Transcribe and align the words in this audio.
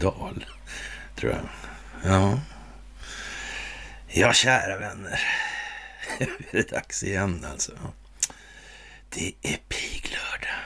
Dahl, 0.00 0.34
dal, 0.34 0.44
tror 1.16 1.32
jag. 1.32 1.48
Ja. 2.12 2.40
Ja, 4.08 4.32
kära 4.32 4.78
vänner. 4.78 5.20
Nu 6.18 6.26
är 6.50 6.56
det 6.56 6.70
dags 6.70 7.02
igen 7.02 7.46
alltså. 7.50 7.72
Det 9.08 9.32
är 9.42 9.56
piglördag. 9.68 10.60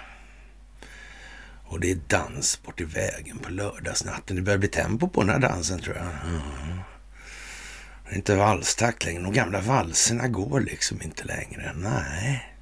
Och 1.65 1.81
det 1.81 1.91
är 1.91 1.99
dans 2.09 2.63
bort 2.63 2.81
i 2.81 2.85
vägen 2.85 3.39
på 3.39 3.51
lördagsnatten. 3.51 4.37
Det 4.37 4.43
börjar 4.43 4.59
bli 4.59 4.69
tempo 4.69 5.09
på 5.09 5.21
den 5.21 5.31
här 5.31 5.39
dansen 5.39 5.81
tror 5.81 5.97
jag. 5.97 6.07
Mm. 6.07 6.81
Det 8.05 8.11
är 8.11 8.17
inte 8.17 8.37
valstakt 8.37 9.05
längre. 9.05 9.23
De 9.23 9.33
gamla 9.33 9.61
valserna 9.61 10.29
går 10.29 10.61
liksom 10.61 11.03
inte 11.03 11.25
längre. 11.25 11.73
Nej. 11.75 12.55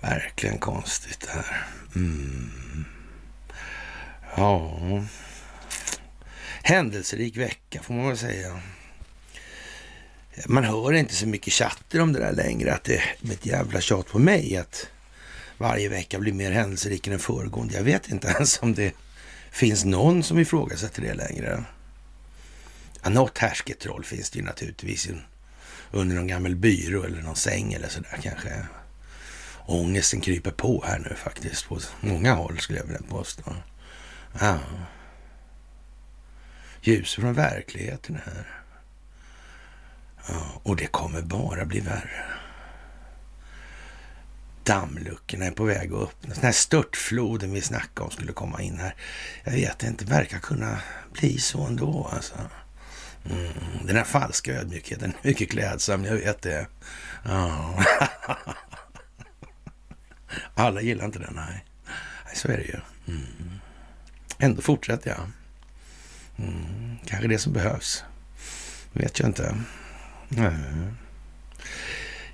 Verkligen 0.00 0.58
konstigt 0.58 1.20
det 1.20 1.30
här. 1.30 1.66
Mm. 1.96 2.84
Ja. 4.36 4.80
Händelserik 6.66 7.36
vecka 7.36 7.82
får 7.82 7.94
man 7.94 8.08
väl 8.08 8.18
säga. 8.18 8.60
Man 10.46 10.64
hör 10.64 10.92
inte 10.92 11.14
så 11.14 11.26
mycket 11.26 11.52
chatter 11.52 12.00
om 12.00 12.12
det 12.12 12.18
där 12.18 12.32
längre. 12.32 12.74
Att 12.74 12.84
det 12.84 12.96
är 12.96 13.32
ett 13.32 13.46
jävla 13.46 13.80
tjat 13.80 14.06
på 14.06 14.18
mig 14.18 14.56
att 14.56 14.88
varje 15.58 15.88
vecka 15.88 16.18
blir 16.18 16.32
mer 16.32 16.52
händelserik 16.52 17.06
än 17.06 17.10
den 17.10 17.20
föregående. 17.20 17.74
Jag 17.74 17.82
vet 17.82 18.08
inte 18.08 18.28
ens 18.34 18.62
om 18.62 18.74
det 18.74 18.94
finns 19.50 19.84
någon 19.84 20.22
som 20.22 20.38
ifrågasätter 20.38 21.02
det 21.02 21.14
längre. 21.14 21.64
Ja, 23.02 23.10
något 23.10 23.38
härsketroll 23.38 24.04
finns 24.04 24.30
det 24.30 24.38
ju 24.38 24.44
naturligtvis 24.44 25.08
under 25.90 26.16
någon 26.16 26.26
gammal 26.26 26.56
byrå 26.56 27.02
eller 27.02 27.22
någon 27.22 27.36
säng 27.36 27.72
eller 27.72 27.88
sådär 27.88 28.18
kanske. 28.22 28.66
Ångesten 29.66 30.20
kryper 30.20 30.50
på 30.50 30.84
här 30.86 30.98
nu 30.98 31.14
faktiskt 31.16 31.68
på 31.68 31.80
många 32.00 32.34
håll 32.34 32.58
skulle 32.58 32.78
jag 32.78 32.86
vilja 32.86 33.02
påstå. 33.08 33.54
Ja. 34.40 34.58
Ljus 36.86 37.14
från 37.14 37.34
verkligheten 37.34 38.18
här. 38.24 38.46
Ja, 40.28 40.60
och 40.62 40.76
det 40.76 40.86
kommer 40.86 41.22
bara 41.22 41.64
bli 41.64 41.80
värre. 41.80 42.24
Dammluckorna 44.64 45.44
är 45.44 45.50
på 45.50 45.64
väg 45.64 45.92
att 45.92 46.02
öppnas. 46.02 46.34
Den 46.34 46.44
här 46.44 46.52
störtfloden 46.52 47.52
vi 47.52 47.60
snackade 47.60 48.04
om 48.04 48.10
skulle 48.10 48.32
komma 48.32 48.62
in 48.62 48.78
här. 48.78 48.94
Jag 49.44 49.52
vet 49.52 49.82
inte, 49.82 50.04
verkar 50.04 50.38
kunna 50.38 50.78
bli 51.12 51.38
så 51.38 51.66
ändå 51.66 52.10
alltså. 52.12 52.34
Mm, 53.30 53.52
den 53.84 53.96
här 53.96 54.04
falska 54.04 54.52
ödmjukheten 54.52 55.14
är 55.22 55.28
mycket 55.28 55.50
klädsam, 55.50 56.04
jag 56.04 56.14
vet 56.14 56.42
det. 56.42 56.66
Ja. 57.24 57.74
Alla 60.54 60.80
gillar 60.80 61.04
inte 61.04 61.18
den, 61.18 61.34
nej. 61.34 61.64
nej 62.24 62.36
så 62.36 62.48
är 62.48 62.56
det 62.56 62.64
ju. 62.64 62.80
Mm. 63.08 63.60
Ändå 64.38 64.62
fortsätter 64.62 65.10
jag. 65.10 65.30
Mm, 66.38 66.96
kanske 67.06 67.28
det 67.28 67.38
som 67.38 67.52
behövs. 67.52 68.04
Vet 68.92 69.18
jag 69.18 69.28
inte. 69.28 69.56
Mm. 70.36 70.96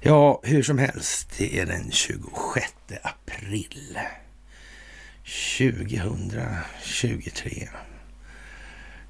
Ja, 0.01 0.41
hur 0.45 0.63
som 0.63 0.79
helst. 0.79 1.29
Det 1.39 1.59
är 1.59 1.67
den 1.67 1.93
26 1.93 2.73
april 3.03 3.99
2023. 5.59 7.69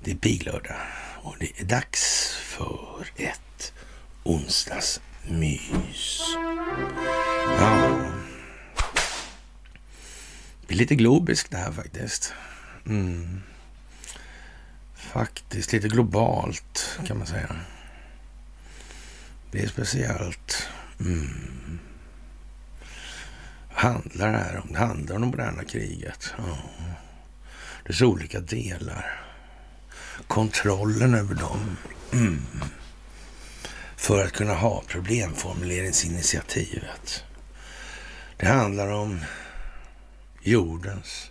Det 0.04 0.10
är 0.10 0.16
piglördag 0.16 0.76
och 1.22 1.36
det 1.40 1.60
är 1.60 1.64
dags 1.64 2.34
för 2.43 3.06
ett 3.16 3.72
onsdagsmys. 4.22 6.20
Ja. 7.58 7.96
Det 10.66 10.75
är 10.75 10.78
lite 10.78 10.94
globiskt 10.94 11.50
det 11.50 11.56
här 11.56 11.72
faktiskt. 11.72 12.32
Mm. 12.86 13.43
Faktiskt 15.12 15.72
lite 15.72 15.88
globalt 15.88 16.98
kan 17.06 17.18
man 17.18 17.26
säga. 17.26 17.56
Det 19.50 19.62
är 19.62 19.68
speciellt. 19.68 20.68
Mm. 21.00 21.78
Handlar 23.68 24.32
det 24.32 24.38
här 24.38 24.56
om? 24.56 24.72
Det 24.72 24.78
handlar 24.78 25.16
om 25.16 25.22
det 25.22 25.26
moderna 25.26 25.64
kriget. 25.64 26.34
Ja. 26.38 26.58
Dess 27.86 28.02
olika 28.02 28.40
delar. 28.40 29.22
Kontrollen 30.26 31.14
över 31.14 31.34
dem. 31.34 31.76
Mm. 32.12 32.46
För 33.96 34.24
att 34.24 34.32
kunna 34.32 34.54
ha 34.54 34.82
problemformuleringsinitiativet. 34.86 37.24
Det 38.36 38.46
handlar 38.46 38.88
om 38.88 39.20
jordens 40.42 41.30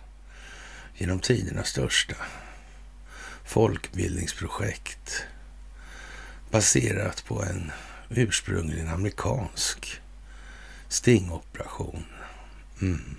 genom 0.94 1.20
tiderna 1.20 1.64
största 1.64 2.16
folkbildningsprojekt 3.50 5.22
baserat 6.50 7.24
på 7.24 7.42
en 7.42 7.72
ursprungligen 8.08 8.88
amerikansk 8.88 10.00
stingoperation. 10.88 12.04
Mm. 12.80 13.16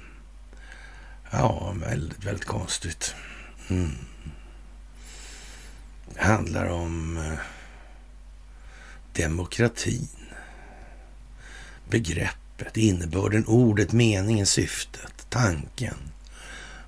Ja, 1.32 1.76
väldigt, 1.80 2.26
väldigt 2.26 2.46
konstigt. 2.46 3.16
Mm. 3.68 3.92
Det 6.14 6.22
handlar 6.22 6.66
om 6.66 7.18
eh, 7.18 7.40
demokratin. 9.14 10.08
Begreppet, 11.90 12.78
innebörden, 12.78 13.46
ordet, 13.48 13.92
meningen, 13.92 14.46
syftet, 14.46 15.26
tanken. 15.30 15.98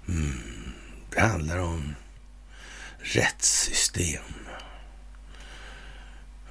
Mm. 0.08 0.40
Det 1.10 1.22
handlar 1.22 1.58
om 1.58 1.96
rättssystem. 3.04 4.24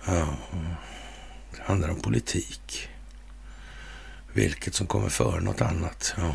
Ja, 0.06 0.36
det 1.56 1.62
handlar 1.62 1.88
om 1.88 2.00
politik. 2.00 2.88
Vilket 4.32 4.74
som 4.74 4.86
kommer 4.86 5.08
före 5.08 5.40
något 5.40 5.60
annat. 5.60 6.14
Ja. 6.16 6.34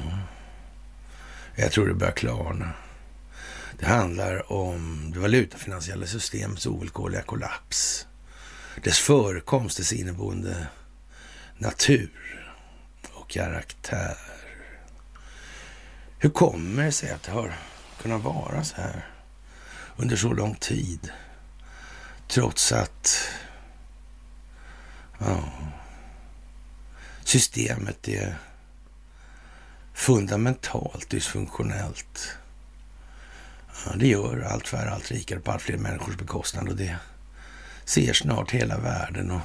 Jag 1.55 1.71
tror 1.71 1.87
det 1.87 1.93
börjar 1.93 2.13
klarna. 2.13 2.73
Det 3.79 3.85
handlar 3.85 4.51
om 4.51 5.11
det 5.13 5.19
valutafinansiella 5.19 6.05
systemets 6.05 6.65
ovillkorliga 6.65 7.21
kollaps. 7.21 8.07
Dess 8.83 8.99
förekomst, 8.99 9.77
dess 9.77 9.93
inneboende 9.93 10.67
natur 11.57 12.53
och 13.13 13.29
karaktär. 13.29 14.17
Hur 16.19 16.29
kommer 16.29 16.83
det 16.83 16.91
sig 16.91 17.11
att 17.11 17.23
det 17.23 17.31
har 17.31 17.53
kunnat 18.01 18.21
vara 18.21 18.63
så 18.63 18.75
här 18.75 19.16
under 19.97 20.15
så 20.15 20.33
lång 20.33 20.55
tid? 20.55 21.11
Trots 22.27 22.71
att 22.71 23.29
ja, 25.19 25.44
systemet 27.23 28.07
är 28.07 28.38
fundamentalt 29.94 31.09
dysfunktionellt. 31.09 32.38
Ja, 33.85 33.95
det 33.95 34.07
gör 34.07 34.41
allt 34.41 34.67
färre, 34.67 34.91
allt 34.91 35.11
rikare 35.11 35.39
på 35.39 35.51
allt 35.51 35.61
fler 35.61 35.77
människors 35.77 36.17
bekostnad 36.17 36.69
och 36.69 36.75
det 36.75 36.97
ser 37.85 38.13
snart 38.13 38.51
hela 38.51 38.77
världen. 38.77 39.31
Och 39.31 39.41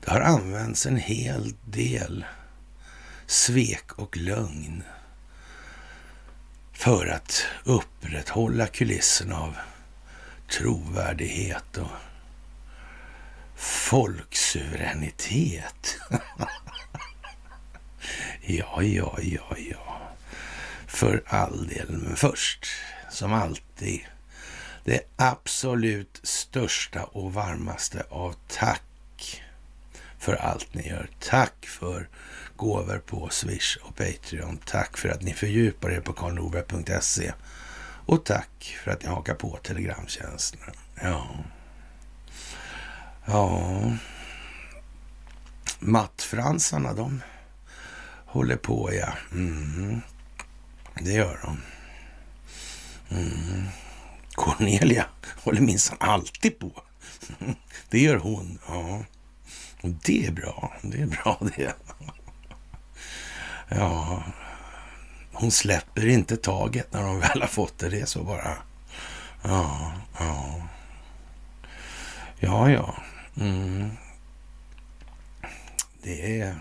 det 0.00 0.10
har 0.10 0.20
använts 0.20 0.86
en 0.86 0.96
hel 0.96 1.54
del 1.64 2.24
svek 3.26 3.92
och 3.92 4.16
lögn 4.16 4.82
för 6.72 7.06
att 7.06 7.44
upprätthålla 7.64 8.66
kulissen 8.66 9.32
av 9.32 9.56
trovärdighet 10.50 11.76
och 11.76 11.90
folksuveränitet. 13.56 15.98
ja, 18.40 18.82
ja, 18.82 19.18
ja, 19.22 19.56
ja. 19.70 20.00
För 20.86 21.22
all 21.26 21.68
del, 21.68 21.90
men 21.90 22.16
först, 22.16 22.66
som 23.10 23.32
alltid, 23.32 24.00
det 24.84 25.00
absolut 25.16 26.20
största 26.22 27.04
och 27.04 27.34
varmaste 27.34 28.04
av 28.08 28.34
tack 28.48 28.82
för 30.18 30.34
allt 30.34 30.74
ni 30.74 30.88
gör. 30.88 31.10
Tack 31.20 31.66
för 31.66 32.08
gåvor 32.56 33.02
på 33.06 33.28
Swish 33.28 33.76
och 33.82 33.96
Patreon. 33.96 34.58
Tack 34.64 34.96
för 34.96 35.08
att 35.08 35.22
ni 35.22 35.34
fördjupar 35.34 35.90
er 35.90 36.00
på 36.00 36.12
karlnorberg.se. 36.12 37.32
Och 38.10 38.24
tack 38.24 38.78
för 38.84 38.90
att 38.90 39.02
ni 39.02 39.08
hakar 39.08 39.34
på 39.34 39.56
Telegramtjänsterna. 39.62 40.72
Ja. 41.02 41.28
Ja. 43.24 43.82
Mattfransarna, 45.78 46.92
de 46.92 47.22
håller 48.26 48.56
på, 48.56 48.94
ja. 48.94 49.12
Mm. 49.32 50.00
Det 50.94 51.12
gör 51.12 51.40
de. 51.42 51.62
Mm. 53.16 53.66
Cornelia 54.34 55.06
håller 55.42 55.60
minsann 55.60 55.98
alltid 56.00 56.58
på. 56.58 56.82
Det 57.90 57.98
gör 57.98 58.16
hon, 58.16 58.58
ja. 58.68 59.04
Det 59.82 60.26
är 60.26 60.32
bra. 60.32 60.72
Det 60.82 61.00
är 61.00 61.06
bra 61.06 61.38
det. 61.56 61.74
Ja, 63.68 64.22
hon 65.40 65.50
släpper 65.50 66.06
inte 66.06 66.36
taget 66.36 66.92
när 66.92 67.02
hon 67.02 67.20
väl 67.20 67.40
har 67.40 67.48
fått 67.48 67.78
det. 67.78 67.88
Det 67.88 68.00
är 68.00 68.06
så 68.06 68.24
bara. 68.24 68.56
Ja, 69.42 69.92
ja. 70.18 70.62
Ja, 72.38 72.70
ja. 72.70 72.94
Mm. 73.40 73.90
Det 76.02 76.40
är 76.40 76.56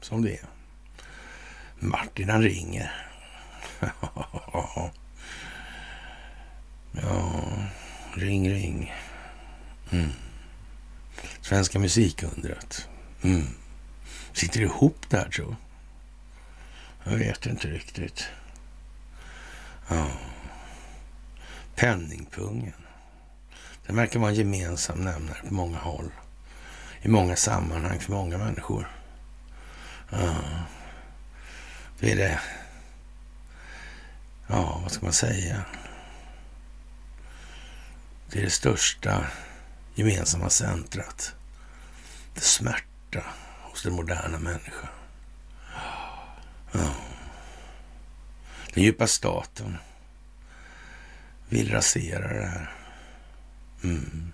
som 0.00 0.22
det 0.22 0.32
är. 0.32 0.46
Martin 1.78 2.28
han 2.28 2.42
ringer. 2.42 2.92
ja, 6.92 7.32
ring, 8.14 8.50
ring. 8.50 8.94
Mm. 9.90 10.10
Svenska 11.40 11.78
musikundret. 11.78 12.88
Mm. 13.22 13.46
Sitter 14.32 14.60
ihop 14.60 15.10
där 15.10 15.28
tror 15.28 15.56
jag. 17.10 17.18
vet 17.18 17.46
inte 17.46 17.68
riktigt. 17.68 18.28
Ja. 19.88 20.06
Penningpungen. 21.74 22.72
Den 23.86 23.96
verkar 23.96 24.20
vara 24.20 24.30
en 24.30 24.36
gemensam 24.36 24.98
nämnare 24.98 25.38
på 25.48 25.54
många 25.54 25.78
håll. 25.78 26.10
I 27.02 27.08
många 27.08 27.36
sammanhang 27.36 28.00
för 28.00 28.12
många 28.12 28.38
människor. 28.38 28.88
Ja. 30.10 30.34
Det 32.00 32.12
är 32.12 32.16
det. 32.16 32.40
Ja, 34.46 34.80
vad 34.82 34.92
ska 34.92 35.04
man 35.04 35.12
säga? 35.12 35.64
Det 38.30 38.38
är 38.38 38.44
det 38.44 38.50
största 38.50 39.26
gemensamma 39.94 40.50
centrat 40.50 41.34
för 42.34 42.40
smärta 42.40 43.24
hos 43.62 43.82
den 43.82 43.92
moderna 43.92 44.38
människan. 44.38 44.95
Ja. 46.78 46.94
Den 48.74 48.84
djupa 48.84 49.06
staten 49.06 49.76
vill 51.48 51.70
rasera 51.70 52.34
det 52.34 52.46
här. 52.46 52.72
Mm. 53.84 54.32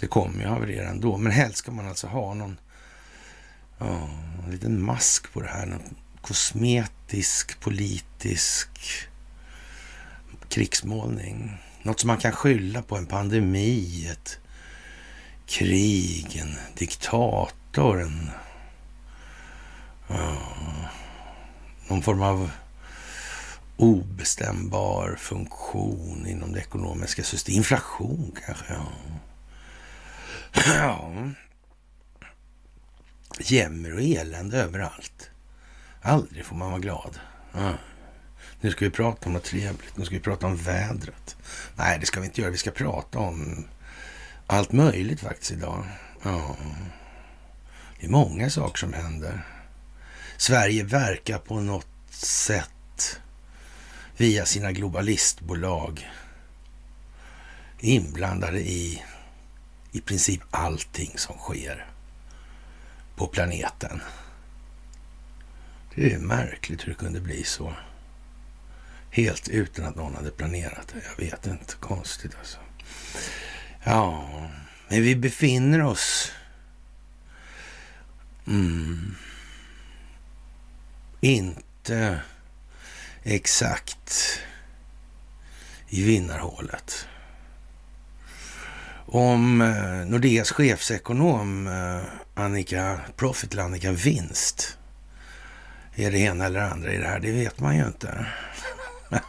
Det 0.00 0.06
kommer 0.06 0.42
ju 0.42 0.48
haverera 0.48 0.88
ändå, 0.88 1.16
men 1.16 1.32
helst 1.32 1.58
ska 1.58 1.72
man 1.72 1.88
alltså 1.88 2.06
ha 2.06 2.34
någon 2.34 2.58
ja, 3.78 4.08
en 4.44 4.50
liten 4.50 4.82
mask 4.82 5.32
på 5.32 5.40
det 5.40 5.48
här. 5.48 5.66
Någon 5.66 5.96
kosmetisk, 6.20 7.60
politisk 7.60 8.68
krigsmålning. 10.48 11.58
Något 11.82 12.00
som 12.00 12.08
man 12.08 12.18
kan 12.18 12.32
skylla 12.32 12.82
på 12.82 12.96
en 12.96 13.06
pandemi, 13.06 14.08
ett 14.12 14.38
krig, 15.46 16.36
en 16.36 16.56
diktator, 16.74 18.02
en... 18.02 18.30
Ja, 20.08 20.36
någon 21.90 22.02
form 22.02 22.22
av 22.22 22.50
obestämbar 23.76 25.16
funktion 25.18 26.26
inom 26.26 26.52
det 26.52 26.60
ekonomiska 26.60 27.22
systemet. 27.22 27.56
Inflation 27.56 28.36
kanske, 28.46 28.64
ja. 28.72 28.86
ja. 30.54 31.12
Jämmer 33.38 33.94
och 33.94 34.02
elände 34.02 34.58
överallt. 34.58 35.30
Aldrig 36.02 36.44
får 36.44 36.56
man 36.56 36.70
vara 36.70 36.80
glad. 36.80 37.18
Ja. 37.52 37.72
Nu 38.60 38.70
ska 38.70 38.84
vi 38.84 38.90
prata 38.90 39.26
om 39.26 39.32
något 39.32 39.44
trevligt. 39.44 39.96
Nu 39.96 40.04
ska 40.04 40.14
vi 40.14 40.20
prata 40.20 40.46
om 40.46 40.56
vädret. 40.56 41.36
Nej, 41.76 41.98
det 41.98 42.06
ska 42.06 42.20
vi 42.20 42.26
inte 42.26 42.40
göra. 42.40 42.50
Vi 42.50 42.58
ska 42.58 42.70
prata 42.70 43.18
om 43.18 43.64
allt 44.46 44.72
möjligt 44.72 45.20
faktiskt 45.20 45.50
idag. 45.50 45.84
Ja. 46.22 46.56
Det 48.00 48.06
är 48.06 48.10
många 48.10 48.50
saker 48.50 48.78
som 48.78 48.92
händer. 48.92 49.46
Sverige 50.40 50.84
verkar 50.84 51.38
på 51.38 51.60
något 51.60 51.86
sätt 52.10 53.20
via 54.16 54.46
sina 54.46 54.72
globalistbolag 54.72 56.10
inblandade 57.78 58.60
i 58.60 59.02
i 59.92 60.00
princip 60.00 60.40
allting 60.50 61.12
som 61.16 61.38
sker 61.38 61.86
på 63.16 63.26
planeten. 63.26 64.00
Det 65.94 66.12
är 66.12 66.18
märkligt 66.18 66.82
hur 66.82 66.88
det 66.88 66.98
kunde 66.98 67.20
bli 67.20 67.44
så. 67.44 67.74
Helt 69.10 69.48
utan 69.48 69.84
att 69.84 69.96
någon 69.96 70.14
hade 70.14 70.30
planerat 70.30 70.88
det. 70.94 71.02
Jag 71.08 71.24
vet 71.24 71.46
inte. 71.46 71.74
Konstigt 71.80 72.36
alltså. 72.38 72.58
Ja, 73.84 74.30
men 74.88 75.02
vi 75.02 75.16
befinner 75.16 75.82
oss 75.82 76.32
mm, 78.46 79.14
inte 81.20 82.20
exakt 83.22 84.40
i 85.88 86.04
vinnarhålet. 86.04 87.06
om 89.06 89.60
eh, 89.60 90.06
Nordeas 90.06 90.50
chefsekonom 90.50 91.66
eh, 91.66 92.02
Annika 92.34 93.00
Profit 93.16 93.52
eller 93.52 93.62
Annika 93.62 93.92
Vinst 93.92 94.78
är 95.94 96.10
det 96.10 96.18
ena 96.18 96.46
eller 96.46 96.60
andra 96.60 96.92
i 96.92 96.98
det 96.98 97.06
här, 97.06 97.20
det 97.20 97.32
vet 97.32 97.60
man 97.60 97.76
ju 97.76 97.86
inte. 97.86 98.26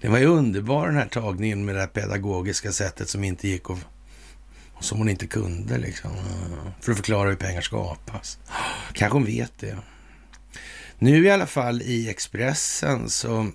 det 0.00 0.08
var 0.08 0.18
ju 0.18 0.26
underbar 0.26 0.86
den 0.86 0.96
här 0.96 1.08
tagningen 1.08 1.64
med 1.64 1.74
det 1.74 1.80
här 1.80 1.88
pedagogiska 1.88 2.72
sättet 2.72 3.08
som 3.08 3.24
inte 3.24 3.48
gick 3.48 3.70
och 3.70 3.78
som 4.80 4.98
hon 4.98 5.08
inte 5.08 5.26
kunde 5.26 5.78
liksom. 5.78 6.10
För 6.80 6.92
att 6.92 6.98
förklara 6.98 7.28
hur 7.28 7.36
pengar 7.36 7.60
skapas. 7.60 8.38
Kanske 8.92 9.16
hon 9.16 9.24
vet 9.24 9.58
det. 9.58 9.76
Nu 10.98 11.26
i 11.26 11.30
alla 11.30 11.46
fall 11.46 11.82
i 11.82 12.08
Expressen 12.08 13.10
så 13.10 13.50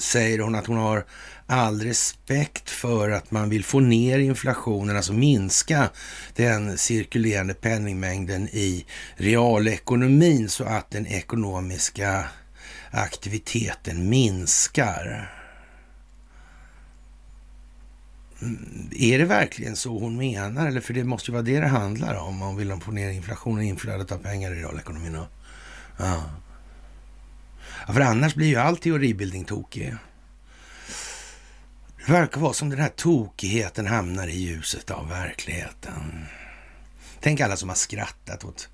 säger 0.00 0.38
hon 0.38 0.54
att 0.54 0.66
hon 0.66 0.76
har 0.76 1.04
all 1.46 1.80
respekt 1.80 2.70
för 2.70 3.10
att 3.10 3.30
man 3.30 3.50
vill 3.50 3.64
få 3.64 3.80
ner 3.80 4.18
inflationen, 4.18 4.96
alltså 4.96 5.12
minska 5.12 5.90
den 6.36 6.78
cirkulerande 6.78 7.54
penningmängden 7.54 8.48
i 8.48 8.86
realekonomin 9.16 10.48
så 10.48 10.64
att 10.64 10.90
den 10.90 11.06
ekonomiska 11.06 12.24
aktiviteten 12.90 14.08
minskar. 14.08 15.30
Är 18.90 19.18
det 19.18 19.24
verkligen 19.24 19.76
så 19.76 19.98
hon 19.98 20.16
menar? 20.16 20.66
Eller 20.66 20.80
för 20.80 20.94
det 20.94 21.04
måste 21.04 21.30
ju 21.30 21.32
vara 21.32 21.42
det 21.42 21.60
det 21.60 21.66
handlar 21.66 22.14
om. 22.14 22.42
Om 22.42 22.56
vill 22.56 22.80
få 22.80 22.90
ner 22.90 23.10
inflationen 23.10 23.58
och 23.58 23.64
inflödet 23.64 24.12
av 24.12 24.18
pengar 24.18 24.52
i 24.52 24.54
realekonomin. 24.54 25.14
Ja. 25.14 25.26
ja. 25.98 26.22
För 27.92 28.00
annars 28.00 28.34
blir 28.34 28.46
ju 28.46 28.56
all 28.56 28.76
teoribildning 28.76 29.44
tokig. 29.44 29.96
Det 32.06 32.12
verkar 32.12 32.40
vara 32.40 32.52
som 32.52 32.70
den 32.70 32.80
här 32.80 32.88
tokigheten 32.88 33.86
hamnar 33.86 34.28
i 34.28 34.38
ljuset 34.38 34.90
av 34.90 35.08
verkligheten. 35.08 36.26
Tänk 37.20 37.40
alla 37.40 37.56
som 37.56 37.68
har 37.68 37.76
skrattat 37.76 38.44
åt 38.44 38.68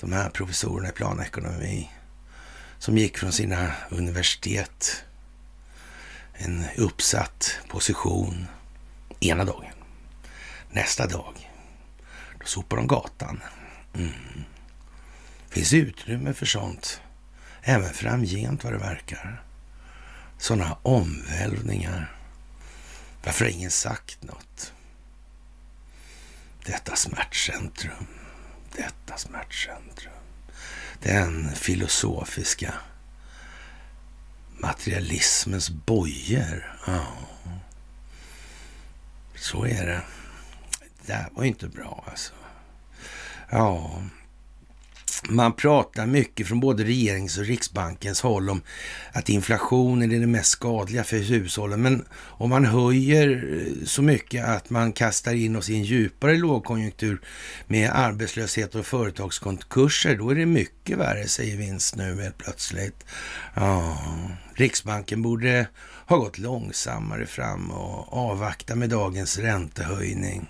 de 0.00 0.12
här 0.12 0.30
professorerna 0.30 0.88
i 0.88 0.92
planekonomi 0.92 1.90
som 2.78 2.98
gick 2.98 3.18
från 3.18 3.32
sina 3.32 3.72
universitet, 3.90 5.04
en 6.34 6.64
uppsatt 6.76 7.58
position 7.68 8.46
ena 9.24 9.44
dagen. 9.44 9.72
Nästa 10.70 11.06
dag, 11.06 11.50
då 12.40 12.46
sopar 12.46 12.76
de 12.76 12.86
gatan. 12.86 13.42
Mm. 13.94 14.44
finns 15.48 15.72
utrymme 15.72 16.32
för 16.32 16.46
sånt 16.46 17.00
även 17.62 17.94
framgent 17.94 18.64
vad 18.64 18.72
det 18.72 18.78
verkar. 18.78 19.42
Sådana 20.38 20.78
omvälvningar 20.82 22.16
varför 23.24 23.44
har 23.44 23.52
ingen 23.52 23.70
sagt 23.70 24.22
något? 24.22 24.72
Detta 26.66 26.96
smärtcentrum, 26.96 28.06
detta 28.76 29.16
smärtcentrum. 29.16 30.12
Den 31.02 31.54
filosofiska 31.54 32.74
materialismens 34.58 35.70
bojor. 35.70 36.76
Oh. 36.86 37.33
Så 39.44 39.64
är 39.64 39.86
det. 39.86 40.00
Det 40.80 41.12
där 41.12 41.26
var 41.32 41.44
inte 41.44 41.68
bra 41.68 42.04
alltså. 42.08 42.32
Ja, 43.50 44.02
man 45.28 45.52
pratar 45.52 46.06
mycket 46.06 46.48
från 46.48 46.60
både 46.60 46.84
regerings 46.84 47.38
och 47.38 47.44
Riksbankens 47.44 48.20
håll 48.20 48.50
om 48.50 48.62
att 49.12 49.28
inflationen 49.28 50.12
är 50.12 50.20
det 50.20 50.26
mest 50.26 50.50
skadliga 50.50 51.04
för 51.04 51.16
hushållen. 51.16 51.82
Men 51.82 52.04
om 52.14 52.50
man 52.50 52.64
höjer 52.64 53.56
eh, 53.56 53.84
så 53.86 54.02
mycket 54.02 54.44
att 54.44 54.70
man 54.70 54.92
kastar 54.92 55.34
in 55.34 55.56
oss 55.56 55.70
i 55.70 55.74
en 55.74 55.84
djupare 55.84 56.36
lågkonjunktur 56.36 57.20
med 57.66 57.90
arbetslöshet 57.94 58.74
och 58.74 58.86
företagskonkurser, 58.86 60.16
då 60.16 60.30
är 60.30 60.34
det 60.34 60.46
mycket 60.46 60.98
värre, 60.98 61.28
säger 61.28 61.56
Vinst 61.56 61.96
nu 61.96 62.22
helt 62.22 62.38
plötsligt. 62.38 63.04
Ja, 63.54 63.98
Riksbanken 64.54 65.22
borde 65.22 65.66
har 66.06 66.18
gått 66.18 66.38
långsammare 66.38 67.26
fram 67.26 67.70
och 67.70 68.12
avvaktar 68.12 68.74
med 68.74 68.90
dagens 68.90 69.38
räntehöjning. 69.38 70.48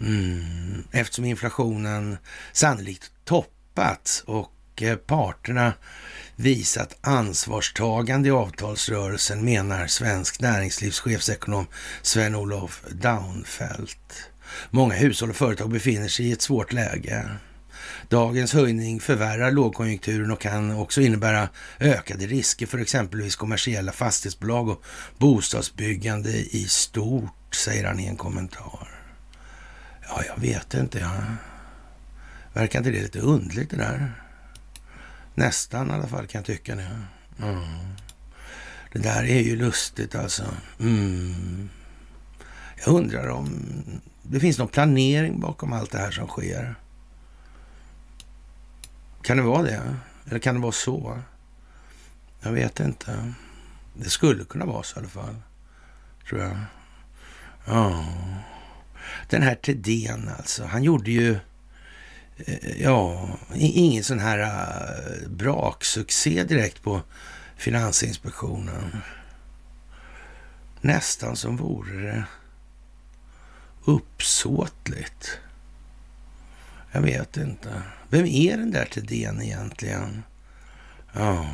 Mm, 0.00 0.84
eftersom 0.90 1.24
inflationen 1.24 2.18
sannolikt 2.52 3.10
toppats 3.24 4.22
och 4.26 4.82
eh, 4.82 4.96
parterna 4.96 5.72
visat 6.36 6.96
ansvarstagande 7.00 8.28
i 8.28 8.32
avtalsrörelsen, 8.32 9.44
menar 9.44 9.86
svensk 9.86 10.40
näringslivs 10.40 11.00
chefsekonom 11.00 11.66
Sven-Olof 12.02 12.84
Daunfeldt. 12.90 14.30
Många 14.70 14.94
hushåll 14.94 15.30
och 15.30 15.36
företag 15.36 15.70
befinner 15.70 16.08
sig 16.08 16.26
i 16.26 16.32
ett 16.32 16.42
svårt 16.42 16.72
läge. 16.72 17.30
Dagens 18.10 18.52
höjning 18.52 19.00
förvärrar 19.00 19.50
lågkonjunkturen 19.50 20.30
och 20.30 20.40
kan 20.40 20.76
också 20.76 21.00
innebära 21.00 21.48
ökade 21.80 22.26
risker 22.26 22.66
för 22.66 22.78
exempelvis 22.78 23.36
kommersiella 23.36 23.92
fastighetsbolag 23.92 24.68
och 24.68 24.84
bostadsbyggande 25.18 26.30
i 26.30 26.66
stort, 26.68 27.54
säger 27.54 27.84
han 27.84 28.00
i 28.00 28.06
en 28.06 28.16
kommentar. 28.16 28.88
Ja, 30.08 30.22
jag 30.26 30.40
vet 30.40 30.74
inte. 30.74 30.98
Ja. 30.98 31.12
Verkar 32.52 32.78
inte 32.78 32.90
det 32.90 33.02
lite 33.02 33.20
undligt 33.20 33.70
det 33.70 33.76
där? 33.76 34.12
Nästan 35.34 35.90
i 35.90 35.92
alla 35.92 36.08
fall 36.08 36.26
kan 36.26 36.38
jag 36.38 36.46
tycka 36.46 36.74
det. 36.76 37.00
Mm. 37.42 37.64
Det 38.92 38.98
där 38.98 39.24
är 39.24 39.40
ju 39.40 39.56
lustigt 39.56 40.14
alltså. 40.14 40.44
Mm. 40.80 41.68
Jag 42.84 42.94
undrar 42.94 43.28
om 43.28 43.50
det 44.22 44.40
finns 44.40 44.58
någon 44.58 44.68
planering 44.68 45.40
bakom 45.40 45.72
allt 45.72 45.90
det 45.90 45.98
här 45.98 46.10
som 46.10 46.26
sker. 46.26 46.74
Kan 49.22 49.36
det 49.36 49.42
vara 49.42 49.62
det? 49.62 49.96
Eller 50.26 50.38
kan 50.38 50.54
det 50.54 50.60
vara 50.60 50.72
så? 50.72 51.18
Jag 52.40 52.52
vet 52.52 52.80
inte. 52.80 53.32
Det 53.94 54.10
skulle 54.10 54.44
kunna 54.44 54.66
vara 54.66 54.82
så 54.82 54.96
i 54.96 54.98
alla 54.98 55.08
fall. 55.08 55.36
Tror 56.28 56.40
jag. 56.40 56.56
Ja. 57.66 58.04
Den 59.28 59.42
här 59.42 59.54
Tedén 59.54 60.30
alltså. 60.38 60.64
Han 60.64 60.82
gjorde 60.82 61.10
ju 61.10 61.38
eh, 62.36 62.82
ja, 62.82 63.28
ingen 63.54 64.04
sån 64.04 64.18
här 64.18 64.38
eh, 64.38 65.28
braksuccé 65.28 66.44
direkt 66.44 66.82
på 66.82 67.02
Finansinspektionen. 67.56 68.96
Nästan 70.80 71.36
som 71.36 71.56
vore 71.56 72.02
det 72.02 72.24
uppsåtligt. 73.84 75.38
Jag 76.92 77.00
vet 77.00 77.36
inte. 77.36 77.82
Vem 78.08 78.26
är 78.26 78.56
den 78.56 78.70
där 78.70 78.84
Thedéen 78.84 79.42
egentligen? 79.42 80.22
Ja. 81.12 81.46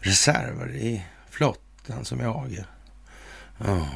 Reserver 0.00 0.74
i 0.74 1.04
flottan 1.30 2.04
som 2.04 2.20
jag. 2.20 2.64
Ja. 3.58 3.88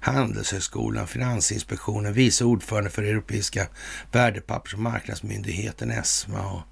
Handelshögskolan, 0.00 1.06
Finansinspektionen, 1.06 2.12
vice 2.12 2.44
ordförande 2.44 2.90
för 2.90 3.02
Europeiska 3.02 3.66
värdepappers 4.12 4.74
och 4.74 4.80
marknadsmyndigheten 4.80 5.90
ESMA 5.90 6.50
och 6.52 6.62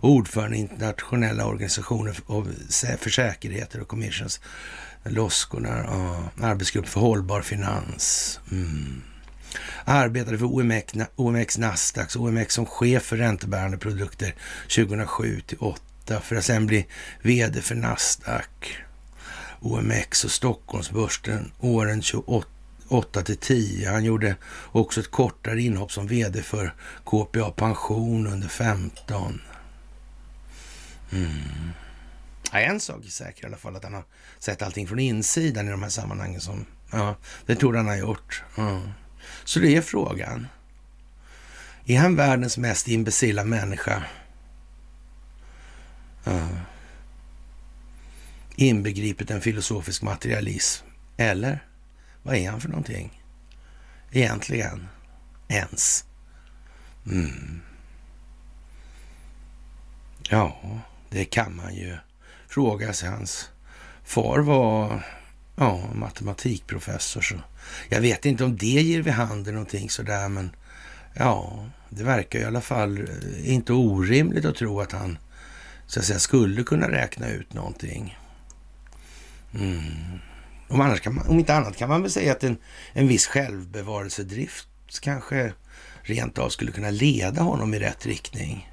ordförande 0.00 0.56
i 0.56 0.60
internationella 0.60 1.46
organisationer 1.46 2.12
för 2.96 3.10
säkerheter 3.10 3.80
och 3.80 3.88
commissions, 3.88 4.40
Loskorna, 5.04 5.70
arbetsgrupp 6.40 6.88
för 6.88 7.00
hållbar 7.00 7.42
finans. 7.42 8.40
Mm. 8.50 9.02
Arbetade 9.84 10.38
för 10.38 10.46
OMX, 10.46 10.94
OMX 11.16 11.58
Nasdaq, 11.58 12.16
OMX 12.16 12.54
som 12.54 12.66
chef 12.66 13.02
för 13.02 13.16
räntebärande 13.16 13.78
produkter 13.78 14.34
2007 14.62 15.40
till 15.46 15.58
2008 15.58 16.20
för 16.20 16.36
att 16.36 16.44
sen 16.44 16.66
bli 16.66 16.86
vd 17.22 17.62
för 17.62 17.74
Nasdaq. 17.74 18.78
OMX 19.60 20.24
och 20.24 20.30
Stockholmsbörsen 20.30 21.52
åren 21.60 22.02
28 22.02 22.48
8 22.88 23.22
till 23.22 23.36
10. 23.36 23.90
Han 23.90 24.04
gjorde 24.04 24.36
också 24.72 25.00
ett 25.00 25.10
kortare 25.10 25.62
inhopp 25.62 25.92
som 25.92 26.06
vd 26.06 26.42
för 26.42 26.74
KPA 27.04 27.50
Pension 27.50 28.26
under 28.26 28.48
15. 28.48 29.40
Mm. 31.12 31.30
Ja, 32.52 32.58
en 32.58 32.80
sak 32.80 33.04
är 33.04 33.08
säker 33.08 33.44
i 33.44 33.46
alla 33.46 33.56
fall, 33.56 33.76
att 33.76 33.84
han 33.84 33.94
har 33.94 34.04
sett 34.38 34.62
allting 34.62 34.86
från 34.86 34.98
insidan 34.98 35.68
i 35.68 35.70
de 35.70 35.82
här 35.82 35.90
sammanhangen. 35.90 36.40
Som, 36.40 36.66
ja, 36.92 37.16
det 37.46 37.54
tror 37.54 37.74
han 37.74 37.88
har 37.88 37.96
gjort. 37.96 38.42
Ja. 38.56 38.80
Så 39.44 39.60
det 39.60 39.76
är 39.76 39.82
frågan. 39.82 40.46
Är 41.86 41.98
han 41.98 42.16
världens 42.16 42.58
mest 42.58 42.88
imbecilla 42.88 43.44
människa? 43.44 44.02
Uh. 46.26 46.58
Inbegripet 48.56 49.30
en 49.30 49.40
filosofisk 49.40 50.02
materialism. 50.02 50.86
Eller? 51.16 51.64
Vad 52.22 52.36
är 52.36 52.50
han 52.50 52.60
för 52.60 52.68
någonting? 52.68 53.22
Egentligen. 54.12 54.88
Ens. 55.48 56.04
Mm. 57.06 57.60
Ja, 60.30 60.60
det 61.10 61.24
kan 61.24 61.56
man 61.56 61.74
ju 61.74 61.96
fråga 62.48 62.92
sig. 62.92 63.08
Hans 63.08 63.50
far 64.04 64.38
var 64.38 65.06
ja, 65.56 65.80
matematikprofessor. 65.94 67.20
Så 67.20 67.34
jag 67.88 68.00
vet 68.00 68.24
inte 68.24 68.44
om 68.44 68.56
det 68.56 68.66
ger 68.66 69.02
vid 69.02 69.12
handen 69.12 69.54
någonting 69.54 69.90
sådär, 69.90 70.28
men 70.28 70.50
ja, 71.14 71.64
det 71.88 72.04
verkar 72.04 72.38
i 72.38 72.44
alla 72.44 72.60
fall 72.60 72.98
eh, 72.98 73.54
inte 73.54 73.72
orimligt 73.72 74.44
att 74.44 74.56
tro 74.56 74.80
att 74.80 74.92
han 74.92 75.18
så 75.86 76.00
att 76.00 76.06
säga 76.06 76.18
skulle 76.18 76.62
kunna 76.62 76.90
räkna 76.90 77.28
ut 77.28 77.52
någonting. 77.54 78.18
Mm. 79.54 80.18
Om, 80.68 80.80
annars 80.80 81.00
kan 81.00 81.14
man, 81.14 81.26
om 81.26 81.38
inte 81.38 81.54
annat 81.54 81.76
kan 81.76 81.88
man 81.88 82.02
väl 82.02 82.10
säga 82.10 82.32
att 82.32 82.44
en, 82.44 82.56
en 82.92 83.08
viss 83.08 83.26
självbevarelsedrift 83.26 84.68
kanske 85.00 85.52
rent 86.02 86.38
av 86.38 86.48
skulle 86.48 86.72
kunna 86.72 86.90
leda 86.90 87.42
honom 87.42 87.74
i 87.74 87.78
rätt 87.78 88.06
riktning. 88.06 88.72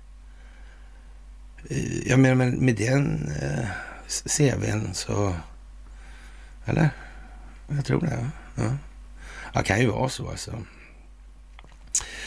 Eh, 1.70 2.08
jag 2.08 2.20
menar, 2.20 2.36
med, 2.36 2.54
med 2.54 2.75
den 2.75 3.32
eh, 3.42 3.68
CVn 4.25 4.94
så... 4.94 5.36
Eller? 6.65 6.89
Jag 7.67 7.86
tror 7.86 8.01
det. 8.01 8.29
Ja. 8.55 8.77
Det 9.53 9.63
kan 9.63 9.79
ju 9.79 9.88
vara 9.88 10.10
så 10.10 10.29
alltså. 10.29 10.63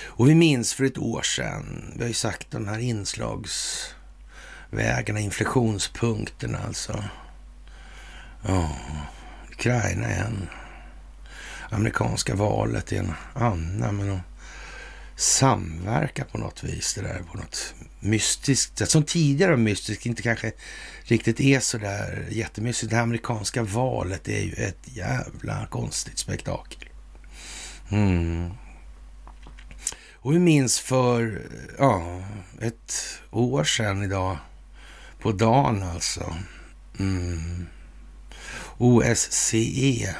Och 0.04 0.28
vi 0.28 0.34
minns 0.34 0.74
för 0.74 0.84
ett 0.84 0.98
år 0.98 1.22
sedan, 1.22 1.92
vi 1.96 2.02
har 2.02 2.08
ju 2.08 2.14
sagt 2.14 2.50
de 2.50 2.68
här 2.68 2.78
inslagsvägarna, 2.78 5.20
inflektionspunkterna 5.20 6.58
alltså. 6.66 7.04
Ja, 8.46 8.76
Ukraina 9.50 10.08
en. 10.08 10.48
Amerikanska 11.70 12.34
valet 12.34 12.92
är 12.92 12.98
en 12.98 13.14
annan, 13.34 13.96
men 13.96 14.08
de 14.08 14.20
samverkar 15.16 16.24
på 16.24 16.38
något 16.38 16.64
vis. 16.64 16.94
Det 16.94 17.02
där 17.02 17.22
på 17.32 17.38
något 17.38 17.74
mystiskt. 18.00 18.88
Som 18.88 19.02
tidigare 19.02 19.50
var 19.50 19.58
mystiskt, 19.58 20.06
inte 20.06 20.22
kanske 20.22 20.52
riktigt 21.02 21.40
är 21.40 21.60
så 21.60 21.78
där 21.78 22.26
jättemystiskt. 22.30 22.90
Det 22.90 23.00
amerikanska 23.00 23.62
valet 23.62 24.28
är 24.28 24.40
ju 24.40 24.52
ett 24.52 24.82
jävla 24.84 25.66
konstigt 25.66 26.18
spektakel. 26.18 26.88
Mm. 27.90 28.50
Och 30.12 30.34
vi 30.34 30.38
minns 30.38 30.80
för 30.80 31.42
ja, 31.78 32.22
ett 32.60 33.20
år 33.30 33.64
sedan 33.64 34.02
idag, 34.02 34.38
på 35.20 35.32
dagen 35.32 35.82
alltså. 35.82 36.36
Mm. 36.98 37.66
OSCE 38.78 40.14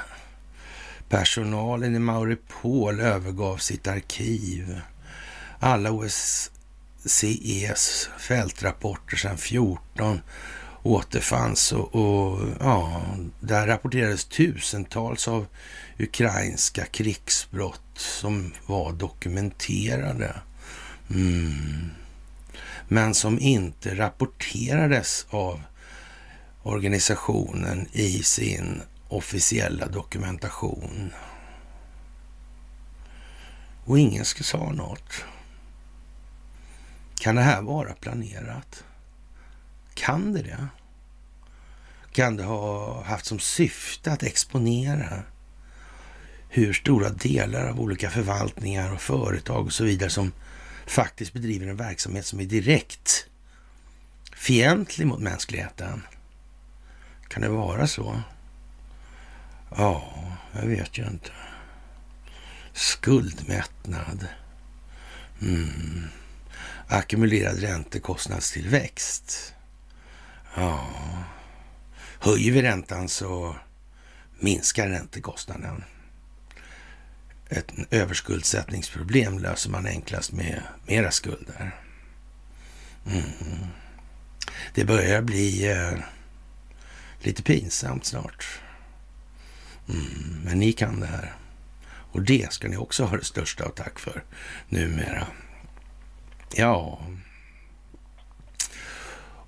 Personalen 1.08 1.96
i 1.96 1.98
Mauripol 1.98 3.00
övergav 3.00 3.56
sitt 3.56 3.86
arkiv. 3.86 4.80
Alla 5.58 5.90
OS... 5.90 6.50
SCEs 7.06 8.08
fältrapporter 8.18 9.16
sedan 9.16 9.38
14 9.38 10.20
återfanns 10.82 11.72
och, 11.72 11.94
och 11.94 12.40
ja, 12.60 13.02
där 13.40 13.66
rapporterades 13.66 14.24
tusentals 14.24 15.28
av 15.28 15.46
ukrainska 15.98 16.84
krigsbrott 16.84 17.82
som 17.94 18.52
var 18.66 18.92
dokumenterade. 18.92 20.36
Mm. 21.10 21.90
Men 22.88 23.14
som 23.14 23.38
inte 23.38 23.94
rapporterades 23.94 25.26
av 25.30 25.62
organisationen 26.62 27.88
i 27.92 28.22
sin 28.22 28.82
officiella 29.08 29.86
dokumentation. 29.86 31.12
Och 33.84 33.98
ingen 33.98 34.24
sa 34.24 34.72
något. 34.72 35.24
Kan 37.20 37.34
det 37.34 37.42
här 37.42 37.62
vara 37.62 37.92
planerat? 37.94 38.84
Kan 39.94 40.32
det 40.32 40.42
det? 40.42 40.68
Kan 42.12 42.36
det 42.36 42.44
ha 42.44 43.02
haft 43.02 43.26
som 43.26 43.38
syfte 43.38 44.12
att 44.12 44.22
exponera 44.22 45.22
hur 46.48 46.72
stora 46.72 47.10
delar 47.10 47.68
av 47.68 47.80
olika 47.80 48.10
förvaltningar 48.10 48.92
och 48.92 49.00
företag 49.00 49.66
och 49.66 49.72
så 49.72 49.84
vidare 49.84 50.10
som 50.10 50.32
faktiskt 50.86 51.32
bedriver 51.32 51.66
en 51.66 51.76
verksamhet 51.76 52.26
som 52.26 52.40
är 52.40 52.44
direkt 52.44 53.26
fientlig 54.32 55.06
mot 55.06 55.20
mänskligheten? 55.20 56.02
Kan 57.28 57.42
det 57.42 57.48
vara 57.48 57.86
så? 57.86 58.20
Ja, 59.76 60.14
jag 60.52 60.66
vet 60.66 60.98
ju 60.98 61.06
inte. 61.06 61.30
Skuldmättnad. 62.72 64.26
Mm. 65.42 66.08
Ackumulerad 66.88 67.60
räntekostnadstillväxt. 67.60 69.54
Ja. 70.54 70.88
Höjer 72.18 72.52
vi 72.52 72.62
räntan 72.62 73.08
så 73.08 73.56
minskar 74.40 74.88
räntekostnaden. 74.88 75.84
Ett 77.48 77.72
överskuldsättningsproblem 77.90 79.38
löser 79.38 79.70
man 79.70 79.86
enklast 79.86 80.32
med 80.32 80.62
mera 80.86 81.10
skulder. 81.10 81.74
Mm. 83.06 83.66
Det 84.74 84.84
börjar 84.84 85.22
bli 85.22 85.70
eh, 85.70 85.92
lite 87.20 87.42
pinsamt 87.42 88.04
snart. 88.04 88.60
Mm, 89.88 90.40
men 90.44 90.58
ni 90.58 90.72
kan 90.72 91.00
det 91.00 91.06
här. 91.06 91.34
Och 92.12 92.22
det 92.22 92.52
ska 92.52 92.68
ni 92.68 92.76
också 92.76 93.04
ha 93.04 93.16
det 93.16 93.24
största 93.24 93.64
av 93.64 93.68
tack 93.68 93.98
för 93.98 94.24
numera. 94.68 95.26
Ja. 96.54 97.00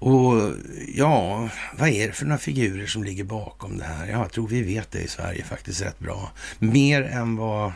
Och 0.01 0.53
ja, 0.95 1.49
vad 1.79 1.89
är 1.89 2.07
det 2.07 2.13
för 2.13 2.25
några 2.25 2.39
figurer 2.39 2.87
som 2.87 3.05
ligger 3.05 3.25
bakom 3.25 3.79
det 3.79 3.85
här? 3.85 4.07
Jag 4.07 4.33
tror 4.33 4.49
vi 4.49 4.63
vet 4.63 4.91
det 4.91 5.01
i 5.01 5.09
Sverige 5.09 5.45
faktiskt 5.45 5.83
rätt 5.83 5.99
bra. 5.99 6.31
Mer 6.59 7.03
än 7.03 7.37
vad 7.37 7.73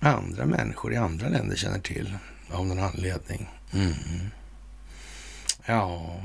andra 0.00 0.46
människor 0.46 0.92
i 0.92 0.96
andra 0.96 1.28
länder 1.28 1.56
känner 1.56 1.78
till 1.78 2.16
av 2.50 2.66
någon 2.66 2.78
anledning. 2.78 3.48
Mm. 3.72 4.30
Ja, 5.66 6.20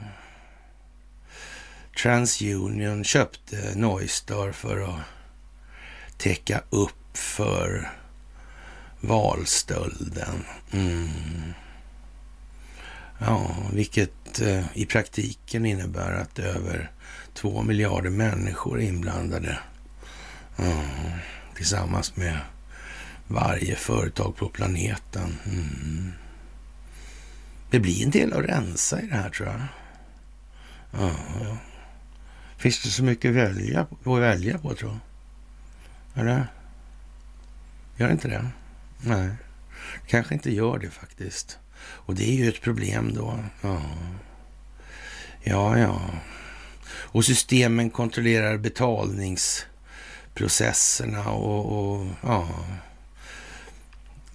Transunion 2.02 3.04
köpte 3.04 3.76
Noistar 3.76 4.52
för 4.52 4.82
att 4.82 5.00
täcka 6.18 6.62
upp 6.70 7.18
för 7.18 7.92
valstölden. 9.08 10.44
Mm. 10.72 11.54
Ja, 13.20 13.56
vilket 13.74 14.42
eh, 14.42 14.66
i 14.74 14.86
praktiken 14.86 15.66
innebär 15.66 16.12
att 16.12 16.40
över 16.40 16.92
två 17.34 17.62
miljarder 17.62 18.10
människor 18.10 18.82
är 18.82 18.86
inblandade. 18.86 19.60
Mm. 20.58 21.20
tillsammans 21.56 22.16
med 22.16 22.40
varje 23.28 23.76
företag 23.76 24.36
på 24.36 24.50
planeten. 24.50 25.38
Mm. 25.46 26.12
Det 27.72 27.80
blir 27.80 28.04
en 28.04 28.12
del 28.12 28.34
att 28.34 28.46
rensa 28.46 29.02
i 29.02 29.08
det 29.08 29.16
här 29.16 29.30
tror 29.30 29.48
jag. 29.48 29.62
Ja, 30.92 31.12
ja. 31.42 31.58
Finns 32.58 32.84
det 32.84 32.90
så 32.90 33.04
mycket 33.04 33.30
att 33.30 33.36
välja, 33.36 33.88
att 34.06 34.20
välja 34.20 34.58
på, 34.58 34.74
tror 34.74 34.92
jag? 34.92 36.22
Eller? 36.22 36.48
Gör 37.98 38.08
det 38.08 38.14
inte 38.14 38.28
det? 38.28 38.50
Nej, 39.02 39.30
kanske 40.08 40.34
inte 40.34 40.52
gör 40.52 40.78
det 40.78 40.90
faktiskt. 40.90 41.60
Och 41.80 42.16
det 42.16 42.30
är 42.30 42.36
ju 42.36 42.50
ett 42.50 42.62
problem 42.62 43.14
då. 43.14 43.40
Ja, 43.62 43.82
ja. 45.44 45.80
ja. 45.80 46.02
Och 46.88 47.26
systemen 47.26 47.90
kontrollerar 47.90 48.58
betalningsprocesserna 48.58 51.30
och, 51.30 51.80
och 51.80 52.08
ja, 52.22 52.50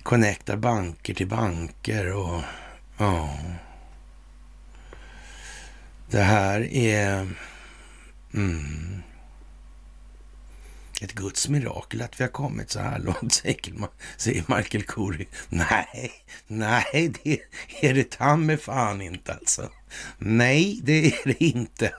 connectar 0.03 0.57
banker 0.57 1.15
till 1.15 1.29
banker 1.29 2.13
och 2.13 2.43
ja. 2.99 3.39
Det 6.11 6.23
här 6.23 6.75
är 6.75 7.29
Mm. 8.35 9.03
Ett 11.03 11.13
Guds 11.13 11.49
mirakel 11.49 12.03
att 12.03 12.21
vi 12.21 12.25
har 12.25 12.31
kommit 12.31 12.71
så 12.71 12.81
här 12.81 12.99
långt, 12.99 13.43
säger 14.17 14.57
Michael 14.57 14.85
Curry. 14.85 15.27
Nej, 15.49 16.13
nej, 16.47 17.13
det 17.23 17.41
är 17.81 17.95
det 17.95 18.11
ta 18.11 18.57
fan 18.57 19.01
inte 19.01 19.33
alltså. 19.33 19.71
Nej, 20.19 20.81
det 20.83 21.07
är 21.07 21.25
det 21.25 21.45
inte. 21.45 21.95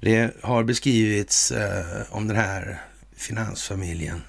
Det 0.00 0.42
har 0.42 0.64
beskrivits 0.64 1.52
eh, 1.52 2.02
om 2.10 2.28
den 2.28 2.36
här 2.36 2.82
finansfamiljen. 3.16 4.22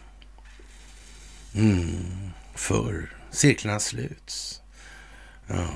Mm, 1.55 2.31
för 2.55 3.09
cirklarna 3.31 3.79
sluts. 3.79 4.61
Ja. 5.47 5.67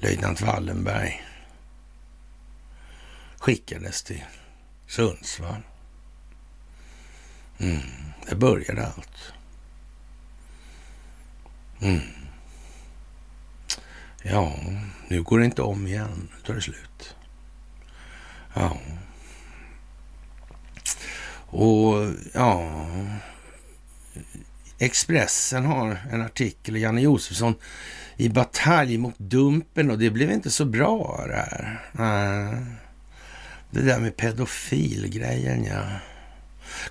Löjtnant 0.00 0.40
Wallenberg 0.40 1.22
skickades 3.38 4.02
till 4.02 4.24
Sundsvall. 4.86 5.62
Mm, 7.62 7.80
där 8.26 8.36
började 8.36 8.86
allt. 8.86 9.32
Mm. 11.80 12.00
Ja, 14.22 14.56
nu 15.08 15.22
går 15.22 15.38
det 15.38 15.44
inte 15.44 15.62
om 15.62 15.86
igen. 15.86 16.28
Nu 16.34 16.46
tar 16.46 16.54
det 16.54 16.60
slut. 16.60 17.16
Ja. 18.54 18.78
Och 21.46 22.12
ja, 22.32 22.86
Expressen 24.78 25.64
har 25.64 25.98
en 26.10 26.22
artikel, 26.22 26.76
Janne 26.76 27.00
Josefsson 27.00 27.54
i 28.16 28.28
batalj 28.28 28.98
mot 28.98 29.18
Dumpen 29.18 29.90
och 29.90 29.98
det 29.98 30.10
blev 30.10 30.30
inte 30.30 30.50
så 30.50 30.64
bra 30.64 31.24
det 31.26 31.34
här. 31.34 31.80
Nej. 31.92 32.64
Det 33.70 33.82
där 33.82 33.98
med 33.98 34.16
pedofilgrejen, 34.16 35.64
ja. 35.64 35.82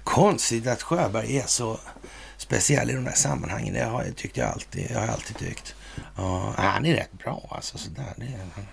Konstigt 0.03 0.67
att 0.67 0.81
Sjöberg 0.81 1.37
är 1.37 1.47
så 1.47 1.79
speciell 2.37 2.89
i 2.89 2.93
de 2.93 3.03
där 3.03 3.11
sammanhangen. 3.11 3.73
Det 3.73 3.83
har 3.83 4.03
jag, 4.03 4.15
tyckt 4.15 4.37
jag 4.37 4.49
alltid, 4.49 4.91
jag 4.91 4.99
har 4.99 5.07
alltid 5.07 5.37
tyckt. 5.37 5.75
Ja, 6.17 6.53
han 6.57 6.85
är 6.85 6.95
rätt 6.95 7.13
bra 7.13 7.47
alltså. 7.51 7.77
Sådär. 7.77 8.13
Det 8.15 8.25
är, 8.25 8.37
han 8.55 8.67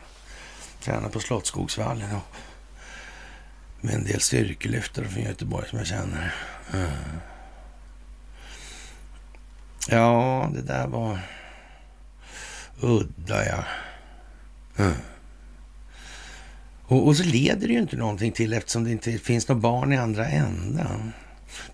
tränar 0.80 1.08
på 1.08 1.20
Slottsskogsvallen 1.20 2.16
och 2.16 2.36
med 3.80 3.94
en 3.94 4.04
del 4.04 4.20
styrkelyftare 4.20 5.08
från 5.08 5.22
Göteborg 5.22 5.68
som 5.68 5.78
jag 5.78 5.86
känner. 5.86 6.34
Eh. 6.74 6.88
Ja, 9.88 10.50
det 10.54 10.62
där 10.62 10.86
var 10.86 11.20
udda, 12.80 13.46
ja. 13.46 13.64
Eh. 14.76 14.92
Och, 16.88 17.06
och, 17.06 17.16
så 17.16 17.24
leder 17.24 17.68
det 17.68 17.72
ju 17.72 17.78
inte 17.78 17.96
någonting 17.96 18.32
till 18.32 18.52
eftersom 18.52 18.84
det 18.84 18.90
inte 18.90 19.12
finns 19.12 19.48
några 19.48 19.60
barn 19.60 19.92
i 19.92 19.96
andra 19.96 20.26
änden. 20.26 21.12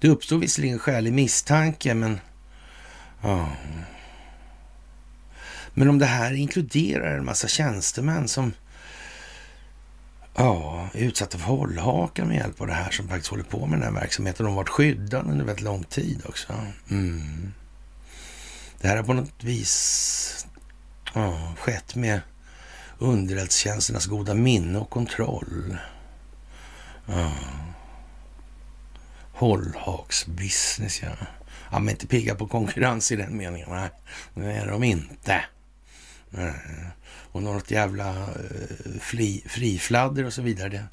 Det 0.00 0.08
uppstår 0.08 0.38
visserligen 0.38 0.78
skälig 0.78 1.12
misstanke, 1.12 1.94
men... 1.94 2.20
Ja. 3.22 3.48
Men 5.74 5.88
om 5.88 5.98
det 5.98 6.06
här 6.06 6.32
inkluderar 6.32 7.18
en 7.18 7.24
massa 7.24 7.48
tjänstemän 7.48 8.28
som 8.28 8.52
ja, 10.34 10.88
är 10.94 11.04
utsatta 11.04 11.38
för 11.38 11.46
hållhakar 11.46 12.24
med 12.24 12.36
hjälp 12.36 12.60
av 12.60 12.66
det 12.66 12.72
här 12.72 12.90
som 12.90 13.08
faktiskt 13.08 13.30
håller 13.30 13.44
på 13.44 13.66
med 13.66 13.78
den 13.78 13.94
här 13.94 14.00
verksamheten. 14.00 14.46
De 14.46 14.50
har 14.50 14.56
varit 14.56 14.68
skyddade 14.68 15.30
under 15.30 15.44
väldigt 15.44 15.64
lång 15.64 15.84
tid 15.84 16.22
också. 16.24 16.52
Mm. 16.90 17.52
Det 18.80 18.88
här 18.88 18.96
har 18.96 19.02
på 19.04 19.12
något 19.12 19.44
vis 19.44 20.46
ja, 21.14 21.54
skett 21.58 21.94
med 21.94 22.20
underrättelsetjänsternas 22.98 24.06
goda 24.06 24.34
minne 24.34 24.78
och 24.78 24.90
kontroll. 24.90 25.76
Ja. 27.06 27.32
Hållhaksbusiness, 29.32 31.02
ja. 31.02 31.08
Ja, 31.70 31.78
men 31.78 31.88
inte 31.88 32.06
pigga 32.06 32.34
på 32.34 32.46
konkurrens 32.46 33.12
i 33.12 33.16
den 33.16 33.36
meningen. 33.36 33.68
Nej, 33.70 33.90
det 34.34 34.52
är 34.52 34.66
de 34.66 34.84
inte. 34.84 35.44
Nej. 36.30 36.54
Och 37.32 37.42
något 37.42 37.70
jävla 37.70 38.08
eh, 38.10 39.00
fri, 39.00 39.44
frifladder 39.46 40.24
och 40.24 40.32
så 40.32 40.42
vidare. 40.42 40.84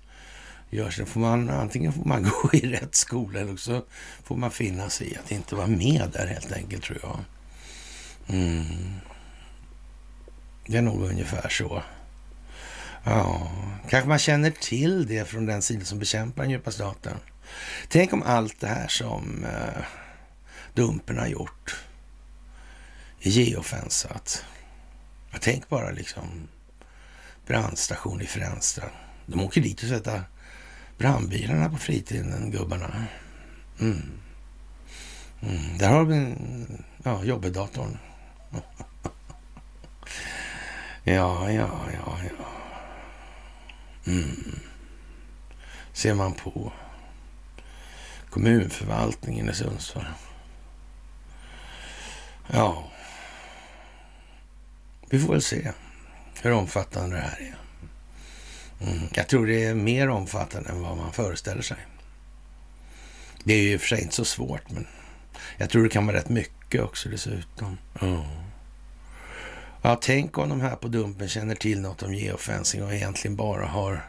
Det 0.69 0.77
görs. 0.77 1.01
Får 1.05 1.19
man, 1.19 1.49
antingen 1.49 1.93
får 1.93 2.05
man 2.05 2.23
gå 2.41 2.49
i 2.53 2.71
rätt 2.71 2.95
skola 2.95 3.39
eller 3.39 3.55
så 3.55 3.85
får 4.23 4.37
man 4.37 4.51
finna 4.51 4.89
sig 4.89 5.11
i 5.11 5.17
att 5.17 5.31
inte 5.31 5.55
vara 5.55 5.67
med 5.67 6.09
där 6.13 6.27
helt 6.27 6.51
enkelt, 6.51 6.83
tror 6.83 6.99
jag. 7.01 7.19
Mm. 8.27 8.65
Det 10.65 10.78
är 10.78 10.82
nog 10.82 11.04
ungefär 11.04 11.50
så. 11.50 11.84
Ja, 13.04 13.52
kanske 13.89 14.10
man 14.10 14.19
känner 14.19 14.52
till 14.52 15.08
det 15.08 15.26
från 15.26 15.45
den 15.45 15.62
sida 15.62 15.86
som 15.86 16.00
bekämpar 16.00 16.43
den 16.43 16.52
djupa 16.52 16.71
staten. 16.71 17.17
Tänk 17.88 18.13
om 18.13 18.24
allt 18.24 18.60
det 18.60 18.67
här 18.67 18.88
som 18.88 19.45
eh, 19.45 19.84
Dumpen 20.74 21.17
har 21.17 21.28
gjort 21.28 21.76
är 23.21 23.30
geofensat. 23.30 24.45
Tänk 25.39 25.69
bara 25.69 25.91
liksom 25.91 26.47
brandstation 27.47 28.21
i 28.21 28.26
Fränsta. 28.26 28.84
De 29.26 29.41
åker 29.41 29.62
dit 29.62 29.84
och 29.84 29.89
sätter 29.89 30.24
brandbilarna 30.97 31.69
på 31.69 31.78
fritiden, 31.78 32.52
gubbarna. 32.52 33.06
Mm. 33.80 34.12
Mm. 35.41 35.78
Där 35.78 35.89
har 35.89 36.06
vi 36.06 36.36
ja, 37.04 37.24
jobbdatorn. 37.24 37.97
ja, 41.03 41.51
ja, 41.51 41.69
ja, 41.93 42.17
ja. 42.23 42.45
Mm. 44.11 44.59
Ser 45.93 46.13
man 46.13 46.33
på 46.33 46.71
kommunförvaltningen 48.29 49.49
i 49.49 49.53
Sundsvall. 49.53 50.05
Ja, 52.47 52.91
vi 55.09 55.19
får 55.19 55.33
väl 55.33 55.41
se 55.41 55.71
hur 56.41 56.51
omfattande 56.51 57.15
det 57.15 57.21
här 57.21 57.39
är. 57.41 57.55
Mm. 58.87 59.07
Jag 59.13 59.27
tror 59.27 59.47
det 59.47 59.63
är 59.63 59.73
mer 59.73 60.09
omfattande 60.09 60.69
än 60.69 60.81
vad 60.81 60.97
man 60.97 61.13
föreställer 61.13 61.61
sig. 61.61 61.77
Det 63.43 63.53
är 63.53 63.61
ju 63.61 63.73
i 63.73 63.77
och 63.77 63.81
för 63.81 63.87
sig 63.87 64.01
inte 64.01 64.15
så 64.15 64.25
svårt, 64.25 64.69
men 64.69 64.87
jag 65.57 65.69
tror 65.69 65.83
det 65.83 65.89
kan 65.89 66.05
vara 66.05 66.17
rätt 66.17 66.29
mycket 66.29 66.81
också 66.81 67.09
dessutom. 67.09 67.77
Mm. 68.01 68.40
Ja, 69.82 69.96
tänk 70.02 70.38
om 70.38 70.50
de 70.50 70.62
här 70.62 70.76
på 70.76 70.88
Dumpen 70.88 71.30
känner 71.30 71.56
till 71.56 71.82
något 71.82 72.04
om 72.04 72.13
geofencing 72.13 72.84
och 72.84 72.94
egentligen 72.94 73.36
bara 73.36 73.65
har 73.65 74.06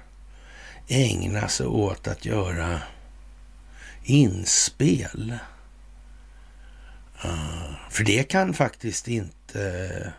ägnat 0.88 1.50
sig 1.50 1.66
åt 1.66 2.08
att 2.08 2.24
göra 2.24 2.80
inspel. 4.04 5.38
Uh, 7.24 7.72
för 7.90 8.04
det 8.04 8.22
kan 8.22 8.54
faktiskt 8.54 9.08
inte 9.08 10.12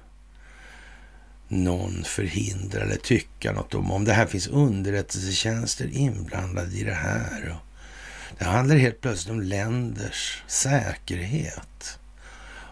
någon 1.47 2.03
förhindra 2.03 2.81
eller 2.81 2.95
tycka 2.95 3.51
något 3.51 3.73
om. 3.73 3.91
Om 3.91 4.05
det 4.05 4.13
här 4.13 4.25
finns 4.25 4.47
underrättelsetjänster 4.47 5.89
inblandade 5.93 6.75
i 6.75 6.83
det 6.83 6.93
här. 6.93 7.49
Och 7.49 8.37
det 8.37 8.45
handlar 8.45 8.75
helt 8.75 9.01
plötsligt 9.01 9.31
om 9.31 9.41
länders 9.41 10.43
säkerhet 10.47 11.99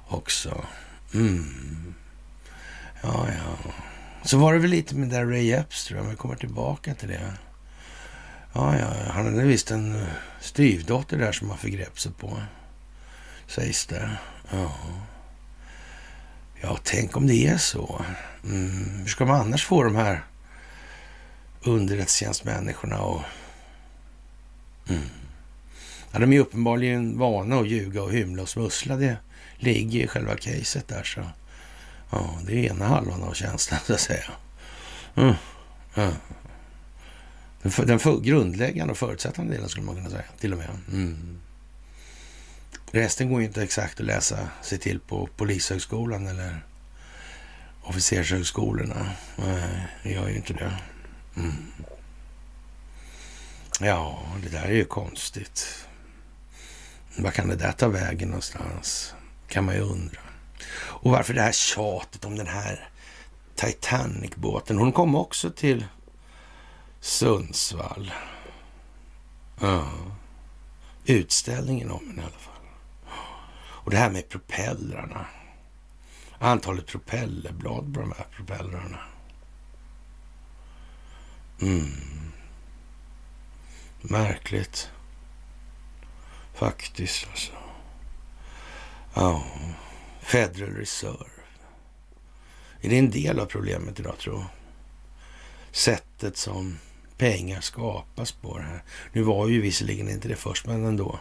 också. 0.08 0.66
Mm. 1.14 1.91
Ja, 3.02 3.28
ja. 3.28 3.72
Så 4.24 4.38
var 4.38 4.54
det 4.54 4.60
väl 4.60 4.70
lite 4.70 4.96
med 4.96 5.10
där 5.10 5.26
Ray 5.26 5.52
Epström. 5.52 6.04
jag. 6.04 6.10
Vi 6.10 6.16
kommer 6.16 6.36
tillbaka 6.36 6.94
till 6.96 7.08
det. 7.08 7.34
Ja, 8.54 8.78
ja, 8.80 8.94
han 9.12 9.26
hade 9.26 9.44
visst 9.44 9.72
en 9.72 9.96
eh, 9.96 10.08
styvdotter 10.42 11.18
där 11.18 11.32
som 11.32 11.50
han 11.50 11.58
förgrep 11.58 12.00
sig 12.00 12.12
på. 12.12 12.42
Sägs 13.48 13.86
det. 13.86 14.10
Ja. 14.52 14.72
Ja, 16.62 16.78
tänk 16.84 17.18
om 17.18 17.28
det 17.28 17.48
är 17.48 17.58
så. 17.58 18.06
Mm. 18.44 19.00
Hur 19.00 19.08
ska 19.08 19.26
man 19.26 19.42
annars 19.42 19.66
få 19.66 19.84
de 19.84 19.96
här 19.96 20.24
underrättelsetjänstmänniskorna 21.64 23.00
och... 23.00 23.22
Mm. 24.90 25.10
Ja, 26.12 26.20
de 26.20 26.34
är 26.34 26.40
uppenbarligen 26.40 27.18
vana 27.18 27.60
att 27.60 27.68
ljuga 27.68 28.04
och 28.04 28.12
hymla 28.12 28.42
och 28.42 28.50
smussla. 28.50 28.96
Det 28.96 29.18
ligger 29.58 30.00
i 30.00 30.08
själva 30.08 30.36
caset 30.36 30.88
där. 30.88 31.04
Så 31.04 31.22
ja, 32.12 32.40
det 32.46 32.54
är 32.54 32.72
ena 32.72 32.88
halvan 32.88 33.24
av 33.24 33.34
känslan, 33.34 33.80
så 33.86 33.94
att 33.94 34.00
säga. 34.00 34.32
Mm. 35.16 35.34
Mm. 35.96 36.14
Den, 37.62 37.88
den 37.88 38.00
för, 38.00 38.20
grundläggande 38.20 38.92
och 38.92 38.98
förutsättande 38.98 39.54
delen 39.54 39.70
skulle 39.70 39.86
man 39.86 39.96
kunna 39.96 40.10
säga 40.10 40.24
till 40.40 40.52
och 40.52 40.58
med. 40.58 40.70
Mm. 40.92 41.40
Resten 42.92 43.30
går 43.30 43.42
ju 43.42 43.48
inte 43.48 43.64
exakt 43.64 44.00
att 44.00 44.06
läsa 44.06 44.50
sig 44.62 44.78
till 44.78 45.00
på 45.00 45.30
Polishögskolan 45.36 46.28
eller 46.28 46.66
officershögskolorna. 47.82 49.12
Nej, 49.36 49.88
det 50.04 50.12
gör 50.12 50.30
ju 50.30 50.36
inte 50.36 50.54
det. 50.54 50.78
Mm. 51.36 51.54
Ja, 53.80 54.24
det 54.44 54.50
där 54.50 54.64
är 54.64 54.74
ju 54.74 54.86
konstigt. 54.86 55.86
Vad 57.18 57.34
kan 57.34 57.48
det 57.48 57.56
där 57.56 57.72
ta 57.72 57.88
vägen 57.88 58.30
någonstans? 58.30 59.14
Kan 59.48 59.66
man 59.66 59.76
ju 59.76 59.82
undra. 59.82 60.20
Och 60.74 61.12
varför 61.12 61.34
det 61.34 61.42
här 61.42 61.52
tjatet 61.52 62.26
om 62.26 62.36
den 62.36 62.48
här 62.48 62.90
Titanic-båten? 63.56 64.78
Hon 64.78 64.92
kom 64.92 65.16
också 65.16 65.52
till 65.52 65.86
Sundsvall. 67.00 68.12
Ja. 69.60 69.92
Utställningen 71.06 71.92
om 71.92 72.08
den 72.08 72.20
i 72.20 72.22
alla 72.22 72.30
fall. 72.30 72.54
Och 73.84 73.92
det 73.92 73.98
här 73.98 74.10
med 74.10 74.30
propellrarna. 74.30 75.26
Antalet 76.40 76.88
propellerblad 76.88 77.94
på 77.94 78.00
de 78.00 78.14
här 78.18 78.28
propellrarna. 78.36 79.00
Mm. 81.62 81.92
Märkligt. 84.02 84.92
Faktiskt 86.54 87.28
alltså. 87.32 87.52
Ja. 89.14 89.44
Federal 90.32 90.70
Reserve. 90.70 91.30
Är 92.82 92.90
det 92.90 92.98
en 92.98 93.12
del 93.12 93.40
av 93.40 93.46
problemet 93.46 94.00
idag 94.00 94.18
tror 94.18 94.36
jag? 94.36 94.46
Sättet 95.72 96.38
som 96.38 96.78
pengar 97.18 97.62
skapas 97.62 98.32
på 98.32 98.58
det 98.58 98.64
här. 98.64 98.84
Nu 99.14 99.22
var 99.22 99.48
ju 99.48 99.62
visserligen 99.62 100.10
inte 100.10 100.28
det 100.28 100.36
först, 100.36 100.68
men 100.68 100.86
ändå. 100.86 101.20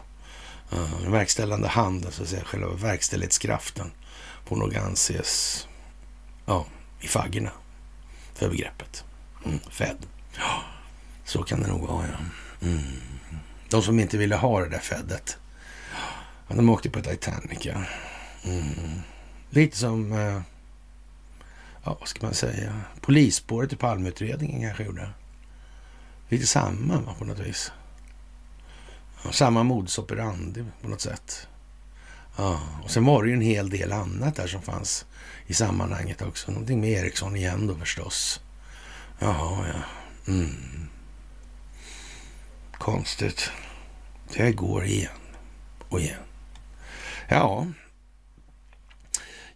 Uh, 0.73 1.01
den 1.03 1.13
verkställande 1.13 1.69
handen, 1.69 2.13
så 2.13 2.23
att 2.23 2.29
säga, 2.29 2.45
själva 2.45 2.75
verkställighetskraften 2.75 3.93
får 4.47 4.57
nog 4.57 4.77
anses 4.77 5.67
ja, 6.47 6.67
i 7.01 7.09
faggorna 7.09 7.51
för 8.35 8.51
begreppet. 8.51 9.05
Mm, 9.45 9.59
Fed. 9.71 10.07
Ja, 10.39 10.63
så 11.25 11.43
kan 11.43 11.63
det 11.63 11.69
nog 11.69 11.89
vara, 11.89 12.07
ja. 12.07 12.19
Mm. 12.67 12.83
De 13.69 13.83
som 13.83 14.01
inte 14.01 14.19
ville 14.19 14.37
ha 14.37 14.61
det 14.61 14.69
där 14.69 14.79
Fedet. 14.79 15.39
Ja, 16.49 16.55
de 16.57 16.71
åkte 16.71 16.91
på 16.91 17.01
Titanic, 17.01 17.59
ja. 17.65 17.85
Mm. 18.45 19.01
Lite 19.51 19.77
som, 19.77 20.13
eh, 20.13 20.41
ja 21.85 21.97
vad 22.01 22.09
ska 22.09 22.27
man 22.27 22.35
säga, 22.35 22.81
polisspåret 23.01 23.73
i 23.73 23.77
Palmeutredningen 23.77 24.69
kanske 24.69 24.85
gjorde. 24.85 25.11
Lite 26.29 26.47
samma 26.47 27.01
va, 27.01 27.15
på 27.19 27.25
något 27.25 27.39
vis. 27.39 27.73
Ja, 29.25 29.33
samma 29.33 29.63
modus 29.63 29.99
operandi 29.99 30.65
på 30.83 30.89
något 30.89 31.01
sätt. 31.01 31.49
Ja, 32.37 32.61
och 32.85 32.91
sen 32.91 33.05
var 33.05 33.23
det 33.23 33.29
ju 33.29 33.35
en 33.35 33.41
hel 33.41 33.71
del 33.71 33.93
annat 33.93 34.37
där 34.37 34.47
som 34.47 34.63
fanns 34.63 35.07
i 35.47 35.55
sammanhanget 35.55 36.23
också. 36.23 36.51
Någonting 36.51 36.81
med 36.81 36.91
Ericsson 36.91 37.37
igen 37.37 37.67
då 37.67 37.75
förstås. 37.75 38.41
Jaha, 39.19 39.67
ja. 39.69 39.83
Mm. 40.33 40.89
Konstigt. 42.73 43.51
Det 44.37 44.53
går 44.53 44.85
igen 44.85 45.13
och 45.89 46.01
igen. 46.01 46.23
Ja. 47.29 47.67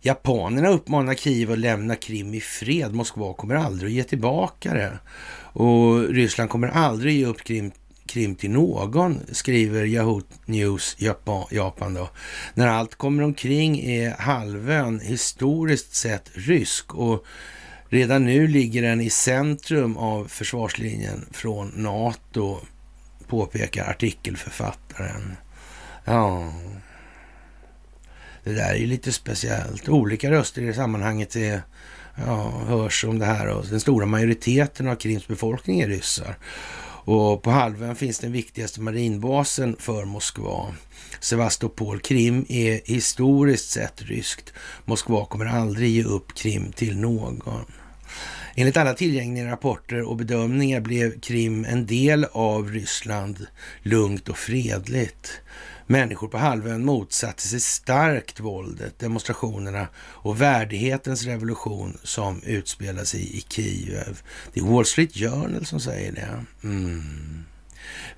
Japanerna 0.06 0.68
uppmanar 0.68 1.14
Kiev 1.14 1.52
att 1.52 1.58
lämna 1.58 1.96
Krim 1.96 2.34
i 2.34 2.40
fred. 2.40 2.94
Moskva 2.94 3.34
kommer 3.34 3.54
aldrig 3.54 3.90
att 3.90 3.94
ge 3.94 4.04
tillbaka 4.04 4.74
det. 4.74 4.98
Och 5.36 6.08
Ryssland 6.08 6.50
kommer 6.50 6.68
aldrig 6.68 7.16
ge 7.18 7.26
upp 7.26 7.44
Krim, 7.44 7.72
Krim 8.06 8.34
till 8.34 8.50
någon, 8.50 9.20
skriver 9.32 9.84
Yahoo 9.84 10.22
News 10.46 10.96
Japan, 10.98 11.46
Japan 11.50 11.94
då. 11.94 12.10
När 12.54 12.68
allt 12.68 12.94
kommer 12.94 13.22
omkring 13.22 13.80
är 13.80 14.10
halvön 14.18 15.00
historiskt 15.00 15.94
sett 15.94 16.30
rysk 16.34 16.94
och 16.94 17.24
redan 17.88 18.24
nu 18.24 18.46
ligger 18.46 18.82
den 18.82 19.00
i 19.00 19.10
centrum 19.10 19.96
av 19.96 20.24
försvarslinjen 20.24 21.26
från 21.32 21.68
NATO, 21.68 22.58
påpekar 23.28 23.90
artikelförfattaren. 23.90 25.36
Ja, 26.04 26.52
det 28.44 28.52
där 28.52 28.70
är 28.70 28.78
ju 28.78 28.86
lite 28.86 29.12
speciellt. 29.12 29.88
Olika 29.88 30.30
röster 30.30 30.62
i 30.62 30.66
det 30.66 30.74
sammanhanget 30.74 31.36
är, 31.36 31.62
ja, 32.26 32.62
hörs 32.66 33.04
om 33.04 33.18
det 33.18 33.26
här 33.26 33.48
och 33.48 33.66
den 33.66 33.80
stora 33.80 34.06
majoriteten 34.06 34.88
av 34.88 34.96
Krims 34.96 35.28
befolkning 35.28 35.80
är 35.80 35.88
ryssar. 35.88 36.36
Och 37.06 37.42
på 37.42 37.50
halvön 37.50 37.96
finns 37.96 38.18
den 38.18 38.32
viktigaste 38.32 38.80
marinbasen 38.80 39.76
för 39.78 40.04
Moskva. 40.04 40.74
Sevastopol. 41.20 42.00
Krim 42.00 42.46
är 42.48 42.80
historiskt 42.84 43.70
sett 43.70 44.02
ryskt. 44.02 44.52
Moskva 44.84 45.26
kommer 45.26 45.46
aldrig 45.46 45.90
ge 45.90 46.04
upp 46.04 46.34
Krim 46.34 46.72
till 46.72 46.98
någon. 46.98 47.64
Enligt 48.56 48.76
alla 48.76 48.94
tillgängliga 48.94 49.50
rapporter 49.50 50.02
och 50.02 50.16
bedömningar 50.16 50.80
blev 50.80 51.20
Krim 51.20 51.64
en 51.64 51.86
del 51.86 52.26
av 52.32 52.70
Ryssland 52.70 53.46
lugnt 53.82 54.28
och 54.28 54.38
fredligt. 54.38 55.40
Människor 55.86 56.28
på 56.28 56.38
halvön 56.38 56.84
motsatte 56.84 57.42
sig 57.42 57.60
starkt 57.60 58.40
våldet, 58.40 58.98
demonstrationerna 58.98 59.88
och 59.96 60.40
värdighetens 60.40 61.24
revolution 61.24 61.98
som 62.02 62.42
utspelar 62.42 63.04
sig 63.04 63.36
i 63.36 63.40
Kiev. 63.48 64.22
Det 64.52 64.60
är 64.60 64.64
Wall 64.64 64.84
Street 64.84 65.14
Journal 65.14 65.66
som 65.66 65.80
säger 65.80 66.12
det. 66.12 66.44
Mm. 66.64 67.44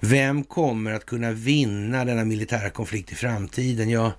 Vem 0.00 0.44
kommer 0.44 0.92
att 0.92 1.06
kunna 1.06 1.32
vinna 1.32 2.04
denna 2.04 2.24
militära 2.24 2.70
konflikt 2.70 3.12
i 3.12 3.14
framtiden? 3.14 3.90
Jag 3.90 4.12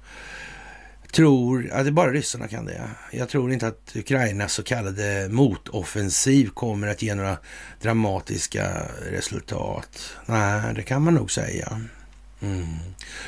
tror, 1.11 1.69
att 1.71 1.85
det 1.85 1.89
är 1.89 1.91
bara 1.91 2.11
ryssarna 2.11 2.47
kan 2.47 2.65
det. 2.65 2.81
Jag 3.11 3.29
tror 3.29 3.53
inte 3.53 3.67
att 3.67 3.95
Ukrainas 3.95 4.53
så 4.53 4.63
kallade 4.63 5.27
motoffensiv 5.29 6.49
kommer 6.49 6.87
att 6.87 7.01
ge 7.01 7.15
några 7.15 7.37
dramatiska 7.81 8.81
resultat. 9.11 10.15
Nej, 10.25 10.73
det 10.75 10.83
kan 10.83 11.01
man 11.01 11.13
nog 11.13 11.31
säga. 11.31 11.81
Mm. 12.41 12.65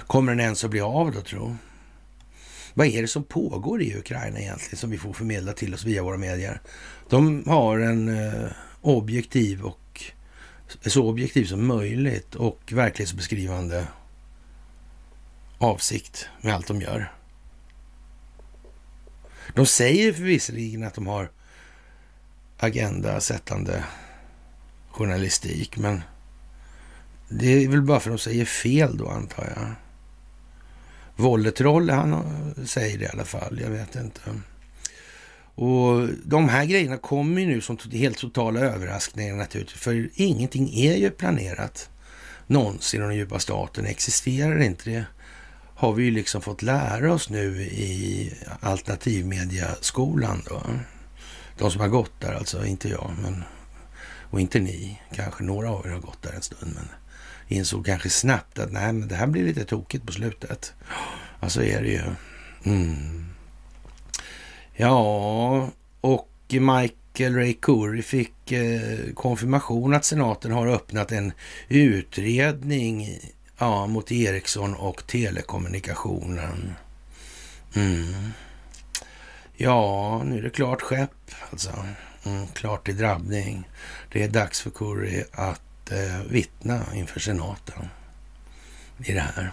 Kommer 0.08 0.32
den 0.32 0.40
ens 0.40 0.64
att 0.64 0.72
bli 0.72 0.82
av 0.82 1.12
då, 1.12 1.22
tro? 1.22 1.56
Vad 2.74 2.88
är 2.88 3.02
det 3.02 3.08
som 3.08 3.24
pågår 3.24 3.82
i 3.82 3.98
Ukraina 3.98 4.40
egentligen 4.40 4.78
som 4.78 4.90
vi 4.90 4.98
får 4.98 5.14
förmedla 5.14 5.54
till 5.54 5.74
oss 5.74 5.86
via 5.86 6.04
våra 6.04 6.18
medier? 6.18 6.62
De 7.10 7.44
har 7.48 7.80
en 7.80 8.10
eh, 8.10 8.50
objektiv 8.82 9.62
och 9.62 10.04
så 10.82 11.08
objektiv 11.08 11.46
som 11.46 11.68
möjligt 11.68 12.36
och 12.36 12.74
verklighetsbeskrivande 12.74 13.88
avsikt 15.58 16.30
med 16.42 16.56
allt 16.56 16.68
de 16.68 16.82
gör. 16.82 17.14
De 19.56 19.66
säger 19.66 20.14
förvisserligen 20.14 20.84
att 20.84 20.94
de 20.94 21.08
har 21.08 21.32
agenda-sättande 22.58 23.84
journalistik, 24.92 25.78
men 25.78 26.02
det 27.30 27.64
är 27.64 27.68
väl 27.68 27.82
bara 27.82 28.00
för 28.00 28.10
att 28.10 28.18
de 28.18 28.22
säger 28.22 28.46
fel 28.46 28.98
då, 28.98 29.08
antar 29.08 29.54
jag. 29.56 29.72
Volletroll, 31.16 31.90
han 31.90 32.24
säger 32.66 32.98
det 32.98 33.06
i 33.06 33.08
alla 33.08 33.26
fall. 33.26 33.60
Jag 33.62 33.70
vet 33.70 33.96
inte. 33.96 34.22
Och 35.56 36.08
de 36.24 36.50
här 36.50 36.66
grejerna 36.66 36.98
kommer 36.98 37.42
ju 37.42 37.48
nu 37.48 37.62
som 37.62 37.78
helt 37.92 38.18
totala 38.18 38.60
överraskningar 38.60 39.36
naturligtvis. 39.36 39.82
För 39.82 40.10
ingenting 40.14 40.74
är 40.74 40.96
ju 40.96 41.10
planerat 41.10 41.90
någonsin 42.48 43.02
och 43.02 43.08
den 43.08 43.18
djupa 43.18 43.40
staten 43.40 43.86
existerar 43.86 44.62
inte. 44.62 44.90
Det 44.90 45.06
har 45.76 45.94
vi 45.94 46.04
ju 46.04 46.12
liksom 46.12 46.42
fått 46.42 46.62
lära 46.62 47.14
oss 47.14 47.30
nu 47.30 47.62
i 47.62 48.34
alternativmediaskolan 48.60 50.42
då. 50.50 50.62
De 51.58 51.72
som 51.72 51.82
har 51.82 51.88
gått 51.88 52.20
där 52.20 52.34
alltså, 52.34 52.66
inte 52.66 52.90
jag, 52.90 53.12
men 53.22 53.44
och 54.32 54.40
inte 54.40 54.60
ni. 54.60 55.02
Kanske 55.16 55.44
några 55.44 55.72
av 55.72 55.86
er 55.86 55.92
har 55.92 56.00
gått 56.00 56.22
där 56.22 56.34
en 56.34 56.42
stund, 56.42 56.72
men 56.76 56.88
insåg 57.50 57.86
kanske 57.86 58.10
snabbt 58.10 58.60
att 58.60 58.72
nej, 58.72 58.94
men 58.94 59.08
det 59.08 59.16
här 59.16 59.28
blir 59.28 59.44
lite 59.44 59.66
tokigt 59.66 60.06
på 60.06 60.12
slutet. 60.12 60.74
Ja, 61.40 61.50
så 61.50 61.62
är 61.62 61.82
det 61.82 61.90
ju. 61.90 62.04
Mm. 62.64 63.26
Ja, 64.74 65.70
och 66.02 66.30
Michael 66.50 67.36
Ray 67.36 67.54
Curry 67.54 68.02
fick 68.02 68.52
eh, 68.52 69.14
konfirmation 69.14 69.94
att 69.94 70.06
senaten 70.06 70.52
har 70.52 70.68
öppnat 70.68 71.12
en 71.12 71.32
utredning 71.68 73.20
ja, 73.58 73.88
mot 73.88 74.12
Ericsson 74.12 74.76
och 74.76 75.08
telekommunikationen. 75.08 76.74
Mm. 77.76 78.32
Ja, 79.56 80.22
nu 80.26 80.38
är 80.38 80.42
det 80.42 80.50
klart 80.50 80.82
skepp 80.82 81.32
alltså. 81.52 81.86
Mm, 82.26 82.48
klart 82.48 82.90
i 82.90 82.92
drabbning. 82.92 83.70
Det 84.12 84.24
är 84.24 84.28
dags 84.28 84.62
för 84.62 84.70
Curry 84.70 85.24
att 85.32 85.62
eh, 85.92 86.22
vittna 86.30 86.96
inför 86.96 87.20
senaten 87.20 87.90
i 89.06 89.14
det 89.14 89.20
här. 89.20 89.52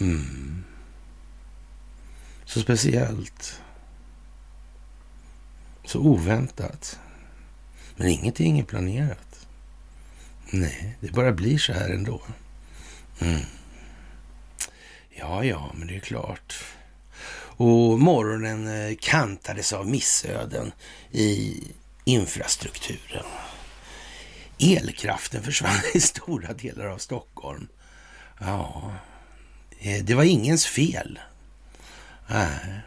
Mm. 0.00 0.64
Så 2.44 2.60
speciellt. 2.60 3.60
Så 5.84 5.98
oväntat. 5.98 6.98
Men 7.96 8.08
ingenting 8.08 8.58
är 8.58 8.64
planerat. 8.64 9.46
Nej, 10.50 10.96
det 11.00 11.12
bara 11.12 11.32
blir 11.32 11.58
så 11.58 11.72
här 11.72 11.90
ändå. 11.90 12.22
Mm. 13.20 13.40
Ja, 15.10 15.44
ja, 15.44 15.72
men 15.74 15.88
det 15.88 15.96
är 15.96 16.00
klart. 16.00 16.64
Och 17.56 18.00
morgonen 18.00 18.66
eh, 18.66 18.96
kantades 19.00 19.72
av 19.72 19.88
missöden 19.88 20.72
i 21.10 21.62
infrastrukturen. 22.04 23.24
Elkraften 24.58 25.42
försvann 25.42 25.80
i 25.94 26.00
stora 26.00 26.52
delar 26.52 26.86
av 26.86 26.98
Stockholm. 26.98 27.68
Ja, 28.40 28.92
eh, 29.80 30.04
det 30.04 30.14
var 30.14 30.24
ingens 30.24 30.66
fel. 30.66 31.18
Nej, 32.26 32.80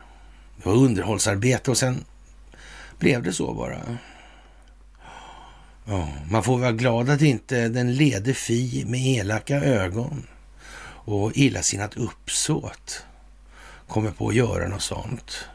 det 0.57 0.65
var 0.65 0.73
underhållsarbete 0.73 1.71
och 1.71 1.77
sen 1.77 2.05
blev 2.99 3.23
det 3.23 3.33
så 3.33 3.53
bara. 3.53 3.97
Ja, 5.85 6.09
man 6.29 6.43
får 6.43 6.57
vara 6.57 6.71
glad 6.71 7.09
att 7.09 7.21
inte 7.21 7.67
den 7.67 7.95
lede 7.95 8.33
Fi 8.33 8.85
med 8.87 8.99
elaka 8.99 9.55
ögon 9.55 10.27
och 11.07 11.31
illasinnat 11.37 11.97
uppsåt 11.97 13.05
kommer 13.87 14.11
på 14.11 14.29
att 14.29 14.35
göra 14.35 14.67
något 14.67 14.81
sånt 14.81 15.45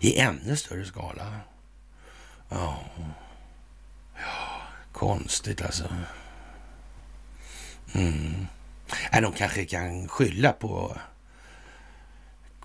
i 0.00 0.18
ännu 0.18 0.56
större 0.56 0.84
skala. 0.84 1.40
Ja, 2.48 2.84
ja 4.16 4.55
konstigt 4.96 5.62
alltså. 5.62 5.84
Mm. 7.94 8.46
Äh, 9.12 9.20
de 9.20 9.32
kanske 9.32 9.64
kan 9.64 10.08
skylla 10.08 10.52
på 10.52 10.96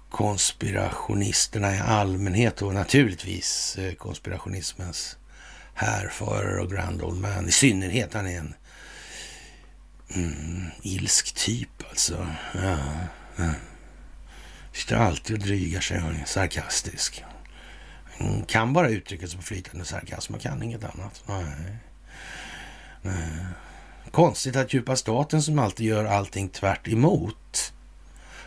konspirationisterna 0.10 1.76
i 1.76 1.80
allmänhet 1.80 2.62
och 2.62 2.74
naturligtvis 2.74 3.78
eh, 3.78 3.94
konspirationismens 3.94 5.18
härförare 5.74 6.62
och 6.62 6.72
grand 6.72 7.02
old 7.02 7.22
man. 7.22 7.48
I 7.48 7.52
synnerhet 7.52 8.14
han 8.14 8.28
är 8.28 8.38
en 8.38 8.54
mm, 10.16 10.66
ilsk 10.82 11.34
typ 11.36 11.90
alltså. 11.90 12.28
Ja, 12.54 12.78
ja. 13.36 13.54
Sitter 14.74 14.96
alltid 14.96 15.36
och 15.36 15.44
drygar 15.44 15.82
sig 15.82 16.04
och 16.04 16.10
är 16.10 16.24
sarkastisk. 16.26 17.24
Mm, 18.18 18.46
kan 18.46 18.74
bara 18.74 18.90
uttrycka 18.90 19.28
sig 19.28 19.38
på 19.38 19.44
flytande 19.44 19.86
sarkasm 19.86 20.34
och 20.34 20.42
kan 20.42 20.64
inget 20.64 20.84
annat. 20.84 21.24
Nej. 21.26 21.78
Eh, 23.04 23.46
konstigt 24.12 24.56
att 24.56 24.74
djupa 24.74 24.96
staten 24.96 25.42
som 25.42 25.60
alltid 25.60 25.86
gör 25.86 26.06
allting 26.06 26.50
tvärt 26.50 26.88
emot 26.88 27.74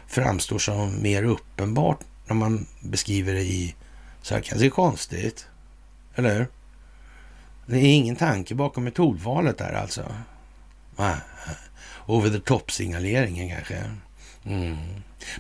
framstår 0.07 0.59
som 0.59 1.03
mer 1.03 1.25
uppenbart 1.25 2.01
när 2.27 2.35
man 2.35 2.67
beskriver 2.81 3.35
det 3.35 3.43
i 3.43 3.75
så 4.23 4.35
här. 4.35 4.45
Det 4.59 4.67
är 4.67 4.71
konstigt, 4.71 5.47
eller 6.15 6.35
hur? 6.35 6.49
Det 7.67 7.79
är 7.79 7.95
ingen 7.95 8.17
tanke 8.17 8.55
bakom 8.55 8.85
metodvalet 8.85 9.59
där 9.59 9.73
alltså. 9.73 10.15
Over 12.07 12.31
the 12.31 12.41
top-signaleringen 12.41 13.49
kanske. 13.49 13.91
Mm. 14.45 14.77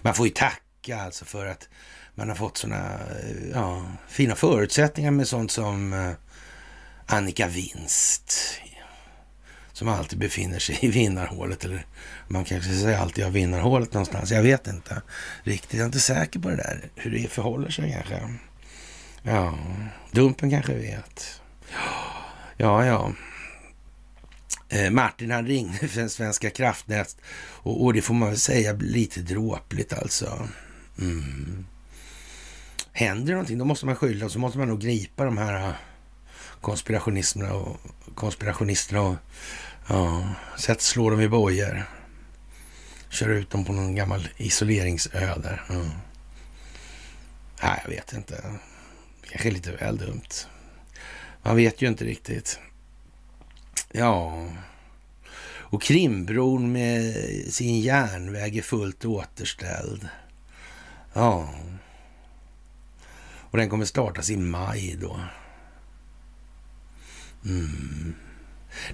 Man 0.02 0.14
får 0.14 0.26
ju 0.26 0.32
tacka 0.32 1.02
alltså 1.02 1.24
för 1.24 1.46
att 1.46 1.68
man 2.14 2.28
har 2.28 2.36
fått 2.36 2.56
sådana 2.56 2.92
eh, 2.94 3.50
ja, 3.52 3.82
fina 4.08 4.34
förutsättningar 4.34 5.10
med 5.10 5.28
sånt 5.28 5.50
som 5.50 5.92
eh, 5.92 6.12
Annika 7.06 7.48
Winst 7.48 8.60
som 9.74 9.88
alltid 9.88 10.18
befinner 10.18 10.58
sig 10.58 10.78
i 10.82 10.88
vinnarhålet. 10.88 11.64
Eller 11.64 11.86
man 12.28 12.44
kanske 12.44 12.70
säger 12.70 12.98
alltid 12.98 13.24
har 13.24 13.30
vinnarhålet 13.30 13.92
någonstans. 13.92 14.30
Jag 14.30 14.42
vet 14.42 14.66
inte 14.66 15.02
riktigt. 15.42 15.72
Jag 15.72 15.80
är 15.80 15.86
inte 15.86 16.00
säker 16.00 16.40
på 16.40 16.48
det 16.48 16.56
där. 16.56 16.90
Hur 16.94 17.10
det 17.10 17.30
förhåller 17.30 17.70
sig 17.70 17.92
kanske. 17.92 18.34
Ja, 19.22 19.58
Dumpen 20.10 20.50
kanske 20.50 20.74
vet. 20.74 21.40
Ja, 22.56 22.86
ja. 22.86 23.12
Eh, 24.68 24.90
Martin 24.90 25.30
han 25.30 25.46
ringde 25.46 25.88
för 25.88 26.08
Svenska 26.08 26.50
kraftnät 26.50 27.16
och, 27.36 27.84
och, 27.84 27.92
det 27.92 28.02
får 28.02 28.14
man 28.14 28.28
väl 28.28 28.38
säga 28.38 28.72
lite 28.72 29.20
dråpligt 29.20 29.92
alltså. 29.92 30.48
Mm. 31.00 31.66
Händer 32.92 33.26
det 33.26 33.32
någonting 33.32 33.58
då 33.58 33.64
måste 33.64 33.86
man 33.86 33.96
skylla 33.96 34.24
och 34.24 34.32
så 34.32 34.38
måste 34.38 34.58
man 34.58 34.68
nog 34.68 34.80
gripa 34.80 35.24
de 35.24 35.38
här 35.38 35.68
eh, 35.68 35.74
konspirationisterna 36.60 37.54
och 37.54 37.80
konspirationisterna 38.14 39.00
och 39.00 39.16
ja, 39.88 40.28
sätt 40.58 40.80
slå 40.80 41.10
dem 41.10 41.20
i 41.20 41.28
bojor. 41.28 41.84
Kör 43.08 43.28
ut 43.28 43.50
dem 43.50 43.64
på 43.64 43.72
någon 43.72 43.94
gammal 43.94 44.28
isoleringsö 44.36 45.36
där. 45.36 45.62
Ja. 45.68 45.74
Nej, 47.62 47.80
jag 47.82 47.90
vet 47.90 48.12
inte. 48.12 48.44
Kanske 49.30 49.50
lite 49.50 49.72
väl 49.72 49.96
dumt. 49.96 50.28
Man 51.42 51.56
vet 51.56 51.82
ju 51.82 51.88
inte 51.88 52.04
riktigt. 52.04 52.58
Ja, 53.92 54.48
och 55.74 55.82
Krimbron 55.82 56.72
med 56.72 57.14
sin 57.48 57.80
järnväg 57.80 58.56
är 58.56 58.62
fullt 58.62 59.04
återställd. 59.04 60.08
Ja, 61.12 61.54
och 63.50 63.58
den 63.58 63.68
kommer 63.68 63.84
startas 63.84 64.30
i 64.30 64.36
maj 64.36 64.96
då. 65.00 65.20
Mm. 67.44 68.14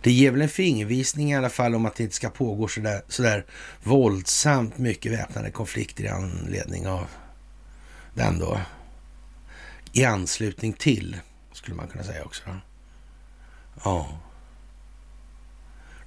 Det 0.03 0.13
ger 0.13 0.31
väl 0.31 0.43
en 0.43 0.49
fingervisning 0.49 1.33
i 1.33 1.37
alla 1.37 1.51
fall 1.51 1.75
om 1.75 1.87
att 1.87 1.95
det 1.95 2.03
inte 2.03 2.15
ska 2.15 2.31
pågå 2.31 2.69
sådär, 2.69 3.03
sådär 3.09 3.47
våldsamt 3.83 4.79
mycket 4.79 5.13
väpnade 5.13 5.51
konflikter 5.51 6.05
i 6.05 6.09
anledning 6.09 6.89
av 6.89 7.07
den 8.15 8.39
då. 8.39 8.61
I 9.93 10.05
anslutning 10.05 10.73
till, 10.73 11.17
skulle 11.53 11.77
man 11.77 11.89
kunna 11.89 12.05
säga 12.05 12.25
också. 12.25 12.43
Ja, 13.85 14.21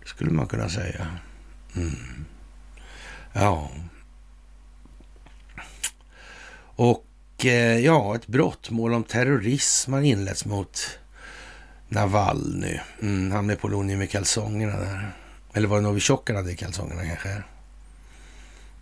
det 0.02 0.08
skulle 0.08 0.32
man 0.32 0.48
kunna 0.48 0.70
säga. 0.70 1.08
Mm. 1.76 2.26
Ja. 3.34 3.72
Och 6.76 7.06
eh, 7.46 7.80
ja, 7.80 8.16
ett 8.16 8.28
brottmål 8.28 8.94
om 8.94 9.04
terrorism 9.04 9.94
har 9.94 10.02
inletts 10.02 10.46
mot 10.46 11.00
Navalny. 11.94 12.80
Mm, 13.02 13.32
han 13.32 13.46
med 13.46 13.60
polonium 13.60 14.02
i 14.02 14.08
kalsongerna 14.08 14.80
där. 14.80 15.12
Eller 15.54 15.68
var 15.68 15.78
det 15.78 15.84
Novichok 15.84 16.30
han 16.30 16.38
hade 16.38 16.52
i 16.52 16.56
kalsongerna 16.56 17.06
kanske? 17.06 17.44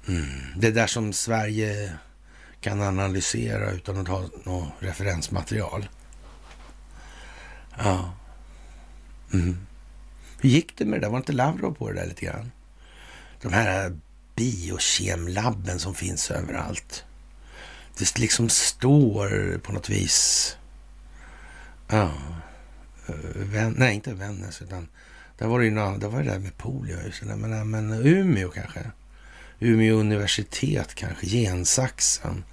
Mm. 0.08 0.30
Det 0.58 0.72
där 0.72 0.88
som 0.88 1.14
Sverige 1.14 1.94
kan 2.62 2.82
analysera 2.82 3.72
utan 3.72 3.98
att 3.98 4.08
ha 4.08 4.30
något 4.44 4.74
referensmaterial. 4.80 5.90
Ja. 7.78 8.14
Mm. 9.34 9.58
Hur 10.40 10.50
gick 10.50 10.78
det 10.78 10.86
med 10.86 11.00
det 11.00 11.06
där? 11.06 11.12
Var 11.12 11.18
inte 11.18 11.32
Lavrov 11.32 11.74
på 11.74 11.90
det 11.90 12.00
där 12.00 12.08
lite 12.08 12.26
grann? 12.26 12.52
De 13.42 13.54
här 13.54 13.98
biokemlabben 14.36 15.80
som 15.80 15.96
finns 15.96 16.32
överallt. 16.32 17.04
Det 17.98 18.20
liksom 18.20 18.50
står 18.50 19.58
på 19.58 19.72
något 19.72 19.90
vis... 19.90 20.58
Ja. 21.88 22.12
Vän, 23.36 23.76
nej, 23.78 23.96
inte 23.96 24.14
Vännäs, 24.14 24.62
utan 24.62 24.88
där 25.38 25.48
var 25.48 25.60
det 25.60 25.66
ju 25.66 25.72
det 25.72 26.08
var 26.08 26.24
det 26.24 26.32
där 26.32 26.40
med 26.40 26.58
polio. 26.58 26.98
Men, 27.36 27.70
men 27.70 27.94
Umeå 27.94 28.50
kanske? 28.50 28.92
Umeå 29.60 29.96
universitet 29.96 30.96
kanske? 30.96 31.28
Gensaxen 31.28 32.44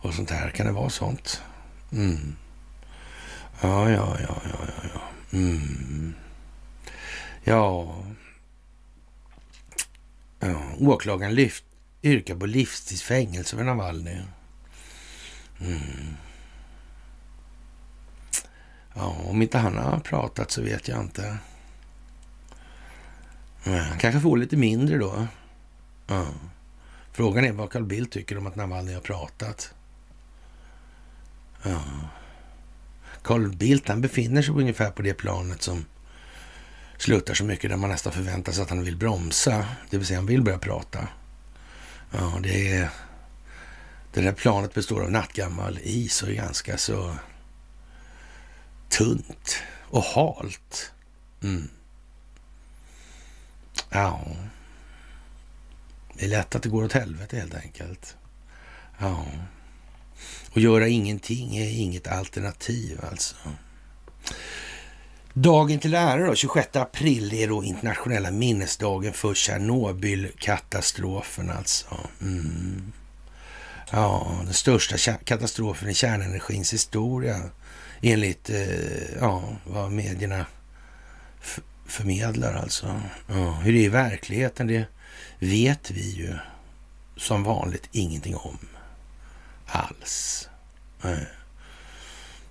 och 0.00 0.14
sånt 0.14 0.30
här. 0.30 0.50
Kan 0.50 0.66
det 0.66 0.72
vara 0.72 0.90
sånt? 0.90 1.42
Mm. 1.92 2.36
Ja, 3.60 3.90
ja, 3.90 4.16
ja, 4.20 4.42
ja, 4.44 4.58
ja. 4.66 4.90
ja. 4.94 5.00
Mm. 5.38 6.14
Ja. 7.44 8.04
ja. 10.40 10.62
Åklagaren 10.78 11.34
lyft, 11.34 11.64
yrkar 12.02 12.34
på 12.34 12.46
livstidsfängelse 12.46 13.56
för 13.56 13.64
Navalny. 13.64 14.16
Mm. 15.60 16.16
Ja, 19.00 19.16
om 19.24 19.42
inte 19.42 19.58
han 19.58 19.76
har 19.76 19.98
pratat 19.98 20.50
så 20.50 20.62
vet 20.62 20.88
jag 20.88 21.00
inte. 21.00 21.38
Han 23.64 23.98
kanske 23.98 24.20
får 24.20 24.36
lite 24.36 24.56
mindre 24.56 24.98
då. 24.98 25.26
Ja. 26.06 26.26
Frågan 27.12 27.44
är 27.44 27.52
vad 27.52 27.70
Carl 27.70 27.84
Bildt 27.84 28.12
tycker 28.12 28.38
om 28.38 28.46
att 28.46 28.56
Navalny 28.56 28.94
har 28.94 29.00
pratat. 29.00 29.74
Ja. 31.62 31.82
Carl 33.22 33.56
Bildt 33.56 33.88
han 33.88 34.00
befinner 34.00 34.42
sig 34.42 34.54
ungefär 34.54 34.90
på 34.90 35.02
det 35.02 35.14
planet 35.14 35.62
som 35.62 35.84
sluttar 36.96 37.34
så 37.34 37.44
mycket 37.44 37.70
där 37.70 37.76
man 37.76 37.90
nästan 37.90 38.12
förväntar 38.12 38.52
sig 38.52 38.62
att 38.62 38.70
han 38.70 38.84
vill 38.84 38.96
bromsa. 38.96 39.66
Det 39.90 39.96
vill 39.96 40.06
säga 40.06 40.18
han 40.18 40.26
vill 40.26 40.42
börja 40.42 40.58
prata. 40.58 41.08
Ja, 42.10 42.38
det 42.42 42.72
är... 42.72 42.90
Det 44.12 44.20
där 44.20 44.32
planet 44.32 44.74
består 44.74 45.02
av 45.02 45.10
nattgammal 45.10 45.78
is 45.82 46.22
och 46.22 46.28
är 46.28 46.34
ganska 46.34 46.78
så 46.78 47.14
tunt 48.90 49.62
och 49.90 50.02
halt. 50.02 50.92
Mm. 51.42 51.68
Ja. 53.90 54.20
Det 56.14 56.24
är 56.24 56.28
lätt 56.28 56.54
att 56.54 56.62
det 56.62 56.68
går 56.68 56.84
åt 56.84 56.92
helvete 56.92 57.36
helt 57.36 57.54
enkelt. 57.54 58.16
Ja. 58.98 59.24
Och 60.52 60.60
göra 60.60 60.88
ingenting 60.88 61.56
är 61.56 61.70
inget 61.70 62.06
alternativ 62.06 63.00
alltså. 63.10 63.36
Dagen 65.32 65.78
till 65.78 65.94
ära 65.94 66.26
då, 66.26 66.34
26 66.34 66.76
april 66.76 67.34
är 67.34 67.48
då 67.48 67.64
internationella 67.64 68.30
minnesdagen 68.30 69.12
för 69.12 69.34
Tjernobylkatastrofen 69.34 71.50
alltså. 71.50 71.86
Mm. 72.20 72.92
Ja, 73.90 74.40
den 74.44 74.54
största 74.54 75.14
katastrofen 75.24 75.88
i 75.88 75.94
kärnenergins 75.94 76.72
historia 76.72 77.40
enligt 78.00 78.50
eh, 78.50 79.18
ja, 79.20 79.56
vad 79.64 79.92
medierna 79.92 80.46
förmedlar 81.86 82.54
alltså. 82.54 83.00
Ja, 83.26 83.52
hur 83.52 83.72
det 83.72 83.78
är 83.78 83.84
i 83.84 83.88
verkligheten, 83.88 84.66
det 84.66 84.84
vet 85.38 85.90
vi 85.90 86.10
ju 86.10 86.34
som 87.16 87.42
vanligt 87.42 87.88
ingenting 87.92 88.36
om 88.36 88.58
alls. 89.66 90.48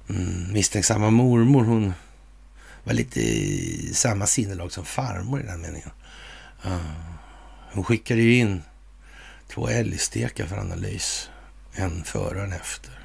Mm, 0.09 0.53
misstänksamma 0.53 1.09
mormor, 1.09 1.63
hon 1.63 1.93
var 2.83 2.93
lite 2.93 3.21
i 3.21 3.91
samma 3.93 4.25
sinnelag 4.25 4.71
som 4.71 4.85
farmor 4.85 5.41
i 5.41 5.43
den 5.43 5.61
meningen. 5.61 5.89
Ja. 6.63 6.79
Hon 7.71 7.83
skickade 7.83 8.21
ju 8.21 8.35
in 8.35 8.61
två 9.47 9.67
älgstekar 9.67 10.45
för 10.45 10.57
analys. 10.57 11.29
En 11.73 12.03
före 12.03 12.37
och 12.37 12.43
en 12.43 12.53
efter. 12.53 12.99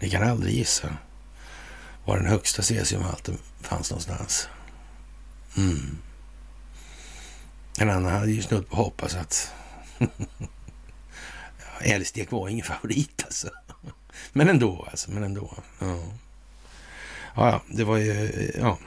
Ni 0.00 0.10
kan 0.10 0.22
aldrig 0.22 0.54
gissa 0.54 0.96
var 2.04 2.16
den 2.16 2.26
högsta 2.26 2.62
cesiumhalten 2.62 3.38
fanns 3.60 3.90
någonstans. 3.90 4.48
Mm. 5.56 5.98
En 7.78 7.90
annan 7.90 8.12
hade 8.12 8.30
ju 8.30 8.42
snudd 8.42 8.68
på 8.68 8.92
alltså 9.02 9.18
att 9.18 9.52
hoppas 9.98 10.18
att 11.78 11.86
älgstek 11.86 12.30
var 12.30 12.48
ingen 12.48 12.66
favorit 12.66 13.22
alltså. 13.24 13.50
Men 14.32 14.48
ändå 14.48 14.86
alltså, 14.90 15.10
men 15.10 15.22
ändå. 15.22 15.54
Ja. 15.78 16.02
ja, 17.36 17.62
det 17.68 17.84
var 17.84 17.96
ju, 17.96 18.52
ja, 18.60 18.78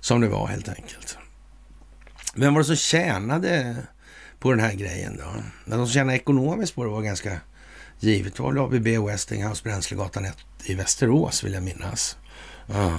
som 0.00 0.20
det 0.20 0.28
var 0.28 0.46
helt 0.46 0.68
enkelt. 0.68 1.18
Vem 2.34 2.54
var 2.54 2.60
det 2.60 2.66
som 2.66 2.76
tjänade 2.76 3.76
på 4.38 4.50
den 4.50 4.60
här 4.60 4.72
grejen 4.72 5.16
då? 5.16 5.42
De 5.64 5.86
som 5.86 5.88
tjänade 5.88 6.18
ekonomiskt 6.18 6.74
på 6.74 6.84
det 6.84 6.90
var 6.90 7.02
ganska 7.02 7.40
givet. 8.00 8.38
Var 8.38 8.64
ABB 8.64 8.86
Westinghouse 8.86 9.62
Bränslegatan 9.62 10.24
1 10.24 10.36
i 10.64 10.74
Västerås 10.74 11.44
vill 11.44 11.52
jag 11.52 11.62
minnas. 11.62 12.16
Ah. 12.68 12.98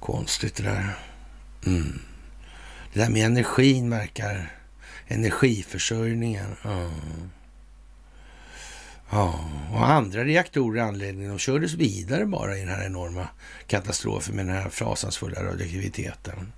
Konstigt 0.00 0.56
det 0.56 0.62
där. 0.62 0.98
Mm. 1.66 2.00
Det 2.92 3.00
där 3.00 3.10
med 3.10 3.26
energin 3.26 3.90
verkar... 3.90 4.50
Energiförsörjningen. 5.06 6.56
Ja. 6.62 6.90
Ja, 9.10 9.40
och 9.72 9.88
andra 9.90 10.24
reaktorer 10.24 10.78
i 10.78 10.80
anledningen 10.80 11.30
de 11.30 11.38
kördes 11.38 11.74
vidare 11.74 12.26
bara 12.26 12.56
i 12.56 12.60
den 12.60 12.68
här 12.68 12.86
enorma 12.86 13.28
katastrofen 13.66 14.36
med 14.36 14.46
den 14.46 14.54
här 14.54 14.70
fasansfulla 14.70 15.44
radioaktiviteten. 15.44 16.52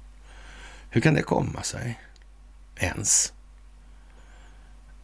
Hur 0.90 1.00
kan 1.00 1.14
det 1.14 1.22
komma 1.22 1.62
sig? 1.62 2.00
Ens? 2.76 3.32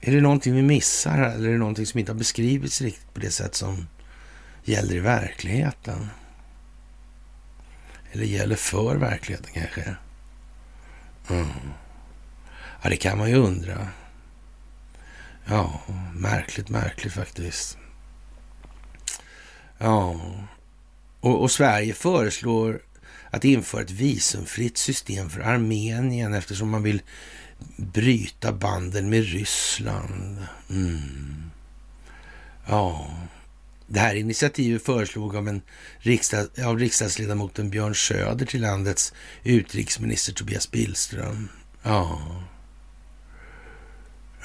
Är 0.04 0.12
det 0.12 0.20
någonting 0.20 0.54
vi 0.54 0.62
missar 0.62 1.10
här, 1.10 1.34
eller 1.34 1.48
är 1.48 1.52
det 1.52 1.58
någonting 1.58 1.86
som 1.86 2.00
inte 2.00 2.12
har 2.12 2.18
beskrivits 2.18 2.80
riktigt 2.80 3.14
på 3.14 3.20
det 3.20 3.30
sätt 3.30 3.54
som 3.54 3.88
gäller 4.64 4.94
i 4.94 5.00
verkligheten? 5.00 6.08
Eller 8.12 8.24
gäller 8.24 8.56
för 8.56 8.96
verkligheten 8.96 9.52
kanske? 9.54 9.96
Mm. 11.30 11.48
Ja, 12.82 12.90
det 12.90 12.96
kan 12.96 13.18
man 13.18 13.30
ju 13.30 13.36
undra. 13.36 13.88
Ja, 15.46 15.80
märkligt, 16.14 16.68
märkligt 16.68 17.12
faktiskt. 17.12 17.78
Ja, 19.78 20.20
och, 21.20 21.42
och, 21.42 21.50
Sverige 21.50 21.94
föreslår 21.94 22.82
att 23.30 23.44
införa 23.44 23.82
ett 23.82 23.90
visumfritt 23.90 24.78
system 24.78 25.30
för 25.30 25.40
Armenien 25.40 26.34
eftersom 26.34 26.70
man 26.70 26.82
vill 26.82 27.02
bryta 27.76 28.52
banden 28.52 29.10
med 29.10 29.24
Ryssland. 29.24 30.46
Mm. 30.70 31.50
Ja, 32.66 33.10
det 33.86 34.00
här 34.00 34.14
initiativet 34.14 34.84
föreslog 34.84 35.36
av, 35.36 35.48
en 35.48 35.62
riksdag, 35.98 36.46
av 36.64 36.78
riksdagsledamoten 36.78 37.70
Björn 37.70 37.94
Söder 37.94 38.46
till 38.46 38.60
landets 38.60 39.12
utrikesminister 39.44 40.32
Tobias 40.32 40.70
Billström. 40.70 41.48
Ja. 41.82 42.20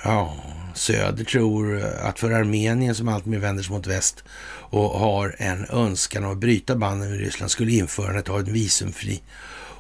Ja, 0.04 0.38
Söder 0.74 1.24
tror 1.24 1.82
att 1.84 2.20
för 2.20 2.32
Armenien 2.32 2.96
som 2.96 3.08
alltmer 3.08 3.38
vänder 3.38 3.64
sig 3.64 3.74
mot 3.74 3.88
väst 3.88 4.24
och 4.70 5.00
har 5.00 5.36
en 5.38 5.66
önskan 5.70 6.24
om 6.24 6.32
att 6.32 6.38
bryta 6.38 6.76
banden 6.76 7.10
med 7.10 7.20
Ryssland 7.20 7.52
skulle 7.52 7.72
införandet 7.72 8.30
av 8.30 8.40
en 8.40 8.54
visumfri 8.54 9.22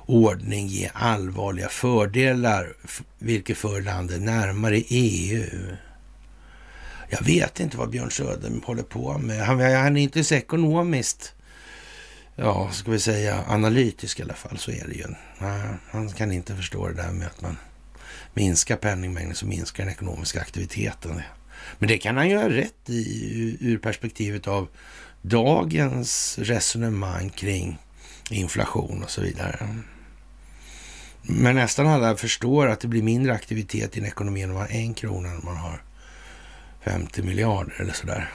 ordning 0.07 0.67
ge 0.67 0.89
allvarliga 0.93 1.69
fördelar, 1.69 2.73
vilket 3.19 3.57
för 3.57 3.81
landet 3.81 4.21
närmare 4.21 4.77
EU. 4.87 5.75
Jag 7.09 7.23
vet 7.23 7.59
inte 7.59 7.77
vad 7.77 7.89
Björn 7.89 8.11
Söder 8.11 8.51
håller 8.65 8.83
på 8.83 9.17
med. 9.17 9.45
Han, 9.45 9.59
han 9.59 9.97
är 9.97 10.01
inte 10.01 10.23
så 10.23 10.35
ekonomiskt, 10.35 11.33
ja, 12.35 12.71
ska 12.71 12.91
vi 12.91 12.99
säga 12.99 13.43
analytisk 13.47 14.19
i 14.19 14.23
alla 14.23 14.33
fall, 14.33 14.57
så 14.57 14.71
är 14.71 14.87
det 14.87 14.93
ju. 14.93 15.05
Han 15.91 16.09
kan 16.09 16.31
inte 16.31 16.55
förstå 16.55 16.87
det 16.87 16.93
där 16.93 17.11
med 17.11 17.27
att 17.27 17.41
man 17.41 17.57
minskar 18.33 18.75
penningmängden 18.75 19.35
så 19.35 19.45
minskar 19.45 19.83
den 19.83 19.93
ekonomiska 19.93 20.41
aktiviteten. 20.41 21.21
Men 21.79 21.89
det 21.89 21.97
kan 21.97 22.17
han 22.17 22.29
göra 22.29 22.49
rätt 22.49 22.89
i 22.89 23.57
ur 23.61 23.77
perspektivet 23.77 24.47
av 24.47 24.67
dagens 25.21 26.39
resonemang 26.41 27.29
kring 27.29 27.77
inflation 28.29 29.03
och 29.03 29.09
så 29.09 29.21
vidare. 29.21 29.67
Men 31.29 31.55
nästan 31.55 31.87
alla 31.87 32.15
förstår 32.15 32.67
att 32.67 32.79
det 32.79 32.87
blir 32.87 33.03
mindre 33.03 33.33
aktivitet 33.33 33.97
i 33.97 33.99
en 33.99 34.05
ekonomi 34.05 34.45
om 34.45 34.53
man 34.53 34.61
har 34.61 34.67
en 34.67 34.93
krona 34.93 35.29
än 35.29 35.41
man 35.43 35.57
har 35.57 35.81
50 36.81 37.21
miljarder 37.21 37.81
eller 37.81 37.93
sådär. 37.93 38.31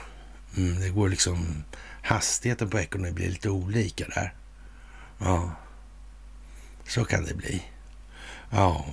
Mm, 0.57 0.79
det 0.79 0.89
går 0.89 1.09
liksom, 1.09 1.63
hastigheten 2.03 2.69
på 2.69 2.79
ekonomin 2.79 3.13
blir 3.13 3.29
lite 3.29 3.49
olika 3.49 4.05
där. 4.07 4.33
Ja, 5.19 5.51
så 6.87 7.05
kan 7.05 7.25
det 7.25 7.33
bli. 7.33 7.63
Ja, 8.49 8.85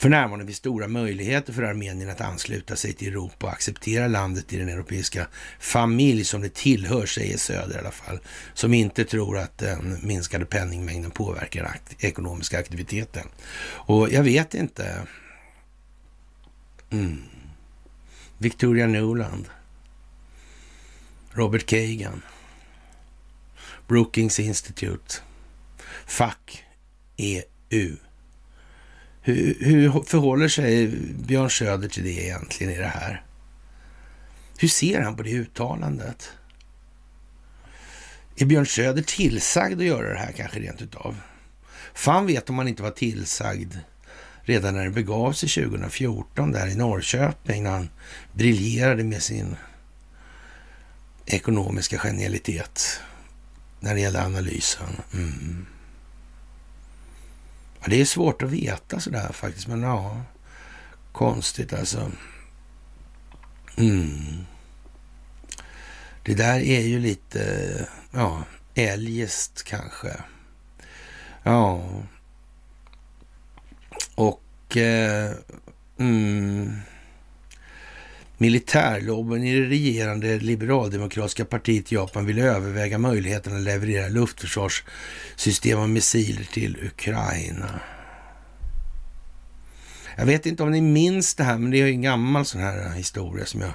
för 0.00 0.08
närvarande 0.08 0.46
finns 0.46 0.58
stora 0.58 0.88
möjligheter 0.88 1.52
för 1.52 1.62
Armenien 1.62 2.10
att 2.10 2.20
ansluta 2.20 2.76
sig 2.76 2.92
till 2.92 3.08
Europa 3.08 3.46
och 3.46 3.52
acceptera 3.52 4.08
landet 4.08 4.52
i 4.52 4.56
den 4.56 4.68
europeiska 4.68 5.26
familj 5.58 6.24
som 6.24 6.40
det 6.40 6.54
tillhör, 6.54 7.06
säger 7.06 7.38
Söder 7.38 7.76
i 7.76 7.78
alla 7.78 7.90
fall, 7.90 8.18
som 8.54 8.74
inte 8.74 9.04
tror 9.04 9.38
att 9.38 9.58
den 9.58 9.98
minskade 10.02 10.44
penningmängden 10.44 11.10
påverkar 11.10 11.64
akt 11.64 12.04
ekonomiska 12.04 12.58
aktiviteten. 12.58 13.26
Och 13.62 14.12
jag 14.12 14.22
vet 14.22 14.54
inte. 14.54 15.02
Mm. 16.90 17.22
Victoria 18.38 18.86
Nuland. 18.86 19.48
Robert 21.32 21.66
Kagan. 21.66 22.22
Brookings 23.88 24.40
Institute. 24.40 25.14
Fuck 26.06 26.64
EU. 27.16 27.96
Hur, 29.22 29.56
hur 29.60 30.02
förhåller 30.02 30.48
sig 30.48 30.86
Björn 31.26 31.50
Söder 31.50 31.88
till 31.88 32.04
det 32.04 32.24
egentligen 32.24 32.72
i 32.72 32.78
det 32.78 32.86
här? 32.86 33.24
Hur 34.58 34.68
ser 34.68 35.00
han 35.00 35.16
på 35.16 35.22
det 35.22 35.30
uttalandet? 35.30 36.32
Är 38.36 38.46
Björn 38.46 38.66
Söder 38.66 39.02
tillsagd 39.02 39.80
att 39.80 39.86
göra 39.86 40.12
det 40.12 40.18
här 40.18 40.32
kanske 40.32 40.60
rent 40.60 40.82
utav? 40.82 41.16
Fan 41.94 42.26
vet 42.26 42.50
om 42.50 42.58
han 42.58 42.68
inte 42.68 42.82
var 42.82 42.90
tillsagd 42.90 43.74
redan 44.42 44.74
när 44.74 44.84
det 44.84 44.90
begav 44.90 45.32
sig 45.32 45.48
2014 45.48 46.52
där 46.52 46.66
i 46.66 46.76
Norrköping 46.76 47.62
när 47.62 47.70
han 47.70 47.88
briljerade 48.32 49.04
med 49.04 49.22
sin 49.22 49.56
ekonomiska 51.26 51.98
genialitet 51.98 53.00
när 53.80 53.94
det 53.94 54.00
gällde 54.00 54.24
analysen. 54.24 54.88
Mm. 55.12 55.66
Ja, 57.80 57.86
det 57.88 58.00
är 58.00 58.04
svårt 58.04 58.42
att 58.42 58.50
veta 58.50 59.00
sådär 59.00 59.32
faktiskt, 59.32 59.68
men 59.68 59.82
ja, 59.82 60.22
konstigt 61.12 61.72
alltså. 61.72 62.10
Mm. 63.76 64.46
Det 66.22 66.34
där 66.34 66.60
är 66.60 66.80
ju 66.80 66.98
lite, 66.98 67.88
ja, 68.12 68.44
eljest 68.74 69.62
kanske. 69.62 70.16
Ja. 71.42 71.84
Och 74.14 74.76
eh, 74.76 75.32
mm, 75.98 76.76
Militärlobbyn 78.40 79.44
i 79.44 79.60
det 79.60 79.66
regerande 79.66 80.38
liberaldemokratiska 80.38 81.44
partiet 81.44 81.92
i 81.92 81.94
Japan 81.94 82.26
vill 82.26 82.38
överväga 82.38 82.98
möjligheten 82.98 83.56
att 83.56 83.62
leverera 83.62 84.08
luftförsvarssystem 84.08 85.78
och 85.78 85.90
missiler 85.90 86.44
till 86.44 86.78
Ukraina. 86.82 87.80
Jag 90.16 90.26
vet 90.26 90.46
inte 90.46 90.62
om 90.62 90.70
ni 90.70 90.80
minns 90.80 91.34
det 91.34 91.44
här, 91.44 91.58
men 91.58 91.70
det 91.70 91.80
är 91.80 91.86
en 91.86 92.02
gammal 92.02 92.44
sån 92.44 92.60
här 92.60 92.90
historia 92.90 93.46
som 93.46 93.60
jag 93.60 93.72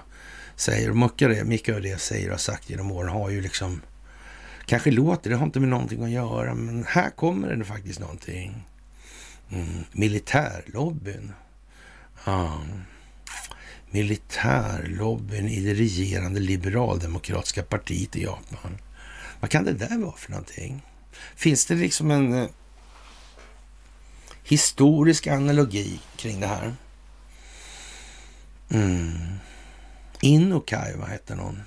säger. 0.55 0.89
Och 0.89 0.97
mycket 1.45 1.75
av 1.75 1.81
det 1.81 1.89
jag 1.89 2.01
säger 2.01 2.25
och 2.25 2.33
har 2.33 2.37
sagt 2.37 2.69
genom 2.69 2.91
åren 2.91 3.09
har 3.09 3.29
ju 3.29 3.41
liksom 3.41 3.81
kanske 4.65 4.91
låter, 4.91 5.29
det 5.29 5.35
har 5.35 5.45
inte 5.45 5.59
med 5.59 5.69
någonting 5.69 6.03
att 6.03 6.11
göra, 6.11 6.55
men 6.55 6.85
här 6.87 7.09
kommer 7.09 7.55
det 7.55 7.65
faktiskt 7.65 7.99
någonting. 7.99 8.67
Mm. 9.51 9.83
Militärlobbyn. 9.91 11.33
Ja 12.25 12.61
militärlobbyn 13.95 15.47
i 15.47 15.59
det 15.59 15.73
regerande 15.73 16.39
liberaldemokratiska 16.39 17.63
partiet 17.63 18.15
i 18.15 18.23
Japan. 18.23 18.77
Vad 19.39 19.49
kan 19.49 19.63
det 19.63 19.73
där 19.73 19.97
vara 19.97 20.15
för 20.15 20.31
någonting? 20.31 20.81
Finns 21.35 21.65
det 21.65 21.75
liksom 21.75 22.11
en 22.11 22.33
eh, 22.33 22.49
historisk 24.43 25.27
analogi 25.27 25.99
kring 26.15 26.39
det 26.39 26.47
här? 26.47 26.75
Mm. 28.69 29.39
Inokai, 30.21 30.95
vad 30.97 31.09
heter 31.09 31.35
någon? 31.35 31.61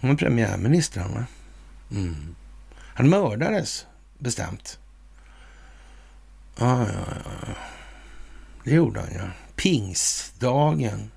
Hon 0.00 0.10
var 0.10 0.16
premiärminister, 0.16 1.00
han 1.00 1.14
va? 1.14 1.26
Mm. 1.90 2.34
Han 2.76 3.08
mördades 3.08 3.86
bestämt. 4.18 4.78
Ja, 6.58 6.86
ja, 6.88 7.04
ja. 7.46 7.54
Det 8.64 8.70
gjorde 8.70 9.00
han, 9.00 9.10
ja 9.14 9.30
pingstdagen 9.62 11.10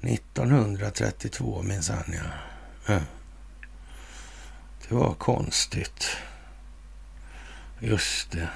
1932 0.00 1.62
minsann 1.62 2.14
ja. 2.86 3.00
Det 4.88 4.94
var 4.94 5.14
konstigt. 5.14 6.06
Just 7.80 8.30
det. 8.30 8.48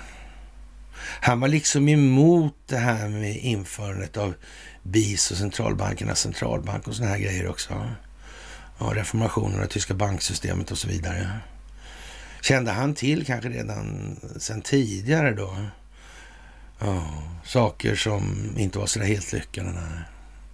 Han 1.20 1.40
var 1.40 1.48
liksom 1.48 1.88
emot 1.88 2.54
det 2.66 2.76
här 2.76 3.08
med 3.08 3.36
införandet 3.36 4.16
av 4.16 4.34
BIS 4.82 5.30
och 5.30 5.36
centralbankernas 5.36 6.20
centralbank 6.20 6.88
och 6.88 6.94
såna 6.94 7.08
här 7.08 7.18
grejer 7.18 7.48
också. 7.48 7.90
Ja, 8.78 8.92
reformationen 8.94 9.62
av 9.62 9.66
tyska 9.66 9.94
banksystemet 9.94 10.70
och 10.70 10.78
så 10.78 10.88
vidare. 10.88 11.30
Kände 12.40 12.70
han 12.70 12.94
till 12.94 13.26
kanske 13.26 13.48
redan 13.48 14.16
sen 14.38 14.62
tidigare 14.62 15.34
då 15.34 15.56
Ja, 16.84 17.22
saker 17.44 17.94
som 17.96 18.54
inte 18.58 18.78
var 18.78 18.86
sådär 18.86 19.06
helt 19.06 19.32
lyckade. 19.32 19.70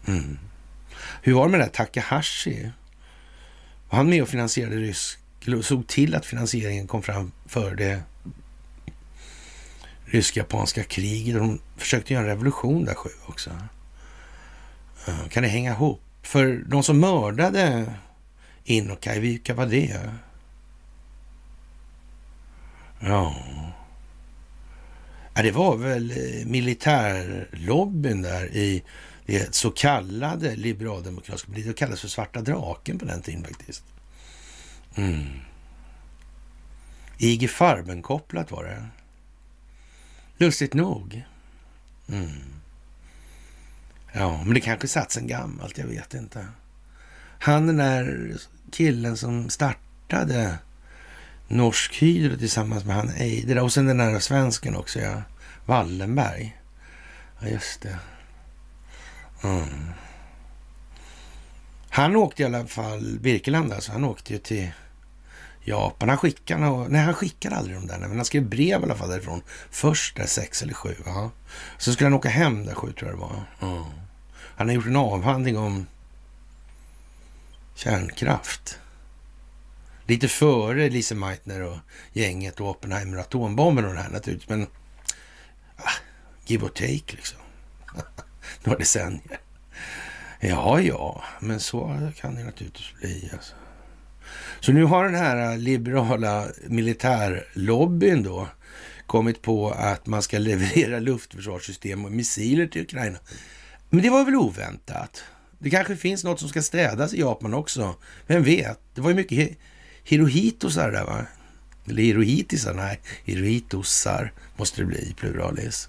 Mm. 0.06 0.38
Hur 1.22 1.32
var 1.32 1.44
det 1.44 1.50
med 1.50 1.60
det 1.60 1.64
där 1.64 1.72
Takahashi? 1.72 2.70
Var 3.90 3.96
han 3.96 4.08
med 4.10 4.22
och 4.22 4.28
finansierade 4.28 4.76
rysk, 4.76 5.18
såg 5.62 5.86
till 5.86 6.14
att 6.14 6.26
finansieringen 6.26 6.86
kom 6.86 7.02
fram 7.02 7.32
för 7.46 7.74
det 7.74 8.02
rysk-japanska 10.04 10.84
kriget. 10.84 11.36
De 11.36 11.60
försökte 11.76 12.12
göra 12.12 12.22
en 12.22 12.28
revolution 12.28 12.84
där 12.84 12.94
sju 12.94 13.10
också. 13.26 13.50
Kan 15.30 15.42
det 15.42 15.48
hänga 15.48 15.72
ihop? 15.72 16.00
För 16.22 16.64
de 16.66 16.82
som 16.82 17.00
mördade 17.00 17.92
Inokai, 18.64 19.20
vilka 19.20 19.54
var 19.54 19.66
det? 19.66 20.10
Ja... 23.00 23.34
Ja, 25.34 25.42
det 25.42 25.50
var 25.50 25.76
väl 25.76 26.10
eh, 26.10 26.46
militärlobbyn 26.46 28.22
där 28.22 28.46
i 28.46 28.82
det 29.26 29.54
så 29.54 29.70
kallade 29.70 30.56
liberaldemokratiska 30.56 31.48
partiet. 31.48 31.66
Det 31.66 31.72
kallades 31.74 32.00
för 32.00 32.08
svarta 32.08 32.40
draken 32.40 32.98
på 32.98 33.04
den 33.04 33.22
tiden 33.22 33.44
faktiskt. 33.44 33.84
Mm. 34.94 35.26
IG 37.18 37.50
Farben-kopplat 37.50 38.50
var 38.50 38.64
det. 38.64 38.86
Lustigt 40.44 40.74
nog. 40.74 41.24
Mm. 42.08 42.28
Ja, 44.12 44.42
men 44.44 44.54
det 44.54 44.60
kanske 44.60 44.88
satt 44.88 45.12
sen 45.12 45.26
gammalt, 45.26 45.78
jag 45.78 45.86
vet 45.86 46.14
inte. 46.14 46.46
Han 47.38 47.66
den 47.66 47.76
där 47.76 48.36
killen 48.70 49.16
som 49.16 49.48
startade 49.50 50.58
Norsk 51.50 52.02
Hydro 52.02 52.36
tillsammans 52.36 52.84
med 52.84 52.96
han 52.96 53.10
Eidra 53.10 53.62
och 53.62 53.72
sen 53.72 53.86
den 53.86 53.98
där 53.98 54.18
svensken 54.18 54.76
också, 54.76 55.00
ja. 55.00 55.22
Wallenberg. 55.66 56.60
Ja, 57.40 57.48
just 57.48 57.80
det. 57.80 57.98
Mm. 59.42 59.90
Han 61.90 62.16
åkte 62.16 62.42
i 62.42 62.46
alla 62.46 62.66
fall, 62.66 63.18
Birkeland 63.20 63.72
alltså, 63.72 63.92
han 63.92 64.04
åkte 64.04 64.32
ju 64.32 64.38
till 64.38 64.70
Japan. 65.64 66.08
Han 66.08 66.18
skickade, 66.18 66.88
nej 66.88 67.02
han 67.02 67.14
skickade 67.14 67.56
aldrig 67.56 67.76
de 67.76 67.86
där, 67.86 67.98
men 67.98 68.16
han 68.16 68.24
skrev 68.24 68.48
brev 68.48 68.80
i 68.80 68.84
alla 68.84 68.96
fall 68.96 69.10
därifrån. 69.10 69.42
Först 69.70 70.16
där 70.16 70.26
sex 70.26 70.62
eller 70.62 70.74
sju. 70.74 70.94
Ja. 71.04 71.30
Så 71.78 71.92
skulle 71.92 72.06
han 72.06 72.14
åka 72.14 72.28
hem 72.28 72.66
där 72.66 72.74
sju 72.74 72.92
tror 72.92 73.10
jag 73.10 73.18
det 73.18 73.20
var. 73.20 73.42
Mm. 73.72 73.84
Han 74.56 74.68
har 74.68 74.74
gjort 74.74 74.86
en 74.86 74.96
avhandling 74.96 75.58
om 75.58 75.86
kärnkraft. 77.74 78.78
Lite 80.10 80.28
före 80.28 80.88
Lise 80.88 81.14
Meitner 81.14 81.62
och 81.62 81.76
gänget 82.12 82.60
och 82.60 82.70
Oppenheimer 82.70 83.16
och 83.16 83.22
atombomben 83.22 83.84
och 83.84 83.94
det 83.94 84.00
här 84.00 84.10
naturligtvis. 84.10 84.48
Men 84.48 84.66
ah, 85.76 85.90
give 86.46 86.64
or 86.64 86.68
take 86.68 87.16
liksom. 87.16 87.38
Några 88.64 88.78
decennier. 88.78 89.40
Ja, 90.40 90.80
ja, 90.80 91.24
men 91.40 91.60
så 91.60 92.10
kan 92.16 92.34
det 92.34 92.44
naturligtvis 92.44 92.94
bli. 93.00 93.30
Alltså. 93.32 93.54
Så 94.60 94.72
nu 94.72 94.84
har 94.84 95.04
den 95.04 95.14
här 95.14 95.58
liberala 95.58 96.46
militärlobbyn 96.66 98.22
då 98.22 98.48
kommit 99.06 99.42
på 99.42 99.70
att 99.70 100.06
man 100.06 100.22
ska 100.22 100.38
leverera 100.48 100.98
luftförsvarssystem 100.98 102.04
och 102.04 102.12
missiler 102.12 102.66
till 102.66 102.82
Ukraina. 102.82 103.18
Men 103.90 104.02
det 104.02 104.10
var 104.10 104.24
väl 104.24 104.36
oväntat? 104.36 105.24
Det 105.58 105.70
kanske 105.70 105.96
finns 105.96 106.24
något 106.24 106.40
som 106.40 106.48
ska 106.48 106.62
städas 106.62 107.14
i 107.14 107.20
Japan 107.20 107.54
också. 107.54 107.94
Vem 108.26 108.42
vet? 108.42 108.80
Det 108.94 109.00
var 109.00 109.10
ju 109.10 109.16
mycket 109.16 109.56
hirohitosar 110.04 110.90
där 110.90 111.04
va? 111.04 111.26
Eller 111.86 112.02
hirohitisar? 112.02 112.74
Nej, 112.74 113.00
hirohitosar 113.24 114.32
måste 114.56 114.80
det 114.80 114.86
bli, 114.86 115.14
pluralis. 115.18 115.88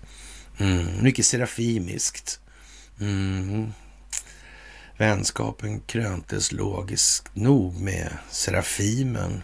Mm, 0.58 1.04
mycket 1.04 1.26
serafimiskt. 1.26 2.40
Mm. 3.00 3.72
Vänskapen 4.98 5.80
kröntes 5.80 6.52
logiskt 6.52 7.36
nog 7.36 7.82
med 7.82 8.18
Serafimen, 8.30 9.44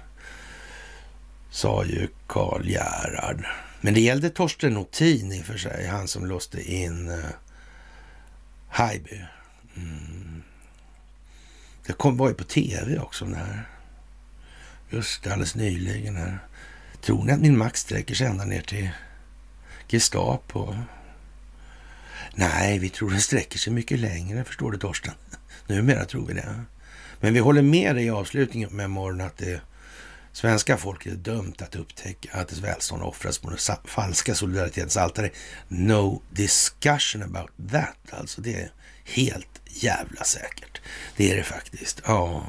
sa 1.50 1.86
ju 1.86 2.08
Karl 2.28 2.68
Gerhard. 2.70 3.46
Men 3.82 3.94
det 3.94 4.02
gällde 4.02 4.30
Torsten 4.30 4.74
Nothin 4.74 5.34
i 5.34 5.42
och 5.42 5.46
för 5.46 5.58
sig, 5.58 5.88
han 5.88 6.08
som 6.08 6.26
låste 6.26 6.74
in 6.74 7.10
eh, 7.10 7.16
uh, 7.16 7.26
Haijby. 8.68 9.22
Mm. 9.76 10.44
Det 11.86 11.94
kom, 11.94 12.18
var 12.18 12.28
ju 12.28 12.34
på 12.34 12.44
tv 12.44 13.00
också 13.00 13.26
det 13.26 13.36
här. 13.36 13.70
Just 14.90 15.24
det, 15.24 15.32
alldeles 15.32 15.56
nyligen 15.56 16.16
här. 16.16 16.40
Tror 17.02 17.24
ni 17.24 17.34
att 17.34 17.40
min 17.40 17.58
makt 17.58 17.78
sträcker 17.78 18.16
sig 18.16 18.28
ända 18.28 18.46
ner 18.46 18.62
till 18.62 18.90
Gestapo? 19.88 20.76
Nej, 22.36 22.80
vi 22.80 22.90
tror 22.90 23.10
den 23.10 23.22
sträcker 23.22 23.60
sig 23.60 23.74
mycket 23.74 24.00
längre, 24.00 24.44
förstår 24.44 24.72
du 24.72 24.78
Torsten. 24.78 25.14
Numera 25.68 26.06
tror 26.06 26.26
vi 26.26 26.34
det. 26.34 26.64
Men 27.20 27.34
vi 27.34 27.40
håller 27.40 27.62
med 27.62 27.96
dig 27.96 28.06
i 28.06 28.10
avslutningen 28.10 28.70
med 28.70 28.90
morgon 28.90 29.22
att 29.22 29.38
det 29.38 29.62
svenska 30.32 30.78
folket 30.78 31.14
är 31.14 31.18
dömt 31.18 31.62
att 31.62 31.76
upptäcka 31.76 32.30
att 32.34 32.48
dess 32.48 32.60
välstånd 32.60 33.04
offras 33.04 33.38
på 33.38 33.50
den 33.50 33.60
falska 33.86 34.36
solidaritetens 34.36 34.98
altare. 34.98 35.30
No 35.68 36.22
discussion 36.30 37.24
about 37.24 37.52
that. 37.72 38.20
Alltså 38.20 38.42
det 38.42 38.56
är 38.56 38.72
helt 39.04 39.62
jävla 39.66 40.24
säkert. 40.24 40.82
Det 41.16 41.32
är 41.32 41.38
det 41.38 41.44
faktiskt. 41.44 42.02
Ja. 42.06 42.46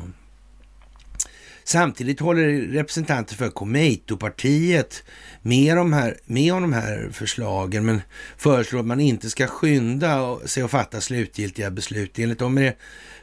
Samtidigt 1.69 2.21
håller 2.21 2.49
representanter 2.61 3.35
för 3.35 3.51
Komeito-partiet 3.51 5.03
med, 5.43 5.77
de 5.77 5.93
här, 5.93 6.17
med 6.25 6.55
om 6.55 6.63
de 6.63 6.73
här 6.73 7.09
förslagen, 7.13 7.87
men 7.87 8.03
föreslår 8.37 8.81
att 8.81 8.87
man 8.87 9.01
inte 9.01 9.31
ska 9.31 9.47
skynda 9.47 10.39
sig 10.45 10.63
att 10.63 10.71
fatta 10.71 11.01
slutgiltiga 11.01 11.71
beslut. 11.71 12.19
Enligt 12.19 12.39
dem 12.39 12.59
är 12.59 12.63
det 12.63 12.77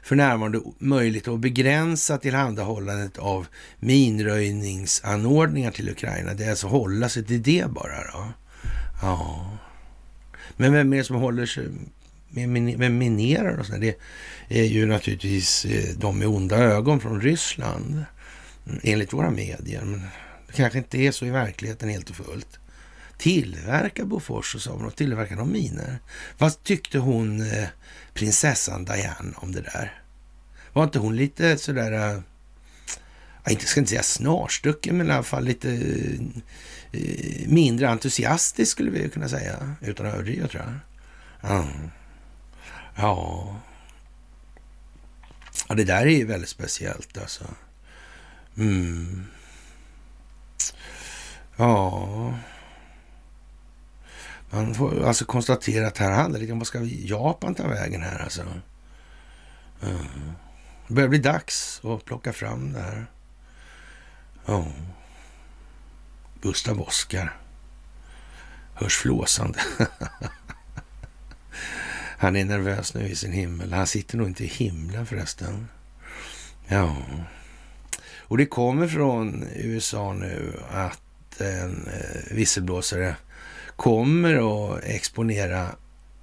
för 0.03 0.15
närvarande 0.15 0.61
möjligt 0.77 1.27
att 1.27 1.39
begränsa 1.39 2.17
tillhandahållandet 2.17 3.17
av 3.17 3.47
minröjningsanordningar 3.79 5.71
till 5.71 5.89
Ukraina. 5.89 6.33
Det 6.33 6.43
är 6.43 6.49
alltså 6.49 6.67
hålla 6.67 7.09
sig 7.09 7.25
till 7.25 7.43
det 7.43 7.65
bara. 7.69 8.11
Då. 8.13 8.27
Ja. 9.01 9.57
Men 10.57 10.73
vem 10.73 10.93
är 10.93 10.97
det 10.97 11.03
som 11.03 11.15
håller 11.15 11.45
sig 11.45 11.67
med, 12.29 12.91
minerar 12.91 13.57
och 13.57 13.65
sådär? 13.65 13.79
Det 14.49 14.59
är 14.59 14.65
ju 14.65 14.85
naturligtvis 14.85 15.65
eh, 15.65 15.95
de 15.97 16.19
med 16.19 16.27
onda 16.27 16.57
ögon 16.57 16.99
från 16.99 17.21
Ryssland 17.21 18.05
enligt 18.83 19.13
våra 19.13 19.29
medier. 19.29 19.81
Men 19.81 20.01
det 20.47 20.53
kanske 20.53 20.77
inte 20.77 20.97
är 20.97 21.11
så 21.11 21.25
i 21.25 21.29
verkligheten 21.29 21.89
helt 21.89 22.09
och 22.09 22.15
fullt. 22.15 22.59
Tillverkar 23.17 24.03
Bofors 24.03 24.55
och 24.55 24.61
Saab, 24.61 24.95
tillverkar 24.95 25.35
de 25.35 25.51
miner? 25.51 25.99
Vad 26.37 26.63
tyckte 26.63 26.97
hon, 26.97 27.51
eh, 27.51 27.67
prinsessan 28.13 28.85
Diane, 28.85 29.33
om 29.35 29.51
det 29.51 29.61
där? 29.61 30.01
Var 30.73 30.83
inte 30.83 30.99
hon 30.99 31.15
lite 31.15 31.57
sådär, 31.57 31.91
eh, 31.91 32.21
jag 33.43 33.51
inte 33.51 33.65
ska 33.65 33.79
inte 33.79 33.89
säga 33.89 34.03
snarstucken, 34.03 34.97
men 34.97 35.07
i 35.07 35.11
alla 35.11 35.23
fall 35.23 35.43
lite 35.43 35.71
eh, 36.91 37.47
mindre 37.47 37.89
entusiastisk 37.89 38.71
skulle 38.71 38.91
vi 38.91 39.09
kunna 39.09 39.29
säga, 39.29 39.75
utan 39.81 40.05
att 40.05 40.13
överdriva 40.13 40.47
tror 40.47 40.63
jag. 40.63 40.73
Ja. 41.51 41.67
ja. 42.95 43.55
Ja, 45.67 45.75
det 45.75 45.83
där 45.83 46.01
är 46.01 46.17
ju 46.17 46.25
väldigt 46.25 46.49
speciellt 46.49 47.17
alltså. 47.17 47.45
Mm. 48.57 49.25
Ja. 51.55 52.33
Man 54.49 54.75
får 54.75 55.03
alltså 55.03 55.25
konstatera 55.25 55.87
att 55.87 55.97
här 55.97 56.11
handlar 56.11 56.39
det 56.39 56.51
om 56.51 56.59
vad 56.59 56.67
ska 56.67 56.79
Japan 56.83 57.55
ta 57.55 57.67
vägen 57.67 58.01
här 58.01 58.19
alltså. 58.19 58.41
Mm. 59.81 60.31
Det 60.87 60.93
börjar 60.93 61.09
bli 61.09 61.19
dags 61.19 61.81
att 61.83 62.05
plocka 62.05 62.33
fram 62.33 62.73
det 62.73 62.79
här. 62.79 63.05
Ja. 64.45 64.67
Gustav 66.41 66.81
Oskar. 66.81 67.37
Hörs 68.73 68.97
flåsande. 68.97 69.59
Han 72.17 72.35
är 72.35 72.45
nervös 72.45 72.93
nu 72.93 73.07
i 73.07 73.15
sin 73.15 73.31
himmel. 73.31 73.73
Han 73.73 73.87
sitter 73.87 74.17
nog 74.17 74.27
inte 74.27 74.43
i 74.43 74.47
himlen 74.47 75.05
förresten. 75.05 75.67
Ja. 76.67 76.95
Och 78.27 78.37
det 78.37 78.45
kommer 78.45 78.87
från 78.87 79.47
USA 79.55 80.13
nu 80.13 80.59
att 80.71 81.41
en 81.41 81.87
eh, 81.87 82.35
visselblåsare 82.35 83.15
kommer 83.75 84.33
att 84.73 84.83
exponera 84.83 85.75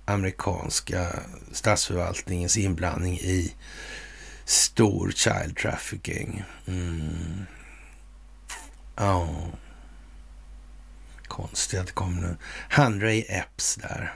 amerikanska 0.05 1.09
statsförvaltningens 1.53 2.57
inblandning 2.57 3.18
i 3.18 3.55
stor 4.44 5.11
child 5.11 5.57
trafficking. 5.57 6.44
Mm. 6.66 7.46
Ja. 8.96 9.28
Konstigt 11.24 11.80
att 11.80 11.86
det 11.86 11.92
kom 11.92 12.20
nu. 12.20 12.36
Handray 12.68 13.24
Epps 13.28 13.74
där. 13.74 14.14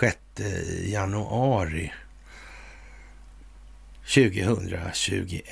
6 0.00 0.16
januari 0.84 1.92
2021. 4.14 5.42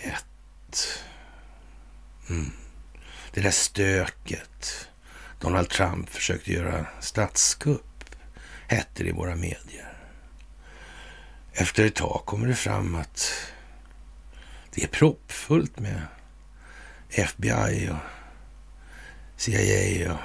Mm. 2.31 2.51
Det 3.33 3.41
där 3.41 3.51
stöket. 3.51 4.89
Donald 5.41 5.69
Trump 5.69 6.09
försökte 6.09 6.53
göra 6.53 6.87
statskupp, 7.01 8.05
hette 8.69 9.03
det 9.03 9.09
i 9.09 9.13
våra 9.13 9.37
medier. 9.37 9.93
Efter 11.53 11.87
ett 11.87 11.95
tag 11.95 12.23
kommer 12.27 12.47
det 12.47 12.55
fram 12.55 12.95
att 12.95 13.33
det 14.75 14.83
är 14.83 14.89
proppfullt 14.89 15.79
med 15.79 16.03
FBI 17.09 17.91
och 17.91 17.97
CIA 19.37 20.13
och 20.13 20.21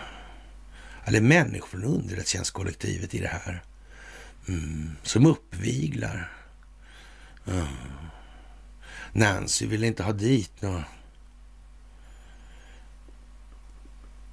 alla 1.05 1.21
människor 1.21 1.67
från 1.67 1.83
underrättelsetjänstkollektivet 1.83 3.13
i 3.13 3.19
det 3.19 3.27
här. 3.27 3.63
Mm, 4.47 4.95
som 5.03 5.25
uppviglar. 5.25 6.31
Mm. 7.47 7.67
Nancy 9.13 9.67
vill 9.67 9.83
inte 9.83 10.03
ha 10.03 10.11
dit 10.11 10.61
några 10.61 10.83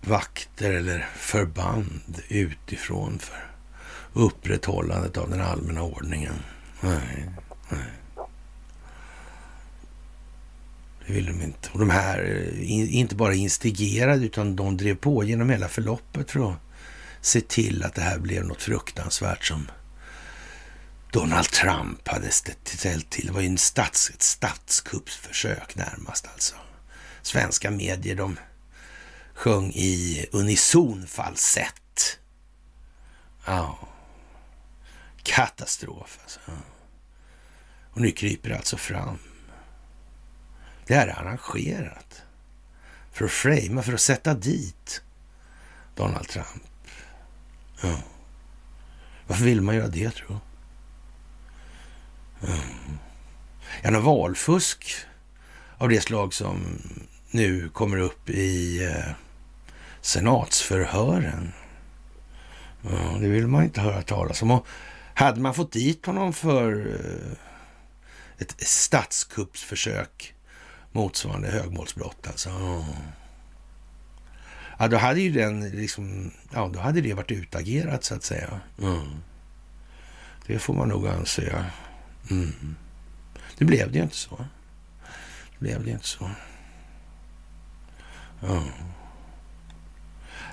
vakter 0.07 0.73
eller 0.73 1.09
förband 1.17 2.23
utifrån 2.29 3.19
för 3.19 3.53
upprätthållandet 4.13 5.17
av 5.17 5.31
den 5.31 5.41
allmänna 5.41 5.83
ordningen. 5.83 6.35
Nej, 6.81 7.31
nej. 7.69 7.93
Det 11.07 11.13
vill 11.13 11.27
de 11.27 11.43
inte. 11.43 11.69
Och 11.73 11.79
de 11.79 11.91
här 11.91 12.49
eh, 12.59 12.95
inte 12.97 13.15
bara 13.15 13.35
instigerade 13.35 14.25
utan 14.25 14.57
de 14.57 14.77
drev 14.77 14.95
på 14.95 15.25
genom 15.25 15.51
hela 15.51 15.69
förloppet 15.69 16.31
för 16.31 16.51
att 16.51 16.59
se 17.21 17.41
till 17.41 17.83
att 17.83 17.95
det 17.95 18.03
här 18.03 18.19
blev 18.19 18.45
något 18.45 18.63
fruktansvärt 18.63 19.45
som 19.45 19.71
Donald 21.13 21.47
Trump 21.47 22.09
hade 22.09 22.31
ställt 22.31 23.11
till. 23.11 23.27
Det 23.27 23.33
var 23.33 23.41
ju 23.41 23.47
en 23.47 23.59
stats, 23.59 24.11
ett 24.11 24.23
statskuppsförsök 24.23 25.77
närmast 25.77 26.29
alltså. 26.33 26.55
Svenska 27.23 27.71
medier 27.71 28.17
de 28.17 28.37
sjöng 29.35 29.73
i 29.75 30.27
unison 30.33 31.07
falsett. 31.07 32.19
Ja, 33.47 33.79
katastrof 35.23 36.19
alltså. 36.23 36.41
Och 37.93 38.01
nu 38.01 38.11
kryper 38.11 38.49
det 38.49 38.57
alltså 38.57 38.77
fram. 38.77 39.19
Det 40.87 40.95
här 40.95 41.09
är 41.09 41.21
arrangerat 41.21 42.23
för 43.13 43.25
att 43.25 43.31
framea, 43.31 43.83
för 43.83 43.93
att 43.93 44.01
sätta 44.01 44.35
dit 44.35 45.03
Donald 45.95 46.29
Trump. 46.29 46.63
Ja. 47.83 48.03
Varför 49.27 49.45
vill 49.45 49.61
man 49.61 49.77
göra 49.77 49.89
det, 49.89 50.11
tror 50.11 50.31
jag? 50.31 50.41
Ja, 53.83 53.91
någon 53.91 54.05
valfusk 54.05 54.95
av 55.79 55.89
det 55.89 56.01
slag 56.01 56.35
som 56.35 56.79
nu 57.33 57.69
kommer 57.69 57.99
upp 57.99 58.31
i 58.31 58.85
eh, 58.85 59.13
senatsförhören. 60.01 61.53
Ja, 62.83 63.19
det 63.21 63.29
vill 63.29 63.47
man 63.47 63.65
inte 63.65 63.81
höra 63.81 64.03
talas 64.03 64.43
om. 64.43 64.51
Och 64.51 64.67
hade 65.15 65.41
man 65.41 65.55
fått 65.55 65.73
dit 65.73 66.07
honom 66.07 66.33
för 66.33 66.87
eh, 66.87 67.39
ett 68.39 68.55
statskuppsförsök 68.59 70.35
motsvarande 70.93 71.51
högmålsbrott 71.51 72.27
alltså. 72.27 72.51
Ja, 74.79 74.89
då 74.89 74.97
hade 74.97 75.21
ju 75.21 75.33
den 75.33 75.71
liksom, 75.71 76.31
ja, 76.53 76.71
då 76.75 76.81
hade 76.81 77.01
det 77.01 77.15
varit 77.15 77.31
utagerat 77.31 78.05
så 78.05 78.15
att 78.15 78.25
säga. 78.25 78.61
Mm. 78.83 79.09
Det 80.47 80.59
får 80.59 80.75
man 80.75 80.89
nog 80.89 81.09
anse. 81.09 81.65
Mm. 82.31 82.77
Det 83.59 83.65
blev 83.65 83.93
det 83.93 83.99
ju 83.99 84.05
inte 84.05 84.17
så. 84.17 84.37
Det 85.53 85.59
blev 85.59 85.85
det 85.85 85.91
inte 85.91 86.07
så. 86.07 86.31
Ja. 88.43 88.63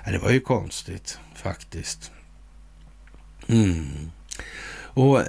ja 0.04 0.12
det 0.12 0.18
var 0.18 0.30
ju 0.30 0.40
konstigt 0.40 1.18
faktiskt. 1.34 2.10
Mm. 3.48 4.10
Och 4.92 5.22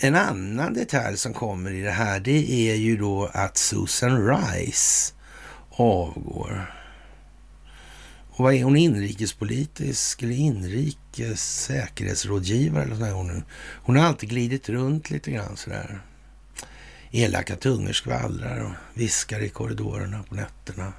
en 0.00 0.14
annan 0.14 0.74
detalj 0.74 1.16
som 1.16 1.34
kommer 1.34 1.70
i 1.70 1.80
det 1.80 1.90
här, 1.90 2.20
det 2.20 2.70
är 2.70 2.74
ju 2.74 2.96
då 2.96 3.30
att 3.32 3.56
Susan 3.56 4.28
Rice 4.28 5.14
avgår. 5.70 6.74
Och 8.30 8.44
vad 8.44 8.54
är 8.54 8.64
hon? 8.64 8.76
Inrikespolitisk 8.76 10.22
eller 10.22 10.34
inrikes 10.34 11.64
säkerhetsrådgivare 11.64 12.84
eller 12.84 12.94
sådär 12.94 13.12
hon 13.12 13.44
Hon 13.82 13.96
har 13.96 14.06
alltid 14.06 14.28
glidit 14.28 14.68
runt 14.68 15.10
lite 15.10 15.30
grann 15.30 15.56
sådär. 15.56 16.00
Elaka 17.10 17.56
tungor 17.56 17.92
skvallrar 17.92 18.60
och 18.60 18.98
viskar 18.98 19.40
i 19.40 19.48
korridorerna 19.48 20.22
på 20.22 20.34
nätterna. 20.34 20.92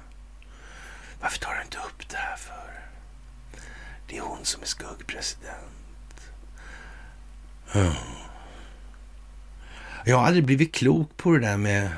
Varför 1.22 1.38
tar 1.38 1.54
du 1.54 1.62
inte 1.62 1.78
upp 1.78 2.08
det 2.08 2.16
här 2.16 2.36
för? 2.36 2.88
Det 4.08 4.16
är 4.16 4.20
hon 4.20 4.44
som 4.44 4.62
är 4.62 4.66
skuggpresident. 4.66 5.56
Mm. 7.74 7.92
Jag 10.04 10.16
har 10.16 10.26
aldrig 10.26 10.44
blivit 10.44 10.74
klok 10.74 11.16
på 11.16 11.32
det 11.32 11.38
där 11.38 11.56
med 11.56 11.90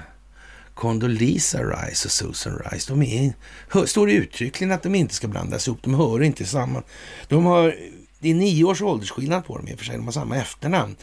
Condoleezza 0.75 1.63
Rice 1.63 2.09
och 2.09 2.13
Susan 2.13 2.59
Rice. 2.59 2.93
De 2.93 3.03
är, 3.03 3.33
hör, 3.69 3.87
står 3.87 4.11
uttryckligen 4.11 4.73
att 4.73 4.83
de 4.83 4.95
inte 4.95 5.15
ska 5.15 5.29
blandas 5.29 5.69
ihop. 5.69 5.83
De 5.83 5.95
hör 5.95 6.23
inte 6.23 6.45
samman. 6.45 6.83
De 7.29 7.45
har, 7.45 7.77
det 8.19 8.31
är 8.31 8.35
nio 8.35 8.65
års 8.65 8.83
åldersskillnad 8.83 9.45
på 9.47 9.57
dem 9.59 9.69
i 9.69 9.75
och 9.75 9.79
för 9.79 9.85
sig. 9.85 9.97
De 9.97 10.05
har 10.05 10.13
samma 10.13 10.37
efternamn. 10.37 10.97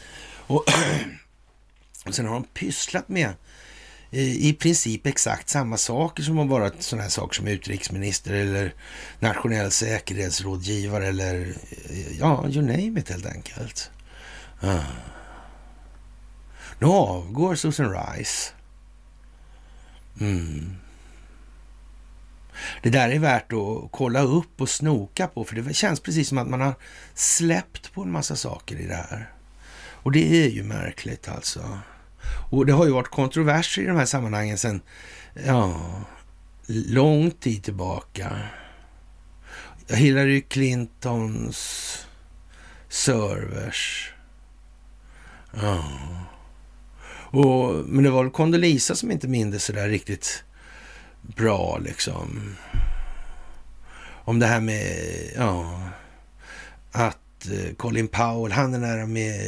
Och, 0.46 0.64
och 2.06 2.14
sen 2.14 2.26
har 2.26 2.34
de 2.34 2.44
pysslat 2.44 3.08
med 3.08 3.34
i 4.14 4.52
princip 4.52 5.06
exakt 5.06 5.48
samma 5.48 5.76
saker 5.76 6.22
som 6.22 6.36
har 6.36 6.44
varit 6.44 6.82
sådana 6.82 7.02
här 7.02 7.10
saker 7.10 7.34
som 7.34 7.46
utrikesminister 7.46 8.34
eller 8.34 8.74
nationell 9.20 9.70
säkerhetsrådgivare 9.70 11.06
eller 11.06 11.54
eh, 11.90 12.18
ja, 12.18 12.48
you 12.48 12.62
name 12.62 13.00
it 13.00 13.08
helt 13.08 13.26
enkelt. 13.26 13.90
Ah. 14.60 14.80
Nu 16.78 16.86
avgår 16.86 17.54
Susan 17.54 17.92
Rice. 17.92 18.52
Mm. 20.20 20.76
Det 22.82 22.90
där 22.90 23.08
är 23.08 23.18
värt 23.18 23.52
att 23.52 23.90
kolla 23.90 24.20
upp 24.20 24.60
och 24.60 24.68
snoka 24.68 25.26
på, 25.26 25.44
för 25.44 25.56
det 25.56 25.74
känns 25.74 26.00
precis 26.00 26.28
som 26.28 26.38
att 26.38 26.48
man 26.48 26.60
har 26.60 26.74
släppt 27.14 27.92
på 27.92 28.02
en 28.02 28.12
massa 28.12 28.36
saker 28.36 28.76
i 28.76 28.86
det 28.86 28.94
här. 28.94 29.30
Och 29.74 30.12
det 30.12 30.44
är 30.44 30.48
ju 30.48 30.62
märkligt 30.62 31.28
alltså. 31.28 31.78
Och 32.50 32.66
det 32.66 32.72
har 32.72 32.86
ju 32.86 32.92
varit 32.92 33.08
kontroverser 33.08 33.82
i 33.82 33.86
de 33.86 33.96
här 33.96 34.04
sammanhangen 34.04 34.58
sedan, 34.58 34.80
ja, 35.46 35.80
lång 36.66 37.30
tid 37.30 37.62
tillbaka. 37.62 38.36
Hillary 39.88 40.42
Clintons 40.42 41.98
servers. 42.88 44.12
Ja. 45.52 45.84
Och, 47.32 47.74
men 47.86 48.04
det 48.04 48.10
var 48.10 48.22
väl 48.22 48.32
Condoleezza 48.32 48.94
som 48.94 49.10
inte 49.10 49.28
mindes 49.28 49.64
sådär 49.64 49.88
riktigt 49.88 50.44
bra 51.22 51.78
liksom. 51.78 52.56
Om 54.24 54.38
det 54.38 54.46
här 54.46 54.60
med, 54.60 54.96
ja, 55.36 55.80
att 56.92 57.50
eh, 57.50 57.74
Colin 57.76 58.08
Powell, 58.08 58.52
han 58.52 58.74
är 58.74 58.78
nära 58.78 59.06
med 59.06 59.40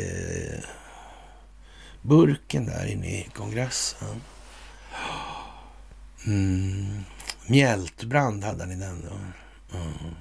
burken 2.04 2.66
där 2.66 2.86
inne 2.86 3.06
i 3.06 3.28
kongressen. 3.34 4.20
Mm. 6.26 7.04
Mjältbrand 7.46 8.44
hade 8.44 8.62
han 8.62 8.72
i 8.72 8.76
den 8.76 9.00
då. 9.00 9.14
Mm. 9.78 10.14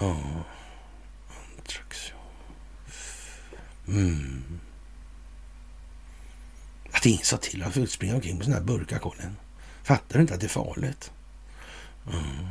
Ja. 0.00 0.16
Ja. 0.16 0.44
Mm. 3.88 4.60
Att 6.92 7.06
ingen 7.06 7.24
sa 7.24 7.36
till 7.36 7.62
honom 7.62 7.82
att 7.82 7.90
springa 7.90 8.14
omkring 8.14 8.36
med 8.36 8.44
sådana 8.44 8.60
här 8.60 8.66
burkar, 8.66 8.98
Colin. 8.98 9.36
Fattar 9.82 10.14
du 10.14 10.20
inte 10.20 10.34
att 10.34 10.40
det 10.40 10.46
är 10.46 10.48
farligt? 10.48 11.12
Mm. 12.12 12.46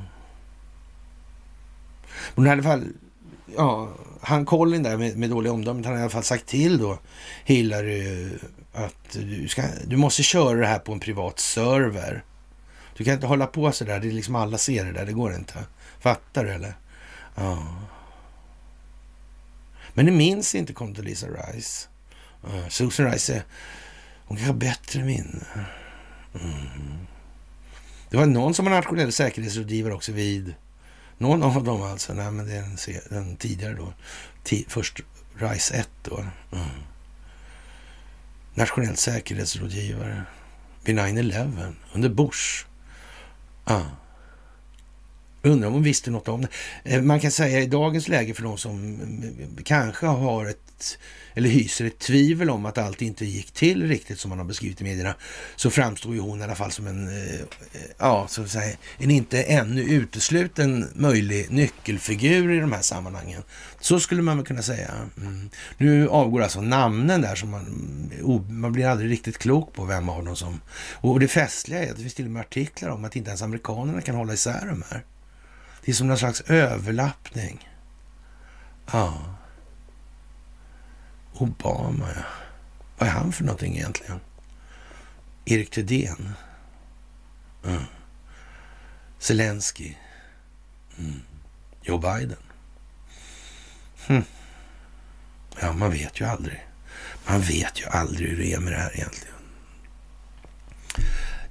Men 2.35 2.47
i 2.47 2.49
alla 2.49 2.63
fall, 2.63 2.87
ja, 3.55 3.95
han 4.27 4.45
Colin 4.45 4.83
där 4.83 4.97
med, 4.97 5.17
med 5.17 5.29
dåliga 5.29 5.53
omdömet, 5.53 5.85
han 5.85 5.93
har 5.93 5.99
i 5.99 6.03
alla 6.03 6.09
fall 6.09 6.23
sagt 6.23 6.45
till 6.45 6.77
då 6.77 6.99
Hillary 7.45 8.29
att 8.73 9.11
du, 9.11 9.47
ska, 9.47 9.63
du 9.85 9.97
måste 9.97 10.23
köra 10.23 10.59
det 10.59 10.67
här 10.67 10.79
på 10.79 10.93
en 10.93 10.99
privat 10.99 11.39
server. 11.39 12.23
Du 12.97 13.03
kan 13.03 13.13
inte 13.13 13.27
hålla 13.27 13.47
på 13.47 13.71
så 13.71 13.85
där, 13.85 13.99
det 13.99 14.07
är 14.07 14.11
liksom 14.11 14.35
alla 14.35 14.57
ser 14.57 14.85
det 14.85 14.91
där, 14.91 15.05
det 15.05 15.13
går 15.13 15.35
inte. 15.35 15.53
Fattar 15.99 16.45
du 16.45 16.51
eller? 16.51 16.77
Ja. 17.35 17.67
Men 19.93 20.05
det 20.05 20.11
minns 20.11 20.55
inte 20.55 20.73
Condoleezza 20.73 21.27
Rice. 21.27 21.87
Uh, 22.47 22.67
Susan 22.69 23.11
Rice 23.11 23.43
hon 24.25 24.37
kan 24.37 24.47
ha 24.47 24.53
bättre 24.53 25.03
minne. 25.03 25.45
Mm. 26.33 26.97
Det 28.09 28.17
var 28.17 28.25
någon 28.25 28.53
som 28.53 28.65
var 28.65 28.71
nationell 28.71 29.11
säkerhetsrådgivare 29.11 29.93
också 29.93 30.11
vid 30.11 30.55
någon 31.17 31.43
av 31.43 31.63
dem 31.63 31.81
alltså. 31.81 32.13
Nej, 32.13 32.31
men 32.31 32.47
det 32.47 32.53
är 32.53 32.61
den, 32.61 32.77
den 33.09 33.35
tidigare 33.37 33.73
då. 33.73 33.93
T 34.43 34.63
först 34.67 35.01
RISE 35.35 35.73
1 35.73 35.89
då. 36.03 36.17
Mm. 36.51 36.67
Nationell 38.53 38.97
säkerhetsrådgivare 38.97 40.23
vid 40.83 40.99
9-11 40.99 41.73
under 41.93 42.09
Bush. 42.09 42.65
Ah. 43.63 43.81
Undrar 45.41 45.67
om 45.67 45.73
hon 45.73 45.83
visste 45.83 46.11
något 46.11 46.27
om 46.27 46.41
det. 46.41 46.47
Eh, 46.83 47.01
man 47.01 47.19
kan 47.19 47.31
säga 47.31 47.59
i 47.59 47.67
dagens 47.67 48.07
läge 48.07 48.33
för 48.33 48.43
de 48.43 48.57
som 48.57 48.71
mm, 48.71 49.57
kanske 49.63 50.05
har 50.05 50.45
ett 50.45 50.66
eller 51.33 51.49
hyser 51.49 51.85
ett 51.85 51.99
tvivel 51.99 52.49
om 52.49 52.65
att 52.65 52.77
allt 52.77 53.01
inte 53.01 53.25
gick 53.25 53.51
till 53.51 53.87
riktigt 53.87 54.19
som 54.19 54.29
man 54.29 54.37
har 54.37 54.45
beskrivit 54.45 54.81
i 54.81 54.83
medierna, 54.83 55.15
så 55.55 55.69
framstår 55.69 56.13
ju 56.13 56.19
hon 56.19 56.41
i 56.41 56.43
alla 56.43 56.55
fall 56.55 56.71
som 56.71 56.87
en, 56.87 57.07
eh, 57.07 57.39
ja, 57.97 58.27
så 58.29 58.41
att 58.41 58.49
säga, 58.49 58.77
en 58.97 59.11
inte 59.11 59.43
ännu 59.43 59.81
utesluten 59.81 60.89
möjlig 60.95 61.51
nyckelfigur 61.51 62.51
i 62.51 62.59
de 62.59 62.71
här 62.71 62.81
sammanhangen. 62.81 63.43
Så 63.79 63.99
skulle 63.99 64.21
man 64.21 64.37
väl 64.37 64.45
kunna 64.45 64.61
säga. 64.61 64.91
Mm. 65.17 65.49
Nu 65.77 66.09
avgår 66.09 66.41
alltså 66.41 66.61
namnen 66.61 67.21
där 67.21 67.35
som 67.35 67.49
man, 67.49 68.11
man 68.49 68.71
blir 68.71 68.87
aldrig 68.87 69.11
riktigt 69.11 69.37
klok 69.37 69.73
på 69.73 69.85
vem 69.85 70.09
av 70.09 70.25
dem 70.25 70.35
som... 70.35 70.61
Och 70.93 71.19
det 71.19 71.27
festliga 71.27 71.83
är 71.83 71.89
att 71.89 71.95
det 71.95 72.01
finns 72.01 72.13
till 72.13 72.25
och 72.25 72.31
med 72.31 72.39
artiklar 72.39 72.89
om 72.89 73.05
att 73.05 73.15
inte 73.15 73.29
ens 73.29 73.41
amerikanerna 73.41 74.01
kan 74.01 74.15
hålla 74.15 74.33
isär 74.33 74.65
de 74.67 74.83
här. 74.89 75.05
Det 75.85 75.91
är 75.91 75.95
som 75.95 76.07
någon 76.07 76.17
slags 76.17 76.41
överlappning. 76.41 77.69
Ja. 78.91 79.37
Obama, 81.41 82.07
ja. 82.15 82.23
Vad 82.97 83.09
är 83.09 83.13
han 83.13 83.31
för 83.31 83.43
någonting 83.43 83.75
egentligen? 83.75 84.19
Erik 85.45 85.69
Thedéen. 85.69 86.33
Mm. 87.65 87.83
Zelensky. 89.19 89.93
Mm. 90.97 91.21
Joe 91.81 91.97
Biden. 91.97 92.37
Hm. 94.07 94.23
Ja, 95.61 95.73
man 95.73 95.91
vet 95.91 96.21
ju 96.21 96.25
aldrig. 96.25 96.67
Man 97.27 97.41
vet 97.41 97.81
ju 97.81 97.85
aldrig 97.85 98.29
hur 98.29 98.37
det 98.37 98.53
är 98.53 98.59
med 98.59 98.73
det 98.73 98.79
här 98.79 98.95
egentligen. 98.95 99.35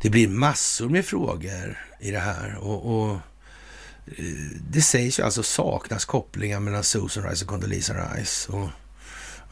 Det 0.00 0.10
blir 0.10 0.28
massor 0.28 0.88
med 0.88 1.04
frågor 1.04 1.78
i 2.00 2.10
det 2.10 2.20
här 2.20 2.56
och, 2.56 2.92
och 2.92 3.10
eh, 4.06 4.24
det 4.70 4.82
sägs 4.82 5.18
ju 5.18 5.22
alltså 5.22 5.42
saknas 5.42 6.04
kopplingar 6.04 6.60
mellan 6.60 6.84
Susan 6.84 7.24
Rice 7.28 7.44
och 7.44 7.50
Condoleezza 7.50 8.14
Rice. 8.14 8.52
Och 8.52 8.68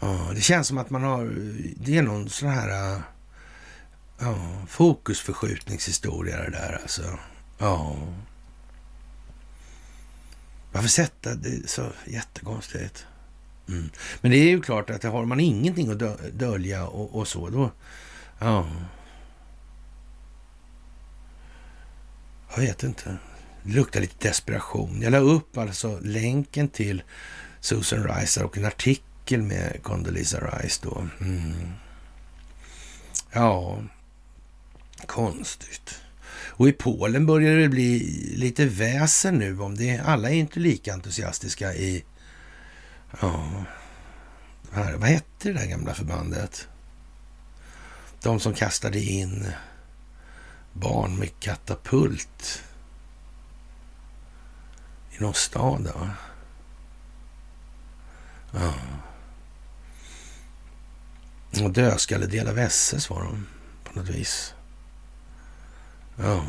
Ja, 0.01 0.30
det 0.34 0.40
känns 0.40 0.68
som 0.68 0.78
att 0.78 0.90
man 0.90 1.03
har, 1.03 1.34
det 1.76 1.99
är 1.99 2.03
någon 2.03 2.28
sån 2.28 2.49
här 2.49 3.03
ja, 4.18 4.36
fokusförskjutningshistoria 4.68 6.36
det 6.36 6.51
där 6.51 6.78
alltså. 6.82 7.18
Ja. 7.59 7.97
Varför 10.72 10.88
sätta 10.88 11.34
det 11.34 11.70
så 11.70 11.92
jättekonstigt? 12.07 13.07
Mm. 13.68 13.90
Men 14.20 14.30
det 14.30 14.36
är 14.36 14.49
ju 14.49 14.61
klart 14.62 14.90
att 14.90 15.03
har 15.03 15.24
man 15.24 15.40
ingenting 15.40 15.90
att 15.90 16.32
dölja 16.32 16.86
och, 16.86 17.14
och 17.14 17.28
så, 17.28 17.49
då... 17.49 17.70
Ja. 18.38 18.66
Jag 22.51 22.62
vet 22.62 22.82
inte. 22.82 23.16
Det 23.62 23.72
luktar 23.72 24.01
lite 24.01 24.28
desperation. 24.28 25.03
Jag 25.03 25.11
la 25.11 25.18
upp 25.18 25.59
alltså 25.59 25.99
länken 26.03 26.68
till 26.68 27.03
Susan 27.61 28.05
Rice 28.05 28.45
och 28.45 28.59
en 28.59 28.64
artikel 28.64 29.14
artikel 29.25 29.43
med 29.43 29.83
Condoleezza 29.83 30.39
Rice 30.41 30.81
då. 30.83 31.09
Mm. 31.20 31.72
Ja, 33.33 33.83
konstigt. 35.07 36.01
Och 36.57 36.68
i 36.68 36.72
Polen 36.72 37.27
börjar 37.27 37.57
det 37.57 37.68
bli 37.68 37.99
lite 38.37 38.66
väsen 38.66 39.39
nu 39.39 39.61
om 39.61 39.77
det. 39.77 39.99
Alla 39.99 40.31
är 40.31 40.35
inte 40.35 40.61
lika 40.61 40.93
entusiastiska 40.93 41.75
i... 41.75 42.05
Ja, 43.20 43.64
här, 44.72 44.95
vad 44.97 45.09
hette 45.09 45.49
det 45.49 45.53
där 45.53 45.66
gamla 45.66 45.95
förbandet? 45.95 46.68
De 48.22 48.41
som 48.41 48.55
kastade 48.55 49.01
in 49.01 49.47
barn 50.72 51.18
med 51.18 51.41
katapult 51.41 52.62
i 55.11 55.22
någon 55.22 55.35
stad. 55.35 55.93
va? 55.95 56.11
ja. 58.53 58.75
Mm, 61.55 61.66
och 61.66 61.72
dödskalledel 61.72 62.48
av 62.48 62.59
SS 62.59 63.11
var 63.11 63.24
de 63.24 63.46
på 63.84 63.98
något 63.98 64.09
vis. 64.09 64.55
Ja. 66.16 66.44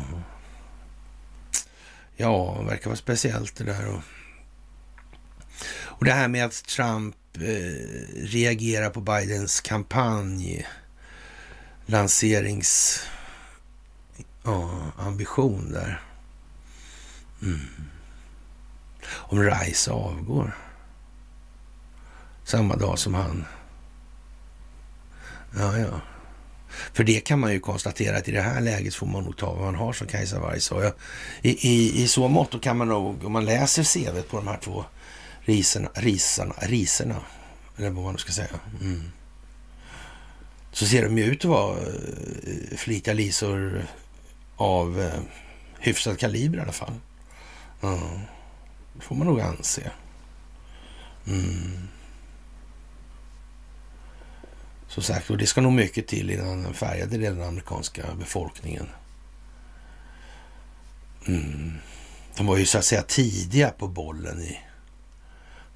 Ja, 2.16 2.56
det 2.60 2.66
verkar 2.66 2.86
vara 2.86 2.96
speciellt 2.96 3.56
det 3.56 3.64
där. 3.64 3.86
Och, 3.86 4.02
och 5.76 6.04
det 6.04 6.12
här 6.12 6.28
med 6.28 6.44
att 6.44 6.64
Trump 6.64 7.16
eh, 7.34 7.42
reagerar 8.14 8.90
på 8.90 9.00
Bidens 9.00 9.60
kampanj, 9.60 10.66
lanserings 11.86 13.00
ja, 14.44 14.92
ambition 14.98 15.72
där. 15.72 16.02
Mm. 17.42 17.60
Om 19.08 19.42
Rice 19.42 19.90
avgår 19.90 20.56
samma 22.44 22.76
dag 22.76 22.98
som 22.98 23.14
han 23.14 23.44
Ja, 25.56 25.78
ja. 25.78 26.00
För 26.92 27.04
det 27.04 27.20
kan 27.20 27.40
man 27.40 27.52
ju 27.52 27.60
konstatera 27.60 28.16
att 28.16 28.28
i 28.28 28.32
det 28.32 28.40
här 28.40 28.60
läget 28.60 28.94
får 28.94 29.06
man 29.06 29.24
nog 29.24 29.36
ta 29.36 29.52
vad 29.52 29.64
man 29.64 29.74
har 29.74 29.92
som 29.92 30.06
Kajsa 30.06 30.40
Warg 30.40 30.60
sa. 30.60 30.82
Ja, 30.82 30.92
i, 31.42 31.68
i, 31.68 32.02
I 32.02 32.08
så 32.08 32.28
mått 32.28 32.62
kan 32.62 32.76
man 32.76 32.88
nog, 32.88 33.24
om 33.24 33.32
man 33.32 33.44
läser 33.44 33.84
CV 33.84 34.22
på 34.22 34.36
de 34.36 34.48
här 34.48 34.58
två 34.62 34.84
riserna, 35.40 35.88
riserna, 35.94 36.54
riserna 36.58 37.16
eller 37.76 37.90
vad 37.90 38.04
man 38.04 38.12
nu 38.12 38.18
ska 38.18 38.32
säga. 38.32 38.60
Mm. 38.80 39.02
Så 40.72 40.86
ser 40.86 41.02
de 41.02 41.18
ju 41.18 41.24
ut 41.24 41.44
att 41.44 41.50
vara 41.50 41.78
eh, 41.78 42.76
flitiga 42.76 43.14
lisor 43.14 43.86
av 44.56 45.00
eh, 45.00 45.20
hyfsad 45.78 46.18
kaliber 46.18 46.58
i 46.58 46.60
alla 46.60 46.72
fall. 46.72 46.94
Mm. 47.82 48.20
det 48.92 49.02
får 49.02 49.14
man 49.14 49.26
nog 49.26 49.40
anse. 49.40 49.90
Mm. 51.26 51.88
Som 54.96 55.02
sagt, 55.02 55.30
och 55.30 55.38
det 55.38 55.46
ska 55.46 55.60
nog 55.60 55.72
mycket 55.72 56.06
till 56.06 56.30
innan 56.30 56.62
den 56.62 56.74
färgade 56.74 57.10
delen 57.10 57.32
av 57.32 57.38
den 57.38 57.48
amerikanska 57.48 58.02
befolkningen 58.18 58.86
mm. 61.26 61.78
De 62.36 62.46
var 62.46 62.56
ju 62.56 62.66
så 62.66 62.78
att 62.78 62.84
säga 62.84 63.02
tidiga 63.02 63.70
på 63.70 63.88
bollen 63.88 64.40
i 64.40 64.60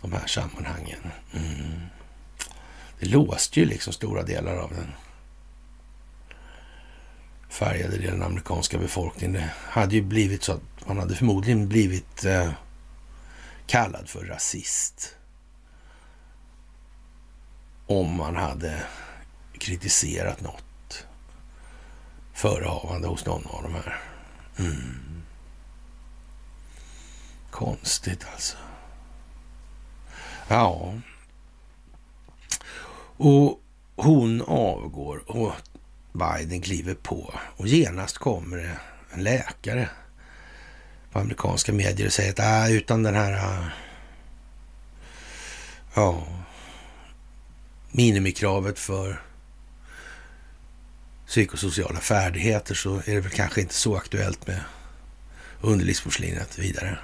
de 0.00 0.12
här 0.12 0.26
sammanhangen. 0.26 1.00
Mm. 1.32 1.80
Det 3.00 3.06
låste 3.06 3.60
ju 3.60 3.66
liksom 3.66 3.92
stora 3.92 4.22
delar 4.22 4.56
av 4.56 4.70
den 4.70 4.92
färgade 7.48 7.96
delen 7.96 8.12
av 8.12 8.18
den 8.18 8.26
amerikanska 8.26 8.78
befolkningen. 8.78 9.32
Det 9.32 9.50
hade 9.56 9.94
ju 9.94 10.02
blivit 10.02 10.42
så 10.42 10.52
att 10.52 10.86
man 10.86 10.98
hade 10.98 11.14
förmodligen 11.14 11.68
blivit 11.68 12.24
eh, 12.24 12.52
kallad 13.66 14.08
för 14.08 14.24
rasist. 14.24 15.16
Om 17.86 18.16
man 18.16 18.36
hade 18.36 18.82
kritiserat 19.61 20.40
något 20.40 21.06
förehavande 22.32 23.08
hos 23.08 23.26
någon 23.26 23.46
av 23.46 23.62
de 23.62 23.74
här. 23.74 23.98
Mm. 24.58 25.22
Konstigt 27.50 28.26
alltså. 28.32 28.56
Ja. 30.48 30.94
Och 33.16 33.61
hon 33.96 34.42
avgår 34.42 35.22
och 35.30 35.52
Biden 36.12 36.61
kliver 36.61 36.94
på 36.94 37.34
och 37.56 37.66
genast 37.66 38.18
kommer 38.18 38.56
det 38.56 38.76
en 39.11 39.22
läkare 39.22 39.88
på 41.12 41.18
amerikanska 41.18 41.72
medier 41.72 42.06
och 42.06 42.12
säger 42.12 42.30
att 42.32 42.68
äh, 42.68 42.76
utan 42.76 43.02
den 43.02 43.14
här 43.14 43.32
ah, 43.32 43.64
ja, 45.94 46.26
minimikravet 47.90 48.78
för 48.78 49.20
psykosociala 51.30 52.00
färdigheter 52.00 52.74
så 52.74 52.96
är 52.96 53.14
det 53.14 53.20
väl 53.20 53.30
kanske 53.30 53.60
inte 53.60 53.74
så 53.74 53.96
aktuellt 53.96 54.46
med 54.46 54.60
underlivsporslinet 55.60 56.58
vidare. 56.58 56.98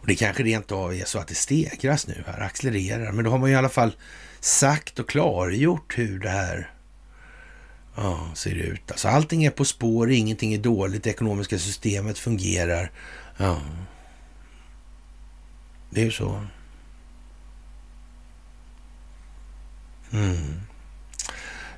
Och 0.00 0.06
det 0.06 0.14
kanske 0.14 0.42
rent 0.42 0.72
av 0.72 0.94
är 0.94 1.04
så 1.04 1.18
att 1.18 1.28
det 1.28 1.34
stegras 1.34 2.06
nu 2.06 2.24
här, 2.26 2.40
accelererar. 2.40 3.12
Men 3.12 3.24
då 3.24 3.30
har 3.30 3.38
man 3.38 3.48
ju 3.48 3.54
i 3.54 3.58
alla 3.58 3.68
fall 3.68 3.96
sagt 4.40 4.98
och 4.98 5.08
klargjort 5.08 5.98
hur 5.98 6.18
det 6.18 6.28
här 6.28 6.70
ja, 7.96 8.30
ser 8.34 8.54
ut. 8.54 8.90
Alltså 8.90 9.08
allting 9.08 9.44
är 9.44 9.50
på 9.50 9.64
spår, 9.64 10.10
ingenting 10.10 10.54
är 10.54 10.58
dåligt, 10.58 11.02
det 11.02 11.10
ekonomiska 11.10 11.58
systemet 11.58 12.18
fungerar. 12.18 12.90
Ja. 13.36 13.60
Det 15.90 16.00
är 16.00 16.04
ju 16.04 16.12
så. 16.12 16.46
Mm. 20.12 20.60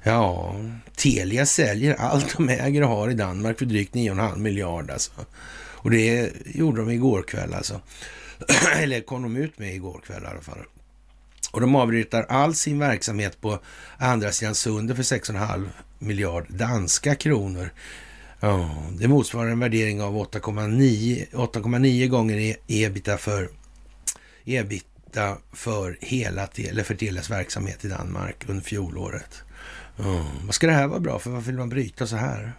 Ja, 0.03 0.55
Telia 0.97 1.47
säljer 1.47 1.95
allt 1.95 2.37
de 2.37 2.49
äger 2.49 2.83
och 2.83 2.89
har 2.89 3.11
i 3.11 3.15
Danmark 3.15 3.59
för 3.59 3.67
drygt 3.67 3.95
9,5 3.95 4.37
miljard 4.39 4.91
alltså. 4.91 5.11
Och 5.81 5.91
det 5.91 6.33
gjorde 6.47 6.81
de 6.81 6.91
igår 6.91 7.23
kväll 7.23 7.55
alltså. 7.55 7.81
Eller 8.77 9.01
kom 9.01 9.23
de 9.23 9.37
ut 9.37 9.59
med 9.59 9.75
igår 9.75 10.01
kväll 10.07 10.23
i 10.23 10.27
alla 10.27 10.41
fall. 10.41 10.59
Och 11.53 11.61
de 11.61 11.77
avbryter 11.77 12.23
all 12.29 12.55
sin 12.55 12.79
verksamhet 12.79 13.41
på 13.41 13.59
andra 13.99 14.33
sidan 14.33 14.55
sundet 14.55 14.97
för 14.97 15.03
6,5 15.03 15.69
miljard 15.99 16.47
danska 16.49 17.15
kronor. 17.15 17.71
Ja, 18.41 18.71
det 18.99 19.09
motsvarar 19.09 19.51
en 19.51 19.59
värdering 19.59 20.03
av 20.03 20.15
8,9 20.15 22.07
gånger 22.07 22.37
e-, 22.37 22.57
ebita 22.67 23.19
för 23.19 23.51
ebit 24.45 24.87
för 25.53 25.99
hela 26.01 26.49
eller 26.57 26.83
för 26.83 26.95
Telias 26.95 27.31
verksamhet 27.31 27.85
i 27.85 27.89
Danmark 27.89 28.45
under 28.49 28.65
fjolåret. 28.65 29.43
Mm. 29.99 30.25
vad 30.45 30.55
ska 30.55 30.67
det 30.67 30.73
här 30.73 30.87
vara 30.87 31.01
bra 31.01 31.19
för? 31.19 31.31
Varför 31.31 31.47
vill 31.47 31.59
man 31.59 31.69
bryta 31.69 32.07
så 32.07 32.17
här? 32.17 32.53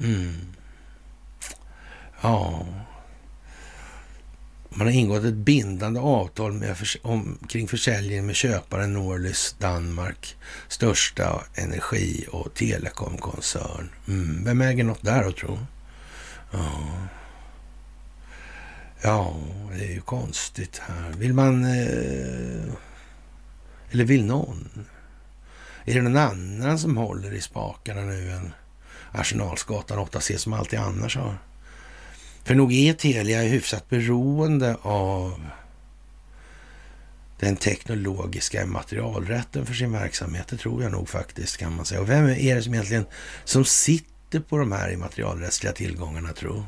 Mm. 0.00 0.34
Ja, 2.20 2.66
man 4.74 4.86
har 4.86 4.94
ingått 4.94 5.24
ett 5.24 5.34
bindande 5.34 6.00
avtal 6.00 6.52
med 6.52 6.76
om, 7.02 7.38
kring 7.48 7.68
försäljningen 7.68 8.26
med 8.26 8.36
köparen 8.36 8.92
Norlys 8.92 9.56
Danmark, 9.58 10.36
största 10.68 11.44
energi 11.54 12.26
och 12.30 12.54
telekomkoncern. 12.54 13.90
Mm. 14.08 14.44
Vem 14.44 14.60
äger 14.60 14.84
något 14.84 15.02
där 15.02 15.28
att 15.28 15.36
tro? 15.36 15.58
Ja 16.50 16.82
ja, 19.02 19.36
det 19.78 19.84
är 19.84 19.92
ju 19.92 20.00
konstigt 20.00 20.78
här. 20.78 21.12
Vill 21.12 21.34
man... 21.34 21.64
Eh, 21.64 22.72
eller 23.90 24.04
vill 24.04 24.24
någon? 24.24 24.86
Är 25.84 25.94
det 25.94 26.02
någon 26.02 26.16
annan 26.16 26.78
som 26.78 26.96
håller 26.96 27.32
i 27.34 27.40
spakarna 27.40 28.00
nu 28.00 28.32
än 28.32 28.52
Arsenalsgatan 29.12 29.98
8C 29.98 30.36
som 30.36 30.52
alltid 30.52 30.78
annars 30.78 31.16
har? 31.16 31.38
För 32.44 32.54
nog 32.54 32.72
är 32.72 32.92
Telia 32.92 33.42
hyfsat 33.42 33.88
beroende 33.88 34.76
av 34.82 35.46
den 37.40 37.56
teknologiska 37.56 38.66
materialrätten 38.66 39.66
för 39.66 39.74
sin 39.74 39.92
verksamhet. 39.92 40.48
Det 40.48 40.56
tror 40.56 40.82
jag 40.82 40.92
nog 40.92 41.08
faktiskt 41.08 41.56
kan 41.56 41.76
man 41.76 41.84
säga. 41.84 42.00
Och 42.00 42.08
vem 42.08 42.26
är 42.26 42.54
det 42.54 42.62
som 42.62 42.74
egentligen 42.74 43.06
som 43.44 43.64
sitter 43.64 44.40
på 44.40 44.58
de 44.58 44.72
här 44.72 44.92
immaterialrättsliga 44.92 45.72
tillgångarna 45.72 46.32
tro? 46.32 46.64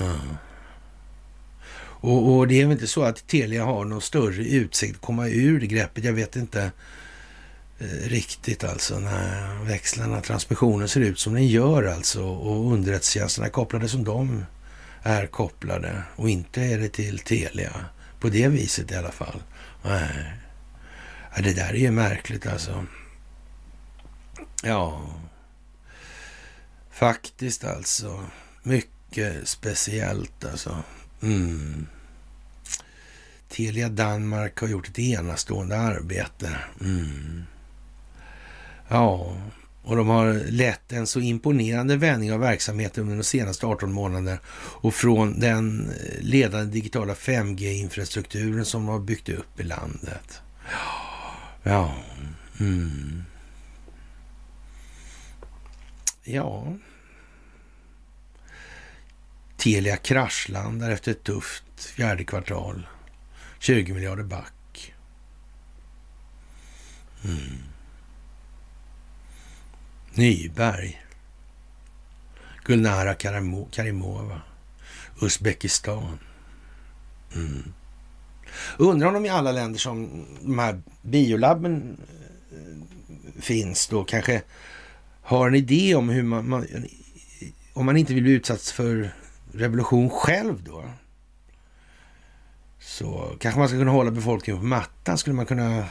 Mm. 0.00 0.18
Och, 2.00 2.36
och, 2.36 2.48
det 2.48 2.60
är 2.60 2.64
väl 2.64 2.72
inte 2.72 2.86
så 2.86 3.02
att 3.02 3.26
Telia 3.26 3.64
har 3.64 3.84
någon 3.84 4.00
större 4.00 4.44
utsikt 4.44 4.94
att 4.94 5.00
komma 5.00 5.28
ur 5.28 5.60
det 5.60 5.66
greppet. 5.66 6.04
Jag 6.04 6.12
vet 6.12 6.36
inte 6.36 6.70
eh, 7.78 8.08
riktigt 8.08 8.64
alltså 8.64 8.98
när 8.98 9.64
växlarna, 9.64 10.20
transmissionen 10.20 10.88
ser 10.88 11.00
ut 11.00 11.18
som 11.18 11.34
den 11.34 11.46
gör 11.46 11.84
alltså 11.84 12.24
och 12.24 12.72
underrättelsetjänsterna 12.72 13.46
är 13.46 13.50
kopplade 13.50 13.88
som 13.88 14.04
de 14.04 14.44
är 15.02 15.26
kopplade 15.26 16.02
och 16.16 16.28
inte 16.30 16.62
är 16.62 16.78
det 16.78 16.88
till 16.88 17.18
Telia 17.18 17.72
på 18.20 18.28
det 18.28 18.48
viset 18.48 18.90
i 18.90 18.94
alla 18.94 19.12
fall. 19.12 19.42
Nej. 19.82 20.32
Ja, 21.36 21.42
det 21.42 21.54
där 21.54 21.68
är 21.68 21.78
ju 21.78 21.90
märkligt 21.90 22.46
alltså. 22.46 22.86
Ja, 24.62 25.02
faktiskt 26.90 27.64
alltså. 27.64 28.24
Mycket 28.62 29.48
speciellt 29.48 30.44
alltså. 30.44 30.82
Mm. 31.22 31.86
Telia 33.48 33.88
Danmark 33.88 34.60
har 34.60 34.68
gjort 34.68 34.88
ett 34.88 34.98
enastående 34.98 35.78
arbete. 35.78 36.56
Mm. 36.80 37.42
Ja, 38.88 39.36
och 39.82 39.96
de 39.96 40.08
har 40.08 40.34
lett 40.50 40.92
en 40.92 41.06
så 41.06 41.20
imponerande 41.20 41.96
vändning 41.96 42.32
av 42.32 42.40
verksamheten 42.40 43.02
under 43.02 43.16
de 43.16 43.24
senaste 43.24 43.66
18 43.66 43.92
månaderna 43.92 44.38
och 44.54 44.94
från 44.94 45.40
den 45.40 45.90
eh, 45.90 46.20
ledande 46.20 46.72
digitala 46.72 47.14
5G-infrastrukturen 47.14 48.64
som 48.64 48.86
de 48.86 48.92
har 48.92 48.98
byggt 48.98 49.28
upp 49.28 49.60
i 49.60 49.62
landet. 49.62 50.40
Ja, 51.62 51.94
mm. 52.60 53.22
Ja. 56.24 56.76
Telia 59.58 59.96
kraschlandar 59.96 60.90
efter 60.90 61.12
ett 61.12 61.24
tufft 61.24 61.84
fjärde 61.84 62.24
kvartal. 62.24 62.86
20 63.58 63.94
miljarder 63.94 64.22
back. 64.22 64.94
Mm. 67.24 67.58
Nyberg. 70.14 71.02
Gulnara 72.64 73.14
Karimova. 73.70 74.40
Uzbekistan. 75.22 76.18
Mm. 77.34 77.72
Undrar 78.76 79.08
om 79.08 79.14
de 79.14 79.26
i 79.26 79.28
alla 79.28 79.52
länder 79.52 79.78
som 79.78 80.26
de 80.40 80.58
här 80.58 80.82
biolabben 81.02 81.96
eh, 82.52 83.40
finns 83.42 83.86
då 83.86 84.04
kanske 84.04 84.42
har 85.22 85.48
en 85.48 85.54
idé 85.54 85.94
om 85.94 86.08
hur 86.08 86.22
man, 86.22 86.48
man 86.48 86.66
om 87.72 87.86
man 87.86 87.96
inte 87.96 88.14
vill 88.14 88.22
bli 88.22 88.32
utsatt 88.32 88.62
för 88.62 89.14
revolution 89.58 90.10
själv 90.10 90.62
då. 90.62 90.84
Så 92.80 93.36
kanske 93.40 93.58
man 93.58 93.68
ska 93.68 93.78
kunna 93.78 93.90
hålla 93.90 94.10
befolkningen 94.10 94.60
på 94.60 94.66
mattan. 94.66 95.18
Skulle 95.18 95.36
man 95.36 95.46
kunna 95.46 95.84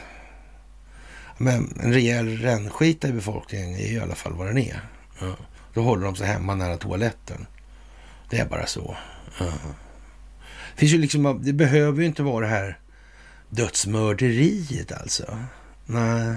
men 1.38 1.80
en 1.80 1.92
rejäl 1.92 2.38
rännskita 2.38 3.08
i 3.08 3.12
befolkningen 3.12 3.74
är 3.74 3.92
i 3.92 4.00
alla 4.00 4.14
fall 4.14 4.32
vad 4.32 4.46
den 4.46 4.58
är. 4.58 4.80
Ja. 5.20 5.36
Då 5.74 5.82
håller 5.82 6.04
de 6.04 6.16
sig 6.16 6.26
hemma 6.26 6.54
nära 6.54 6.76
toaletten. 6.76 7.46
Det 8.30 8.38
är 8.38 8.46
bara 8.46 8.66
så. 8.66 8.96
Ja. 9.38 9.44
Det, 10.74 10.80
finns 10.80 10.92
ju 10.92 10.98
liksom, 10.98 11.40
det 11.42 11.52
behöver 11.52 12.00
ju 12.00 12.06
inte 12.06 12.22
vara 12.22 12.46
det 12.46 12.52
här 12.52 12.78
dödsmörderiet 13.50 14.92
alltså. 14.92 15.38
Nej, 15.86 16.36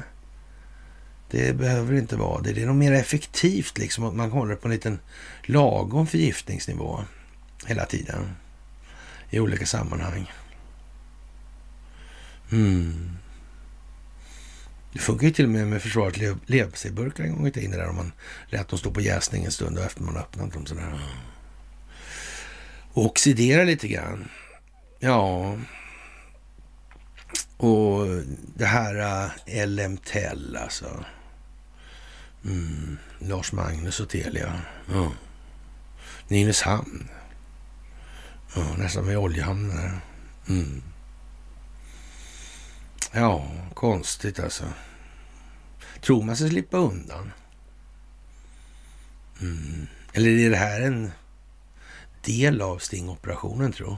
det 1.31 1.57
behöver 1.57 1.93
det 1.93 1.99
inte 1.99 2.15
vara 2.15 2.41
det. 2.41 2.53
Det 2.53 2.61
är 2.61 2.65
nog 2.65 2.75
mer 2.75 2.91
effektivt 2.91 3.77
liksom 3.77 4.03
att 4.03 4.13
man 4.13 4.31
håller 4.31 4.55
på 4.55 4.67
en 4.67 4.73
liten 4.73 4.99
lagom 5.43 6.07
förgiftningsnivå 6.07 6.99
hela 7.67 7.85
tiden 7.85 8.35
i 9.29 9.39
olika 9.39 9.65
sammanhang. 9.65 10.31
Mm. 12.51 13.17
Det 14.93 14.99
funkar 14.99 15.27
ju 15.27 15.33
till 15.33 15.45
och 15.45 15.51
med 15.51 15.67
med 15.67 15.81
försvaret 15.81 16.17
leverpastejburkar 16.45 17.23
en 17.23 17.35
gång 17.35 17.47
i 17.47 17.51
tiden 17.51 17.71
där 17.71 17.89
om 17.89 17.95
man 17.95 18.11
lät 18.49 18.67
dem 18.67 18.79
stå 18.79 18.91
på 18.91 19.01
jäsning 19.01 19.45
en 19.45 19.51
stund 19.51 19.77
och 19.77 19.83
efter 19.83 20.01
man 20.01 20.17
öppnat 20.17 20.53
dem 20.53 20.65
sådär. 20.65 20.99
Och 22.93 23.05
oxidera 23.05 23.63
lite 23.63 23.87
grann. 23.87 24.29
Ja. 24.99 25.57
Och 27.57 28.07
det 28.55 28.65
här 28.65 28.95
äh, 28.95 29.63
uh, 29.63 29.67
LMTEL 29.67 30.57
alltså. 30.57 31.05
Mm. 32.45 32.97
Lars 33.19 33.51
Magnus 33.51 33.99
och 33.99 34.09
Telia. 34.09 34.61
Ja. 34.93 35.11
Nynäshamn. 36.27 37.09
Ja, 38.55 38.75
nästan 38.77 39.07
vid 39.07 39.17
oljehamnen 39.17 39.77
där. 39.77 40.01
Mm. 40.49 40.83
Ja, 43.11 43.51
konstigt 43.73 44.39
alltså. 44.39 44.63
Tror 46.01 46.23
man 46.23 46.37
sig 46.37 46.49
slippa 46.49 46.77
undan? 46.77 47.31
Mm. 49.41 49.87
Eller 50.13 50.29
är 50.29 50.49
det 50.49 50.57
här 50.57 50.81
en 50.81 51.11
del 52.21 52.61
av 52.61 52.77
stingoperationen, 52.77 53.71
tro? 53.71 53.97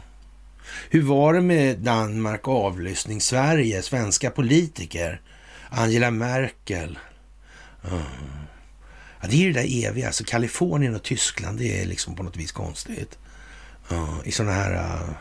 Hur 0.89 1.01
var 1.01 1.33
det 1.33 1.41
med 1.41 1.79
Danmark, 1.79 2.47
avlyssning, 2.47 3.21
Sverige, 3.21 3.81
svenska 3.81 4.31
politiker, 4.31 5.21
Angela 5.69 6.11
Merkel? 6.11 6.99
Mm. 7.91 8.01
Ja, 9.21 9.27
det 9.27 9.35
är 9.35 9.39
ju 9.39 9.53
det 9.53 9.61
där 9.61 9.87
eviga, 9.87 10.07
alltså 10.07 10.23
Kalifornien 10.23 10.95
och 10.95 11.03
Tyskland, 11.03 11.59
det 11.59 11.81
är 11.81 11.85
liksom 11.85 12.15
på 12.15 12.23
något 12.23 12.37
vis 12.37 12.51
konstigt. 12.51 13.17
Uh, 13.91 14.19
I 14.23 14.31
sådana 14.31 14.53
här... 14.53 14.71
Äh, 14.71 15.09
uh, 15.09 15.15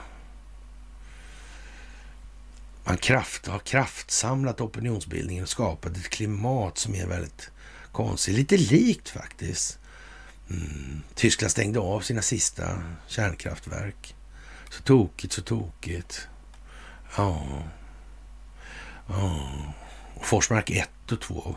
man 2.85 2.97
kraft, 2.97 3.47
har 3.47 3.59
kraftsamlat 3.59 4.61
opinionsbildningen 4.61 5.43
och 5.43 5.49
skapat 5.49 5.97
ett 5.97 6.09
klimat 6.09 6.79
som 6.79 6.95
är 6.95 7.07
väldigt 7.07 7.51
konstigt. 7.93 8.35
Lite 8.35 8.57
likt 8.57 9.09
faktiskt. 9.09 9.79
Mm. 10.51 11.03
Tyskland 11.15 11.51
stängde 11.51 11.81
av 11.81 12.01
sina 12.01 12.23
sista 12.23 12.83
kärnkraftverk. 13.07 14.15
Så 14.71 14.83
tokigt, 14.83 15.33
så 15.33 15.43
tokigt. 15.43 16.29
Ja. 17.17 17.47
ja. 19.09 19.53
Och 20.15 20.27
Forsmark 20.27 20.71
1 20.71 21.13
och 21.13 21.21
2 21.21 21.57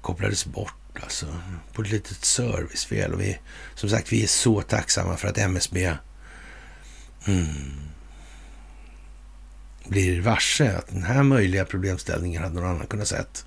kopplades 0.00 0.46
bort 0.46 1.02
alltså. 1.02 1.26
På 1.72 1.82
ett 1.82 1.90
litet 1.90 2.24
servicefel. 2.24 3.14
Och 3.14 3.20
vi, 3.20 3.38
som 3.74 3.90
sagt, 3.90 4.12
vi 4.12 4.22
är 4.22 4.26
så 4.26 4.62
tacksamma 4.62 5.16
för 5.16 5.28
att 5.28 5.38
MSB 5.38 5.96
mm, 7.26 7.80
blir 9.88 10.20
varse 10.20 10.76
att 10.76 10.86
den 10.86 11.02
här 11.02 11.22
möjliga 11.22 11.64
problemställningen 11.64 12.42
hade 12.42 12.54
någon 12.54 12.70
annan 12.70 12.86
kunnat 12.86 13.08
sett. 13.08 13.46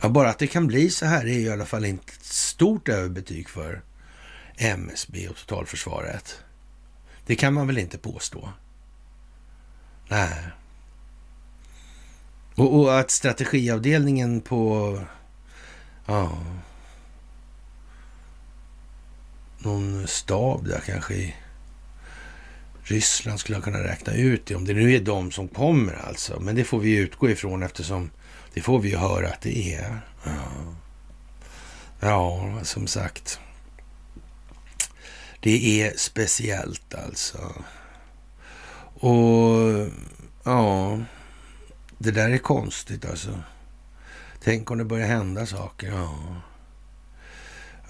Ja, 0.00 0.08
bara 0.08 0.30
att 0.30 0.38
det 0.38 0.46
kan 0.46 0.66
bli 0.66 0.90
så 0.90 1.06
här 1.06 1.26
är 1.26 1.38
i 1.38 1.50
alla 1.50 1.66
fall 1.66 1.84
inte 1.84 2.12
ett 2.12 2.24
stort 2.24 2.88
överbetyg 2.88 3.48
för 3.48 3.82
MSB 4.56 5.28
och 5.28 5.36
totalförsvaret. 5.36 6.40
Det 7.26 7.36
kan 7.36 7.54
man 7.54 7.66
väl 7.66 7.78
inte 7.78 7.98
påstå? 7.98 8.52
Nej. 10.08 10.50
Och, 12.54 12.80
och 12.80 12.98
att 12.98 13.10
strategiavdelningen 13.10 14.40
på... 14.40 15.00
Ja... 16.06 16.38
Någon 19.58 20.06
stab 20.06 20.68
där 20.68 20.80
kanske 20.86 21.14
i 21.14 21.34
Ryssland 22.82 23.40
skulle 23.40 23.56
jag 23.56 23.64
kunna 23.64 23.84
räkna 23.84 24.14
ut 24.14 24.46
det. 24.46 24.54
Om 24.54 24.64
det 24.64 24.74
nu 24.74 24.94
är 24.94 25.00
de 25.00 25.30
som 25.30 25.48
kommer 25.48 25.94
alltså. 26.08 26.40
Men 26.40 26.54
det 26.54 26.64
får 26.64 26.78
vi 26.78 26.96
utgå 26.96 27.30
ifrån 27.30 27.62
eftersom 27.62 28.10
det 28.54 28.60
får 28.60 28.78
vi 28.78 28.88
ju 28.88 28.96
höra 28.96 29.28
att 29.28 29.40
det 29.40 29.74
är. 29.74 30.00
Ja, 30.24 30.40
ja 32.00 32.58
som 32.62 32.86
sagt. 32.86 33.40
Det 35.40 35.82
är 35.82 35.92
speciellt 35.96 36.94
alltså. 36.94 37.52
Och 38.98 39.88
ja, 40.44 40.98
det 41.98 42.10
där 42.10 42.30
är 42.30 42.38
konstigt 42.38 43.04
alltså. 43.04 43.40
Tänk 44.42 44.70
om 44.70 44.78
det 44.78 44.84
börjar 44.84 45.06
hända 45.06 45.46
saker. 45.46 45.88
Ja. 45.88 46.16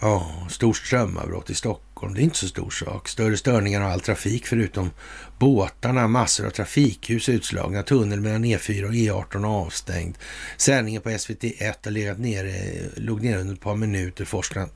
Ja, 0.01 0.47
stort 0.51 0.77
strömavbrott 0.77 1.51
i 1.51 1.55
Stockholm. 1.55 2.15
Det 2.15 2.21
är 2.21 2.23
inte 2.23 2.39
så 2.39 2.49
stor 2.49 2.71
sak. 2.71 3.09
Större 3.09 3.37
störningar 3.37 3.81
av 3.81 3.91
all 3.91 4.01
trafik 4.01 4.47
förutom 4.47 4.91
båtarna. 5.39 6.09
Massor 6.09 6.47
av 6.47 6.51
trafikljus 6.51 7.29
utslagna. 7.29 7.83
Tunnel 7.83 8.21
mellan 8.21 8.45
E4 8.45 8.85
och 8.85 8.93
E18 8.93 9.47
avstängd. 9.47 10.19
Sändningen 10.57 11.03
på 11.03 11.09
SVT1 11.09 11.75
har 11.85 11.91
legat 11.91 12.19
nere, 12.19 12.55
låg 12.97 13.23
nere 13.23 13.41
under 13.41 13.55
ett 13.55 13.61
par 13.61 13.77
minuter. 13.77 14.25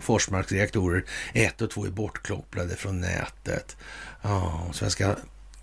Forsmarks 0.00 0.52
reaktorer 0.52 1.04
1 1.32 1.62
och 1.62 1.70
2 1.70 1.86
är 1.86 1.90
bortkopplade 1.90 2.76
från 2.76 3.00
nätet. 3.00 3.76
Ja, 4.22 4.66
Svenska 4.72 5.16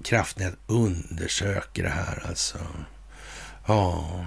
kraftnät 0.04 0.54
undersöker 0.68 1.84
det 1.84 1.90
här 1.90 2.26
alltså. 2.30 2.58
Ja. 3.68 4.26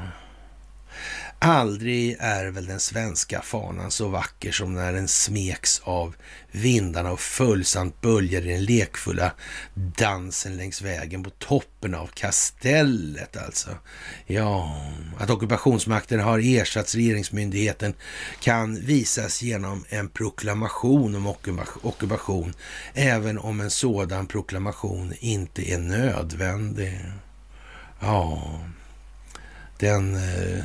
Aldrig 1.43 2.17
är 2.21 2.47
väl 2.47 2.67
den 2.67 2.81
svenska 2.81 3.43
fanan 3.43 3.91
så 3.91 4.09
vacker 4.09 4.53
som 4.53 4.75
när 4.75 4.93
den 4.93 5.09
smeks 5.09 5.81
av 5.85 6.15
vindarna 6.51 7.13
och 7.13 7.21
följsamt 7.21 8.01
böljar 8.01 8.43
i 8.43 8.53
den 8.53 8.65
lekfulla 8.65 9.33
dansen 9.75 10.57
längs 10.57 10.83
vägen 10.83 11.23
på 11.23 11.31
toppen 11.31 11.95
av 11.95 12.07
kastellet 12.07 13.37
alltså. 13.37 13.71
Ja, 14.27 14.83
att 15.19 15.31
ockupationsmakten 15.31 16.21
har 16.21 16.39
ersatts 16.39 16.95
regeringsmyndigheten 16.95 17.95
kan 18.41 18.81
visas 18.81 19.43
genom 19.43 19.85
en 19.89 20.09
proklamation 20.09 21.15
om 21.15 21.35
ockupation, 21.83 22.55
även 22.95 23.39
om 23.39 23.61
en 23.61 23.71
sådan 23.71 24.27
proklamation 24.27 25.15
inte 25.21 25.73
är 25.73 25.79
nödvändig. 25.79 27.01
Ja, 28.01 28.61
den 29.79 30.15
eh, 30.15 30.65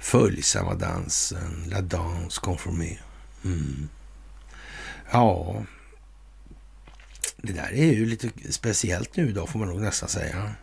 följsamma 0.00 0.74
dansen, 0.74 1.64
La 1.66 1.80
Danse 1.80 2.40
Conformée. 2.40 2.98
Mm. 3.44 3.88
Ja, 5.10 5.64
det 7.36 7.52
där 7.52 7.72
är 7.72 7.92
ju 7.92 8.06
lite 8.06 8.30
speciellt 8.50 9.16
nu 9.16 9.28
idag 9.28 9.48
får 9.48 9.58
man 9.58 9.68
nog 9.68 9.80
nästan 9.80 10.08
säga. 10.08 10.54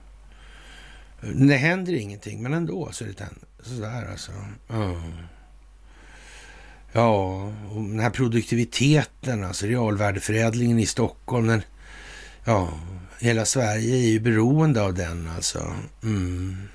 Det 1.22 1.58
händer 1.58 1.94
ingenting, 1.94 2.44
men 2.44 2.54
ändå 2.54 2.92
så 2.92 3.04
är 3.04 3.08
det 3.08 3.28
sådär 3.62 4.08
alltså. 4.12 4.32
Mm. 4.70 5.02
Ja, 6.92 7.44
och 7.70 7.82
den 7.82 8.00
här 8.00 8.10
produktiviteten, 8.10 9.44
alltså 9.44 9.66
realvärdeförädlingen 9.66 10.80
i 10.80 10.86
Stockholm. 10.86 11.48
Den, 11.48 11.62
ja, 12.44 12.80
hela 13.20 13.46
Sverige 13.46 13.96
är 13.96 14.08
ju 14.08 14.20
beroende 14.20 14.82
av 14.82 14.94
den 14.94 15.30
alltså. 15.36 15.76
Mm. 16.04 16.68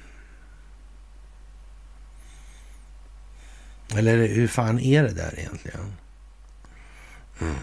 Eller 3.96 4.28
hur 4.28 4.48
fan 4.48 4.80
är 4.80 5.02
det 5.02 5.12
där 5.12 5.34
egentligen? 5.38 5.96
Mm. 7.40 7.54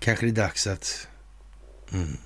Kanske 0.00 0.26
det 0.26 0.32
är 0.32 0.44
dags 0.44 0.66
att... 0.66 1.08
Mm. 1.92 2.16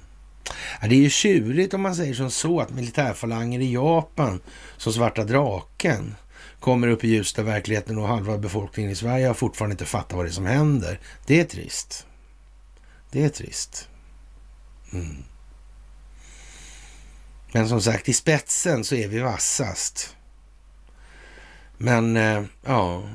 Ja, 0.81 0.89
det 0.89 0.95
är 0.95 1.01
ju 1.01 1.11
tjurigt 1.11 1.75
om 1.75 1.83
man 1.83 1.95
säger 1.95 2.15
som 2.15 2.31
så 2.31 2.61
att 2.61 2.71
militärfalanger 2.71 3.61
i 3.61 3.73
Japan 3.73 4.41
som 4.77 4.93
Svarta 4.93 5.25
Draken 5.25 6.15
kommer 6.61 6.89
upp 6.89 7.05
i 7.05 7.09
ljuset 7.09 7.39
av 7.39 7.45
verkligheten 7.45 7.99
och 7.99 8.09
halva 8.09 8.39
befolkningen 8.39 8.93
i 8.93 8.97
Sverige 8.97 9.27
har 9.27 9.35
fortfarande 9.35 9.73
inte 9.73 9.85
fattat 9.85 10.13
vad 10.13 10.25
det 10.25 10.31
är 10.31 10.33
som 10.33 10.47
händer. 10.47 11.01
Det 11.27 11.41
är 11.41 11.45
trist. 11.45 12.07
Det 13.11 13.25
är 13.25 13.29
trist. 13.29 13.89
Mm. 14.93 15.25
Men 17.53 17.69
som 17.69 17.83
sagt, 17.83 18.09
i 18.09 18.13
spetsen 18.13 18.85
så 18.85 18.95
är 18.95 19.09
vi 19.09 19.19
vassast. 19.19 20.17
Men 21.79 22.17
eh, 22.17 22.45
ja, 22.63 23.09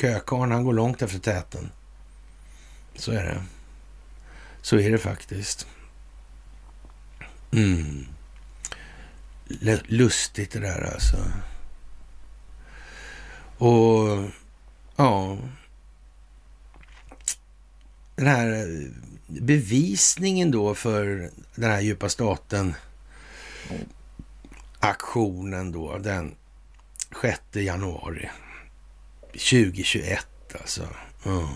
kökarn 0.00 0.50
han 0.50 0.64
går 0.64 0.72
långt 0.72 1.02
efter 1.02 1.18
täten. 1.18 1.70
Så 2.94 3.12
är 3.12 3.24
det. 3.24 3.42
Så 4.62 4.78
är 4.78 4.90
det 4.90 4.98
faktiskt. 4.98 5.66
Mm. 7.52 8.06
Lustigt 9.84 10.52
det 10.52 10.60
där 10.60 10.92
alltså. 10.94 11.16
Och 13.58 14.30
ja, 14.96 15.38
den 18.16 18.26
här 18.26 18.52
eh, 18.52 18.90
bevisningen 19.26 20.50
då 20.50 20.74
för 20.74 21.30
den 21.54 21.70
här 21.70 21.80
djupa 21.80 22.08
staten 22.08 22.74
aktionen 24.80 25.72
då, 25.72 25.98
den 25.98 26.34
6 27.20 27.40
januari 27.52 28.30
2021 29.32 30.26
alltså. 30.60 30.88
Mm. 31.24 31.46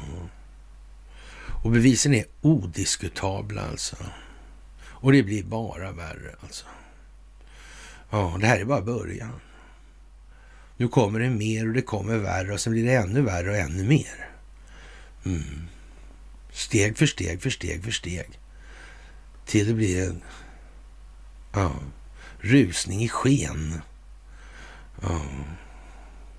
Och 1.65 1.71
bevisen 1.71 2.15
är 2.15 2.25
odiskutabla 2.41 3.63
alltså. 3.63 3.97
Och 4.79 5.13
det 5.13 5.23
blir 5.23 5.43
bara 5.43 5.93
värre 5.93 6.35
alltså. 6.41 6.67
Ja, 8.11 8.37
det 8.41 8.47
här 8.47 8.61
är 8.61 8.65
bara 8.65 8.83
början. 8.83 9.41
Nu 10.77 10.89
kommer 10.89 11.21
det 11.21 11.31
mer 11.31 11.69
och 11.69 11.75
det 11.75 11.83
kommer 11.83 12.17
värre 12.17 12.53
och 12.53 12.61
sen 12.61 12.73
blir 12.73 12.85
det 12.85 12.95
ännu 12.95 13.23
värre 13.23 13.51
och 13.51 13.57
ännu 13.57 13.85
mer. 13.85 14.29
Mm. 15.25 15.69
Steg 16.53 16.99
för 16.99 17.07
steg 17.07 17.43
för 17.43 17.51
steg 17.51 17.85
för 17.85 17.91
steg. 17.91 18.41
Till 19.47 19.67
det 19.67 19.75
blir 19.75 20.09
en 20.09 20.23
ja, 21.53 21.73
rusning 22.41 23.03
i 23.03 23.09
sken. 23.09 23.81
Ja. 25.03 25.21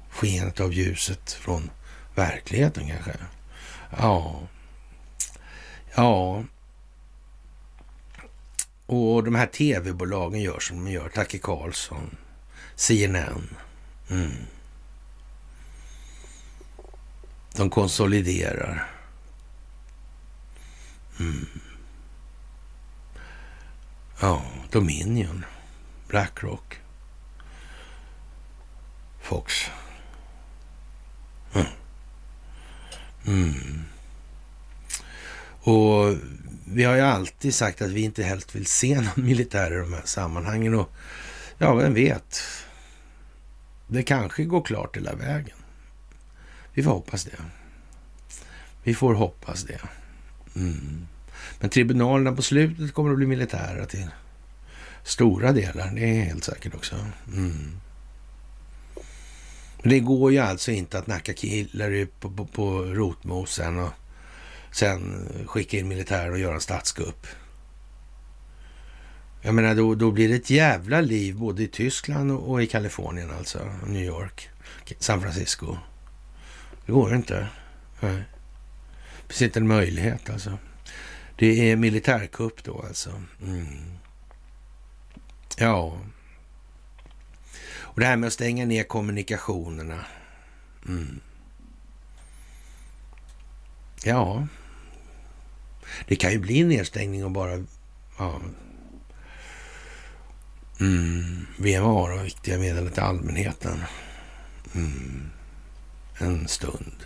Skenet 0.09 0.59
av 0.59 0.73
ljuset 0.73 1.31
från 1.31 1.69
verkligheten 2.15 2.87
kanske. 2.87 3.13
Ja. 3.97 4.41
Ja. 5.95 6.43
Och 8.85 9.23
de 9.23 9.35
här 9.35 9.47
tv-bolagen 9.47 10.41
gör 10.41 10.59
som 10.59 10.85
de 10.85 10.91
gör. 10.91 11.09
Tacke 11.09 11.37
Karlsson, 11.37 12.17
CNN. 12.75 13.55
Mm. 14.09 14.31
De 17.55 17.69
konsoliderar. 17.69 18.91
Mm. 21.19 21.47
Ja, 24.21 24.41
Dominion, 24.71 25.45
Blackrock. 26.07 26.79
Fox. 29.27 29.53
Mm. 31.53 31.67
Mm. 33.25 33.83
Och 35.59 36.17
vi 36.65 36.83
har 36.83 36.95
ju 36.95 37.01
alltid 37.01 37.55
sagt 37.55 37.81
att 37.81 37.89
vi 37.89 38.01
inte 38.01 38.23
helst 38.23 38.55
vill 38.55 38.65
se 38.65 39.01
någon 39.01 39.25
militär 39.25 39.73
i 39.73 39.79
de 39.79 39.93
här 39.93 40.01
sammanhangen. 40.05 40.73
Och 40.73 40.91
ja, 41.57 41.73
vem 41.73 41.93
vet? 41.93 42.41
Det 43.87 44.03
kanske 44.03 44.43
går 44.43 44.61
klart 44.61 44.97
hela 44.97 45.15
vägen. 45.15 45.57
Vi 46.73 46.83
får 46.83 46.91
hoppas 46.91 47.23
det. 47.23 47.37
Vi 48.83 48.95
får 48.95 49.13
hoppas 49.13 49.63
det. 49.63 49.81
Mm. 50.55 51.07
Men 51.59 51.69
tribunalerna 51.69 52.35
på 52.35 52.41
slutet 52.41 52.93
kommer 52.93 53.11
att 53.11 53.17
bli 53.17 53.27
militära 53.27 53.85
till 53.85 54.07
stora 55.03 55.51
delar. 55.51 55.91
Det 55.95 56.19
är 56.19 56.23
helt 56.23 56.43
säkert 56.43 56.75
också. 56.75 56.95
Mm. 57.33 57.79
Det 59.83 59.99
går 59.99 60.31
ju 60.31 60.37
alltså 60.37 60.71
inte 60.71 60.99
att 60.99 61.07
nacka 61.07 61.33
killar 61.33 62.05
på, 62.05 62.29
på, 62.29 62.45
på 62.45 62.81
rotmosen 62.81 63.79
och 63.79 63.93
sen 64.71 65.27
skicka 65.45 65.77
in 65.77 65.87
militär 65.87 66.31
och 66.31 66.39
göra 66.39 66.55
en 66.55 66.61
statskupp. 66.61 67.27
Jag 69.41 69.55
menar, 69.55 69.75
då, 69.75 69.95
då 69.95 70.11
blir 70.11 70.29
det 70.29 70.35
ett 70.35 70.49
jävla 70.49 71.01
liv 71.01 71.35
både 71.35 71.63
i 71.63 71.67
Tyskland 71.67 72.31
och, 72.31 72.51
och 72.51 72.63
i 72.63 72.67
Kalifornien 72.67 73.31
alltså. 73.37 73.59
New 73.85 74.03
York, 74.03 74.49
San 74.99 75.21
Francisco. 75.21 75.77
Det 76.85 76.91
går 76.91 77.15
inte. 77.15 77.47
Nej. 77.99 78.23
Det 79.27 79.33
finns 79.33 79.41
inte 79.41 79.59
en 79.59 79.67
möjlighet 79.67 80.29
alltså. 80.29 80.57
Det 81.35 81.71
är 81.71 81.75
militärkupp 81.75 82.63
då 82.63 82.83
alltså. 82.87 83.21
Mm. 83.43 83.67
Ja. 85.57 85.97
Och 87.97 88.01
det 88.01 88.07
här 88.07 88.17
med 88.17 88.27
att 88.27 88.33
stänga 88.33 88.65
ner 88.65 88.83
kommunikationerna. 88.83 90.05
Mm. 90.87 91.19
Ja. 94.03 94.47
Det 96.07 96.15
kan 96.15 96.31
ju 96.31 96.39
bli 96.39 96.63
nedstängning 96.63 97.25
och 97.25 97.31
bara... 97.31 97.65
Ja. 98.17 98.41
Mm. 100.79 101.47
VMA 101.57 101.87
och 101.87 102.25
viktiga 102.25 102.57
medel 102.57 102.89
till 102.89 103.03
allmänheten. 103.03 103.83
Mm. 104.75 105.29
En 106.17 106.47
stund. 106.47 107.05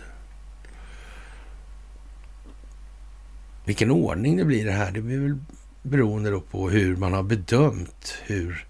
Vilken 3.64 3.90
ordning 3.90 4.36
det 4.36 4.44
blir 4.44 4.64
det 4.64 4.72
här, 4.72 4.90
det 4.90 5.00
blir 5.00 5.18
väl 5.20 5.38
beroende 5.82 6.30
då 6.30 6.40
på 6.40 6.70
hur 6.70 6.96
man 6.96 7.12
har 7.12 7.22
bedömt 7.22 8.14
hur 8.22 8.66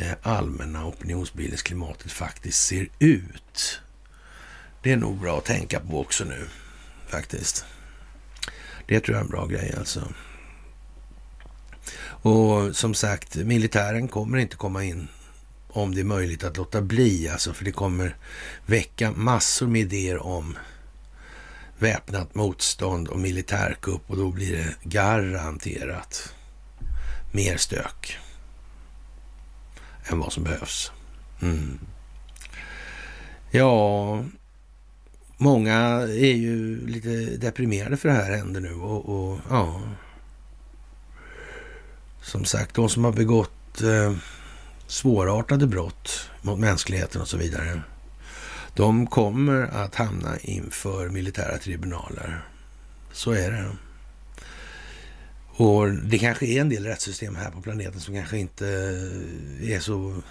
det 0.00 0.16
allmänna 0.22 0.86
opinionsbildningsklimatet 0.86 2.12
faktiskt 2.12 2.66
ser 2.66 2.88
ut. 2.98 3.80
Det 4.82 4.92
är 4.92 4.96
nog 4.96 5.20
bra 5.20 5.38
att 5.38 5.44
tänka 5.44 5.80
på 5.80 6.00
också 6.00 6.24
nu, 6.24 6.48
faktiskt. 7.08 7.64
Det 8.86 9.00
tror 9.00 9.14
jag 9.16 9.20
är 9.20 9.24
en 9.24 9.30
bra 9.30 9.46
grej 9.46 9.74
alltså. 9.78 10.12
Och 12.22 12.76
som 12.76 12.94
sagt, 12.94 13.36
militären 13.36 14.08
kommer 14.08 14.38
inte 14.38 14.56
komma 14.56 14.84
in 14.84 15.08
om 15.68 15.94
det 15.94 16.00
är 16.00 16.04
möjligt 16.04 16.44
att 16.44 16.56
låta 16.56 16.82
bli, 16.82 17.28
alltså, 17.28 17.52
för 17.52 17.64
det 17.64 17.72
kommer 17.72 18.16
väcka 18.66 19.12
massor 19.12 19.66
med 19.66 19.80
idéer 19.80 20.22
om 20.22 20.58
väpnat 21.78 22.34
motstånd 22.34 23.08
och 23.08 23.18
militärkupp 23.18 24.10
och 24.10 24.16
då 24.16 24.30
blir 24.30 24.56
det 24.56 24.74
garanterat 24.82 26.34
mer 27.32 27.56
stök 27.56 28.18
än 30.10 30.18
vad 30.18 30.32
som 30.32 30.44
behövs. 30.44 30.92
Mm. 31.42 31.78
Ja, 33.50 34.24
många 35.36 35.76
är 36.02 36.34
ju 36.34 36.86
lite 36.86 37.08
deprimerade 37.36 37.96
för 37.96 38.08
det 38.08 38.14
här 38.14 38.36
händer 38.36 38.60
nu 38.60 38.74
och, 38.74 39.08
och 39.08 39.38
ja. 39.50 39.80
Som 42.22 42.44
sagt, 42.44 42.74
de 42.74 42.88
som 42.88 43.04
har 43.04 43.12
begått 43.12 43.80
eh, 43.80 44.16
svårartade 44.86 45.66
brott 45.66 46.30
mot 46.42 46.58
mänskligheten 46.58 47.20
och 47.20 47.28
så 47.28 47.36
vidare. 47.36 47.82
De 48.74 49.06
kommer 49.06 49.62
att 49.62 49.94
hamna 49.94 50.38
inför 50.38 51.08
militära 51.08 51.58
tribunaler. 51.58 52.44
Så 53.12 53.32
är 53.32 53.50
det. 53.50 53.70
Och 55.60 55.90
det 55.92 56.18
kanske 56.18 56.46
är 56.46 56.60
en 56.60 56.68
del 56.68 56.86
rättssystem 56.86 57.36
här 57.36 57.50
på 57.50 57.60
planeten 57.60 58.00
som 58.00 58.14
kanske 58.14 58.38
inte 58.38 58.66
eh, 59.60 59.70
är 59.70 59.80
så 59.80 60.22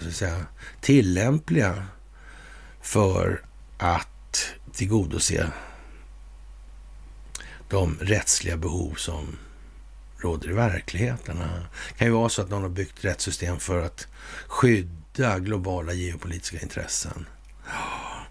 ska 0.00 0.10
säga, 0.10 0.46
tillämpliga 0.80 1.86
för 2.80 3.42
att 3.78 4.54
tillgodose 4.72 5.50
de 7.68 7.98
rättsliga 8.00 8.56
behov 8.56 8.94
som 8.94 9.36
råder 10.18 10.50
i 10.50 10.52
verkligheten. 10.52 11.38
Det 11.38 11.98
kan 11.98 12.06
ju 12.06 12.12
vara 12.12 12.28
så 12.28 12.42
att 12.42 12.50
någon 12.50 12.62
har 12.62 12.68
byggt 12.68 13.04
rättssystem 13.04 13.58
för 13.58 13.82
att 13.82 14.06
skydda 14.46 15.38
globala 15.38 15.92
geopolitiska 15.92 16.60
intressen. 16.60 17.26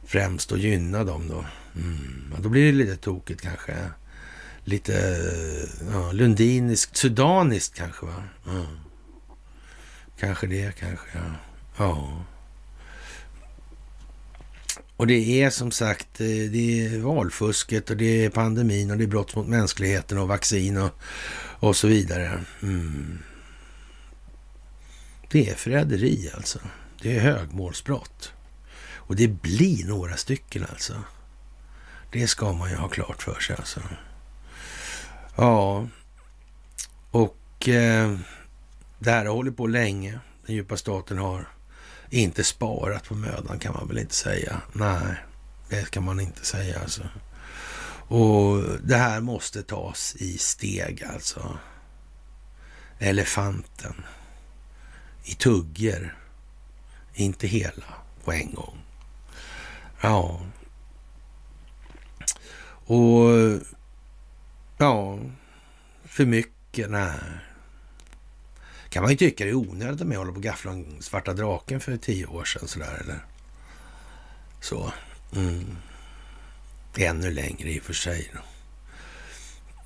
Främst 0.05 0.51
att 0.51 0.59
gynna 0.59 1.03
dem 1.03 1.27
då. 1.27 1.45
Mm. 1.75 2.33
Då 2.39 2.49
blir 2.49 2.65
det 2.65 2.77
lite 2.77 2.97
tokigt 2.97 3.41
kanske 3.41 3.75
lite 4.65 5.17
ja, 5.91 6.11
lundiniskt, 6.11 6.97
sudaniskt 6.97 7.75
kanske. 7.75 8.05
va? 8.05 8.23
Ja. 8.45 8.65
Kanske 10.19 10.47
det, 10.47 10.75
kanske. 10.79 11.07
Ja. 11.13 11.31
ja. 11.77 12.25
Och 14.97 15.07
det 15.07 15.41
är 15.43 15.49
som 15.49 15.71
sagt, 15.71 16.21
eh, 16.21 16.27
det 16.27 16.85
är 16.85 16.99
valfusket 16.99 17.89
och 17.89 17.97
det 17.97 18.25
är 18.25 18.29
pandemin 18.29 18.91
och 18.91 18.97
det 18.97 19.03
är 19.03 19.07
brott 19.07 19.35
mot 19.35 19.47
mänskligheten 19.47 20.17
och 20.17 20.27
vaccin 20.27 20.77
och, 20.77 20.91
och 21.59 21.75
så 21.75 21.87
vidare. 21.87 22.39
Mm. 22.61 23.19
Det 25.31 25.49
är 25.49 25.55
förräderi 25.55 26.31
alltså. 26.33 26.59
Det 27.01 27.15
är 27.15 27.19
högmålsbrott. 27.19 28.31
Och 28.93 29.15
det 29.15 29.27
blir 29.27 29.85
några 29.85 30.17
stycken 30.17 30.65
alltså. 30.69 30.93
Det 32.11 32.27
ska 32.27 32.53
man 32.53 32.69
ju 32.69 32.75
ha 32.75 32.87
klart 32.87 33.23
för 33.23 33.39
sig 33.39 33.55
alltså. 33.55 33.81
Ja, 35.35 35.87
och 37.11 37.69
eh, 37.69 38.17
det 38.99 39.11
här 39.11 39.25
har 39.25 39.33
hållit 39.33 39.57
på 39.57 39.67
länge. 39.67 40.19
Den 40.45 40.55
djupa 40.55 40.77
staten 40.77 41.17
har 41.17 41.47
inte 42.09 42.43
sparat 42.43 43.07
på 43.07 43.13
mödan 43.15 43.59
kan 43.59 43.73
man 43.73 43.87
väl 43.87 43.97
inte 43.97 44.15
säga. 44.15 44.61
Nej, 44.73 45.15
det 45.69 45.91
kan 45.91 46.03
man 46.03 46.19
inte 46.19 46.45
säga 46.45 46.79
alltså. 46.79 47.01
Och 48.07 48.63
det 48.83 48.97
här 48.97 49.21
måste 49.21 49.63
tas 49.63 50.15
i 50.15 50.37
steg 50.37 51.03
alltså. 51.03 51.57
Elefanten 52.99 53.93
i 55.23 55.33
tugger, 55.33 56.17
inte 57.13 57.47
hela 57.47 57.93
på 58.23 58.31
en 58.31 58.53
gång. 58.53 58.77
Ja. 60.01 60.39
Och 62.87 63.29
Ja, 64.77 65.19
för 66.05 66.25
mycket? 66.25 66.89
Nej. 66.89 67.19
Kan 68.89 69.03
man 69.03 69.11
ju 69.11 69.17
tycka 69.17 69.43
det 69.43 69.49
är 69.49 69.55
onödigt 69.55 70.01
att 70.01 70.15
hålla 70.15 70.31
på 70.31 70.37
och 70.37 70.43
gaffla 70.43 70.71
om 70.71 71.01
svarta 71.01 71.33
draken 71.33 71.79
för 71.79 71.97
tio 71.97 72.25
år 72.25 72.45
sedan 72.45 72.67
sådär 72.67 73.01
eller? 73.01 73.25
Så. 74.61 74.91
Mm. 75.35 75.77
Ännu 76.97 77.31
längre 77.31 77.69
i 77.71 77.79
och 77.79 77.83
för 77.83 77.93
sig. 77.93 78.31
Då. 78.33 78.39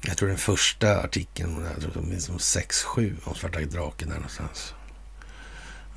Jag 0.01 0.17
tror 0.17 0.29
den 0.29 0.37
första 0.37 1.01
artikeln, 1.01 1.65
jag 1.73 1.81
tror 1.81 2.03
det 2.09 2.15
är 2.15 2.19
som 2.19 2.37
6-7 2.37 3.15
om 3.23 3.35
svarta 3.35 3.59
draken 3.59 4.09
där 4.09 4.15
någonstans. 4.15 4.73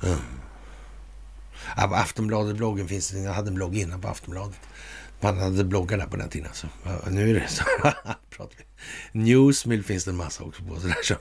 Mm. 0.03 0.19
Ja, 1.77 1.87
på 1.87 1.95
Aftonbladet-bloggen 1.95 2.87
finns 2.87 3.09
det, 3.09 3.19
jag 3.19 3.33
hade 3.33 3.47
en 3.47 3.55
blogg 3.55 3.77
innan 3.77 4.01
på 4.01 4.07
Aftonbladet. 4.07 4.59
Han 5.23 5.37
hade 5.37 5.63
bloggar 5.63 5.97
där 5.97 6.05
på 6.05 6.17
den 6.17 6.29
tiden. 6.29 6.47
Alltså. 6.47 6.67
Nu 7.09 7.29
är 7.29 7.33
det 7.33 7.47
så. 7.47 7.63
pratar 8.29 8.55
vi. 8.57 9.19
Newsmill 9.19 9.83
finns 9.83 10.05
det 10.05 10.11
en 10.11 10.17
massa 10.17 10.43
också 10.43 10.63
på. 10.63 10.79
Sådär, 10.79 10.97
som, 11.03 11.17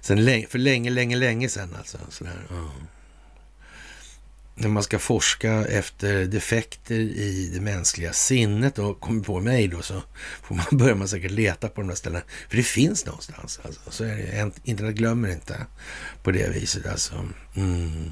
sen 0.00 0.24
länge, 0.24 0.46
för 0.46 0.58
länge, 0.58 0.90
länge, 0.90 1.16
länge 1.16 1.48
sedan 1.48 1.74
alltså. 1.78 1.98
Sådär, 2.08 2.46
Mm. 2.50 2.68
När 4.56 4.68
man 4.68 4.82
ska 4.82 4.98
forska 4.98 5.52
efter 5.52 6.24
defekter 6.24 6.94
i 6.94 7.50
det 7.54 7.60
mänskliga 7.60 8.12
sinnet 8.12 8.78
och 8.78 9.00
kommer 9.00 9.22
på 9.22 9.40
mig 9.40 9.68
då 9.68 9.82
så 9.82 10.02
får 10.42 10.54
man, 10.54 10.66
börjar 10.78 10.94
man 10.94 11.08
säkert 11.08 11.30
leta 11.30 11.68
på 11.68 11.80
de 11.80 11.88
där 11.88 11.94
ställena. 11.94 12.24
För 12.48 12.56
det 12.56 12.62
finns 12.62 13.06
någonstans. 13.06 13.60
Alltså. 13.62 13.80
Så 13.90 14.04
är 14.04 14.16
det. 14.16 14.50
Internet 14.64 14.94
glömmer 14.94 15.28
inte 15.28 15.66
på 16.22 16.30
det 16.30 16.48
viset 16.48 16.86
alltså. 16.86 17.28
Mm. 17.56 18.10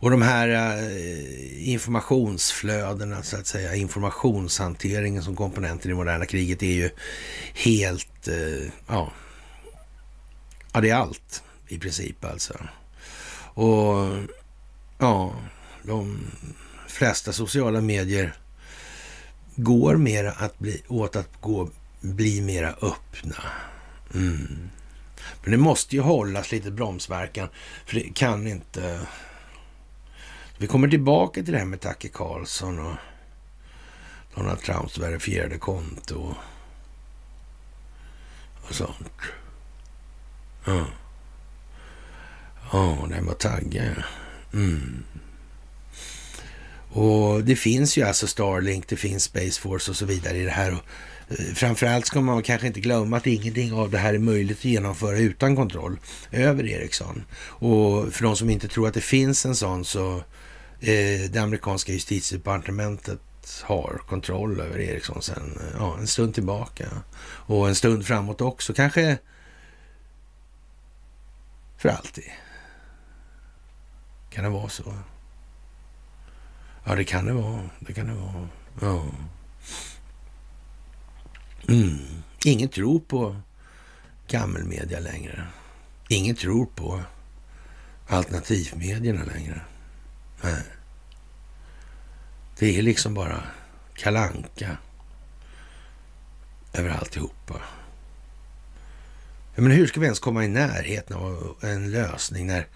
Och 0.00 0.10
de 0.10 0.22
här 0.22 0.48
eh, 0.48 1.68
informationsflödena, 1.68 3.22
så 3.22 3.36
att 3.36 3.46
säga, 3.46 3.74
informationshanteringen 3.74 5.22
som 5.22 5.36
komponent 5.36 5.84
i 5.86 5.88
det 5.88 5.94
moderna 5.94 6.26
kriget 6.26 6.62
är 6.62 6.72
ju 6.72 6.90
helt, 7.54 8.28
eh, 8.28 8.72
ja, 8.86 9.12
ja 10.72 10.80
det 10.80 10.90
är 10.90 10.94
allt 10.94 11.42
i 11.68 11.78
princip 11.78 12.24
alltså. 12.24 12.54
Och 13.54 14.16
ja, 14.98 15.34
de 15.82 16.18
flesta 16.86 17.32
sociala 17.32 17.80
medier 17.80 18.34
går 19.56 19.96
mera 19.96 20.32
att 20.32 20.58
bli, 20.58 20.82
åt 20.88 21.16
att 21.16 21.40
gå, 21.40 21.70
bli 22.00 22.40
mera 22.40 22.68
öppna. 22.68 23.42
Mm. 24.14 24.70
Men 25.42 25.50
det 25.50 25.56
måste 25.56 25.96
ju 25.96 26.02
hållas 26.02 26.52
lite 26.52 26.70
bromsverkan, 26.70 27.48
för 27.86 27.94
det 27.94 28.14
kan 28.14 28.46
inte 28.46 29.00
vi 30.58 30.66
kommer 30.66 30.88
tillbaka 30.88 31.42
till 31.42 31.52
det 31.52 31.58
här 31.58 31.66
med 31.66 31.80
Tucker 31.80 32.08
Carlson 32.08 32.78
och 32.78 32.96
Donald 34.34 34.60
Trumps 34.60 34.98
verifierade 34.98 35.58
konto 35.58 36.34
och 38.68 38.74
sånt. 38.74 39.12
Ja. 40.64 40.86
Ja, 42.72 43.06
det 43.08 43.14
här 43.14 43.22
med 43.22 43.32
att 43.32 43.40
tagga, 43.40 44.04
mm. 44.52 45.04
Och 46.90 47.44
det 47.44 47.56
finns 47.56 47.98
ju 47.98 48.02
alltså 48.02 48.26
Starlink, 48.26 48.88
det 48.88 48.96
finns 48.96 49.24
Space 49.24 49.60
Force 49.60 49.90
och 49.90 49.96
så 49.96 50.06
vidare 50.06 50.38
i 50.38 50.44
det 50.44 50.50
här. 50.50 50.72
Och 50.72 50.82
eh, 51.28 51.54
framförallt 51.54 52.06
ska 52.06 52.20
man 52.20 52.42
kanske 52.42 52.66
inte 52.66 52.80
glömma 52.80 53.16
att 53.16 53.26
ingenting 53.26 53.72
av 53.72 53.90
det 53.90 53.98
här 53.98 54.14
är 54.14 54.18
möjligt 54.18 54.58
att 54.58 54.64
genomföra 54.64 55.18
utan 55.18 55.56
kontroll 55.56 55.98
över 56.30 56.66
Ericsson. 56.66 57.24
Och 57.40 58.12
för 58.12 58.22
de 58.22 58.36
som 58.36 58.50
inte 58.50 58.68
tror 58.68 58.88
att 58.88 58.94
det 58.94 59.00
finns 59.00 59.46
en 59.46 59.56
sån 59.56 59.84
så 59.84 60.22
Eh, 60.80 61.30
det 61.30 61.38
amerikanska 61.38 61.92
justitiedepartementet 61.92 63.20
har 63.62 64.00
kontroll 64.08 64.60
över 64.60 64.78
Ericsson 64.78 65.22
sen 65.22 65.58
eh, 65.60 65.76
ja, 65.78 65.98
en 65.98 66.06
stund 66.06 66.34
tillbaka. 66.34 66.88
Och 67.20 67.68
en 67.68 67.74
stund 67.74 68.06
framåt 68.06 68.40
också. 68.40 68.74
Kanske 68.74 69.18
för 71.76 71.88
alltid. 71.88 72.30
Kan 74.30 74.44
det 74.44 74.50
vara 74.50 74.68
så? 74.68 74.94
Ja, 76.84 76.94
det 76.94 77.04
kan 77.04 77.26
det 77.26 77.32
vara. 77.32 77.70
Det 77.80 77.92
kan 77.92 78.06
det 78.06 78.14
vara. 78.14 78.48
Ja. 78.80 79.04
Mm. 81.68 81.98
Ingen 82.44 82.68
tror 82.68 83.00
på 83.00 83.36
gammelmedia 84.28 85.00
längre. 85.00 85.46
Ingen 86.08 86.36
tror 86.36 86.66
på 86.66 87.02
alternativmedierna 88.06 89.24
längre. 89.24 89.60
Nej. 90.40 90.62
Det 92.58 92.78
är 92.78 92.82
liksom 92.82 93.14
bara 93.14 93.42
kalanka 93.94 94.76
över 96.72 96.90
alltihopa. 96.90 97.60
Men 99.54 99.70
hur 99.70 99.86
ska 99.86 100.00
vi 100.00 100.06
ens 100.06 100.18
komma 100.18 100.44
i 100.44 100.48
närheten 100.48 101.16
av 101.16 101.56
en 101.60 101.90
lösning 101.90 102.46
när 102.46 102.66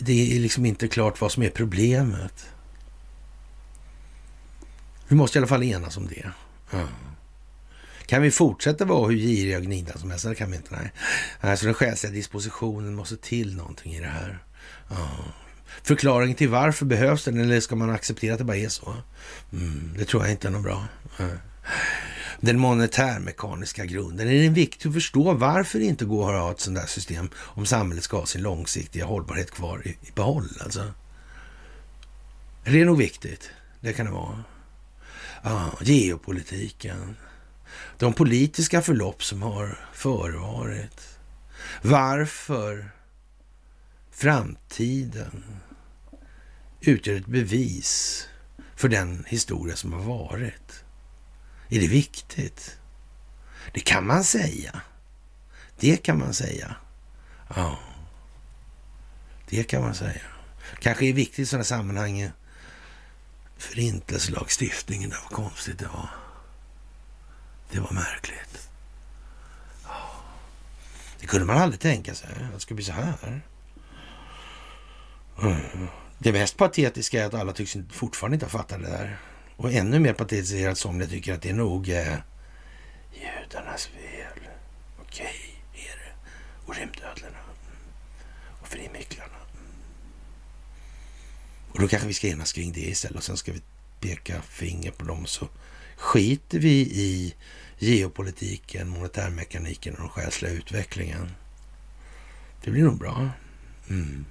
det 0.00 0.36
är 0.36 0.40
liksom 0.40 0.66
inte 0.66 0.88
klart 0.88 1.20
vad 1.20 1.32
som 1.32 1.42
är 1.42 1.50
problemet? 1.50 2.46
Vi 5.08 5.16
måste 5.16 5.38
i 5.38 5.40
alla 5.40 5.46
fall 5.46 5.62
enas 5.62 5.96
om 5.96 6.06
det. 6.06 6.30
Ja. 6.70 6.88
Kan 8.06 8.22
vi 8.22 8.30
fortsätta 8.30 8.84
vara 8.84 9.08
hur 9.08 9.16
giriga 9.16 9.56
och 9.56 9.62
gnida 9.62 9.98
som 9.98 10.10
helst? 10.10 10.24
Det 10.24 10.34
kan 10.34 10.50
vi 10.50 10.56
inte. 10.56 10.76
Nej. 10.76 10.92
Alltså 11.40 11.64
den 11.66 11.74
själsliga 11.74 12.12
dispositionen 12.12 12.94
måste 12.94 13.16
till 13.16 13.56
någonting 13.56 13.94
i 13.94 14.00
det 14.00 14.06
här. 14.06 14.38
Ja. 14.88 15.08
Förklaring 15.82 16.34
till 16.34 16.48
varför 16.48 16.86
behövs 16.86 17.24
den 17.24 17.40
eller 17.40 17.60
ska 17.60 17.76
man 17.76 17.90
acceptera 17.90 18.32
att 18.32 18.38
det 18.38 18.44
bara 18.44 18.56
är 18.56 18.68
så? 18.68 18.94
Mm, 19.52 19.94
det 19.98 20.04
tror 20.04 20.22
jag 20.22 20.30
inte 20.30 20.48
är 20.48 20.52
något 20.52 20.62
bra. 20.62 20.84
Den 22.40 22.58
monetärmekaniska 22.58 23.84
grunden. 23.84 24.28
Är 24.28 24.42
det 24.42 24.48
viktigt 24.48 24.86
att 24.86 24.94
förstå 24.94 25.32
varför 25.32 25.78
det 25.78 25.84
inte 25.84 26.04
går 26.04 26.34
att 26.34 26.42
ha 26.42 26.50
ett 26.50 26.60
sånt 26.60 26.76
där 26.76 26.86
system 26.86 27.30
om 27.36 27.66
samhället 27.66 28.04
ska 28.04 28.18
ha 28.18 28.26
sin 28.26 28.42
långsiktiga 28.42 29.04
hållbarhet 29.04 29.50
kvar 29.50 29.82
i, 29.84 29.88
i 29.88 30.12
behåll? 30.14 30.48
Alltså. 30.60 30.92
Det 32.64 32.80
är 32.80 32.84
nog 32.84 32.98
viktigt. 32.98 33.50
Det 33.80 33.92
kan 33.92 34.06
det 34.06 34.12
vara. 34.12 34.44
Ah, 35.42 35.70
geopolitiken. 35.80 37.16
De 37.98 38.12
politiska 38.12 38.82
förlopp 38.82 39.24
som 39.24 39.42
har 39.42 39.78
förevarit. 39.92 41.18
Varför 41.82 42.90
framtiden 44.18 45.44
utgör 46.80 47.16
ett 47.16 47.26
bevis 47.26 48.24
för 48.76 48.88
den 48.88 49.24
historia 49.28 49.76
som 49.76 49.92
har 49.92 50.02
varit. 50.02 50.84
Är 51.68 51.80
det 51.80 51.88
viktigt? 51.88 52.78
Det 53.74 53.80
kan 53.80 54.06
man 54.06 54.24
säga. 54.24 54.80
Det 55.78 55.96
kan 55.96 56.18
man 56.18 56.34
säga. 56.34 56.76
Ja, 57.56 57.78
det 59.48 59.64
kan 59.64 59.82
man 59.82 59.94
säga. 59.94 60.22
Kanske 60.80 61.06
är 61.06 61.12
viktigt 61.12 61.38
i 61.38 61.46
sådana 61.46 61.64
sammanhang. 61.64 62.30
Förintelselagstiftningen, 63.56 65.10
det 65.10 65.16
var 65.16 65.36
konstigt 65.36 65.78
det 65.78 65.88
var. 65.88 66.08
Det 67.70 67.80
var 67.80 67.92
märkligt. 67.92 68.68
Det 71.20 71.26
kunde 71.26 71.46
man 71.46 71.58
aldrig 71.58 71.80
tänka 71.80 72.14
sig. 72.14 72.30
Att 72.30 72.54
det 72.54 72.60
skulle 72.60 72.76
bli 72.76 72.84
så 72.84 72.92
här. 72.92 73.42
Det 76.18 76.32
mest 76.32 76.56
patetiska 76.56 77.22
är 77.22 77.26
att 77.26 77.34
alla 77.34 77.52
tycks 77.52 77.76
fortfarande 77.90 78.34
inte 78.34 78.46
ha 78.46 78.50
fattat 78.50 78.80
det 78.80 78.86
där. 78.86 79.18
Och 79.56 79.72
ännu 79.72 79.98
mer 79.98 80.12
patetiskt 80.12 80.54
är 80.54 80.68
att 80.68 80.78
somliga 80.78 81.08
tycker 81.08 81.34
att 81.34 81.42
det 81.42 81.50
är 81.50 81.54
nog 81.54 81.88
eh, 81.88 82.16
judarnas 83.12 83.86
fel. 83.86 84.48
Okej, 85.00 85.62
är 85.74 85.96
det. 85.98 86.12
Och 86.66 86.74
rymdödlorna. 86.74 87.38
Mm. 87.38 87.78
Och 88.60 88.68
frimycklarna. 88.68 89.34
Mm. 89.52 89.66
Och 91.72 91.80
då 91.80 91.88
kanske 91.88 92.08
vi 92.08 92.14
ska 92.14 92.28
enas 92.28 92.52
kring 92.52 92.72
det 92.72 92.80
istället 92.80 93.16
och 93.16 93.24
sen 93.24 93.36
ska 93.36 93.52
vi 93.52 93.62
peka 94.00 94.42
finger 94.42 94.90
på 94.90 95.04
dem 95.04 95.26
så 95.26 95.48
skiter 95.96 96.58
vi 96.58 96.80
i 96.80 97.34
geopolitiken, 97.78 98.88
monetärmekaniken 98.88 99.94
och 99.94 100.00
den 100.00 100.08
själsliga 100.08 100.52
utvecklingen. 100.52 101.30
Det 102.64 102.70
blir 102.70 102.82
nog 102.82 102.98
bra. 102.98 103.30
Mm. 103.88 104.24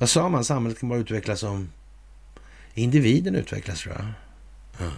Vad 0.00 0.10
sa 0.10 0.28
man? 0.28 0.44
Samhället 0.44 0.78
kan 0.78 0.88
bara 0.88 0.98
utvecklas 0.98 1.42
om 1.42 1.72
individen 2.74 3.34
utvecklas, 3.34 3.80
tror 3.80 3.94
jag. 3.94 4.06
Ja. 4.78 4.92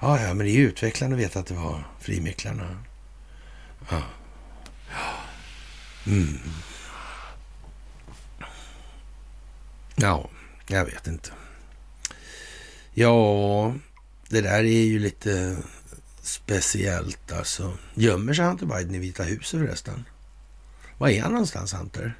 ja, 0.00 0.20
ja, 0.20 0.34
men 0.34 0.46
det 0.46 0.52
är 0.52 0.54
ju 0.54 0.68
utvecklande 0.68 1.16
att 1.16 1.22
veta 1.22 1.38
att 1.40 1.46
det 1.46 1.54
var 1.54 1.84
frimicklarna. 2.00 2.84
Ja. 3.90 4.02
Mm. 6.06 6.38
Ja, 9.96 10.30
jag 10.66 10.84
vet 10.84 11.06
inte. 11.06 11.30
Ja, 12.94 13.74
det 14.28 14.40
där 14.40 14.58
är 14.58 14.84
ju 14.84 14.98
lite 14.98 15.56
speciellt 16.22 17.32
alltså. 17.32 17.78
Gömmer 17.94 18.34
sig 18.34 18.44
Hunter 18.44 18.66
Biden 18.66 18.94
i 18.94 18.98
Vita 18.98 19.22
huset 19.22 19.60
förresten? 19.60 20.04
Var 20.98 21.08
är 21.08 21.22
han 21.22 21.32
någonstans, 21.32 21.74
Hunter? 21.74 22.14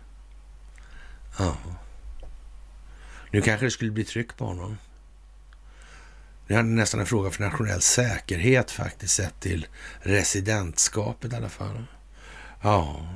Ja. 1.39 1.57
Nu 3.31 3.41
kanske 3.41 3.67
det 3.67 3.71
skulle 3.71 3.91
bli 3.91 4.05
tryck 4.05 4.37
på 4.37 4.45
honom. 4.45 4.77
Det 6.47 6.55
är 6.55 6.63
nästan 6.63 7.01
en 7.01 7.07
fråga 7.07 7.31
för 7.31 7.45
nationell 7.45 7.81
säkerhet 7.81 8.71
faktiskt, 8.71 9.15
sett 9.15 9.41
till 9.41 9.67
residentskapet 10.01 11.33
i 11.33 11.37
alla 11.37 11.49
fall. 11.49 11.85
Ja. 12.63 13.07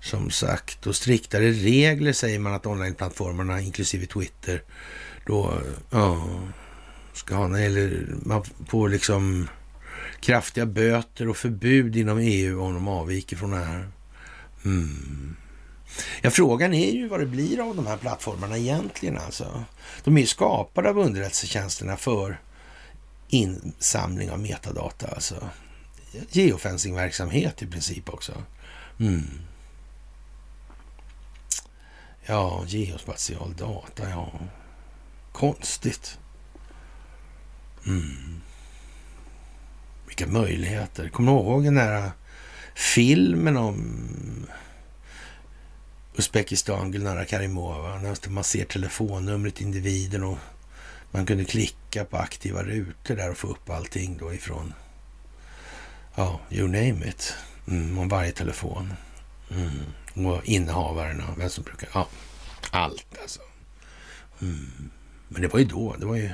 Som 0.00 0.30
sagt, 0.30 0.86
och 0.86 0.96
striktare 0.96 1.50
regler 1.50 2.12
säger 2.12 2.38
man 2.38 2.54
att 2.54 2.66
onlineplattformarna, 2.66 3.60
inklusive 3.60 4.06
Twitter, 4.06 4.62
då 5.26 5.60
ja, 5.90 6.28
ska 7.12 7.34
ha, 7.34 7.58
eller 7.58 8.06
man 8.22 8.44
får 8.68 8.88
liksom 8.88 9.48
kraftiga 10.20 10.66
böter 10.66 11.28
och 11.28 11.36
förbud 11.36 11.96
inom 11.96 12.18
EU 12.18 12.62
om 12.62 12.74
de 12.74 12.88
avviker 12.88 13.36
från 13.36 13.50
det 13.50 13.64
här. 13.64 13.88
Mm. 14.64 15.36
Ja, 16.22 16.30
frågan 16.30 16.74
är 16.74 16.92
ju 16.92 17.08
vad 17.08 17.20
det 17.20 17.26
blir 17.26 17.60
av 17.68 17.76
de 17.76 17.86
här 17.86 17.96
plattformarna 17.96 18.58
egentligen 18.58 19.18
alltså. 19.18 19.64
De 20.04 20.16
är 20.16 20.20
ju 20.20 20.26
skapade 20.26 20.90
av 20.90 20.98
underrättelsetjänsterna 20.98 21.96
för 21.96 22.40
insamling 23.28 24.30
av 24.30 24.40
metadata, 24.40 25.08
alltså. 25.08 25.48
Geofencing-verksamhet 26.30 27.62
i 27.62 27.66
princip 27.66 28.08
också. 28.08 28.32
Mm. 29.00 29.30
Ja, 32.26 32.64
geospatial 32.66 33.54
data, 33.56 34.10
ja. 34.10 34.32
Konstigt. 35.32 36.18
Mm. 37.86 38.40
Vilka 40.06 40.26
möjligheter. 40.26 41.08
Kommer 41.08 41.32
du 41.32 41.38
ihåg 41.38 41.64
den 41.64 41.74
där 41.74 42.10
filmen 42.74 43.56
om 43.56 43.80
Uzbekistan, 46.16 46.92
Gulnara 46.92 47.24
Karimova, 47.24 48.14
man 48.28 48.44
ser 48.44 48.64
telefonnumret 48.64 49.60
individen 49.60 50.22
och 50.22 50.38
man 51.10 51.26
kunde 51.26 51.44
klicka 51.44 52.04
på 52.04 52.16
aktiva 52.16 52.62
rutor 52.62 53.16
där 53.16 53.30
och 53.30 53.36
få 53.36 53.46
upp 53.46 53.70
allting 53.70 54.18
då 54.18 54.34
ifrån, 54.34 54.74
ja, 56.14 56.40
you 56.50 56.66
name 56.66 57.08
it, 57.08 57.34
mm, 57.68 57.98
om 57.98 58.08
varje 58.08 58.32
telefon. 58.32 58.94
Mm. 59.50 60.26
Och 60.26 60.44
innehavarna, 60.44 61.34
vem 61.38 61.50
som 61.50 61.64
brukar, 61.64 61.88
ja, 61.94 62.08
allt 62.70 63.18
alltså. 63.22 63.40
Mm. 64.40 64.90
Men 65.28 65.42
det 65.42 65.48
var 65.48 65.58
ju 65.58 65.64
då, 65.64 65.96
det 65.98 66.06
var 66.06 66.16
ju 66.16 66.30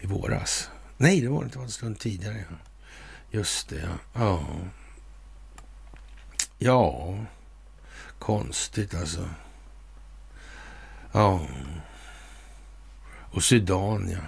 i 0.00 0.06
våras. 0.06 0.70
Nej, 0.96 1.20
det 1.20 1.28
var 1.28 1.42
inte, 1.42 1.54
det 1.54 1.58
var 1.58 1.64
en 1.64 1.70
stund 1.70 1.98
tidigare. 1.98 2.44
Ja. 2.50 2.56
Just 3.30 3.68
det, 3.68 3.80
ja. 3.80 4.20
Ja. 4.20 4.46
ja. 6.58 7.14
Konstigt 8.20 8.94
alltså. 8.94 9.28
Ja. 11.12 11.46
Och 13.30 13.42
Sudan, 13.42 14.10
ja. 14.10 14.18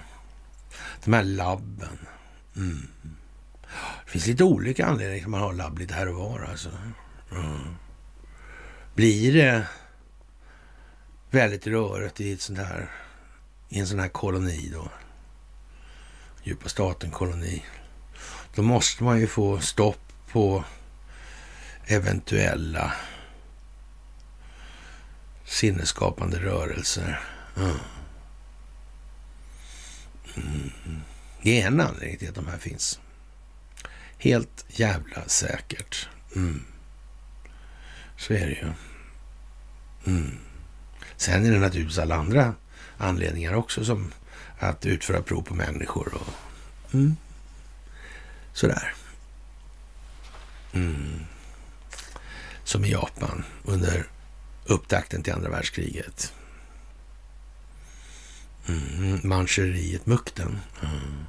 De 1.03 1.13
här 1.13 1.23
labben. 1.23 1.99
Mm. 2.55 2.87
Det 4.05 4.11
finns 4.11 4.27
lite 4.27 4.43
olika 4.43 4.85
anledningar 4.85 5.17
till 5.17 5.25
att 5.25 5.31
man 5.31 5.41
har 5.41 5.53
labb 5.53 5.79
lite 5.79 5.93
här 5.93 6.07
och 6.07 6.15
var 6.15 6.39
alltså. 6.39 6.69
Mm. 7.31 7.75
Blir 8.95 9.33
det 9.33 9.67
väldigt 11.31 11.67
rörigt 11.67 12.21
i 12.21 12.33
ett 12.33 12.41
sånt 12.41 12.59
här, 12.59 12.91
i 13.69 13.79
en 13.79 13.87
sån 13.87 13.99
här 13.99 14.09
koloni 14.09 14.69
då, 14.73 14.89
djupa 16.43 16.69
staten-koloni, 16.69 17.65
då 18.55 18.61
måste 18.61 19.03
man 19.03 19.19
ju 19.19 19.27
få 19.27 19.59
stopp 19.59 20.13
på 20.31 20.63
eventuella 21.85 22.93
sinnesskapande 25.53 26.39
rörelser. 26.39 27.19
Mm. 27.57 27.77
Det 31.41 31.61
är 31.61 31.67
en 31.67 31.81
anledning 31.81 32.17
till 32.17 32.29
att 32.29 32.35
de 32.35 32.47
här 32.47 32.57
finns. 32.57 32.99
Helt 34.17 34.65
jävla 34.67 35.27
säkert. 35.27 36.07
Mm. 36.35 36.63
Så 38.17 38.33
är 38.33 38.45
det 38.45 38.53
ju. 38.53 38.73
Mm. 40.05 40.37
Sen 41.17 41.45
är 41.45 41.51
det 41.51 41.59
naturligtvis 41.59 41.99
alla 41.99 42.15
andra 42.15 42.55
anledningar 42.97 43.53
också 43.53 43.85
som 43.85 44.11
att 44.59 44.85
utföra 44.85 45.21
prov 45.21 45.41
på 45.41 45.55
människor 45.55 46.13
och 46.13 46.93
mm. 46.93 47.15
sådär. 48.53 48.93
Mm. 50.73 51.19
Som 52.63 52.85
i 52.85 52.91
Japan 52.91 53.43
under 53.63 54.07
upptakten 54.65 55.23
till 55.23 55.33
andra 55.33 55.49
världskriget. 55.49 56.33
Mm. 58.67 59.19
mancheriet, 59.23 60.05
mukten. 60.05 60.59
Mm. 60.81 61.25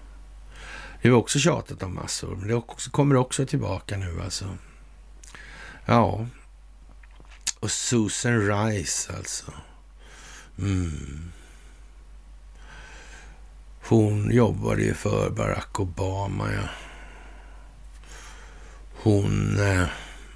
Det 1.02 1.08
har 1.08 1.16
också 1.16 1.38
tjatat 1.38 1.82
om 1.82 1.94
massor, 1.94 2.36
men 2.36 2.48
det 2.48 2.54
också, 2.54 2.90
kommer 2.90 3.16
också 3.16 3.46
tillbaka 3.46 3.96
nu 3.96 4.22
alltså. 4.22 4.56
Ja. 5.86 6.26
Och 7.60 7.70
Susan 7.70 8.40
Rice 8.40 9.12
alltså. 9.16 9.52
Mm. 10.58 11.32
Hon 13.88 14.30
jobbade 14.30 14.82
ju 14.82 14.94
för 14.94 15.30
Barack 15.30 15.80
Obama, 15.80 16.52
ja. 16.52 16.68
Hon... 19.02 19.58
Eh, 19.60 19.88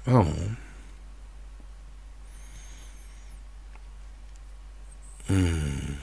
ja. 0.05 0.25
Mm. 5.29 5.95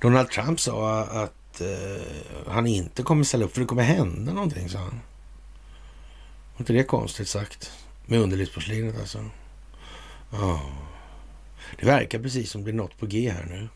Donald 0.00 0.30
Trump 0.30 0.60
sa 0.60 1.00
att 1.00 1.60
eh, 1.60 2.52
han 2.52 2.66
inte 2.66 3.02
kommer 3.02 3.24
ställa 3.24 3.44
upp 3.44 3.52
för 3.52 3.60
det 3.60 3.66
kommer 3.66 3.82
hända 3.82 4.32
någonting, 4.32 4.68
sa 4.68 4.78
han. 4.78 5.00
Var 6.52 6.60
inte 6.60 6.72
det 6.72 6.84
konstigt 6.84 7.28
sagt? 7.28 7.72
Med 8.06 8.20
underlivsporslinet 8.20 9.00
alltså. 9.00 9.24
Ja. 10.30 10.70
Det 11.78 11.86
verkar 11.86 12.18
precis 12.18 12.50
som 12.50 12.64
det 12.64 12.70
är 12.70 12.72
något 12.72 12.98
på 12.98 13.06
G 13.06 13.30
här 13.30 13.44
nu. 13.44 13.68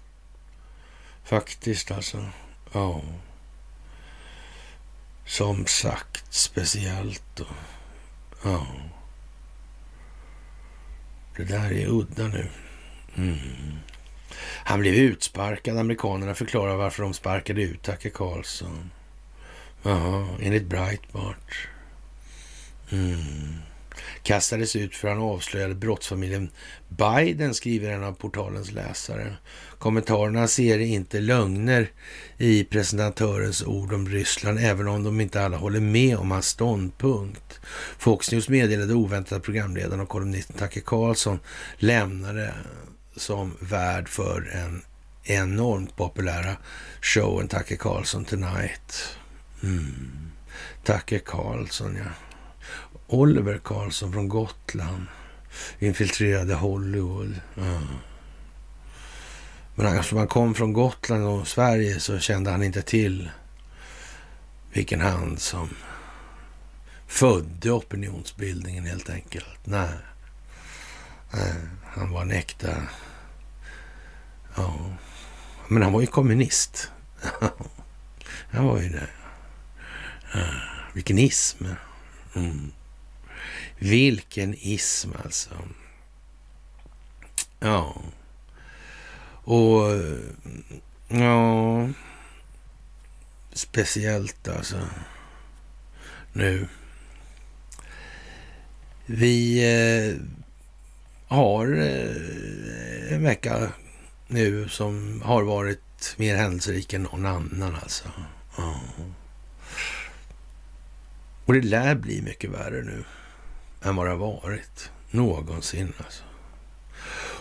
Faktiskt 1.24 1.90
alltså. 1.90 2.26
Ja. 2.72 3.02
Som 5.26 5.66
sagt, 5.66 6.34
speciellt. 6.34 7.40
Och, 7.40 7.46
ja. 8.44 8.66
Det 11.36 11.44
där 11.44 11.72
är 11.72 11.86
udda 11.86 12.28
nu. 12.28 12.48
Mm. 13.16 13.38
Han 14.64 14.80
blev 14.80 14.94
utsparkad. 14.94 15.78
Amerikanerna 15.78 16.34
förklarar 16.34 16.76
varför 16.76 17.02
de 17.02 17.14
sparkade 17.14 17.62
ut 17.62 17.82
Tucker 17.82 18.10
Carlson. 18.10 18.90
Jaha, 19.82 20.28
enligt 20.42 20.66
Breitbart. 20.66 21.68
Mm. 22.90 23.54
Kastades 24.22 24.76
ut 24.76 24.96
för 24.96 25.08
han 25.08 25.18
avslöjade 25.18 25.74
brottsfamiljen 25.74 26.50
Biden, 26.88 27.54
skriver 27.54 27.90
en 27.90 28.04
av 28.04 28.12
portalens 28.12 28.72
läsare. 28.72 29.36
Kommentarerna 29.78 30.48
ser 30.48 30.78
inte 30.78 31.20
lögner 31.20 31.90
i 32.38 32.64
presentatörens 32.64 33.62
ord 33.62 33.92
om 33.92 34.08
Ryssland, 34.08 34.58
även 34.58 34.88
om 34.88 35.04
de 35.04 35.20
inte 35.20 35.44
alla 35.44 35.56
håller 35.56 35.80
med 35.80 36.16
om 36.16 36.30
hans 36.30 36.46
ståndpunkt. 36.46 37.60
Fox 37.98 38.32
News 38.32 38.48
meddelade 38.48 38.94
oväntat 38.94 39.32
att 39.32 39.42
programledaren 39.42 40.00
och 40.00 40.08
kolumnisten 40.08 40.56
Tucker 40.56 40.80
Carlson 40.80 41.40
lämnade 41.76 42.54
som 43.16 43.56
värd 43.60 44.08
för 44.08 44.50
en 44.52 44.82
enormt 45.22 45.96
populära 45.96 46.56
showen 47.00 47.48
Tucker 47.48 47.76
Carlson 47.76 48.24
Tonight. 48.24 49.18
Mm. 49.62 50.30
Tucker 50.84 51.18
Carlson, 51.18 51.96
ja. 51.96 52.10
Oliver 53.06 53.58
Carlson 53.64 54.12
från 54.12 54.28
Gotland 54.28 55.06
infiltrerade 55.78 56.54
Hollywood. 56.54 57.40
Mm. 57.56 57.82
Men 59.74 59.86
eftersom 59.86 60.18
han 60.18 60.28
kom 60.28 60.54
från 60.54 60.72
Gotland 60.72 61.26
och 61.26 61.48
Sverige 61.48 62.00
så 62.00 62.18
kände 62.18 62.50
han 62.50 62.62
inte 62.62 62.82
till 62.82 63.30
vilken 64.72 65.00
hand 65.00 65.40
som 65.40 65.68
födde 67.06 67.70
opinionsbildningen 67.70 68.86
helt 68.86 69.10
enkelt. 69.10 69.58
Nej. 69.64 69.88
Nej. 71.30 71.54
Han 71.94 72.10
var 72.10 72.22
en 72.22 72.30
äkta... 72.30 72.82
Ja. 74.56 74.96
Men 75.68 75.82
han 75.82 75.92
var 75.92 76.00
ju 76.00 76.06
kommunist. 76.06 76.90
han 78.50 78.64
var 78.64 78.80
ju 78.80 78.88
det. 78.88 79.08
Vilken 80.92 81.18
ism. 81.18 81.64
Mm. 82.34 82.72
Vilken 83.78 84.54
ism 84.54 85.10
alltså. 85.24 85.54
Ja. 87.60 88.02
Och 89.44 89.82
ja, 91.08 91.88
speciellt 93.52 94.48
alltså 94.48 94.88
nu. 96.32 96.68
Vi 99.06 99.64
eh, 99.64 100.16
har 101.28 101.66
eh, 101.66 103.14
en 103.14 103.22
vecka 103.22 103.72
nu 104.26 104.68
som 104.68 105.22
har 105.24 105.42
varit 105.42 106.14
mer 106.16 106.36
händelserik 106.36 106.92
än 106.92 107.02
någon 107.02 107.26
annan 107.26 107.76
alltså. 107.82 108.04
Ja. 108.56 108.80
Och 111.44 111.54
det 111.54 111.60
lär 111.60 111.94
bli 111.94 112.22
mycket 112.22 112.50
värre 112.50 112.82
nu 112.82 113.04
än 113.82 113.96
vad 113.96 114.06
det 114.06 114.10
har 114.10 114.18
varit 114.18 114.90
någonsin. 115.10 115.92
Alltså. 115.98 116.22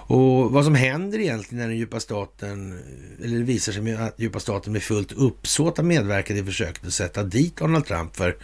Och 0.06 0.52
vad 0.52 0.66
som 0.66 0.76
händer 0.76 1.20
egentligen 1.20 1.62
när 1.62 1.68
den 1.68 1.78
djupa 1.78 2.00
staten, 2.00 2.80
eller 3.24 3.38
det 3.38 3.44
visar 3.44 3.74
sig 3.74 3.94
att 3.94 4.20
djupa 4.20 4.40
staten 4.40 4.74
med 4.74 4.84
fullt 4.84 5.12
uppsåt 5.12 5.78
har 5.78 5.84
medverkat 5.84 6.38
i 6.38 6.44
försöket 6.44 6.86
att 6.86 6.94
sätta 6.94 7.24
dit 7.24 7.58
Donald 7.58 7.86
Trump 7.86 8.16
för 8.16 8.38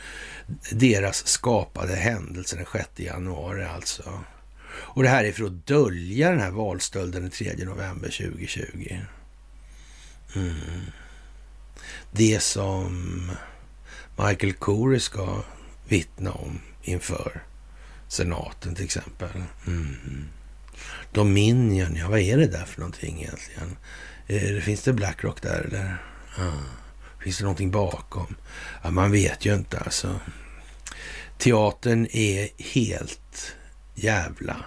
deras 0.72 1.28
skapade 1.28 1.96
händelse 1.96 2.56
den 2.56 2.66
6 2.74 2.90
januari 2.96 3.64
alltså. 3.64 4.04
Och 4.82 5.04
det 5.04 5.10
här 5.10 5.24
är 5.24 5.32
för 5.32 5.44
att 5.44 5.68
dölja 5.68 6.30
den 6.30 6.40
här 6.40 6.52
valstölden 6.52 7.22
den 7.22 7.32
3 7.32 7.54
november 7.58 8.10
2020. 8.10 8.98
Mm. 10.36 10.56
Det 12.12 12.40
som 12.44 13.32
Michael 14.18 14.54
Corey 14.54 15.00
ska 15.00 15.44
vittna 15.88 16.32
om 16.32 16.60
inför 16.82 17.44
senaten 18.08 18.76
till 18.76 18.86
exempel. 18.86 19.30
Mm. 19.68 20.28
Dominion, 21.14 21.96
ja 21.96 22.10
vad 22.10 22.20
är 22.20 22.38
det 22.38 22.48
där 22.48 22.66
för 22.66 22.80
någonting 22.80 23.22
egentligen? 23.22 23.78
Eh, 24.28 24.62
finns 24.62 24.84
det 24.84 24.94
Blackrock 24.94 25.42
där 25.42 25.62
eller? 25.68 25.98
Ja. 26.38 26.54
Finns 27.24 27.38
det 27.38 27.44
någonting 27.44 27.72
bakom? 27.72 28.36
Ja, 28.84 28.92
man 28.92 29.12
vet 29.12 29.46
ju 29.46 29.56
inte 29.56 29.80
alltså. 29.80 30.20
Teatern 31.38 32.08
är 32.12 32.50
helt 32.74 33.56
jävla 34.04 34.66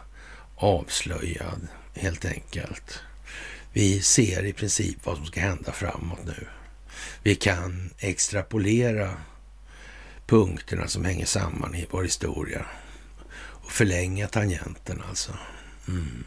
avslöjad 0.57 1.69
helt 1.95 2.25
enkelt. 2.25 3.01
Vi 3.73 4.01
ser 4.01 4.45
i 4.45 4.53
princip 4.53 4.97
vad 5.05 5.17
som 5.17 5.27
ska 5.27 5.41
hända 5.41 5.73
framåt 5.73 6.25
nu. 6.27 6.47
Vi 7.23 7.35
kan 7.35 7.91
extrapolera 7.99 9.17
punkterna 10.27 10.89
som 10.89 11.05
hänger 11.05 11.27
samman 11.27 11.75
i 11.75 11.87
vår 11.91 12.03
historia 12.03 12.67
och 13.35 13.73
förlänga 13.73 14.29
tangenten 14.29 15.03
alltså. 15.09 15.33
Mm. 15.89 16.25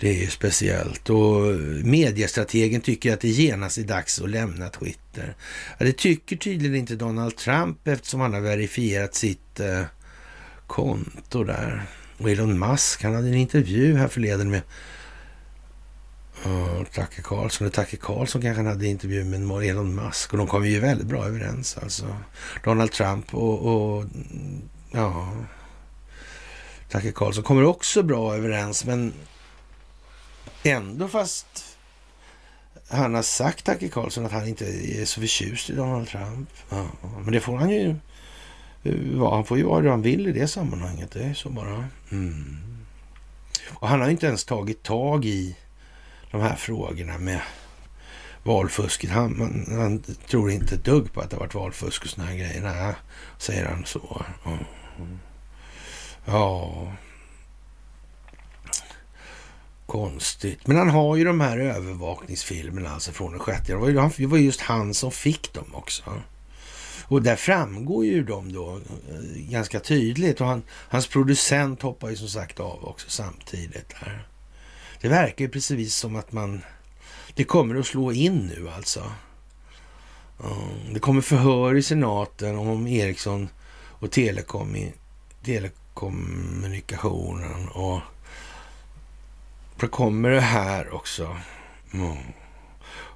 Det 0.00 0.08
är 0.08 0.20
ju 0.22 0.30
speciellt. 0.30 1.10
Och 1.10 1.54
mediestrategen 1.84 2.80
tycker 2.80 3.12
att 3.12 3.20
det 3.20 3.28
genast 3.28 3.78
är 3.78 3.82
dags 3.82 4.20
att 4.20 4.30
lämna 4.30 4.68
Twitter. 4.68 5.34
Ja, 5.78 5.86
det 5.86 5.96
tycker 5.96 6.36
tydligen 6.36 6.76
inte 6.76 6.96
Donald 6.96 7.36
Trump 7.36 7.88
eftersom 7.88 8.20
han 8.20 8.34
har 8.34 8.40
verifierat 8.40 9.14
sitt 9.14 9.60
eh, 9.60 9.82
konto 10.74 11.44
där. 11.44 11.82
Och 12.18 12.30
Elon 12.30 12.58
Musk, 12.58 13.02
han 13.02 13.14
hade 13.14 13.28
en 13.28 13.34
intervju 13.34 13.96
här 13.96 14.08
förleden 14.08 14.50
med 14.50 14.62
uh, 16.46 16.84
Tucker 16.84 17.22
Carlson. 17.22 17.66
Och 17.66 17.72
Tucker 17.72 17.96
Carlson 17.96 18.42
kanske 18.42 18.62
han 18.62 18.66
hade 18.66 18.86
intervju 18.86 19.24
med 19.24 19.70
Elon 19.70 19.94
Musk. 19.94 20.32
Och 20.32 20.38
de 20.38 20.46
kom 20.46 20.66
ju 20.66 20.80
väldigt 20.80 21.06
bra 21.06 21.26
överens 21.26 21.78
alltså. 21.82 22.16
Donald 22.64 22.92
Trump 22.92 23.34
och, 23.34 23.58
och 23.66 24.04
ja... 24.92 25.32
Tucker 26.88 27.12
Carlson 27.12 27.44
kommer 27.44 27.64
också 27.64 28.02
bra 28.02 28.34
överens, 28.34 28.84
men 28.84 29.12
ändå 30.62 31.08
fast 31.08 31.46
han 32.88 33.14
har 33.14 33.22
sagt, 33.22 33.64
Tucker 33.64 33.88
Carlson, 33.88 34.26
att 34.26 34.32
han 34.32 34.48
inte 34.48 34.64
är 34.64 35.04
så 35.04 35.20
förtjust 35.20 35.70
i 35.70 35.72
Donald 35.72 36.08
Trump. 36.08 36.48
Ja, 36.70 36.86
men 37.24 37.32
det 37.32 37.40
får 37.40 37.56
han 37.56 37.70
ju 37.70 37.96
Eh, 38.84 39.16
ja, 39.16 39.34
Han 39.34 39.44
får 39.44 39.58
ju 39.58 39.64
vara 39.64 39.82
det 39.82 39.90
han 39.90 40.02
vill 40.02 40.26
i 40.26 40.32
det 40.32 40.48
sammanhanget. 40.48 41.10
Det 41.10 41.22
är 41.22 41.34
så 41.34 41.50
bara. 41.50 41.84
Mm. 42.10 42.56
Och 43.70 43.88
han 43.88 44.00
har 44.00 44.08
inte 44.08 44.26
ens 44.26 44.44
tagit 44.44 44.82
tag 44.82 45.24
i 45.24 45.56
de 46.30 46.40
här 46.40 46.56
frågorna 46.56 47.18
med 47.18 47.40
valfusket. 48.42 49.10
Han, 49.10 49.38
man, 49.38 49.66
han 49.68 50.02
tror 50.28 50.50
inte 50.50 50.74
ett 50.74 50.84
dugg 50.84 51.12
på 51.12 51.20
att 51.20 51.30
det 51.30 51.36
har 51.36 51.40
varit 51.40 51.54
valfusk 51.54 52.02
och 52.04 52.08
såna 52.08 52.26
här 52.26 52.36
grejer. 52.36 52.62
Nej, 52.62 52.94
säger 53.38 53.66
han 53.66 53.84
så. 53.84 54.24
Ja. 54.44 54.58
ja. 56.24 56.92
Konstigt. 59.86 60.66
Men 60.66 60.76
han 60.76 60.90
har 60.90 61.16
ju 61.16 61.24
de 61.24 61.40
här 61.40 61.58
övervakningsfilmerna 61.58 62.90
alltså 62.90 63.12
från 63.12 63.30
den 63.30 63.40
sjätte. 63.40 63.72
Det 63.72 63.78
var 63.78 63.88
ju, 63.88 64.10
det 64.16 64.26
var 64.26 64.38
just 64.38 64.60
han 64.60 64.94
som 64.94 65.10
fick 65.10 65.52
dem 65.52 65.74
också. 65.74 66.02
Och 67.06 67.22
där 67.22 67.36
framgår 67.36 68.04
ju 68.04 68.24
de 68.24 68.52
då 68.52 68.76
eh, 68.76 69.50
ganska 69.50 69.80
tydligt. 69.80 70.40
Och 70.40 70.46
han, 70.46 70.62
hans 70.68 71.06
producent 71.06 71.82
hoppar 71.82 72.10
ju 72.10 72.16
som 72.16 72.28
sagt 72.28 72.60
av 72.60 72.84
också 72.84 73.10
samtidigt. 73.10 73.94
Där. 74.00 74.28
Det 75.00 75.08
verkar 75.08 75.44
ju 75.44 75.50
precis 75.50 75.96
som 75.96 76.16
att 76.16 76.32
man... 76.32 76.64
Det 77.34 77.44
kommer 77.44 77.74
att 77.74 77.86
slå 77.86 78.12
in 78.12 78.46
nu 78.46 78.70
alltså. 78.70 79.12
Mm, 80.44 80.94
det 80.94 81.00
kommer 81.00 81.20
förhör 81.20 81.74
i 81.74 81.82
senaten 81.82 82.56
om 82.56 82.86
Ericsson 82.86 83.48
och 84.04 84.10
telekom, 84.10 84.76
telekommunikationen. 85.44 87.68
Och 87.68 88.00
då 89.76 89.88
kommer 89.88 90.30
det 90.30 90.40
här 90.40 90.94
också. 90.94 91.36
Mm. 91.92 92.16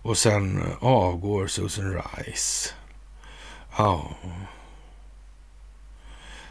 Och 0.03 0.19
sen 0.19 0.63
eh, 0.63 0.69
avgår 0.81 1.47
Susan 1.47 1.95
Rice. 1.95 2.71
Ja. 3.79 4.17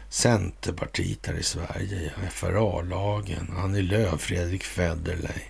Centerpartiet 0.08 1.26
här 1.26 1.34
i 1.34 1.42
Sverige, 1.42 2.12
ja. 2.22 2.28
FRA-lagen, 2.30 3.54
Annie 3.56 3.82
Lööf, 3.82 4.20
Fredrik 4.20 4.64
Federley. 4.64 5.40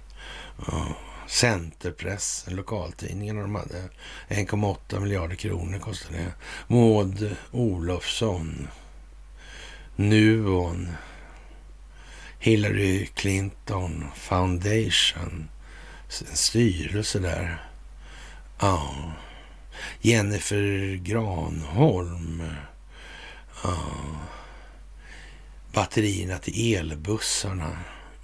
Ja. 0.67 0.97
Centerpressen, 1.27 2.57
lokaltidningarna, 2.57 3.41
de 3.43 3.55
hade 3.55 3.89
1,8 4.29 5.01
miljarder 5.01 5.37
kronor 5.37 5.79
kostade 5.79 6.19
det. 6.19 6.33
Maud 6.67 7.37
Olofsson, 7.51 8.69
Nuon, 9.97 10.89
Hillary 12.39 13.07
Clinton 13.07 14.05
Foundation, 14.15 15.49
en 16.31 16.37
styrelse 16.37 17.19
där. 17.19 17.71
Ja. 18.59 19.13
Jennifer 20.01 20.97
Granholm. 20.97 22.43
Ja. 23.65 23.79
Batterierna 25.73 26.39
till 26.39 26.75
elbussarna. 26.75 27.79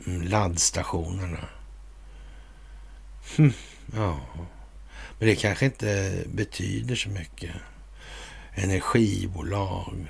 Mm, 0.07 0.23
laddstationerna. 0.23 1.49
Hm, 3.37 3.53
ja, 3.95 4.21
men 5.19 5.29
det 5.29 5.37
kanske 5.37 5.65
inte 5.65 6.23
betyder 6.27 6.97
så 6.97 7.09
mycket. 7.09 7.51
Energibolag. 8.55 10.09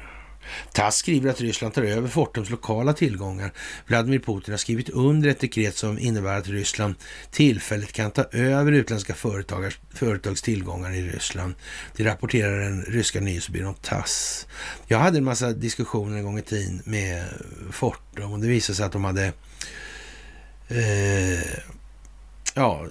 TASS 0.73 0.97
skriver 0.97 1.31
att 1.31 1.41
Ryssland 1.41 1.75
tar 1.75 1.83
över 1.83 2.09
Fortums 2.09 2.51
lokala 2.51 2.93
tillgångar. 2.93 3.53
Vladimir 3.87 4.19
Putin 4.19 4.53
har 4.53 4.59
skrivit 4.59 4.89
under 4.89 5.29
ett 5.29 5.41
dekret 5.41 5.77
som 5.77 5.99
innebär 5.99 6.39
att 6.39 6.49
Ryssland 6.49 6.95
tillfälligt 7.31 7.93
kan 7.93 8.11
ta 8.11 8.25
över 8.33 8.73
utländska 8.73 9.15
företags 9.95 10.43
tillgångar 10.43 10.91
i 10.91 11.03
Ryssland. 11.03 11.55
Det 11.97 12.05
rapporterar 12.05 12.61
den 12.61 12.83
ryska 12.83 13.21
nyhetsbyrån 13.21 13.75
TASS. 13.75 14.47
Jag 14.87 14.99
hade 14.99 15.19
en 15.19 15.25
massa 15.25 15.53
diskussioner 15.53 16.17
en 16.17 16.25
gång 16.25 16.39
i 16.39 16.43
tiden 16.43 16.83
med 16.85 17.25
Fortum 17.71 18.33
och 18.33 18.39
det 18.39 18.49
visade 18.49 18.77
sig 18.77 18.87
att 18.87 18.93
de 18.93 19.05
hade 19.05 19.33
eh, 20.69 21.65
ja, 22.55 22.87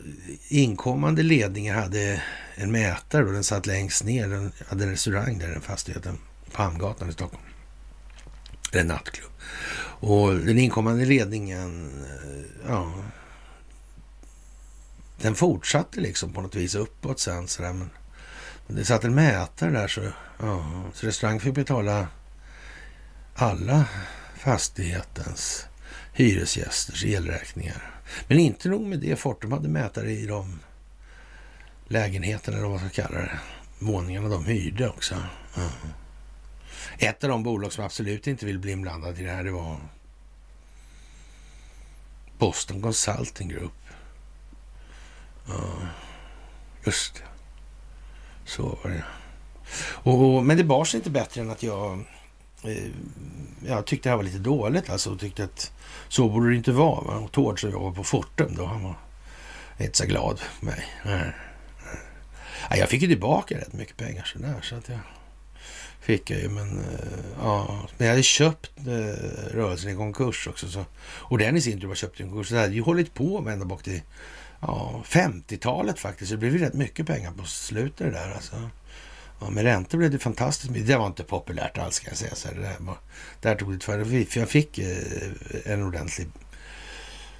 inkommande 0.48 1.24
ledningar 1.24 1.76
hade 1.76 2.22
en 2.56 2.72
mätare 2.72 3.26
och 3.26 3.34
den 3.34 3.44
satt 3.44 3.66
längst 3.66 4.04
ner. 4.04 4.28
Den 4.28 4.52
hade 4.68 4.84
en 4.84 4.92
restaurang 4.92 5.40
där, 5.40 5.48
den 5.48 5.62
fastigheten 5.62 6.18
Hamngatan 6.56 7.10
i 7.10 7.14
Stockholm. 7.14 7.44
En 8.72 8.88
nattklubb. 8.88 9.32
Och 10.00 10.36
den 10.36 10.58
inkommande 10.58 11.06
ledningen, 11.06 11.92
eh, 12.06 12.70
ja, 12.70 12.94
den 15.18 15.36
fortsatte 15.36 16.02
liksom 16.02 16.34
på 16.34 16.42
något 16.42 16.56
vis 16.56 16.76
uppåt 16.76 17.20
sen. 17.20 17.48
Så 17.48 17.62
där, 17.62 17.74
men 17.74 17.90
det 18.68 18.86
satt 18.86 19.04
en 19.04 19.16
mätare 19.16 19.72
där 19.72 19.88
så, 19.88 20.02
ja, 20.40 20.84
så 20.94 21.08
restaurangen 21.08 21.42
fick 21.42 21.56
betala 21.56 22.08
alla 23.36 23.86
fastighetens 24.38 25.66
hyresgästers 26.14 27.06
elräkningar. 27.06 27.92
Men 28.28 28.40
inte 28.40 28.70
nog 28.70 28.82
med 28.82 29.00
det, 29.00 29.16
Fortum 29.16 29.52
hade 29.52 29.70
mätare 29.70 30.12
i 30.12 30.26
de 30.26 30.60
lägenheterna, 31.88 32.58
eller 32.58 32.68
vad 32.68 32.82
man 32.82 32.90
ska 32.90 33.04
kalla 33.04 33.20
det, 33.20 33.40
våningarna 33.80 34.30
de 34.30 34.46
hyrde 34.46 34.90
också. 34.90 35.16
Ja. 35.56 35.70
Ett 36.98 37.24
av 37.24 37.30
de 37.30 37.44
bolag 37.44 37.74
som 37.74 37.86
absolut 37.86 38.28
inte 38.28 38.46
vill 38.46 38.60
bli 38.60 38.72
inblandade 38.72 39.22
i 39.22 39.24
det 39.24 39.32
här, 39.32 39.44
det 39.44 39.52
var 39.52 39.78
Boston 42.38 42.82
Consulting 42.82 43.50
Group. 43.50 43.74
Ja, 45.48 45.74
just 46.86 47.16
det. 47.16 47.22
Så 48.46 48.78
var 48.84 48.92
det. 48.92 49.04
Och, 50.12 50.46
men 50.46 50.58
det 50.58 50.64
bar 50.64 50.86
sig 50.86 50.98
inte 50.98 51.10
bättre 51.10 51.42
än 51.42 51.52
att 51.52 51.64
jag, 51.64 52.04
eh, 52.64 52.92
jag 53.66 53.86
tyckte 53.86 54.10
det 54.10 54.12
här 54.12 54.18
var 54.18 54.24
lite 54.24 54.38
dåligt 54.38 54.90
alltså 54.90 55.12
och 55.12 55.20
tyckte 55.20 55.44
att 55.44 55.72
så 56.08 56.30
borde 56.30 56.50
det 56.50 56.56
inte 56.56 56.72
vara. 56.72 57.02
Va? 57.02 57.14
Och 57.14 57.32
Tord 57.32 57.62
som 57.62 57.72
jobbade 57.72 57.96
på 57.96 58.04
Fortum 58.04 58.56
då, 58.56 58.66
han 58.66 58.84
var 58.84 58.96
inte 59.78 59.98
så 59.98 60.06
glad 60.06 60.42
på 60.60 60.66
mig. 60.66 60.86
Nej. 61.06 61.34
Nej. 62.70 62.80
Jag 62.80 62.90
fick 62.90 63.02
ju 63.02 63.08
tillbaka 63.08 63.58
rätt 63.58 63.74
mycket 63.74 63.98
pengar 63.98 64.24
sådär 64.24 64.62
så 64.62 64.76
att 64.76 64.90
jag 64.90 65.00
fick 66.04 66.30
jag 66.30 66.40
ju, 66.40 66.50
men 66.50 66.80
eh, 66.80 66.86
ja. 67.42 67.88
Men 67.98 68.08
jag 68.08 68.14
hade 68.14 68.24
köpt 68.24 68.72
eh, 68.78 69.54
rörelsen 69.54 69.92
i 69.92 69.96
konkurs 69.96 70.48
också. 70.48 70.68
Så, 70.68 70.86
och 71.04 71.38
den 71.38 71.58
i 71.58 71.62
sin 71.62 71.82
tur 71.82 71.88
var 71.88 71.96
köpt 71.96 72.20
i 72.20 72.24
konkurs. 72.24 72.48
Så 72.48 72.54
det 72.54 72.62
hade 72.62 72.74
ju 72.74 72.82
hållit 72.82 73.14
på 73.14 73.42
med 73.42 73.54
ända 73.54 73.66
bak 73.66 73.84
till 73.84 74.02
ja, 74.60 75.04
50-talet 75.06 76.00
faktiskt. 76.00 76.30
Så 76.30 76.36
det 76.36 76.40
blev 76.40 76.54
ju 76.54 76.60
rätt 76.60 76.74
mycket 76.74 77.08
pengar 77.08 77.32
på 77.32 77.46
slutet 77.46 77.98
det 77.98 78.12
där 78.12 78.34
alltså. 78.36 78.70
Ja, 79.40 79.50
med 79.50 79.64
räntor 79.64 79.98
blev 79.98 80.12
det 80.12 80.20
fantastiskt 80.20 80.72
mycket. 80.72 80.88
Det 80.88 80.98
var 80.98 81.08
inte 81.08 81.24
populärt 81.24 81.78
alls 81.78 82.00
kan 82.00 82.12
jag 82.12 82.18
säga. 82.18 82.36
Så 82.36 82.48
det 82.48 82.62
där, 82.62 82.76
var, 82.80 82.98
där 83.42 83.56
tog 83.56 83.74
det 83.74 83.80
tvär. 83.80 84.26
För 84.26 84.40
jag 84.40 84.50
fick 84.50 84.80
uh, 84.80 84.86
en 85.66 85.84
ordentlig 85.84 86.28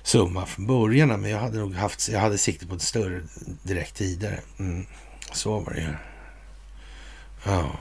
summa 0.04 0.46
från 0.46 0.68
början. 0.68 1.22
Men 1.22 1.32
jag 1.32 1.40
hade 1.40 1.58
nog 1.58 1.74
haft, 1.74 2.10
jag 2.10 2.20
hade 2.20 2.38
sikte 2.38 2.68
på 2.68 2.76
ett 2.76 2.82
större 2.82 3.22
direkt 3.64 3.96
tidigare. 3.96 4.40
Mm, 4.60 4.86
så 5.32 5.60
var 5.60 5.74
det 5.74 5.82
ju. 5.82 5.94
Ja. 7.46 7.72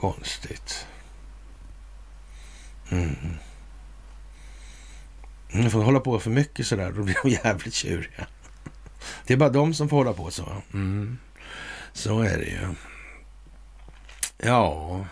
Konstigt. 0.00 0.86
Mm. 2.90 3.16
De 5.52 5.70
får 5.70 5.82
hålla 5.82 6.00
på 6.00 6.20
för 6.20 6.30
mycket 6.30 6.66
sådär, 6.66 6.92
då 6.92 7.02
blir 7.02 7.16
de 7.22 7.30
jävligt 7.44 7.74
tjuriga. 7.74 8.26
Det 9.26 9.32
är 9.32 9.36
bara 9.36 9.50
de 9.50 9.74
som 9.74 9.88
får 9.88 9.96
hålla 9.96 10.12
på 10.12 10.30
så. 10.30 10.62
Mm. 10.72 11.18
Så 11.92 12.20
är 12.20 12.38
det 12.38 12.44
ju. 12.44 12.74
Ja, 14.38 15.06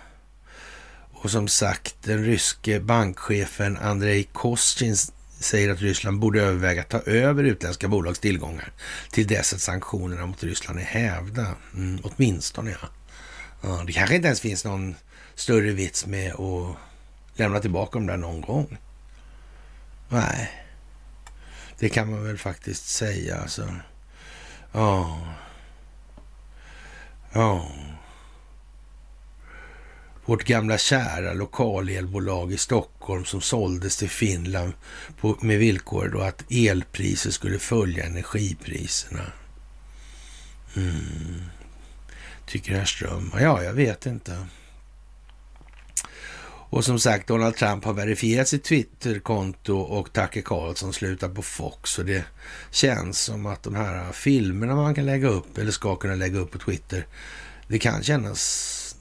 och 1.12 1.30
som 1.30 1.48
sagt, 1.48 1.96
den 2.02 2.24
ryske 2.24 2.80
bankchefen 2.80 3.76
Andrei 3.76 4.24
Kostin 4.32 4.96
säger 5.38 5.70
att 5.70 5.80
Ryssland 5.80 6.18
borde 6.18 6.42
överväga 6.42 6.80
att 6.80 6.88
ta 6.88 7.00
över 7.00 7.44
utländska 7.44 7.88
bolags 7.88 8.18
tillgångar 8.18 8.72
till 9.10 9.26
dess 9.26 9.54
att 9.54 9.60
sanktionerna 9.60 10.26
mot 10.26 10.42
Ryssland 10.42 10.78
är 10.78 10.84
hävda. 10.84 11.46
Mm, 11.74 12.00
åtminstone, 12.02 12.70
ja. 12.70 12.88
Ja, 13.66 13.82
det 13.86 13.92
kanske 13.92 14.16
inte 14.16 14.28
ens 14.28 14.40
finns 14.40 14.64
någon 14.64 14.94
större 15.34 15.72
vits 15.72 16.06
med 16.06 16.34
att 16.34 16.76
lämna 17.36 17.60
tillbaka 17.60 17.98
dem 17.98 18.06
där 18.06 18.16
någon 18.16 18.40
gång. 18.40 18.78
Nej, 20.08 20.50
det 21.78 21.88
kan 21.88 22.10
man 22.10 22.24
väl 22.24 22.38
faktiskt 22.38 22.88
säga. 22.88 23.36
Alltså. 23.36 23.74
Ja. 24.72 25.20
Ja. 27.32 27.68
Vårt 30.24 30.44
gamla 30.44 30.78
kära 30.78 31.32
lokalelbolag 31.32 32.52
i 32.52 32.56
Stockholm 32.56 33.24
som 33.24 33.40
såldes 33.40 33.96
till 33.96 34.10
Finland 34.10 34.72
på, 35.20 35.38
med 35.40 35.58
villkor 35.58 36.08
då 36.08 36.20
att 36.20 36.44
elpriser 36.50 37.30
skulle 37.30 37.58
följa 37.58 38.04
energipriserna. 38.04 39.32
Mm 40.76 41.53
tycker 42.46 42.74
herr 42.74 42.84
Ström. 42.84 43.30
Ja, 43.40 43.62
jag 43.62 43.72
vet 43.72 44.06
inte. 44.06 44.46
Och 46.74 46.84
som 46.84 46.98
sagt, 46.98 47.28
Donald 47.28 47.56
Trump 47.56 47.84
har 47.84 47.92
verifierat 47.92 48.48
sitt 48.48 48.64
Twitterkonto 48.64 49.78
och 49.78 50.12
Tucker 50.12 50.42
Carlson 50.42 50.92
slutar 50.92 51.28
på 51.28 51.42
Fox. 51.42 51.98
Och 51.98 52.04
det 52.04 52.24
känns 52.70 53.20
som 53.20 53.46
att 53.46 53.62
de 53.62 53.74
här 53.74 54.12
filmerna 54.12 54.74
man 54.74 54.94
kan 54.94 55.06
lägga 55.06 55.28
upp, 55.28 55.58
eller 55.58 55.70
ska 55.70 55.96
kunna 55.96 56.14
lägga 56.14 56.38
upp 56.38 56.50
på 56.50 56.58
Twitter, 56.58 57.06
det 57.68 57.78
kan 57.78 58.02
kännas 58.02 58.96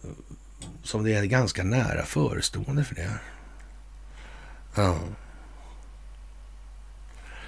som 0.83 1.03
det 1.03 1.13
är 1.13 1.23
ganska 1.23 1.63
nära 1.63 2.05
förestående 2.05 2.83
för 2.83 2.95
det. 2.95 3.09
Ja. 4.75 4.99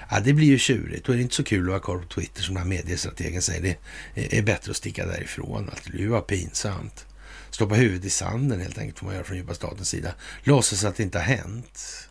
Ja, 0.10 0.20
det 0.20 0.34
blir 0.34 0.48
ju 0.48 0.58
tjurigt. 0.58 1.06
Då 1.06 1.12
är 1.12 1.18
det 1.18 1.24
inte 1.24 1.36
så 1.36 1.44
kul 1.44 1.62
att 1.62 1.70
vara 1.70 1.80
kvar 1.80 1.98
på 1.98 2.08
Twitter 2.08 2.42
som 2.42 2.56
den 2.56 2.64
här 2.64 2.70
mediestrategen 2.70 3.42
säger. 3.42 3.78
Det 4.14 4.38
är 4.38 4.42
bättre 4.42 4.72
att 4.72 4.78
sticka 4.78 5.06
därifrån. 5.06 5.70
Alltså, 5.70 5.84
det 5.86 5.92
blir 5.92 6.02
ju 6.02 6.10
bara 6.10 6.22
pinsamt. 6.22 7.06
Stoppa 7.50 7.76
huvudet 7.76 8.06
i 8.06 8.10
sanden 8.10 8.62
helt 8.62 8.78
enkelt 8.78 9.00
får 9.00 9.06
man 9.06 9.16
göra 9.16 9.26
från 9.26 9.38
djupa 9.38 9.54
statens 9.54 9.90
sida. 9.90 10.14
Låtsas 10.44 10.84
att 10.84 10.96
det 10.96 11.04
inte 11.04 11.18
har 11.18 11.26
hänt. 11.26 12.10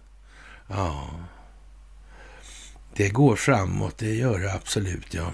Ja, 0.68 1.10
det 2.96 3.08
går 3.08 3.36
framåt. 3.36 3.98
Det 3.98 4.14
gör 4.14 4.38
det 4.38 4.52
absolut, 4.52 5.14
ja. 5.14 5.32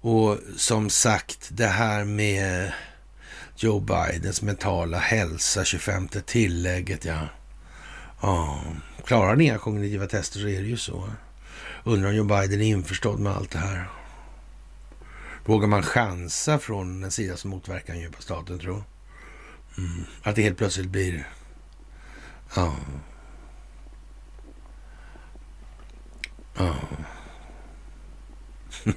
Och 0.00 0.38
som 0.56 0.90
sagt, 0.90 1.48
det 1.50 1.66
här 1.66 2.04
med 2.04 2.72
Joe 3.56 3.80
Bidens 3.80 4.42
mentala 4.42 4.98
hälsa, 4.98 5.64
25 5.64 6.08
tillägget, 6.08 7.04
ja. 7.04 7.28
Ja, 8.26 8.60
klarar 9.04 9.36
ni 9.36 9.44
inga 9.44 9.58
kognitiva 9.58 10.06
tester 10.06 10.40
så 10.40 10.48
är 10.48 10.62
det 10.62 10.68
ju 10.68 10.76
så. 10.76 11.08
Undrar 11.84 12.08
om 12.08 12.16
Joe 12.16 12.24
Biden 12.24 12.60
är 12.60 12.66
införstådd 12.66 13.20
med 13.20 13.32
allt 13.32 13.50
det 13.50 13.58
här. 13.58 13.88
Vågar 15.44 15.68
man 15.68 15.82
chansa 15.82 16.58
från 16.58 17.04
en 17.04 17.10
sida 17.10 17.36
som 17.36 17.50
motverkar 17.50 17.92
den 17.92 18.02
djupa 18.02 18.20
staten, 18.20 18.58
tro? 18.58 18.84
Mm. 19.78 20.04
Att 20.22 20.36
det 20.36 20.42
helt 20.42 20.58
plötsligt 20.58 20.88
blir... 20.88 21.28
Ja. 22.56 22.76
Ja. 26.54 26.76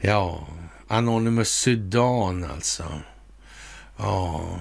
ja. 0.00 0.48
Anonymous 0.88 1.48
Sudan 1.48 2.44
alltså. 2.44 3.00
Ja. 3.96 4.60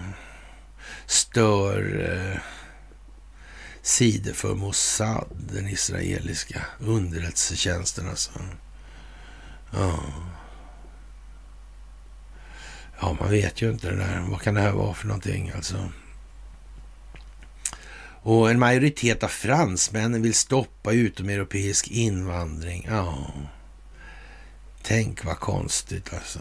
Stör 1.06 2.10
eh, 2.12 2.42
sidor 3.82 4.34
för 4.34 4.56
Mossad, 4.56 5.28
den 5.54 5.68
israeliska 5.68 6.66
underrättelsetjänsten 6.80 8.10
alltså. 8.10 8.32
Ja. 9.72 10.00
Ja, 13.02 13.18
man 13.20 13.32
vet 13.32 13.62
ju 13.62 13.72
inte 13.72 13.90
det 13.90 13.96
där. 13.96 14.26
Vad 14.30 14.42
kan 14.42 14.54
det 14.54 14.62
här 14.62 14.72
vara 14.72 14.94
för 14.94 15.08
någonting 15.08 15.52
alltså? 15.56 15.90
Och 18.22 18.52
en 18.52 18.60
majoritet 18.60 19.24
av 19.24 19.28
fransmännen 19.28 20.22
vill 20.22 20.34
stoppa 20.34 20.92
utomeuropeisk 20.92 21.88
invandring. 21.88 22.88
Ja, 22.90 23.34
tänk 24.82 25.26
vad 25.26 25.40
konstigt 25.40 26.14
alltså. 26.14 26.40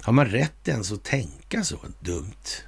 Har 0.00 0.12
man 0.12 0.26
rätt 0.26 0.68
ens 0.68 0.92
att 0.92 1.04
tänka 1.04 1.43
så 1.62 1.78
dumt? 2.00 2.64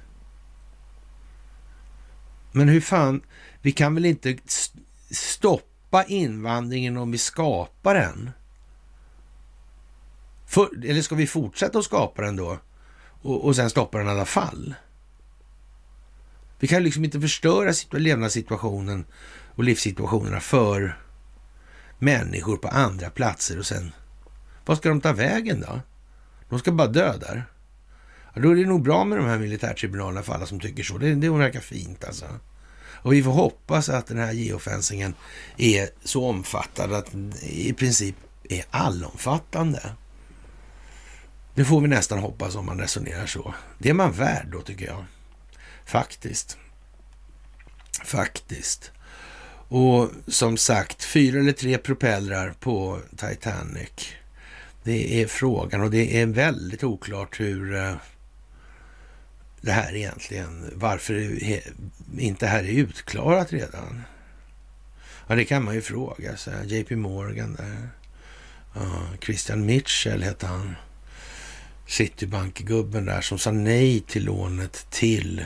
Men 2.51 2.69
hur 2.69 2.81
fan, 2.81 3.21
vi 3.61 3.71
kan 3.71 3.95
väl 3.95 4.05
inte 4.05 4.37
stoppa 5.11 6.03
invandringen 6.03 6.97
om 6.97 7.11
vi 7.11 7.17
skapar 7.17 7.95
den? 7.95 8.31
För, 10.45 10.85
eller 10.85 11.01
ska 11.01 11.15
vi 11.15 11.27
fortsätta 11.27 11.79
att 11.79 11.85
skapa 11.85 12.21
den 12.21 12.35
då 12.35 12.59
och, 13.21 13.45
och 13.45 13.55
sen 13.55 13.69
stoppa 13.69 13.97
den 13.97 14.07
i 14.07 14.11
alla 14.11 14.25
fall? 14.25 14.75
Vi 16.59 16.67
kan 16.67 16.83
liksom 16.83 17.05
inte 17.05 17.21
förstöra 17.21 17.73
levnadssituationen 17.91 19.05
och 19.55 19.63
livssituationerna 19.63 20.39
för 20.39 21.01
människor 21.99 22.57
på 22.57 22.67
andra 22.67 23.09
platser 23.09 23.59
och 23.59 23.65
sen, 23.65 23.91
vad 24.65 24.77
ska 24.77 24.89
de 24.89 25.01
ta 25.01 25.13
vägen 25.13 25.61
då? 25.61 25.81
De 26.49 26.59
ska 26.59 26.71
bara 26.71 26.87
dö 26.87 27.17
där. 27.17 27.45
Då 28.41 28.51
är 28.51 28.55
det 28.55 28.65
nog 28.65 28.83
bra 28.83 29.03
med 29.03 29.17
de 29.17 29.25
här 29.25 29.37
militärtribunalerna 29.37 30.23
för 30.23 30.33
alla 30.33 30.45
som 30.45 30.59
tycker 30.59 30.83
så. 30.83 30.97
Det, 30.97 31.15
det 31.15 31.29
verkar 31.29 31.59
fint 31.59 32.03
alltså. 32.03 32.25
Och 33.07 33.13
vi 33.13 33.23
får 33.23 33.31
hoppas 33.31 33.89
att 33.89 34.07
den 34.07 34.17
här 34.17 34.31
geofencingen 34.31 35.13
är 35.57 35.89
så 36.03 36.25
omfattande 36.29 36.97
att 36.97 37.11
den 37.11 37.33
i 37.41 37.73
princip 37.73 38.15
är 38.49 38.65
allomfattande. 38.69 39.81
Det 41.55 41.65
får 41.65 41.81
vi 41.81 41.87
nästan 41.87 42.19
hoppas 42.19 42.55
om 42.55 42.65
man 42.65 42.79
resonerar 42.79 43.25
så. 43.25 43.53
Det 43.77 43.89
är 43.89 43.93
man 43.93 44.11
värd 44.11 44.47
då 44.51 44.61
tycker 44.61 44.85
jag. 44.85 45.05
Faktiskt. 45.85 46.57
Faktiskt. 48.03 48.91
Och 49.69 50.09
som 50.27 50.57
sagt, 50.57 51.03
fyra 51.03 51.39
eller 51.39 51.51
tre 51.51 51.77
propellrar 51.77 52.53
på 52.59 52.99
Titanic. 53.15 54.13
Det 54.83 55.21
är 55.21 55.27
frågan 55.27 55.81
och 55.81 55.91
det 55.91 56.21
är 56.21 56.25
väldigt 56.25 56.83
oklart 56.83 57.39
hur 57.39 57.75
eh, 57.75 57.93
det 59.67 59.73
här 59.73 59.95
egentligen, 59.95 60.71
varför 60.75 61.43
inte 62.17 62.45
det 62.45 62.49
här 62.49 62.63
är 62.63 62.67
utklarat 62.67 63.53
redan. 63.53 64.03
Ja, 65.27 65.35
det 65.35 65.45
kan 65.45 65.63
man 65.63 65.75
ju 65.75 65.81
fråga 65.81 66.37
sig. 66.37 66.73
JP 66.73 66.95
Morgan 66.95 67.53
där. 67.53 67.89
Ja, 68.75 69.07
Christian 69.21 69.65
Mitchell 69.65 70.23
hette 70.23 70.47
han. 70.47 70.75
Citibank-gubben 71.87 73.05
där 73.05 73.21
som 73.21 73.39
sa 73.39 73.51
nej 73.51 73.99
till 73.99 74.25
lånet 74.25 74.87
till 74.89 75.45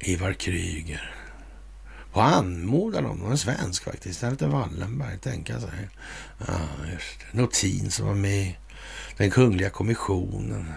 Ivar 0.00 0.32
Kryger. 0.32 1.14
På 2.12 2.20
anmodan 2.20 3.06
av 3.06 3.18
någon 3.18 3.38
svensk 3.38 3.84
faktiskt. 3.84 4.22
Han 4.22 4.30
hette 4.30 4.46
Wallenberg, 4.46 5.18
tänka 5.18 5.60
sig. 5.60 5.88
Ja, 6.46 6.60
just 6.92 7.20
det. 7.20 7.38
Notin 7.38 7.90
som 7.90 8.06
var 8.06 8.14
med 8.14 8.46
i 8.46 8.56
den 9.16 9.30
kungliga 9.30 9.70
kommissionen. 9.70 10.72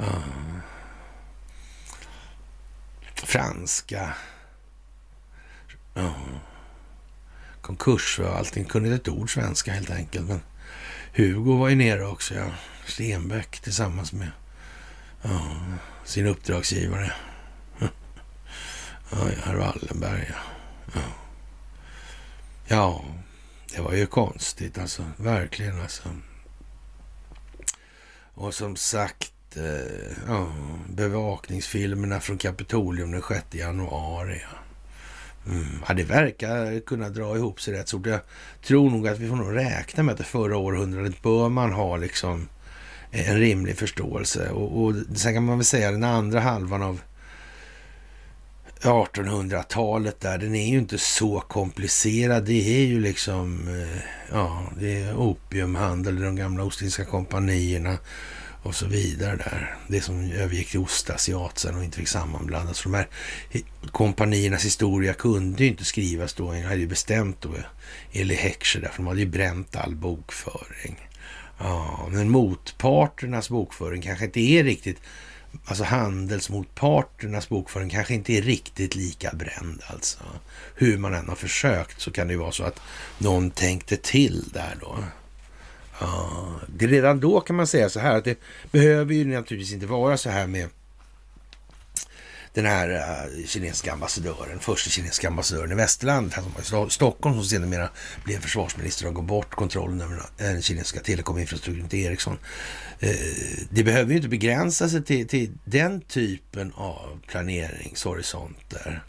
Ja. 0.00 0.22
Franska. 3.14 4.14
Ja. 5.94 6.14
Konkursförvaltning. 7.60 8.64
Kunde 8.64 8.88
inte 8.88 9.10
ett 9.10 9.18
ord 9.18 9.34
svenska 9.34 9.72
helt 9.72 9.90
enkelt. 9.90 10.28
Men 10.28 10.40
Hugo 11.14 11.56
var 11.56 11.68
ju 11.68 11.76
nere 11.76 12.06
också, 12.06 12.34
ja. 12.34 12.50
Stenbeck 12.86 13.60
tillsammans 13.60 14.12
med 14.12 14.30
ja, 15.22 15.60
sin 16.04 16.26
uppdragsgivare. 16.26 17.12
Ja, 19.10 19.28
herr 19.44 19.54
Wallenberg, 19.54 20.26
ja. 20.28 20.42
ja. 20.94 21.00
Ja, 22.66 23.04
det 23.74 23.80
var 23.80 23.92
ju 23.92 24.06
konstigt 24.06 24.78
alltså. 24.78 25.04
Verkligen 25.16 25.80
alltså. 25.80 26.08
Och 28.34 28.54
som 28.54 28.76
sagt, 28.76 29.32
eh, 29.56 30.32
oh, 30.34 30.52
bevakningsfilmerna 30.88 32.20
från 32.20 32.38
Kapitolium 32.38 33.10
den 33.10 33.22
6 33.22 33.44
januari. 33.50 34.40
Ja. 34.42 34.58
Mm. 35.46 35.82
Ja, 35.88 35.94
det 35.94 36.02
verkar 36.02 36.80
kunna 36.80 37.08
dra 37.08 37.36
ihop 37.36 37.60
sig 37.60 37.74
rätt 37.74 37.88
stort. 37.88 38.06
Jag 38.06 38.20
tror 38.62 38.90
nog 38.90 39.08
att 39.08 39.18
vi 39.18 39.28
får 39.28 39.36
nog 39.36 39.56
räkna 39.56 40.02
med 40.02 40.12
att 40.12 40.18
det 40.18 40.24
förra 40.24 40.56
århundradet 40.56 41.22
bör 41.22 41.48
man 41.48 41.72
ha 41.72 41.96
liksom 41.96 42.48
eh, 43.10 43.30
en 43.30 43.38
rimlig 43.38 43.76
förståelse. 43.76 44.50
Och, 44.50 44.84
och 44.84 44.94
sen 45.14 45.34
kan 45.34 45.44
man 45.44 45.58
väl 45.58 45.64
säga 45.64 45.90
den 45.90 46.04
andra 46.04 46.40
halvan 46.40 46.82
av 46.82 47.00
1800-talet 48.80 50.20
där, 50.20 50.38
den 50.38 50.54
är 50.54 50.68
ju 50.68 50.78
inte 50.78 50.98
så 50.98 51.40
komplicerad. 51.40 52.44
Det 52.44 52.82
är 52.82 52.86
ju 52.86 53.00
liksom, 53.00 53.68
eh, 53.68 54.02
ja, 54.32 54.62
det 54.80 55.02
är 55.02 55.16
opiumhandel, 55.16 56.20
de 56.20 56.36
gamla 56.36 56.64
Ostindiska 56.64 57.04
kompanierna 57.04 57.98
och 58.62 58.74
så 58.74 58.86
vidare 58.86 59.36
där. 59.36 59.76
Det 59.88 60.00
som 60.00 60.32
övergick 60.32 60.70
till 60.70 60.80
ostasiat 60.80 61.58
sen 61.58 61.76
och 61.76 61.84
inte 61.84 61.98
fick 61.98 62.08
sammanblandas. 62.08 62.80
För 62.80 62.90
de 62.90 62.96
här 62.96 63.08
kompaniernas 63.90 64.64
historia 64.64 65.14
kunde 65.14 65.64
ju 65.64 65.70
inte 65.70 65.84
skrivas 65.84 66.34
då. 66.34 66.56
Jag 66.56 66.62
hade 66.62 66.80
ju 66.80 66.86
bestämt 66.86 67.40
då, 67.40 67.50
Eli 68.12 68.34
Heckscher 68.34 68.80
där, 68.80 68.88
för 68.88 68.96
de 68.96 69.06
hade 69.06 69.20
ju 69.20 69.26
bränt 69.26 69.76
all 69.76 69.94
bokföring. 69.94 71.08
Ja, 71.58 72.08
men 72.10 72.28
motparternas 72.28 73.48
bokföring 73.48 74.02
kanske 74.02 74.24
inte 74.24 74.40
är 74.40 74.64
riktigt 74.64 74.98
alltså 75.64 75.84
handelsmotparternas 75.84 77.48
bokföring 77.48 77.90
kanske 77.90 78.14
inte 78.14 78.32
är 78.32 78.42
riktigt 78.42 78.94
lika 78.94 79.30
bränd 79.32 79.82
alltså. 79.86 80.18
Hur 80.74 80.98
man 80.98 81.14
än 81.14 81.28
har 81.28 81.36
försökt 81.36 82.00
så 82.00 82.10
kan 82.10 82.26
det 82.26 82.32
ju 82.32 82.38
vara 82.38 82.52
så 82.52 82.64
att 82.64 82.80
någon 83.18 83.50
tänkte 83.50 83.96
till 83.96 84.44
där 84.52 84.76
då. 84.80 85.04
Ja, 86.00 86.60
det 86.66 86.86
redan 86.86 87.20
då 87.20 87.40
kan 87.40 87.56
man 87.56 87.66
säga 87.66 87.88
så 87.88 88.00
här 88.00 88.16
att 88.16 88.24
det 88.24 88.38
behöver 88.72 89.14
ju 89.14 89.24
naturligtvis 89.24 89.72
inte 89.72 89.86
vara 89.86 90.16
så 90.16 90.30
här 90.30 90.46
med 90.46 90.68
den 92.54 92.66
här 92.66 92.88
uh, 92.90 93.46
kinesiska 93.46 93.92
ambassadören, 93.92 94.58
första 94.60 94.90
kinesiska 94.90 95.28
ambassadören 95.28 95.72
i 95.72 95.74
västerlandet, 95.74 96.34
han 96.34 96.44
som 96.62 96.78
var 96.78 96.86
i 96.86 96.90
Stockholm 96.90 97.34
som 97.34 97.44
sedermera 97.44 97.88
blev 98.24 98.40
försvarsminister 98.40 99.06
och 99.06 99.14
går 99.14 99.22
bort 99.22 99.54
kontrollen 99.54 100.00
över 100.00 100.22
den 100.36 100.62
kinesiska 100.62 101.00
telekominfrastrukturen 101.00 101.88
till 101.88 102.06
Ericsson. 102.06 102.38
Uh, 103.02 103.08
det 103.70 103.84
behöver 103.84 104.10
ju 104.10 104.16
inte 104.16 104.28
begränsa 104.28 104.88
sig 104.88 105.04
till, 105.04 105.28
till 105.28 105.50
den 105.64 106.00
typen 106.00 106.72
av 106.72 107.20
planeringshorisonter. 107.26 109.02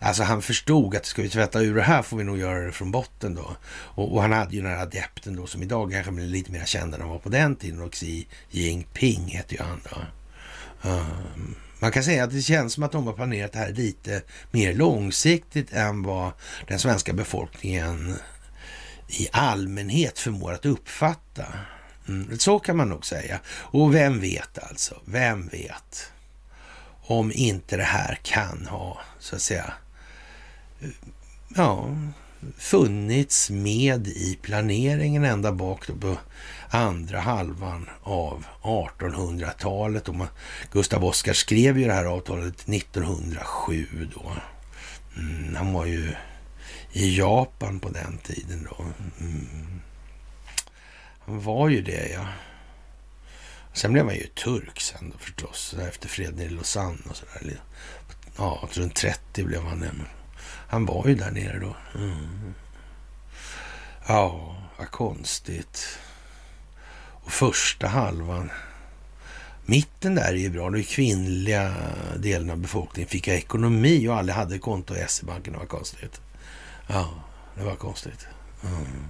Alltså 0.00 0.22
han 0.22 0.42
förstod 0.42 0.96
att 0.96 1.06
ska 1.06 1.22
vi 1.22 1.28
tvätta 1.28 1.60
ur 1.60 1.74
det 1.74 1.82
här 1.82 2.02
får 2.02 2.16
vi 2.16 2.24
nog 2.24 2.38
göra 2.38 2.66
det 2.66 2.72
från 2.72 2.90
botten 2.90 3.34
då. 3.34 3.56
Och, 3.70 4.14
och 4.14 4.22
han 4.22 4.32
hade 4.32 4.56
ju 4.56 4.62
den 4.62 4.70
här 4.70 4.82
adepten 4.82 5.36
då 5.36 5.46
som 5.46 5.62
idag 5.62 5.92
kanske 5.92 6.12
blir 6.12 6.26
lite 6.26 6.52
mer 6.52 6.64
känd 6.64 6.94
än 6.94 7.00
han 7.00 7.10
var 7.10 7.18
på 7.18 7.28
den 7.28 7.56
tiden 7.56 7.80
och 7.80 7.94
Xi 7.94 8.26
Jinping 8.50 9.26
heter 9.26 9.56
ju 9.56 9.62
han 9.62 9.80
då. 9.90 9.96
Um, 10.90 11.56
man 11.78 11.92
kan 11.92 12.04
säga 12.04 12.24
att 12.24 12.30
det 12.30 12.42
känns 12.42 12.72
som 12.72 12.82
att 12.82 12.92
de 12.92 13.06
har 13.06 13.14
planerat 13.14 13.52
det 13.52 13.58
här 13.58 13.72
lite 13.72 14.22
mer 14.50 14.74
långsiktigt 14.74 15.72
än 15.72 16.02
vad 16.02 16.32
den 16.66 16.78
svenska 16.78 17.12
befolkningen 17.12 18.16
i 19.08 19.28
allmänhet 19.32 20.18
förmår 20.18 20.52
att 20.52 20.66
uppfatta. 20.66 21.44
Mm, 22.08 22.38
så 22.38 22.58
kan 22.58 22.76
man 22.76 22.88
nog 22.88 23.06
säga. 23.06 23.40
Och 23.48 23.94
vem 23.94 24.20
vet 24.20 24.58
alltså, 24.58 25.00
vem 25.04 25.48
vet 25.48 26.12
om 27.06 27.32
inte 27.34 27.76
det 27.76 27.82
här 27.82 28.18
kan 28.22 28.66
ha, 28.66 29.00
så 29.18 29.36
att 29.36 29.42
säga, 29.42 29.72
ja, 31.48 31.96
funnits 32.58 33.50
med 33.50 34.06
i 34.06 34.38
planeringen 34.42 35.24
ända 35.24 35.52
bak 35.52 35.86
på 36.00 36.16
andra 36.68 37.20
halvan 37.20 37.90
av 38.02 38.44
1800-talet. 38.62 40.08
Gustav 40.72 41.04
Oskar 41.04 41.32
skrev 41.32 41.78
ju 41.78 41.86
det 41.86 41.92
här 41.92 42.04
avtalet 42.04 42.68
1907 42.68 44.08
då. 44.14 44.32
Mm, 45.16 45.54
han 45.54 45.72
var 45.72 45.86
ju 45.86 46.14
i 46.92 47.18
Japan 47.18 47.80
på 47.80 47.88
den 47.88 48.18
tiden 48.18 48.68
då. 48.70 48.84
Mm. 49.20 49.80
Han 51.26 51.40
var 51.40 51.68
ju 51.68 51.82
det 51.82 52.08
ja. 52.08 52.26
Sen 53.72 53.92
blev 53.92 54.04
han 54.04 54.14
ju 54.14 54.26
turk 54.26 54.80
sen 54.80 55.10
då 55.10 55.18
förstås, 55.18 55.74
efter 55.88 56.08
freden 56.08 56.40
i 56.40 56.48
Lausanne 56.48 56.98
och 57.10 57.16
sådär. 57.16 57.60
Ja, 58.36 58.68
runt 58.72 58.94
30 58.94 59.44
blev 59.44 59.62
han 59.62 59.80
det. 59.80 59.90
Han 60.68 60.86
var 60.86 61.06
ju 61.06 61.14
där 61.14 61.30
nere 61.30 61.58
då. 61.58 61.76
Mm. 61.94 62.54
Ja, 64.06 64.56
vad 64.78 64.90
konstigt. 64.90 65.98
Och 67.26 67.32
första 67.32 67.88
halvan, 67.88 68.50
mitten 69.64 70.14
där 70.14 70.32
är 70.32 70.36
ju 70.36 70.50
bra. 70.50 70.70
Den 70.70 70.84
kvinnliga 70.84 71.74
delen 72.16 72.50
av 72.50 72.56
befolkningen 72.56 73.08
fick 73.08 73.28
ekonomi 73.28 74.08
och 74.08 74.16
alla 74.16 74.32
hade 74.32 74.58
konto 74.58 74.94
i 74.96 75.04
SE-banken. 75.08 75.52
Det 75.52 75.58
var 75.58 75.66
konstigt. 75.66 76.20
Ja, 76.86 77.10
det 77.54 77.64
var 77.64 77.76
konstigt. 77.76 78.26
Mm. 78.64 79.04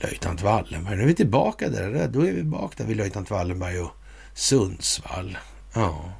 Löjtnant 0.00 0.42
Wallenberg. 0.42 0.96
Nu 0.96 1.02
är 1.02 1.06
vi 1.06 1.14
tillbaka 1.14 1.68
där. 1.68 2.08
Då 2.08 2.26
är 2.26 2.32
vi 2.32 2.42
bak 2.42 2.76
där 2.76 2.84
vid 2.84 2.96
löjtnant 2.96 3.30
Wallenberg 3.30 3.80
och 3.80 3.90
Sundsvall. 4.34 5.38
Ja. 5.74 6.12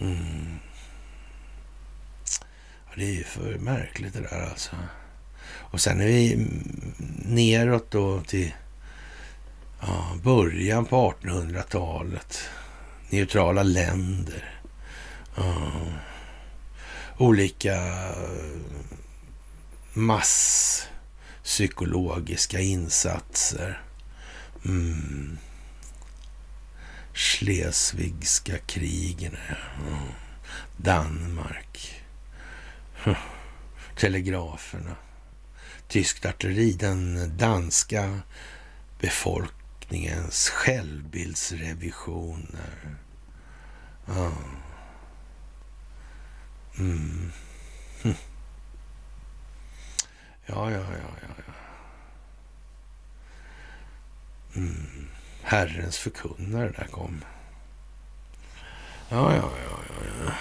Mm. 0.00 0.58
Det 2.96 3.04
är 3.04 3.12
ju 3.12 3.24
för 3.24 3.58
märkligt 3.58 4.12
det 4.12 4.20
där 4.20 4.48
alltså. 4.50 4.76
Och 5.48 5.80
sen 5.80 6.00
är 6.00 6.06
vi 6.06 6.48
neråt 7.24 7.90
då 7.90 8.20
till 8.20 8.54
ja, 9.80 10.16
början 10.22 10.84
på 10.84 11.14
1800-talet. 11.22 12.48
Neutrala 13.10 13.62
länder. 13.62 14.60
Ja. 15.36 15.72
Olika 17.18 18.12
masspsykologiska 19.92 22.60
insatser. 22.60 23.82
Mm. 24.64 25.38
Schleswigska 27.14 28.58
krigen. 28.58 29.36
Ja. 29.90 29.98
Danmark. 30.76 31.95
Telegraferna. 33.96 34.96
Tyskt 35.88 36.26
artilleri. 36.26 36.72
Den 36.72 37.36
danska 37.36 38.20
befolkningens 38.98 40.48
självbildsrevisioner. 40.48 42.96
Ja. 44.06 44.32
Mm. 46.78 47.32
Hm. 48.02 48.14
Ja, 50.46 50.70
ja, 50.70 50.78
ja, 50.78 50.86
ja. 51.22 51.28
ja. 51.46 51.52
Mm. 54.56 55.08
Herrens 55.42 55.98
förkunnare 55.98 56.68
där 56.68 56.86
kom. 56.90 57.24
Ja, 59.08 59.34
ja, 59.34 59.36
ja, 59.36 59.50
ja, 59.88 59.94
ja. 60.24 60.32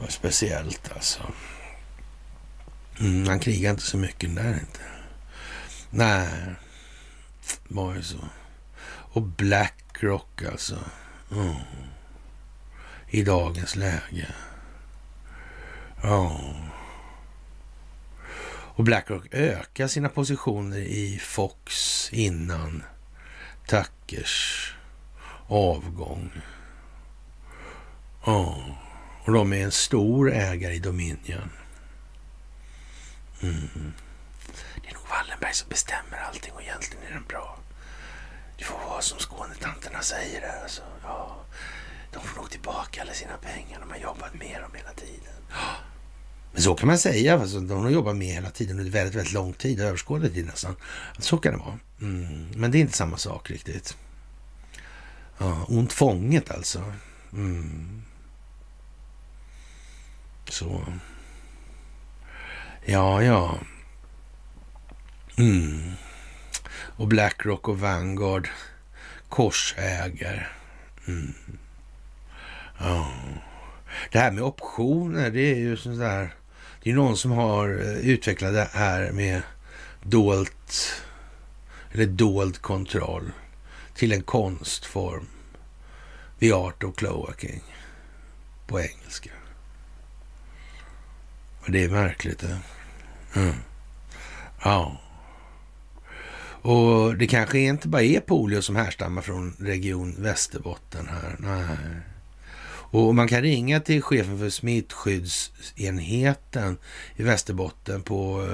Det 0.00 0.04
var 0.04 0.10
speciellt 0.10 0.92
alltså. 0.94 1.32
Mm, 3.00 3.28
han 3.28 3.40
krigade 3.40 3.70
inte 3.70 3.82
så 3.82 3.96
mycket 3.96 4.36
där 4.36 4.52
inte. 4.52 4.80
Nej, 5.90 6.28
det 7.68 7.74
var 7.74 7.94
ju 7.94 8.02
så. 8.02 8.28
Och 8.86 9.22
Blackrock 9.22 10.42
alltså. 10.42 10.78
Mm. 11.32 11.54
I 13.10 13.22
dagens 13.22 13.76
läge. 13.76 14.26
Ja. 16.02 16.40
Och 18.74 18.84
Blackrock 18.84 19.26
ökar 19.30 19.88
sina 19.88 20.08
positioner 20.08 20.78
i 20.78 21.18
Fox 21.18 22.08
innan 22.12 22.82
Tuckers 23.66 24.74
avgång. 25.48 26.30
Ja. 28.24 28.64
Och 29.30 29.34
de 29.36 29.52
är 29.52 29.64
en 29.64 29.72
stor 29.72 30.32
ägare 30.32 30.74
i 30.74 30.78
Dominion. 30.78 31.50
Mm. 33.42 33.92
Det 34.82 34.88
är 34.88 34.94
nog 34.94 35.02
Wallenberg 35.10 35.54
som 35.54 35.68
bestämmer 35.68 36.18
allting 36.28 36.52
och 36.52 36.62
egentligen 36.62 37.04
är 37.08 37.12
den 37.12 37.24
bra. 37.28 37.58
Det 38.58 38.64
får 38.64 38.78
vara 38.78 39.00
som 39.02 39.18
Skånetanterna 39.18 40.02
säger 40.02 40.40
där 40.40 40.62
alltså. 40.62 40.82
Ja, 41.02 41.44
de 42.12 42.22
får 42.22 42.40
nog 42.40 42.50
tillbaka 42.50 43.02
alla 43.02 43.12
sina 43.12 43.36
pengar. 43.36 43.80
De 43.80 43.90
har 43.90 43.98
jobbat 43.98 44.34
med 44.34 44.60
dem 44.62 44.70
hela 44.74 44.92
tiden. 44.92 45.34
Men 46.52 46.62
så 46.62 46.74
kan 46.74 46.86
man 46.86 46.98
säga. 46.98 47.40
Alltså, 47.40 47.60
de 47.60 47.82
har 47.82 47.90
jobbat 47.90 48.16
med 48.16 48.28
hela 48.28 48.50
tiden 48.50 48.78
under 48.78 48.92
väldigt, 48.92 49.14
väldigt 49.14 49.34
lång 49.34 49.52
tid. 49.52 49.80
Överskådlig 49.80 50.34
tid 50.34 50.46
nästan. 50.46 50.76
Så 51.18 51.38
kan 51.38 51.52
det 51.52 51.58
vara. 51.58 51.78
Mm. 52.00 52.48
Men 52.56 52.70
det 52.70 52.78
är 52.78 52.80
inte 52.80 52.96
samma 52.96 53.16
sak 53.16 53.50
riktigt. 53.50 53.96
Ja, 55.38 55.64
ont 55.68 55.92
fånget 55.92 56.50
alltså. 56.50 56.92
Mm. 57.32 58.02
Så. 60.50 60.84
Ja, 62.84 63.22
ja. 63.22 63.58
Mm. 65.38 65.92
Och 66.72 67.08
Blackrock 67.08 67.68
och 67.68 67.80
Vanguard 67.80 68.48
korsäger. 69.28 70.52
Mm. 71.06 71.34
Ja. 72.78 73.12
Det 74.12 74.18
här 74.18 74.30
med 74.30 74.42
optioner, 74.42 75.30
det 75.30 75.40
är 75.40 75.56
ju 75.56 75.76
sånt 75.76 75.98
där. 75.98 76.34
Det 76.82 76.90
är 76.90 76.94
någon 76.94 77.16
som 77.16 77.30
har 77.30 77.68
eh, 77.68 78.10
utvecklat 78.10 78.52
det 78.52 78.68
här 78.72 79.12
med 79.12 79.42
dolt 80.02 81.02
eller 81.92 82.06
dold 82.06 82.62
kontroll 82.62 83.30
till 83.94 84.12
en 84.12 84.22
konstform. 84.22 85.26
The 86.40 86.52
Art 86.52 86.84
of 86.84 86.96
Cloaking 86.96 87.62
på 88.66 88.80
engelska. 88.80 89.30
Det 91.72 91.84
är 91.84 91.88
märkligt 91.88 92.38
det. 92.38 92.58
Mm. 93.34 93.54
Ja. 94.64 95.00
Och 96.62 97.16
det 97.16 97.26
kanske 97.26 97.58
inte 97.58 97.88
bara 97.88 98.02
är 98.02 98.20
polio 98.20 98.62
som 98.62 98.76
härstammar 98.76 99.22
från 99.22 99.56
region 99.58 100.14
Västerbotten 100.18 101.08
här. 101.08 101.36
Nej. 101.38 101.76
Och 102.92 103.14
man 103.14 103.28
kan 103.28 103.42
ringa 103.42 103.80
till 103.80 104.02
chefen 104.02 104.38
för 104.38 104.50
smittskyddsenheten 104.50 106.78
i 107.16 107.22
Västerbotten 107.22 108.02
på 108.02 108.42
eh, 108.42 108.48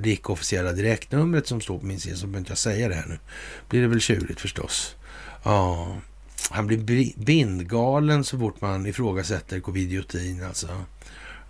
det 0.00 0.10
icke-officiella 0.10 0.72
direktnumret 0.72 1.46
som 1.46 1.60
står 1.60 1.78
på 1.78 1.86
min 1.86 2.00
sida, 2.00 2.16
så 2.16 2.26
behöver 2.26 2.38
inte 2.38 2.50
jag 2.50 2.58
säga 2.58 2.88
det 2.88 2.94
här 2.94 3.06
nu. 3.08 3.18
blir 3.68 3.82
det 3.82 3.88
väl 3.88 4.00
tjurigt 4.00 4.40
förstås. 4.40 4.96
Ja, 5.42 5.96
han 6.50 6.66
blir 6.66 6.78
bindgalen 7.24 8.24
så 8.24 8.38
fort 8.38 8.60
man 8.60 8.86
ifrågasätter 8.86 9.60
covidiotin 9.60 10.44
alltså. 10.44 10.68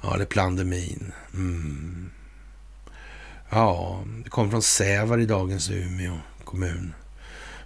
Ja, 0.00 0.14
eller 0.14 0.24
plandemin. 0.24 1.12
Mm. 1.34 2.10
Ja, 3.50 4.04
det 4.24 4.30
kom 4.30 4.50
från 4.50 4.62
Sävar 4.62 5.18
i 5.18 5.26
dagens 5.26 5.70
Umeå 5.70 6.18
kommun. 6.44 6.94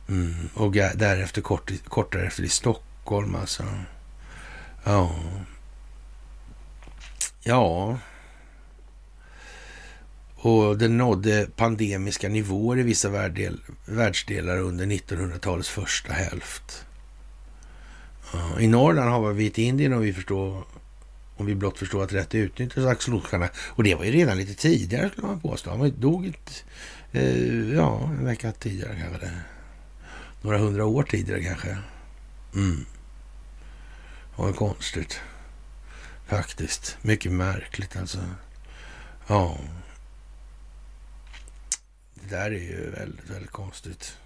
Mm. 0.08 0.34
Och 0.54 0.72
därefter 0.72 1.42
kort, 1.42 1.72
kort 1.84 2.12
därefter 2.12 2.42
i 2.42 2.48
Stockholm 2.48 3.34
alltså. 3.34 3.64
Ja. 4.84 5.14
Ja. 7.42 7.98
Och 10.34 10.78
den 10.78 10.98
nådde 10.98 11.46
pandemiska 11.56 12.28
nivåer 12.28 12.78
i 12.78 12.82
vissa 12.82 13.08
världdel, 13.08 13.60
världsdelar 13.84 14.58
under 14.58 14.86
1900-talets 14.86 15.68
första 15.68 16.12
hälft. 16.12 16.86
Ja. 18.32 18.60
I 18.60 18.68
Norrland 18.68 19.10
har 19.10 19.32
vi 19.32 19.46
ett 19.46 19.58
Indien 19.58 19.92
och 19.92 20.04
vi 20.04 20.12
förstår 20.12 20.64
om 21.42 21.46
vi 21.46 21.54
blott 21.54 21.78
förstår 21.78 22.04
att 22.04 22.12
rätt 22.12 22.34
utnyttjas 22.34 22.86
axolotlarna. 22.86 23.48
Och 23.56 23.84
det 23.84 23.94
var 23.94 24.04
ju 24.04 24.10
redan 24.10 24.36
lite 24.36 24.54
tidigare 24.54 25.10
skulle 25.10 25.26
man 25.26 25.40
påstå. 25.40 25.70
Han 25.70 26.00
dog 26.00 26.26
ett, 26.26 26.64
eh, 27.12 27.74
ja, 27.74 28.02
en 28.02 28.24
vecka 28.24 28.52
tidigare 28.52 28.96
kanske. 29.00 29.30
Några 30.42 30.58
hundra 30.58 30.84
år 30.84 31.02
tidigare 31.02 31.44
kanske. 31.44 31.78
Mm. 32.54 32.86
Det 34.36 34.42
var 34.42 34.52
konstigt. 34.52 35.20
Faktiskt. 36.26 36.96
Mycket 37.02 37.32
märkligt 37.32 37.96
alltså. 37.96 38.18
Ja. 39.26 39.58
Det 42.14 42.36
där 42.36 42.50
är 42.50 42.60
ju 42.60 42.90
väldigt, 42.90 43.30
väldigt 43.30 43.50
konstigt. 43.50 44.16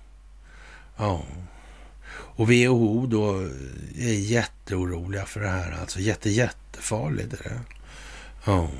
Ja. 0.97 1.25
Och 2.09 2.51
WHO 2.51 3.07
då 3.07 3.41
är 3.99 4.19
jätteoroliga 4.19 5.27
för 5.27 5.41
det 5.41 5.49
här. 5.49 5.73
Alltså 5.81 6.01
jätte, 6.01 6.31
jättefarligt 6.31 7.33
är 7.33 7.45
det. 7.45 7.61
Ja, 8.45 8.71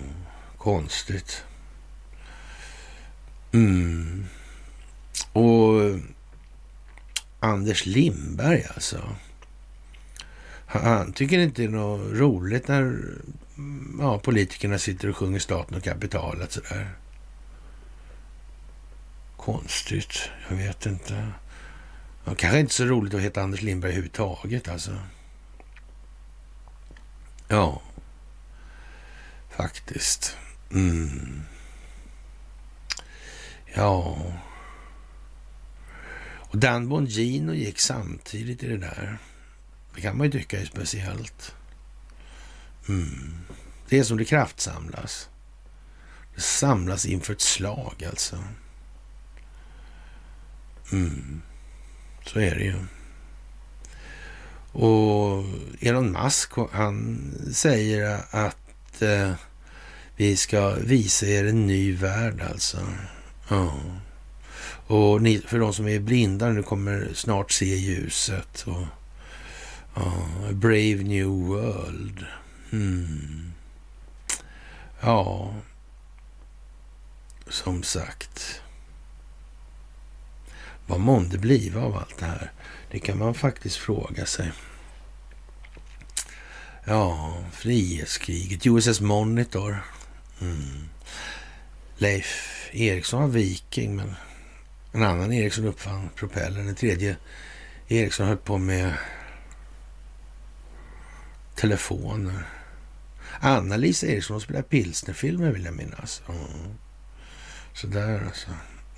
konstigt. 0.59 1.45
Mm. 3.53 4.27
Och 5.33 6.01
Anders 7.41 7.87
Lindberg 7.87 8.65
alltså. 8.75 9.17
Han 10.67 11.13
tycker 11.13 11.39
inte 11.39 11.63
det 11.63 11.69
är 11.69 11.71
något 11.71 12.13
roligt 12.13 12.69
när 12.69 12.99
ja, 13.99 14.19
politikerna 14.19 14.79
sitter 14.79 15.09
och 15.09 15.17
sjunger 15.17 15.39
staten 15.39 15.77
och 15.77 15.83
kapitalet 15.83 16.53
sådär. 16.53 16.91
Konstigt. 19.37 20.31
Jag 20.49 20.57
vet 20.57 20.87
inte. 20.87 21.27
Det 22.27 22.35
kanske 22.35 22.61
inte 22.61 22.75
så 22.75 22.85
roligt 22.85 23.15
att 23.15 23.21
heta 23.21 23.43
Anders 23.43 23.63
Lindberg 23.63 23.91
överhuvudtaget 23.91 24.69
alltså. 24.69 24.99
Ja, 27.49 27.83
faktiskt. 29.51 30.37
Mm. 30.73 31.43
Ja. 33.75 34.19
Och 36.39 36.59
Dan 36.59 36.89
Bongino 36.89 37.53
gick 37.53 37.79
samtidigt 37.79 38.63
i 38.63 38.69
det 38.69 38.77
där. 38.77 39.19
Det 39.95 40.01
kan 40.01 40.17
man 40.17 40.27
ju 40.27 40.33
tycka 40.33 40.61
är 40.61 40.65
speciellt. 40.65 41.55
Mm. 42.89 43.35
Det 43.89 43.99
är 43.99 44.05
som 44.05 44.17
det 44.17 44.25
kraftsamlas. 44.25 45.29
Det 46.35 46.41
samlas 46.41 47.07
inför 47.07 47.33
ett 47.33 47.41
slag 47.41 48.05
alltså. 48.05 48.45
Mm. 50.93 51.43
Så 52.27 52.41
är 52.41 52.55
det 52.55 52.65
ju. 52.65 52.75
Och 54.73 55.45
Elon 55.81 56.13
Musk, 56.13 56.53
han 56.73 57.33
säger 57.53 58.21
att 58.31 59.03
eh, 59.03 59.33
vi 60.17 60.37
ska 60.37 60.71
visa 60.71 61.27
er 61.27 61.45
en 61.45 61.67
ny 61.67 61.97
värld 61.97 62.43
alltså. 62.51 62.79
Ja. 63.49 63.81
Och 64.87 65.23
ni, 65.23 65.39
för 65.39 65.59
de 65.59 65.73
som 65.73 65.89
är 65.89 65.99
blinda 65.99 66.49
nu 66.49 66.63
kommer 66.63 67.11
snart 67.15 67.53
se 67.53 67.77
ljuset. 67.77 68.65
Och, 68.67 68.87
ja, 69.95 70.29
Brave 70.53 71.03
New 71.03 71.27
World. 71.27 72.25
Mm. 72.73 73.53
Ja, 75.01 75.55
som 77.49 77.83
sagt. 77.83 78.63
Vad 80.87 81.01
månde 81.01 81.39
bliva 81.39 81.81
av 81.81 81.97
allt 81.97 82.19
det 82.19 82.27
här? 82.27 82.53
Det 82.91 82.99
kan 82.99 83.19
man 83.19 83.35
faktiskt 83.35 83.77
fråga 83.77 84.27
sig. 84.27 84.53
Ja, 86.85 87.37
frihetskriget, 87.53 88.67
USS 88.67 89.01
Monitor. 89.01 89.85
Mm. 90.41 90.89
Leif 91.97 92.69
Eriksson 92.73 93.21
var 93.21 93.29
viking, 93.29 93.97
men 93.97 94.15
en 94.93 95.03
annan 95.03 95.33
Eriksson 95.33 95.65
uppfann 95.65 96.09
propellern. 96.15 96.67
Den 96.67 96.75
tredje 96.75 97.17
Eriksson 97.89 98.27
höll 98.27 98.37
på 98.37 98.59
med 98.59 98.95
telefoner. 101.55 102.43
Anna-Lisa 103.41 104.07
Eriksson 104.07 104.41
spelade 104.41 104.69
pilsnerfilmer 104.69 105.51
vill 105.51 105.65
jag 105.65 105.75
minnas. 105.75 106.23
Mm. 106.29 106.75
Sådär 107.73 108.25
alltså. 108.27 108.51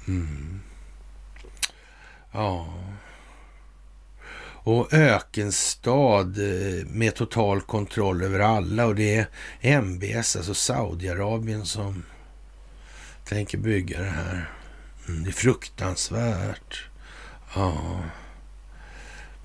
Mm. 0.09 0.60
Ja. 2.32 2.74
Och 4.68 4.92
ökenstad 4.92 6.20
eh, 6.20 6.86
med 6.86 7.14
total 7.14 7.60
kontroll 7.60 8.22
över 8.22 8.40
alla 8.40 8.86
och 8.86 8.94
det 8.94 9.16
är 9.60 9.80
MBS, 9.80 10.36
alltså 10.36 10.55
Saudiarabien 10.55 11.66
som 11.66 12.05
tänker 13.24 13.59
bygga 13.59 14.00
det 14.00 14.09
här. 14.09 14.50
Mm, 15.09 15.24
det 15.24 15.30
är 15.30 15.32
fruktansvärt. 15.32 16.84
Ja. 17.55 18.00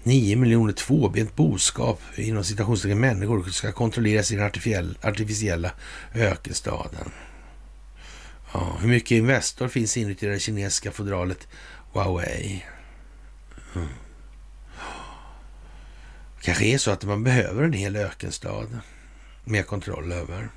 Nio 0.03 0.35
miljoner 0.35 0.73
tvåbent 0.73 1.35
boskap 1.35 2.01
inom 2.15 2.43
citationstecken 2.43 2.99
människor 2.99 3.43
ska 3.43 3.71
kontrolleras 3.71 4.31
i 4.31 4.35
den 4.35 4.51
artificiella 5.01 5.71
ökenstaden. 6.13 7.11
Ja, 8.53 8.77
hur 8.81 8.87
mycket 8.87 9.11
Investor 9.11 9.67
finns 9.67 9.97
inuti 9.97 10.27
det 10.27 10.39
kinesiska 10.39 10.91
fodralet 10.91 11.47
Huawei? 11.93 12.65
Mm. 13.75 13.87
kanske 16.41 16.65
är 16.65 16.77
så 16.77 16.91
att 16.91 17.03
man 17.03 17.23
behöver 17.23 17.63
en 17.63 17.73
hel 17.73 17.95
ökenstad 17.95 18.67
med 19.43 19.67
kontroll 19.67 20.11
över. 20.11 20.49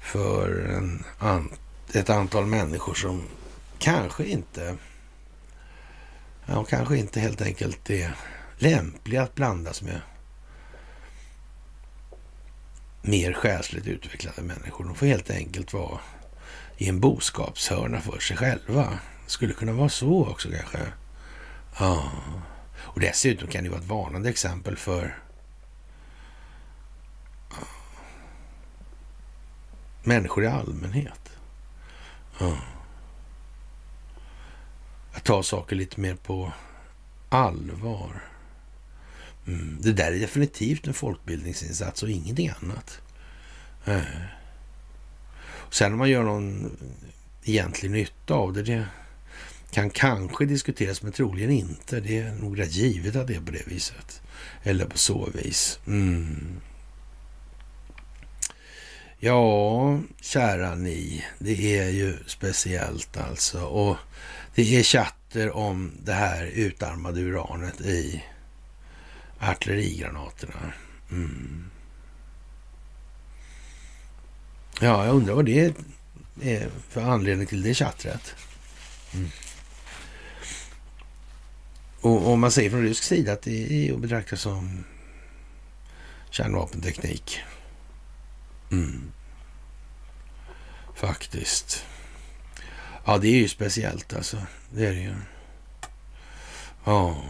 För 0.00 0.58
en, 0.58 1.04
ett 1.92 2.10
antal 2.10 2.46
människor 2.46 2.94
som 2.94 3.22
kanske 3.78 4.24
inte 4.24 4.76
ja, 6.46 6.64
kanske 6.64 6.96
inte 6.96 7.20
helt 7.20 7.42
enkelt 7.42 7.90
är 7.90 8.16
lämpliga 8.58 9.22
att 9.22 9.34
blandas 9.34 9.82
med 9.82 10.00
mer 13.02 13.32
själsligt 13.32 13.86
utvecklade 13.86 14.42
människor. 14.42 14.84
De 14.84 14.94
får 14.94 15.06
helt 15.06 15.30
enkelt 15.30 15.72
vara 15.72 15.98
i 16.76 16.88
en 16.88 17.00
boskapshörna 17.00 18.00
för 18.00 18.18
sig 18.18 18.36
själva. 18.36 18.98
Skulle 19.26 19.52
kunna 19.52 19.72
vara 19.72 19.88
så 19.88 20.26
också 20.26 20.48
kanske. 20.50 20.92
Ja. 21.78 22.12
Och 22.76 23.00
dessutom 23.00 23.48
kan 23.48 23.64
det 23.64 23.70
vara 23.70 23.80
ett 23.80 23.86
varnande 23.86 24.28
exempel 24.28 24.76
för 24.76 25.18
människor 30.02 30.44
i 30.44 30.46
allmänhet. 30.46 31.30
Ja. 32.38 32.58
Att 35.12 35.24
ta 35.24 35.42
saker 35.42 35.76
lite 35.76 36.00
mer 36.00 36.14
på 36.14 36.52
allvar. 37.28 38.22
Mm. 39.46 39.78
Det 39.80 39.92
där 39.92 40.12
är 40.12 40.18
definitivt 40.18 40.86
en 40.86 40.94
folkbildningsinsats 40.94 42.02
och 42.02 42.10
ingenting 42.10 42.50
annat. 42.62 43.00
Äh. 43.84 44.00
sen 45.70 45.92
om 45.92 45.98
man 45.98 46.10
gör 46.10 46.22
någon 46.22 46.76
egentlig 47.42 47.90
nytta 47.90 48.34
av 48.34 48.52
det, 48.52 48.62
det 48.62 48.86
kan 49.74 49.90
kanske 49.90 50.44
diskuteras 50.44 51.02
men 51.02 51.12
troligen 51.12 51.50
inte. 51.50 52.00
Det 52.00 52.18
är 52.18 52.32
nog 52.32 52.58
rätt 52.58 52.72
givet 52.72 53.16
att 53.16 53.26
det 53.26 53.34
är 53.34 53.40
på 53.40 53.52
det 53.52 53.66
viset. 53.66 54.22
Eller 54.62 54.86
på 54.86 54.98
så 54.98 55.30
vis. 55.34 55.78
Mm. 55.86 56.60
Ja, 59.18 60.00
kära 60.20 60.74
ni. 60.74 61.24
Det 61.38 61.78
är 61.78 61.88
ju 61.88 62.16
speciellt 62.26 63.16
alltså. 63.16 63.64
Och 63.64 63.96
det 64.54 64.76
är 64.76 64.82
chatter 64.82 65.56
om 65.56 65.92
det 66.02 66.12
här 66.12 66.46
utarmade 66.46 67.20
uranet 67.20 67.80
i 67.80 68.24
artillerigranaterna. 69.38 70.72
Mm. 71.10 71.70
Ja, 74.80 75.06
jag 75.06 75.14
undrar 75.14 75.34
vad 75.34 75.44
det 75.44 75.74
är 76.40 76.68
för 76.88 77.02
anledning 77.02 77.46
till 77.46 77.62
det 77.62 77.74
chattret. 77.74 78.34
Mm. 79.14 79.30
Och 82.04 82.32
om 82.32 82.40
man 82.40 82.50
säger 82.50 82.70
från 82.70 82.82
rysk 82.82 83.02
sida 83.02 83.32
att 83.32 83.42
det 83.42 83.88
är 83.88 83.94
att 83.94 84.00
betrakta 84.00 84.36
som 84.36 84.84
kärnvapenteknik. 86.30 87.40
Mm. 88.72 89.12
Faktiskt. 90.94 91.84
Ja, 93.04 93.18
det 93.18 93.28
är 93.28 93.36
ju 93.36 93.48
speciellt 93.48 94.14
alltså. 94.14 94.36
Det 94.70 94.86
är 94.86 94.92
det 94.92 95.00
ju. 95.00 95.14
Ja. 96.84 97.24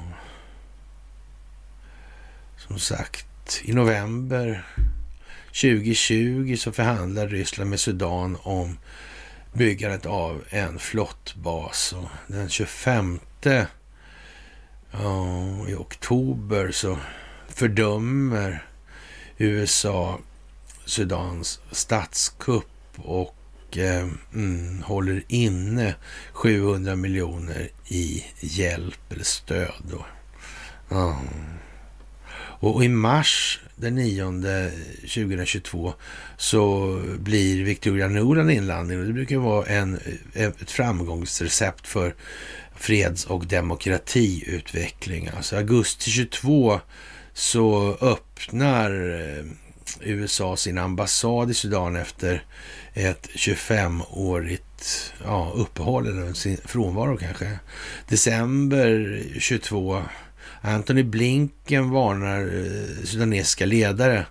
Som 2.57 2.79
sagt, 2.79 3.61
i 3.65 3.73
november 3.73 4.67
2020 5.47 6.57
så 6.59 6.73
förhandlar 6.73 7.29
Ryssland 7.29 7.71
med 7.71 7.81
Sudan 7.81 8.37
om 8.43 8.79
byggandet 9.53 10.07
av 10.07 10.45
en 10.49 10.79
flottbas. 10.79 11.93
Och 11.93 12.09
den 12.27 12.49
25 12.49 13.21
ja, 15.03 15.69
i 15.69 15.75
oktober 15.75 16.71
så 16.71 16.99
fördömer 17.49 18.66
USA 19.39 20.19
Sudans 20.85 21.61
statskupp 21.71 22.66
och 22.97 23.37
eh, 23.77 24.09
mm, 24.35 24.83
håller 24.83 25.23
inne 25.29 25.95
700 26.33 26.97
miljoner 26.97 27.69
i 27.89 28.25
hjälp 28.41 29.12
eller 29.12 29.25
stöd. 29.25 29.83
Då. 29.91 30.07
Ja. 30.89 31.21
Och, 32.61 32.85
i 32.85 32.89
mars 32.89 33.61
den 33.77 33.95
9 33.95 34.71
2022 35.01 35.95
så 36.37 36.97
blir 37.19 37.65
Victoria 37.65 38.09
Nuland 38.09 38.51
inlandning 38.51 39.01
och 39.01 39.07
det 39.07 39.12
brukar 39.12 39.37
vara 39.37 39.66
en, 39.66 39.99
eh, 40.35 40.49
ett 40.49 40.71
framgångsrecept 40.71 41.87
för 41.87 42.15
freds 42.77 43.25
och 43.25 43.47
demokratiutveckling. 43.47 45.31
Alltså 45.37 45.57
augusti 45.57 46.11
22 46.11 46.81
så 47.33 47.97
öppnar 48.01 48.91
eh, 48.91 49.45
USA 50.01 50.57
sin 50.57 50.79
ambassad 50.79 51.51
i 51.51 51.55
Sudan 51.55 51.97
efter 51.97 52.45
ett 52.95 53.29
25-årigt 53.35 55.13
ja, 55.25 55.53
uppehåll 55.55 56.07
eller 56.07 56.33
sin 56.33 56.57
frånvaro 56.65 57.17
kanske. 57.17 57.59
December 58.09 59.23
22 59.39 60.03
Anthony 60.61 61.03
Blinken 61.03 61.91
varnar 61.91 62.41
eh, 62.41 63.05
sudanesiska 63.05 63.67
ledare 63.67 64.27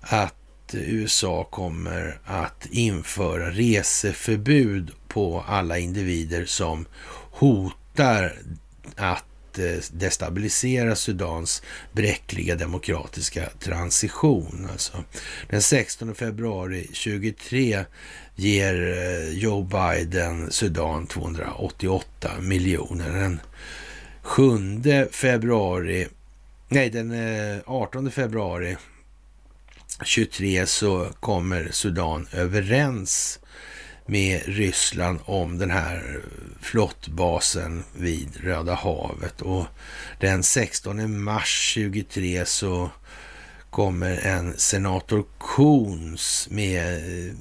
att 0.00 0.34
USA 0.72 1.44
kommer 1.44 2.18
att 2.24 2.66
införa 2.70 3.50
reseförbud 3.50 4.90
på 5.08 5.44
alla 5.48 5.78
individer 5.78 6.44
som 6.44 6.86
hotar 7.34 8.32
att 8.96 9.58
eh, 9.58 9.76
destabilisera 9.92 10.96
Sudans 10.96 11.62
bräckliga 11.92 12.54
demokratiska 12.54 13.48
transition. 13.60 14.68
Alltså, 14.72 15.04
den 15.48 15.62
16 15.62 16.14
februari 16.14 16.88
23 16.92 17.84
ger 18.34 18.98
eh, 18.98 19.38
Joe 19.38 19.62
Biden 19.62 20.50
Sudan 20.50 21.06
288 21.06 22.30
miljoner. 22.40 23.12
Den 23.12 23.40
7 24.22 25.08
februari, 25.10 26.08
nej 26.68 26.90
den 26.90 27.10
eh, 27.12 27.58
18 27.66 28.10
februari 28.10 28.76
23 30.04 30.66
så 30.66 31.08
kommer 31.20 31.68
Sudan 31.70 32.26
överens 32.32 33.38
med 34.06 34.42
Ryssland 34.46 35.18
om 35.24 35.58
den 35.58 35.70
här 35.70 36.20
flottbasen 36.60 37.84
vid 37.92 38.36
Röda 38.44 38.74
havet. 38.74 39.40
Och 39.40 39.66
den 40.20 40.42
16 40.42 41.22
mars 41.22 41.72
23 41.74 42.46
så 42.46 42.90
kommer 43.70 44.26
en 44.26 44.58
senator 44.58 45.24
Coons 45.38 46.48
med 46.50 46.96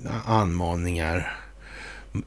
eh, 0.05 0.29
anmaningar 0.31 1.39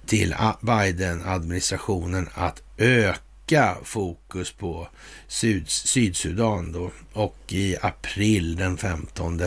till 0.06 0.34
Biden-administrationen 0.60 2.28
att 2.34 2.62
öka 2.78 3.76
fokus 3.84 4.52
på 4.52 4.88
Syd 5.28 5.68
Sydsudan 5.68 6.72
då. 6.72 6.90
Och 7.12 7.36
i 7.48 7.76
april 7.82 8.56
den 8.56 8.76
15 8.76 9.42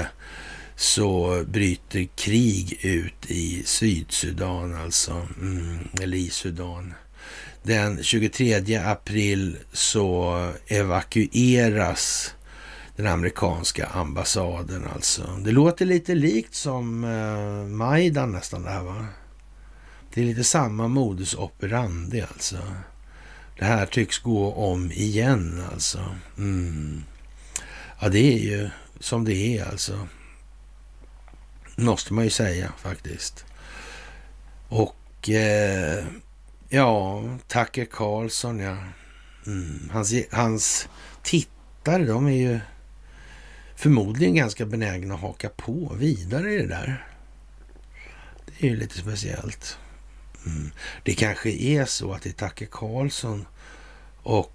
så 0.80 1.44
bryter 1.48 2.08
krig 2.16 2.80
ut 2.82 3.26
i 3.28 3.64
Sydsudan, 3.66 4.76
alltså, 4.76 5.28
mm, 5.42 5.78
eller 6.02 6.18
i 6.18 6.30
Sudan. 6.30 6.94
Den 7.64 8.04
23 8.04 8.76
april 8.76 9.58
så 9.74 10.52
evakueras 10.68 12.34
den 12.96 13.08
amerikanska 13.08 13.86
ambassaden 13.86 14.88
alltså. 14.96 15.40
Det 15.44 15.52
låter 15.52 15.86
lite 15.86 16.16
likt 16.16 16.56
som 16.56 17.04
eh, 17.04 17.68
Majdan 17.76 18.32
nästan 18.32 18.64
det 18.64 18.70
här 18.70 18.84
va? 18.84 19.06
Det 20.14 20.22
är 20.22 20.26
lite 20.26 20.44
samma 20.44 20.88
modus 20.88 21.36
operandi 21.36 22.22
alltså. 22.22 22.58
Det 23.58 23.66
här 23.66 23.86
tycks 23.86 24.20
gå 24.20 24.54
om 24.54 24.92
igen 24.92 25.64
alltså. 25.72 26.16
Mm. 26.38 27.04
Ja, 28.02 28.10
det 28.10 28.34
är 28.34 28.40
ju 28.40 28.70
som 29.00 29.26
det 29.26 29.58
är 29.58 29.66
alltså. 29.66 30.08
Måste 31.84 32.14
man 32.14 32.24
ju 32.24 32.30
säga 32.30 32.74
faktiskt. 32.78 33.46
Och 34.70 35.30
eh, 35.30 36.06
ja, 36.70 37.24
Tucker 37.48 37.86
Carlson 37.86 38.60
ja. 38.60 38.78
Mm. 39.46 39.90
Hans, 39.92 40.14
hans 40.32 40.90
tittare, 41.24 42.06
de 42.06 42.28
är 42.28 42.32
ju 42.32 42.60
förmodligen 43.76 44.36
ganska 44.36 44.66
benägna 44.66 45.14
att 45.14 45.20
haka 45.20 45.50
på 45.50 45.96
vidare 46.00 46.54
i 46.54 46.58
det 46.58 46.68
där. 46.68 47.08
Det 48.46 48.68
är 48.68 48.70
ju 48.70 48.76
lite 48.78 48.98
speciellt. 48.98 49.78
Mm. 50.46 50.72
Det 51.04 51.14
kanske 51.14 51.50
är 51.50 51.86
så 51.86 52.14
att 52.14 52.22
det 52.22 52.42
är 52.42 52.50
Tucker 52.50 52.68
Carlson 52.72 53.46
och 54.24 54.54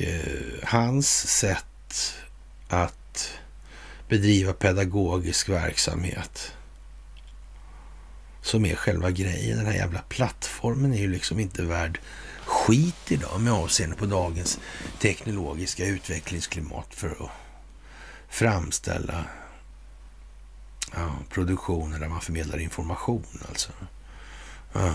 eh, 0.00 0.42
hans 0.62 1.28
sätt 1.38 2.16
att 2.68 3.30
bedriva 4.08 4.52
pedagogisk 4.52 5.48
verksamhet 5.48 6.52
som 8.44 8.66
är 8.66 8.76
själva 8.76 9.10
grejen. 9.10 9.56
Den 9.56 9.66
här 9.66 9.74
jävla 9.74 10.00
plattformen 10.08 10.94
är 10.94 10.98
ju 10.98 11.08
liksom 11.08 11.40
inte 11.40 11.62
värd 11.62 12.00
skit 12.44 13.12
idag 13.12 13.40
med 13.40 13.52
avseende 13.52 13.96
på 13.96 14.06
dagens 14.06 14.60
teknologiska 15.00 15.86
utvecklingsklimat 15.86 16.94
för 16.94 17.10
att 17.10 17.30
framställa 18.28 19.24
ja, 20.92 21.14
produktioner 21.30 21.98
där 21.98 22.08
man 22.08 22.20
förmedlar 22.20 22.58
information 22.58 23.24
alltså. 23.48 23.72
Ja. 24.72 24.94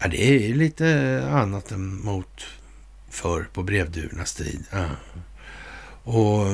ja 0.00 0.08
det 0.08 0.22
är 0.22 0.54
lite 0.54 1.28
annat 1.30 1.70
än 1.70 2.04
mot 2.04 2.46
förr 3.10 3.48
på 3.52 3.62
brevduvornas 3.62 4.34
tid. 4.34 4.64
Ja. 4.70 4.86
Och 6.10 6.46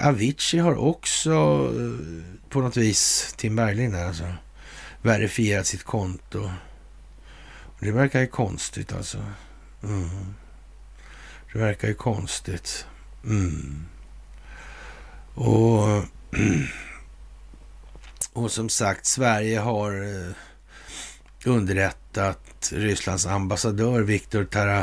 Avicii 0.00 0.60
har 0.60 0.74
också 0.74 1.32
eh, 1.76 2.24
på 2.48 2.60
något 2.60 2.76
vis, 2.76 3.34
Tim 3.36 3.56
Bergling 3.56 3.92
där 3.92 4.06
alltså, 4.06 4.24
verifierat 5.02 5.66
sitt 5.66 5.84
konto. 5.84 6.50
Det 7.80 7.92
verkar 7.92 8.20
ju 8.20 8.26
konstigt 8.26 8.92
alltså. 8.92 9.18
Mm. 9.82 10.34
Det 11.52 11.58
verkar 11.58 11.88
ju 11.88 11.94
konstigt. 11.94 12.86
Mm. 13.24 13.86
Och, 15.34 15.84
och 18.32 18.52
som 18.52 18.68
sagt, 18.68 19.06
Sverige 19.06 19.58
har 19.58 19.92
eh, 19.92 20.34
underrättat 21.44 22.72
Rysslands 22.72 23.26
ambassadör 23.26 24.00
Viktor 24.00 24.44
Tara 24.44 24.80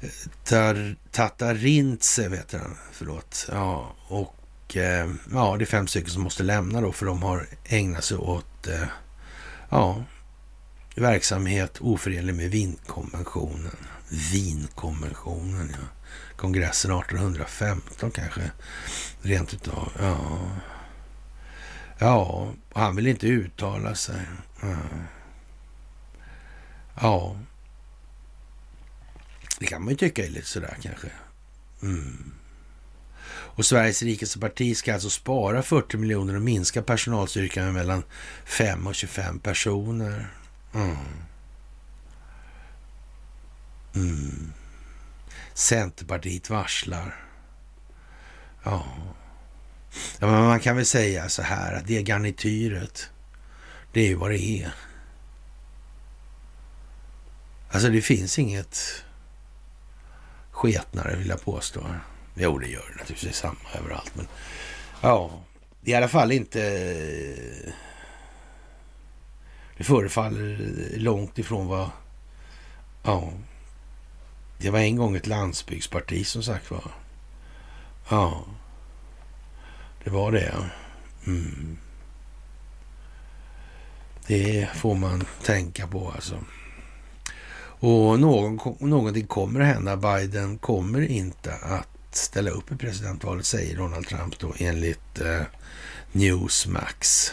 eh, 0.00 0.10
Tar, 0.44 0.96
Tatarintse 1.10 2.28
vet 2.28 2.52
han, 2.52 2.76
förlåt. 2.92 3.48
Ja, 3.52 3.94
och 4.08 4.76
eh, 4.76 5.10
ja, 5.32 5.56
det 5.56 5.64
är 5.64 5.66
fem 5.66 5.86
stycken 5.86 6.10
som 6.10 6.22
måste 6.22 6.42
lämna 6.42 6.80
då 6.80 6.92
för 6.92 7.06
de 7.06 7.22
har 7.22 7.46
ägnat 7.64 8.04
sig 8.04 8.16
åt 8.16 8.66
eh, 8.66 8.84
ja, 9.68 10.04
verksamhet 10.94 11.78
oförenlig 11.80 12.34
med 12.34 12.50
Wienkonventionen. 12.50 13.76
Wienkonventionen, 14.08 15.70
ja. 15.72 15.86
Kongressen 16.36 16.90
1815 16.90 18.10
kanske, 18.10 18.50
rent 19.22 19.54
utav. 19.54 19.92
Ja, 20.00 20.18
ja 21.98 22.24
och 22.24 22.80
han 22.80 22.96
vill 22.96 23.06
inte 23.06 23.26
uttala 23.26 23.94
sig. 23.94 24.20
Ja. 24.62 24.76
ja. 27.00 27.36
Det 29.60 29.66
kan 29.66 29.82
man 29.82 29.90
ju 29.90 29.96
tycka 29.96 30.24
är 30.24 30.28
lite 30.28 30.46
sådär 30.46 30.76
kanske. 30.82 31.08
Mm. 31.82 32.32
Och 33.28 33.66
Sveriges 33.66 34.02
rikaste 34.02 34.38
parti 34.38 34.76
ska 34.76 34.94
alltså 34.94 35.10
spara 35.10 35.62
40 35.62 35.96
miljoner 35.96 36.34
och 36.34 36.42
minska 36.42 36.82
personalstyrkan 36.82 37.64
med 37.64 37.74
mellan 37.74 38.02
5 38.44 38.86
och 38.86 38.94
25 38.94 39.38
personer. 39.38 40.34
Mm. 40.74 40.96
Mm. 43.94 44.52
Centerpartiet 45.54 46.50
varslar. 46.50 47.24
Ja. 48.62 48.84
ja 50.18 50.26
men 50.26 50.44
man 50.44 50.60
kan 50.60 50.76
väl 50.76 50.86
säga 50.86 51.28
så 51.28 51.42
här 51.42 51.74
att 51.74 51.86
det 51.86 52.02
garnityret, 52.02 53.10
det 53.92 54.00
är 54.00 54.08
ju 54.08 54.14
vad 54.14 54.30
det 54.30 54.40
är. 54.40 54.74
Alltså 57.70 57.88
det 57.88 58.02
finns 58.02 58.38
inget 58.38 59.04
sketnare 60.60 61.16
vill 61.16 61.28
jag 61.28 61.44
påstå. 61.44 61.86
Jo, 62.34 62.58
det 62.58 62.68
gör 62.68 62.90
det 62.90 62.98
naturligtvis 62.98 63.36
samma 63.36 63.58
överallt. 63.78 64.16
Men 64.16 64.26
ja, 65.00 65.30
i 65.82 65.94
alla 65.94 66.08
fall 66.08 66.32
inte... 66.32 66.60
Det 69.76 69.84
förefaller 69.84 70.58
långt 70.96 71.38
ifrån 71.38 71.66
vad... 71.66 71.90
Ja, 73.02 73.32
det 74.58 74.70
var 74.70 74.78
en 74.78 74.96
gång 74.96 75.16
ett 75.16 75.26
landsbygdsparti 75.26 76.26
som 76.26 76.42
sagt 76.42 76.70
var. 76.70 76.90
Ja, 78.08 78.44
det 80.04 80.10
var 80.10 80.32
det. 80.32 80.54
Mm. 81.26 81.78
Det 84.26 84.68
får 84.74 84.94
man 84.94 85.24
tänka 85.42 85.86
på 85.86 86.10
alltså. 86.10 86.38
Och 87.80 88.20
någon, 88.20 88.76
någonting 88.78 89.26
kommer 89.26 89.60
att 89.60 89.66
hända. 89.66 89.96
Biden 89.96 90.58
kommer 90.58 91.00
inte 91.00 91.54
att 91.54 91.88
ställa 92.10 92.50
upp 92.50 92.72
i 92.72 92.76
presidentvalet, 92.76 93.46
säger 93.46 93.76
Donald 93.76 94.06
Trump 94.06 94.38
då 94.38 94.54
enligt 94.58 95.20
eh, 95.20 95.42
Newsmax. 96.12 97.32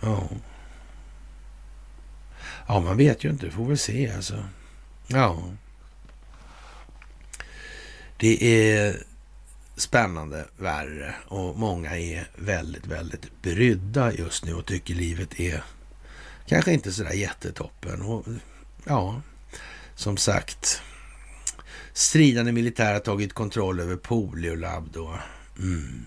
Ja. 0.00 0.28
ja, 2.66 2.80
man 2.80 2.96
vet 2.96 3.24
ju 3.24 3.30
inte. 3.30 3.50
Får 3.50 3.64
väl 3.64 3.78
se 3.78 4.12
alltså. 4.16 4.44
Ja. 5.06 5.42
Det 8.16 8.68
är 8.70 8.96
spännande 9.76 10.44
värre 10.56 11.14
och 11.28 11.58
många 11.58 11.98
är 11.98 12.28
väldigt, 12.36 12.86
väldigt 12.86 13.42
brydda 13.42 14.12
just 14.12 14.44
nu 14.44 14.54
och 14.54 14.66
tycker 14.66 14.94
livet 14.94 15.40
är 15.40 15.64
kanske 16.46 16.72
inte 16.72 16.92
sådär 16.92 17.12
jättetoppen. 17.12 18.02
Och 18.02 18.26
ja, 18.84 19.20
som 19.94 20.16
sagt, 20.16 20.82
stridande 21.92 22.52
militär 22.52 22.92
har 22.92 23.00
tagit 23.00 23.32
kontroll 23.32 23.80
över 23.80 23.96
Poliolab 23.96 24.90
då. 24.92 25.18
Mm. 25.58 26.06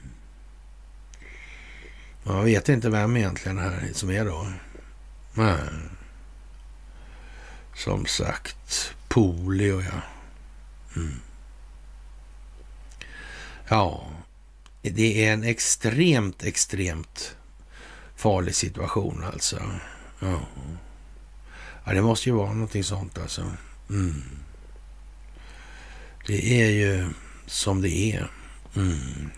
Man 2.23 2.45
vet 2.45 2.69
inte 2.69 2.89
vem 2.89 3.17
egentligen 3.17 3.57
här 3.57 3.89
som 3.93 4.09
är 4.09 4.25
då. 4.25 4.47
Nej. 5.33 5.59
Som 7.75 8.05
sagt, 8.05 8.93
polio 9.07 9.81
ja. 9.81 10.01
Mm. 10.95 11.19
Ja, 13.67 14.07
det 14.81 15.25
är 15.25 15.33
en 15.33 15.43
extremt, 15.43 16.43
extremt 16.43 17.35
farlig 18.15 18.55
situation 18.55 19.23
alltså. 19.33 19.61
Ja, 20.19 20.39
ja 21.87 21.93
det 21.93 22.01
måste 22.01 22.29
ju 22.29 22.35
vara 22.35 22.53
någonting 22.53 22.83
sånt 22.83 23.17
alltså. 23.17 23.51
Mm. 23.89 24.23
Det 26.27 26.61
är 26.61 26.69
ju 26.69 27.09
som 27.45 27.81
det 27.81 27.89
är. 27.89 28.31
Mm. 28.75 29.29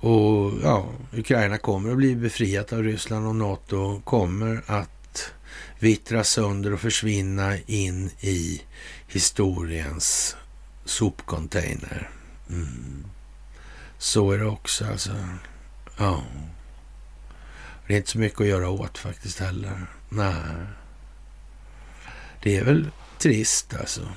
Och 0.00 0.52
ja, 0.62 0.88
Ukraina 1.12 1.58
kommer 1.58 1.90
att 1.90 1.96
bli 1.96 2.16
befriat 2.16 2.72
av 2.72 2.82
Ryssland 2.82 3.26
och 3.26 3.36
NATO 3.36 4.00
kommer 4.00 4.62
att 4.66 5.32
vittra 5.78 6.24
sönder 6.24 6.72
och 6.72 6.80
försvinna 6.80 7.58
in 7.58 8.10
i 8.20 8.62
historiens 9.08 10.36
sopcontainer. 10.84 12.10
Mm. 12.50 13.04
Så 13.98 14.32
är 14.32 14.38
det 14.38 14.46
också 14.46 14.86
alltså. 14.86 15.10
Ja. 15.96 16.22
Det 17.86 17.94
är 17.94 17.96
inte 17.96 18.10
så 18.10 18.18
mycket 18.18 18.40
att 18.40 18.46
göra 18.46 18.68
åt 18.68 18.98
faktiskt 18.98 19.38
heller. 19.40 19.86
Nej. 20.14 20.66
Det 22.42 22.56
är 22.56 22.64
väl 22.64 22.90
trist 23.18 23.74
alltså. 23.74 24.08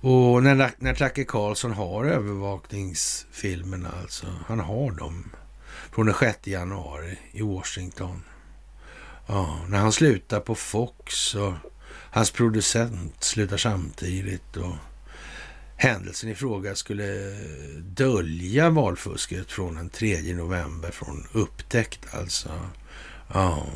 Och 0.00 0.42
när, 0.42 0.70
när 0.78 0.94
Tucker 0.94 1.24
Carlson 1.24 1.72
har 1.72 2.04
övervakningsfilmerna 2.04 3.90
alltså. 4.02 4.26
Han 4.46 4.60
har 4.60 4.90
dem. 4.90 5.30
Från 5.92 6.06
den 6.06 6.14
6 6.14 6.46
januari 6.46 7.18
i 7.32 7.42
Washington. 7.42 8.22
Ja, 9.26 9.58
när 9.68 9.78
han 9.78 9.92
slutar 9.92 10.40
på 10.40 10.54
Fox 10.54 11.34
och 11.34 11.52
hans 12.10 12.30
producent 12.30 13.24
slutar 13.24 13.56
samtidigt. 13.56 14.56
och 14.56 14.74
händelsen 15.76 16.30
i 16.30 16.34
fråga 16.34 16.74
skulle 16.74 17.04
dölja 17.80 18.70
valfusket 18.70 19.52
från 19.52 19.74
den 19.74 19.90
3 19.90 20.34
november 20.34 20.90
från 20.90 21.26
upptäckt 21.32 22.14
alltså. 22.14 22.50
Ja. 23.32 23.66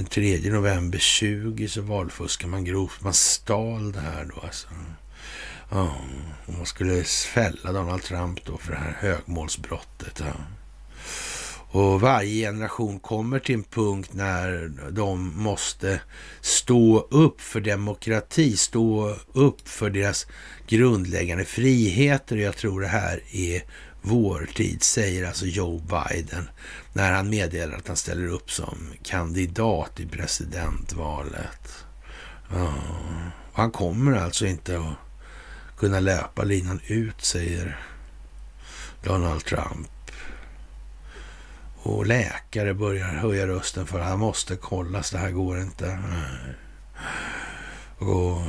Den 0.00 0.06
3 0.06 0.50
november 0.50 0.98
20 0.98 1.68
så 1.68 1.80
valfuskar 1.80 2.48
man 2.48 2.64
grovt. 2.64 3.00
Man 3.00 3.14
stal 3.14 3.92
det 3.92 4.00
här 4.00 4.24
då 4.34 4.40
alltså. 4.40 4.68
Ja, 5.70 5.96
och 6.46 6.54
man 6.54 6.66
skulle 6.66 7.04
fälla 7.04 7.72
Donald 7.72 8.02
Trump 8.02 8.44
då 8.44 8.58
för 8.58 8.72
det 8.72 8.78
här 8.78 8.96
högmålsbrottet. 9.00 10.20
Ja. 10.20 10.32
Och 11.72 12.00
varje 12.00 12.46
generation 12.46 13.00
kommer 13.00 13.38
till 13.38 13.54
en 13.54 13.62
punkt 13.62 14.10
när 14.12 14.72
de 14.90 15.42
måste 15.42 16.00
stå 16.40 17.00
upp 17.10 17.40
för 17.40 17.60
demokrati, 17.60 18.56
stå 18.56 19.16
upp 19.32 19.68
för 19.68 19.90
deras 19.90 20.26
grundläggande 20.68 21.44
friheter. 21.44 22.36
Och 22.36 22.42
jag 22.42 22.56
tror 22.56 22.80
det 22.80 22.88
här 22.88 23.22
är 23.32 23.62
vår 24.02 24.48
tid, 24.54 24.82
säger 24.82 25.26
alltså 25.26 25.46
Joe 25.46 25.78
Biden 25.78 26.48
när 26.92 27.12
han 27.12 27.30
meddelar 27.30 27.76
att 27.76 27.88
han 27.88 27.96
ställer 27.96 28.26
upp 28.26 28.50
som 28.50 28.92
kandidat 29.02 30.00
i 30.00 30.06
presidentvalet. 30.06 31.84
Ja. 32.52 32.74
Han 33.52 33.70
kommer 33.70 34.18
alltså 34.18 34.46
inte 34.46 34.78
att 34.78 34.94
kunna 35.78 36.00
löpa 36.00 36.42
linan 36.42 36.80
ut, 36.86 37.24
säger 37.24 37.78
Donald 39.02 39.44
Trump. 39.44 39.90
Och 41.82 42.06
läkare 42.06 42.74
börjar 42.74 43.06
höja 43.08 43.46
rösten 43.46 43.86
för 43.86 44.00
att 44.00 44.08
han 44.08 44.18
måste 44.18 44.56
kollas, 44.56 45.10
det 45.10 45.18
här 45.18 45.30
går 45.30 45.60
inte. 45.60 45.98
Och 47.98 48.42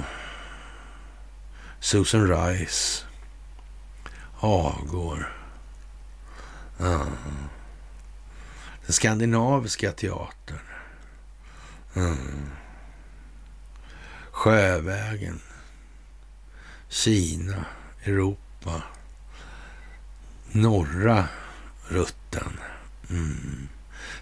Susan 1.80 2.28
Rice 2.28 3.04
avgår. 4.40 5.41
Ja. 6.82 7.06
Den 8.86 8.94
skandinaviska 8.94 9.92
teatern. 9.92 10.60
Mm. 11.96 12.50
Sjövägen. 14.32 15.40
Kina, 16.90 17.66
Europa. 18.04 18.84
Norra 20.52 21.28
rutten. 21.88 22.60
Mm. 23.10 23.68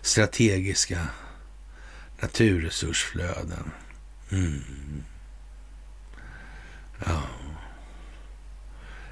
Strategiska 0.01 1.07
naturresursflöden. 2.21 3.71
Mm. 4.31 5.03
Ja. 7.05 7.21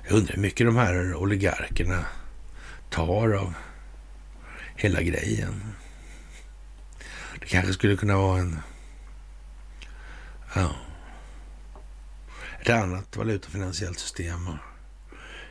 Jag 0.03 0.18
undrar 0.18 0.36
hur 0.36 0.41
mycket 0.41 0.68
de 0.68 0.76
här 0.76 1.15
oligarkerna 1.15 2.06
tar 2.89 3.34
av 3.34 3.53
hela 4.76 5.01
grejen. 5.01 5.73
Det 7.39 7.45
kanske 7.45 7.73
skulle 7.73 7.97
kunna 7.97 8.18
vara 8.18 8.39
en... 8.39 8.59
Ja. 10.55 10.76
Ett 12.61 12.69
annat 12.69 13.18
valutafinansiellt 13.18 13.99
system 13.99 14.47
och 14.47 14.57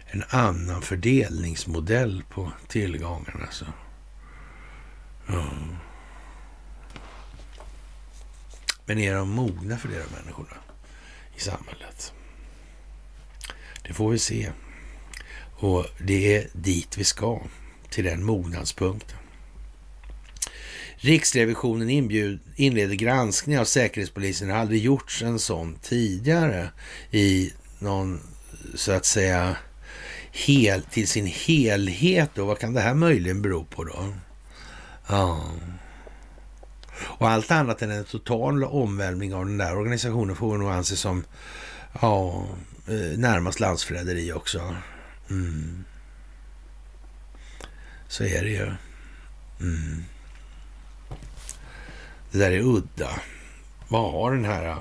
en 0.07 0.25
annan 0.29 0.83
fördelningsmodell 0.83 2.25
på 2.31 2.53
tillgångarna. 2.69 3.47
Så. 3.51 3.67
Ja. 5.27 5.51
Men 8.87 8.99
är 8.99 9.15
de 9.15 9.31
mogna 9.31 9.79
för 9.79 9.89
det, 9.89 10.05
de 10.05 10.23
människorna 10.23 10.57
i 11.37 11.41
samhället? 11.41 12.13
Det 13.83 13.93
får 13.93 14.11
vi 14.11 14.19
se. 14.19 14.53
Och 15.59 15.87
det 15.99 16.37
är 16.37 16.49
dit 16.53 16.99
vi 16.99 17.05
ska, 17.05 17.41
till 17.91 18.05
den 18.05 18.25
mognadspunkten. 18.25 19.19
Riksrevisionen 20.97 21.91
inbjud, 21.91 22.41
inleder 22.57 22.95
granskning 22.95 23.59
av 23.59 23.65
Säkerhetspolisen. 23.65 24.49
Det 24.49 24.55
har 24.55 24.61
aldrig 24.61 24.83
gjorts 24.83 25.23
en 25.23 25.39
sån 25.39 25.79
tidigare 25.83 26.71
i 27.11 27.53
någon, 27.79 28.21
så 28.75 28.93
att 28.93 29.05
säga, 29.05 29.57
hel, 30.33 30.83
till 30.83 31.09
sin 31.09 31.27
helhet. 31.27 32.39
Och 32.39 32.47
vad 32.47 32.59
kan 32.59 32.75
det 32.75 32.81
här 32.81 32.95
möjligen 32.95 33.43
bero 33.43 33.65
på 33.65 33.85
då? 33.85 34.15
Ja. 35.09 35.51
Och 37.01 37.29
allt 37.29 37.51
annat 37.51 37.83
än 37.83 37.91
en 37.91 38.05
total 38.05 38.65
omvälvning 38.65 39.35
av 39.35 39.47
den 39.47 39.59
där 39.59 39.77
organisationen 39.77 40.37
får 40.37 40.53
vi 40.53 40.59
nog 40.59 40.71
anse 40.71 40.97
som 40.97 41.25
ja, 42.01 42.47
eh, 42.89 43.19
närmast 43.19 43.61
landsförräderi 43.61 44.33
också. 44.33 44.75
Mm. 45.31 45.85
Så 48.09 48.25
är 48.25 48.45
det 48.45 48.51
ju. 48.51 48.73
Mm. 49.61 50.05
Det 52.31 52.39
där 52.39 52.51
är 52.51 52.61
udda. 52.61 53.21
Vad 53.89 54.13
har 54.13 54.33
den 54.33 54.45
här 54.45 54.69
äh, 54.69 54.79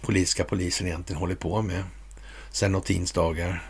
politiska 0.00 0.44
polisen 0.44 0.86
egentligen 0.86 1.20
hållit 1.20 1.40
på 1.40 1.62
med 1.62 1.84
sen 2.50 2.72
Notins 2.72 3.12
dagar? 3.12 3.68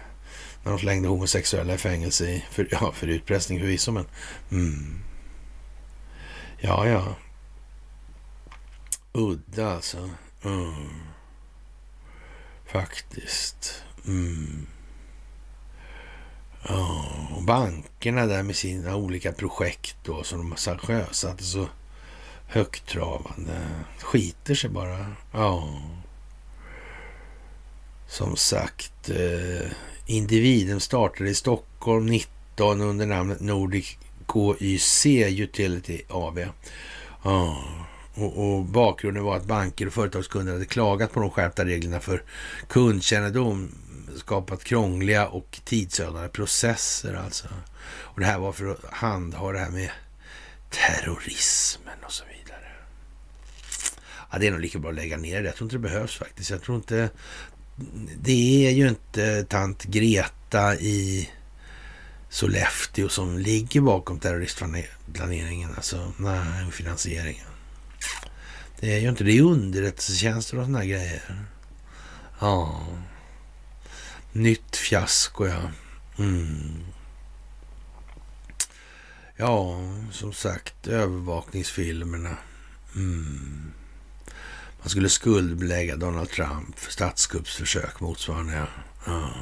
När 0.62 0.72
de 0.72 0.78
slängde 0.78 1.08
homosexuella 1.08 1.74
i 1.74 1.78
fängelse 1.78 2.30
i, 2.30 2.44
för, 2.50 2.68
ja, 2.70 2.92
för 2.92 3.06
utpressning 3.06 3.60
förvisso, 3.60 3.92
men 3.92 4.06
mm. 4.50 5.02
Ja, 6.58 6.86
ja. 6.86 7.16
Udda 9.12 9.70
alltså. 9.74 10.10
Mm. 10.44 10.88
Faktiskt. 12.66 13.84
Mm. 14.06 14.66
Och 17.36 17.42
bankerna 17.42 18.26
där 18.26 18.42
med 18.42 18.56
sina 18.56 18.96
olika 18.96 19.32
projekt 19.32 19.96
då 20.04 20.22
som 20.22 20.38
de 20.38 20.50
har 20.50 20.78
sjösatt. 20.78 21.40
Så 21.40 21.68
högtravande. 22.46 23.68
Skiter 23.98 24.54
sig 24.54 24.70
bara. 24.70 25.06
Ja. 25.32 25.68
Som 28.08 28.36
sagt, 28.36 29.08
eh, 29.08 29.70
individen 30.06 30.80
startade 30.80 31.30
i 31.30 31.34
Stockholm 31.34 32.06
19 32.06 32.80
under 32.80 33.06
namnet 33.06 33.40
Nordic 33.40 33.96
KYC 34.32 35.06
Utility 35.40 36.02
AB. 36.08 36.38
Ja. 37.22 37.64
Och, 38.14 38.38
och, 38.38 38.64
bakgrunden 38.64 39.24
var 39.24 39.36
att 39.36 39.44
banker 39.44 39.86
och 39.86 39.92
företagskunder 39.92 40.52
hade 40.52 40.64
klagat 40.64 41.12
på 41.12 41.20
de 41.20 41.30
skärpta 41.30 41.64
reglerna 41.64 42.00
för 42.00 42.22
kundkännedom, 42.68 43.68
skapat 44.16 44.64
krångliga 44.64 45.28
och 45.28 45.60
tidsödande 45.64 46.28
processer 46.28 47.14
alltså. 47.14 47.48
Och 47.84 48.20
det 48.20 48.26
här 48.26 48.38
var 48.38 48.52
för 48.52 48.66
att 48.66 48.84
handha 48.84 49.52
det 49.52 49.58
här 49.58 49.70
med 49.70 49.90
terrorismen 50.70 51.98
och 52.06 52.12
så 52.12 52.24
vidare. 52.24 52.72
Ja, 54.30 54.38
det 54.38 54.46
är 54.46 54.50
nog 54.50 54.60
lika 54.60 54.78
bra 54.78 54.90
att 54.90 54.96
lägga 54.96 55.16
ner 55.16 55.42
det. 55.42 55.48
Jag 55.48 55.56
tror 55.56 55.66
inte 55.66 55.76
det 55.76 55.88
behövs 55.90 56.16
faktiskt. 56.16 56.50
Jag 56.50 56.62
tror 56.62 56.76
inte... 56.76 57.10
Det 58.20 58.66
är 58.66 58.70
ju 58.70 58.88
inte 58.88 59.44
tant 59.44 59.84
Greta 59.84 60.76
i 60.76 61.30
Sollefteå 62.28 63.08
som 63.08 63.38
ligger 63.38 63.80
bakom 63.80 64.18
terroristplaneringen, 64.18 65.74
alltså 65.76 66.12
nej, 66.18 66.70
finansieringen. 66.70 67.46
Det 68.80 68.94
är 68.94 68.98
ju 68.98 69.08
inte 69.08 69.24
det. 69.24 69.38
är 69.38 69.42
underrättelsetjänster 69.42 70.58
och 70.58 70.64
sådana 70.64 70.84
grejer. 70.84 71.46
Ja. 72.40 72.86
Nytt 74.32 74.76
fiasko, 74.76 75.46
ja. 75.46 75.70
Mm. 76.18 76.84
Ja, 79.36 79.80
som 80.10 80.32
sagt, 80.32 80.86
övervakningsfilmerna. 80.86 82.36
Mm. 82.94 83.72
Man 84.80 84.88
skulle 84.88 85.08
skuldbelägga 85.08 85.96
Donald 85.96 86.30
Trump 86.30 86.78
för 86.78 86.92
statskuppsförsök 86.92 88.00
motsvarande. 88.00 88.52
Ja. 88.52 88.66
ja. 89.06 89.34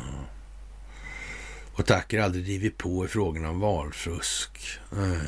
Och 1.73 1.87
tackar 1.87 2.21
aldrig 2.21 2.45
drivit 2.45 2.79
på 2.79 3.05
i 3.05 3.09
frågorna 3.09 3.51
om 3.51 3.61
valfusk. 3.61 4.79
Eh. 4.93 5.23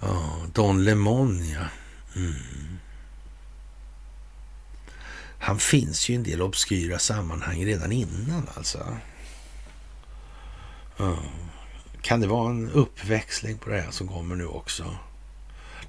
Ja, 0.00 0.46
Don 0.52 0.84
Lemon, 0.84 1.48
ja. 1.48 1.64
Mm. 2.16 2.78
Han 5.46 5.58
finns 5.58 6.08
ju 6.08 6.12
i 6.12 6.16
en 6.16 6.22
del 6.22 6.42
obskyra 6.42 6.98
sammanhang 6.98 7.64
redan 7.64 7.92
innan 7.92 8.48
alltså. 8.54 8.96
Mm. 10.98 11.16
Kan 12.02 12.20
det 12.20 12.26
vara 12.26 12.50
en 12.50 12.70
uppväxling 12.70 13.58
på 13.58 13.70
det 13.70 13.80
här 13.80 13.90
som 13.90 14.08
kommer 14.08 14.36
nu 14.36 14.46
också? 14.46 14.96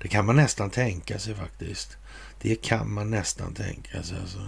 Det 0.02 0.08
kan 0.08 0.26
man 0.26 0.36
nästan 0.36 0.70
tänka 0.70 1.20
sig 1.20 1.36
faktiskt. 1.36 1.98
Det 2.42 2.56
kan 2.56 2.94
man 2.94 3.12
nästan 3.12 3.54
tänka 3.54 4.04
sig. 4.04 4.18
Alltså. 4.20 4.48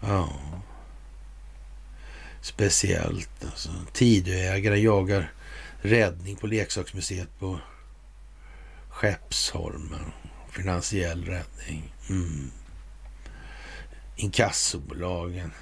Ja. 0.00 0.28
Speciellt 2.40 3.44
alltså. 3.44 3.70
Tidöägare 3.92 4.78
jagar 4.78 5.32
räddning 5.80 6.36
på 6.36 6.46
leksaksmuseet 6.46 7.38
på 7.38 7.60
Skeppsholmen. 8.88 10.12
Finansiell 10.50 11.24
räddning. 11.24 11.94
Mm. 12.08 12.50
Inkassobolagen. 14.20 15.52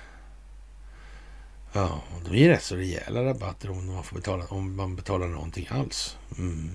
Ja, 1.73 2.03
de 2.25 2.37
ger 2.37 2.49
rätt 2.49 2.63
så 2.63 2.77
rejäla 2.77 3.25
rabatter 3.25 3.71
om 3.71 3.87
man, 3.87 4.05
får 4.05 4.17
betala, 4.17 4.47
om 4.47 4.77
man 4.77 4.97
betalar 4.97 5.27
någonting 5.27 5.69
alls. 5.71 6.17
Mm. 6.39 6.71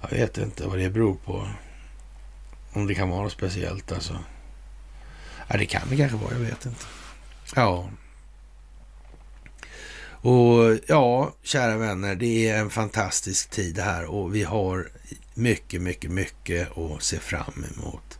Jag 0.00 0.10
vet 0.10 0.38
inte 0.38 0.66
vad 0.66 0.78
det 0.78 0.90
beror 0.90 1.14
på. 1.14 1.48
Om 2.72 2.86
det 2.86 2.94
kan 2.94 3.08
vara 3.08 3.22
något 3.22 3.32
speciellt 3.32 3.92
alltså. 3.92 4.18
Ja, 5.48 5.56
det 5.56 5.66
kan 5.66 5.88
det 5.90 5.96
kanske 5.96 6.16
vara, 6.16 6.32
jag 6.32 6.40
vet 6.40 6.66
inte. 6.66 6.84
Ja. 7.56 7.88
Och 10.04 10.78
ja, 10.86 11.34
kära 11.42 11.76
vänner, 11.76 12.14
det 12.14 12.48
är 12.48 12.58
en 12.58 12.70
fantastisk 12.70 13.50
tid 13.50 13.74
det 13.74 13.82
här 13.82 14.04
och 14.04 14.34
vi 14.34 14.42
har 14.42 14.88
mycket, 15.34 15.82
mycket, 15.82 16.10
mycket 16.10 16.78
att 16.78 17.02
se 17.02 17.18
fram 17.18 17.64
emot. 17.74 18.18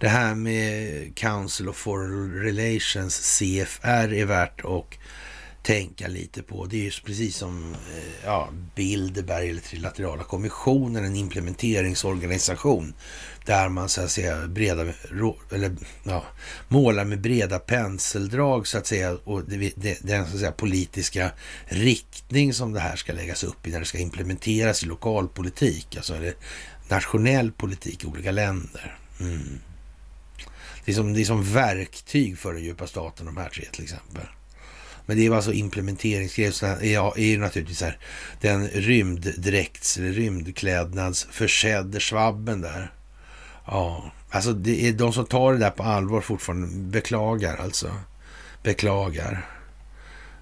Det 0.00 0.08
här 0.08 0.34
med 0.34 1.16
Council 1.16 1.68
of 1.68 1.76
Foreign 1.76 2.32
Relations, 2.32 3.38
CFR, 3.38 4.12
är 4.14 4.24
värt 4.24 4.64
att 4.64 4.94
tänka 5.64 6.08
lite 6.08 6.42
på. 6.42 6.66
Det 6.66 6.76
är 6.76 6.84
ju 6.84 6.90
precis 7.04 7.36
som 7.36 7.72
eh, 7.72 8.24
ja, 8.24 8.48
Bilderberg 8.74 9.50
eller 9.50 9.60
Trilaterala 9.60 10.24
kommissionen, 10.24 11.04
en 11.04 11.16
implementeringsorganisation 11.16 12.94
där 13.44 13.68
man 13.68 13.88
så 13.88 14.00
att 14.00 14.10
säga 14.10 14.46
breda, 14.46 14.92
eller, 15.52 15.76
ja, 16.04 16.24
målar 16.68 17.04
med 17.04 17.20
breda 17.20 17.58
penseldrag 17.58 18.66
så 18.66 18.78
att 18.78 18.86
säga 18.86 19.16
och 19.24 19.44
det, 19.44 19.72
det, 19.76 19.98
den 20.02 20.26
så 20.26 20.32
att 20.32 20.38
säga, 20.38 20.52
politiska 20.52 21.30
riktning 21.66 22.54
som 22.54 22.72
det 22.72 22.80
här 22.80 22.96
ska 22.96 23.12
läggas 23.12 23.44
upp 23.44 23.66
i 23.66 23.70
när 23.70 23.80
det 23.80 23.86
ska 23.86 23.98
implementeras 23.98 24.82
i 24.82 24.86
lokalpolitik, 24.86 25.96
alltså 25.96 26.14
eller 26.14 26.34
nationell 26.88 27.52
politik 27.52 28.04
i 28.04 28.06
olika 28.06 28.30
länder. 28.30 28.98
Mm. 29.20 29.60
Det, 30.84 30.92
är 30.92 30.96
som, 30.96 31.12
det 31.12 31.20
är 31.20 31.24
som 31.24 31.52
verktyg 31.52 32.38
för 32.38 32.52
den 32.52 32.64
djupa 32.64 32.86
staten, 32.86 33.26
de 33.26 33.36
här 33.36 33.48
tre 33.48 33.64
till 33.72 33.84
exempel. 33.84 34.26
Men 35.06 35.16
det 35.16 35.28
var 35.28 35.36
alltså 35.36 35.52
implementeringsgrejer. 35.52 36.78
Det 36.80 36.94
är 36.94 37.26
ju 37.26 37.38
naturligtvis 37.38 37.82
här, 37.82 37.98
den 38.40 38.68
rymddräkts 38.68 39.98
eller 39.98 40.12
rymdklädnadsförsedde 40.12 42.00
svabben 42.00 42.60
där. 42.60 42.92
Ja, 43.66 44.12
alltså 44.30 44.52
det 44.52 44.88
är 44.88 44.92
de 44.92 45.12
som 45.12 45.26
tar 45.26 45.52
det 45.52 45.58
där 45.58 45.70
på 45.70 45.82
allvar 45.82 46.20
fortfarande 46.20 46.68
beklagar 46.90 47.56
alltså. 47.56 47.94
Beklagar. 48.62 49.46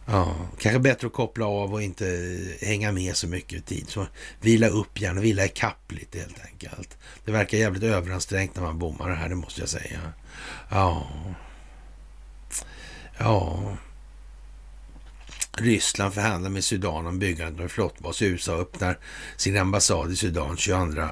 Ja, 0.06 0.36
kanske 0.58 0.78
bättre 0.78 1.06
att 1.06 1.12
koppla 1.12 1.46
av 1.46 1.72
och 1.72 1.82
inte 1.82 2.38
hänga 2.60 2.92
med 2.92 3.16
så 3.16 3.28
mycket 3.28 3.58
i 3.58 3.60
tid. 3.62 3.84
Så 3.88 4.06
vila 4.40 4.68
upp 4.68 5.00
gärna, 5.00 5.20
vila 5.20 5.44
ikapp 5.44 5.92
lite 5.92 6.18
helt 6.18 6.40
enkelt. 6.46 6.98
Det 7.24 7.32
verkar 7.32 7.58
jävligt 7.58 7.82
överansträngt 7.82 8.56
när 8.56 8.62
man 8.62 8.78
bommar 8.78 9.08
det 9.08 9.14
här, 9.14 9.28
det 9.28 9.34
måste 9.34 9.60
jag 9.60 9.68
säga. 9.68 10.00
Ja. 10.70 11.06
Ja. 13.18 13.76
Ryssland 15.58 16.14
förhandlar 16.14 16.50
med 16.50 16.64
Sudan 16.64 17.06
om 17.06 17.18
byggandet 17.18 17.58
av 17.58 17.62
en 17.62 17.68
flottbas. 17.68 18.22
USA 18.22 18.52
öppnar 18.52 18.98
sin 19.36 19.56
ambassad 19.58 20.12
i 20.12 20.16
Sudan 20.16 20.56
22 20.56 21.02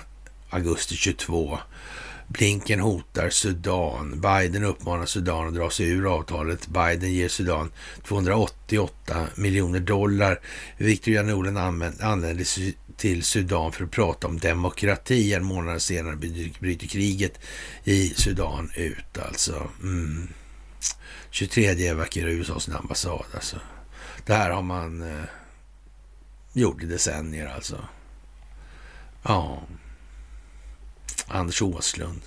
augusti 0.51 0.97
22. 0.97 1.59
Blinken 2.29 2.81
hotar 2.81 3.31
Sudan. 3.31 4.21
Biden 4.21 4.65
uppmanar 4.65 5.07
Sudan 5.07 5.49
att 5.49 5.55
dra 5.55 5.71
sig 5.71 5.91
ur 5.91 6.15
avtalet. 6.15 6.67
Biden 6.67 7.13
ger 7.13 7.29
Sudan 7.29 7.73
288 8.03 9.27
miljoner 9.35 9.81
dollar. 9.81 10.41
Victor 10.77 11.15
Janolen 11.15 11.57
anländer 12.01 12.47
till 12.97 13.23
Sudan 13.23 13.73
för 13.73 13.85
att 13.85 13.91
prata 13.91 14.27
om 14.27 14.39
demokrati. 14.39 15.35
En 15.35 15.45
månad 15.45 15.83
senare 15.83 16.17
bryter 16.61 16.87
kriget 16.87 17.39
i 17.85 18.09
Sudan 18.09 18.71
ut 18.75 19.19
alltså. 19.29 19.69
Mm. 19.83 20.29
23 21.31 21.67
evakuerar 21.67 22.29
USA 22.29 22.61
sin 22.61 22.75
ambassad 22.75 23.25
alltså. 23.35 23.57
Det 24.27 24.35
här 24.35 24.51
har 24.51 24.63
man 24.63 25.03
eh, 25.03 25.25
gjort 26.53 26.83
i 26.83 26.87
decennier 26.87 27.47
alltså. 27.47 27.85
Ja. 29.23 29.63
Anders 31.27 31.63
Åslund. 31.63 32.21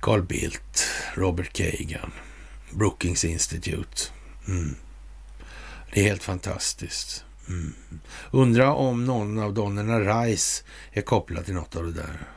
Carl 0.00 0.22
Bildt. 0.22 0.88
Robert 1.14 1.52
Kagan. 1.52 2.12
Brookings 2.70 3.24
Institute. 3.24 4.02
Mm. 4.48 4.74
Det 5.92 6.00
är 6.00 6.04
helt 6.04 6.22
fantastiskt. 6.22 7.24
Mm. 7.48 7.74
Undra 8.30 8.74
om 8.74 9.04
någon 9.04 9.38
av 9.38 9.54
Donnerna 9.54 10.00
Rice 10.00 10.64
är 10.92 11.02
kopplad 11.02 11.44
till 11.44 11.54
något 11.54 11.76
av 11.76 11.84
det 11.84 11.92
där. 11.92 12.28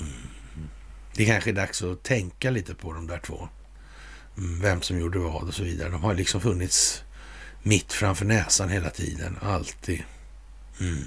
Mm. 0.00 0.28
Det 1.14 1.26
kanske 1.26 1.50
är 1.50 1.54
dags 1.54 1.82
att 1.82 2.02
tänka 2.02 2.50
lite 2.50 2.74
på 2.74 2.92
de 2.92 3.06
där 3.06 3.18
två. 3.18 3.48
Vem 4.40 4.82
som 4.82 4.98
gjorde 4.98 5.18
vad 5.18 5.48
och 5.48 5.54
så 5.54 5.62
vidare. 5.62 5.88
De 5.88 6.02
har 6.02 6.14
liksom 6.14 6.40
funnits 6.40 7.02
mitt 7.62 7.92
framför 7.92 8.24
näsan 8.24 8.68
hela 8.68 8.90
tiden, 8.90 9.38
alltid. 9.42 10.02
Mm. 10.80 11.04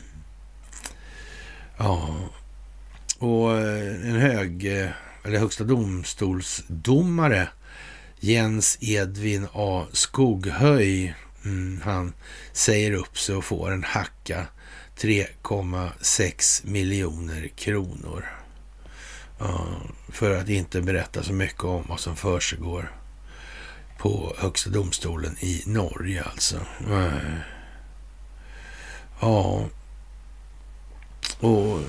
Ja, 1.77 2.15
och 3.17 3.57
eh, 3.57 4.09
en 4.09 4.15
hög, 4.15 4.65
eh, 4.65 4.89
eller 5.23 5.39
högsta 5.39 5.63
domstolsdomare, 5.63 7.47
Jens 8.19 8.77
Edvin 8.81 9.47
A 9.53 9.85
Skoghöj, 9.91 11.15
mm, 11.45 11.81
han 11.83 12.13
säger 12.53 12.91
upp 12.91 13.19
sig 13.19 13.35
och 13.35 13.45
får 13.45 13.71
en 13.71 13.83
hacka 13.83 14.47
3,6 14.97 16.67
miljoner 16.67 17.47
kronor. 17.47 18.25
Ja, 19.39 19.81
för 20.09 20.37
att 20.37 20.49
inte 20.49 20.81
berätta 20.81 21.23
så 21.23 21.33
mycket 21.33 21.63
om 21.63 21.85
vad 21.87 21.99
som 21.99 22.15
försiggår 22.15 22.91
på 24.01 24.33
Högsta 24.37 24.69
domstolen 24.69 25.37
i 25.39 25.63
Norge 25.65 26.23
alltså. 26.23 26.55
Eh, 26.89 27.37
ja. 29.19 29.65
Och 31.39 31.79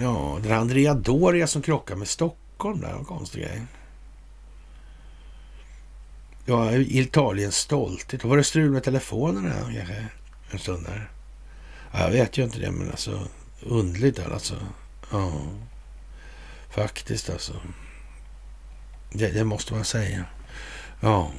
ja, 0.00 0.38
Den 0.42 0.50
här 0.50 0.58
Andrea 0.58 0.94
Doria 0.94 1.46
som 1.46 1.62
krockar 1.62 1.96
med 1.96 2.08
Stockholm 2.08 2.80
där. 2.80 2.92
En 2.92 3.04
konstig 3.04 3.42
grej. 3.42 3.62
Ja, 6.44 6.72
Italiens 6.72 7.56
stolthet. 7.56 8.24
Var 8.24 8.36
det 8.36 8.44
strul 8.44 8.70
med 8.70 8.82
telefonerna 8.82 9.54
kanske 9.54 10.06
en 10.50 10.58
stund 10.58 10.84
där? 10.86 11.10
Ja, 11.92 12.00
jag 12.00 12.10
vet 12.10 12.38
ju 12.38 12.44
inte 12.44 12.58
det, 12.58 12.70
men 12.70 12.90
alltså 12.90 13.28
undligt 13.62 14.18
alltså. 14.18 14.54
Ja, 15.10 15.32
faktiskt 16.70 17.30
alltså. 17.30 17.52
Det, 19.12 19.28
det 19.28 19.44
måste 19.44 19.74
man 19.74 19.84
säga. 19.84 20.24
Ja. 21.00 21.30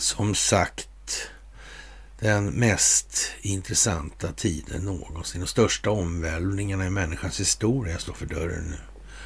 Som 0.00 0.34
sagt, 0.34 1.30
den 2.18 2.46
mest 2.46 3.32
intressanta 3.40 4.32
tiden 4.32 4.82
någonsin. 4.82 5.40
De 5.40 5.46
största 5.46 5.90
omvälvningarna 5.90 6.86
i 6.86 6.90
människans 6.90 7.40
historia 7.40 7.98
står 7.98 8.12
för 8.12 8.26
dörren 8.26 8.64
nu. 8.64 8.78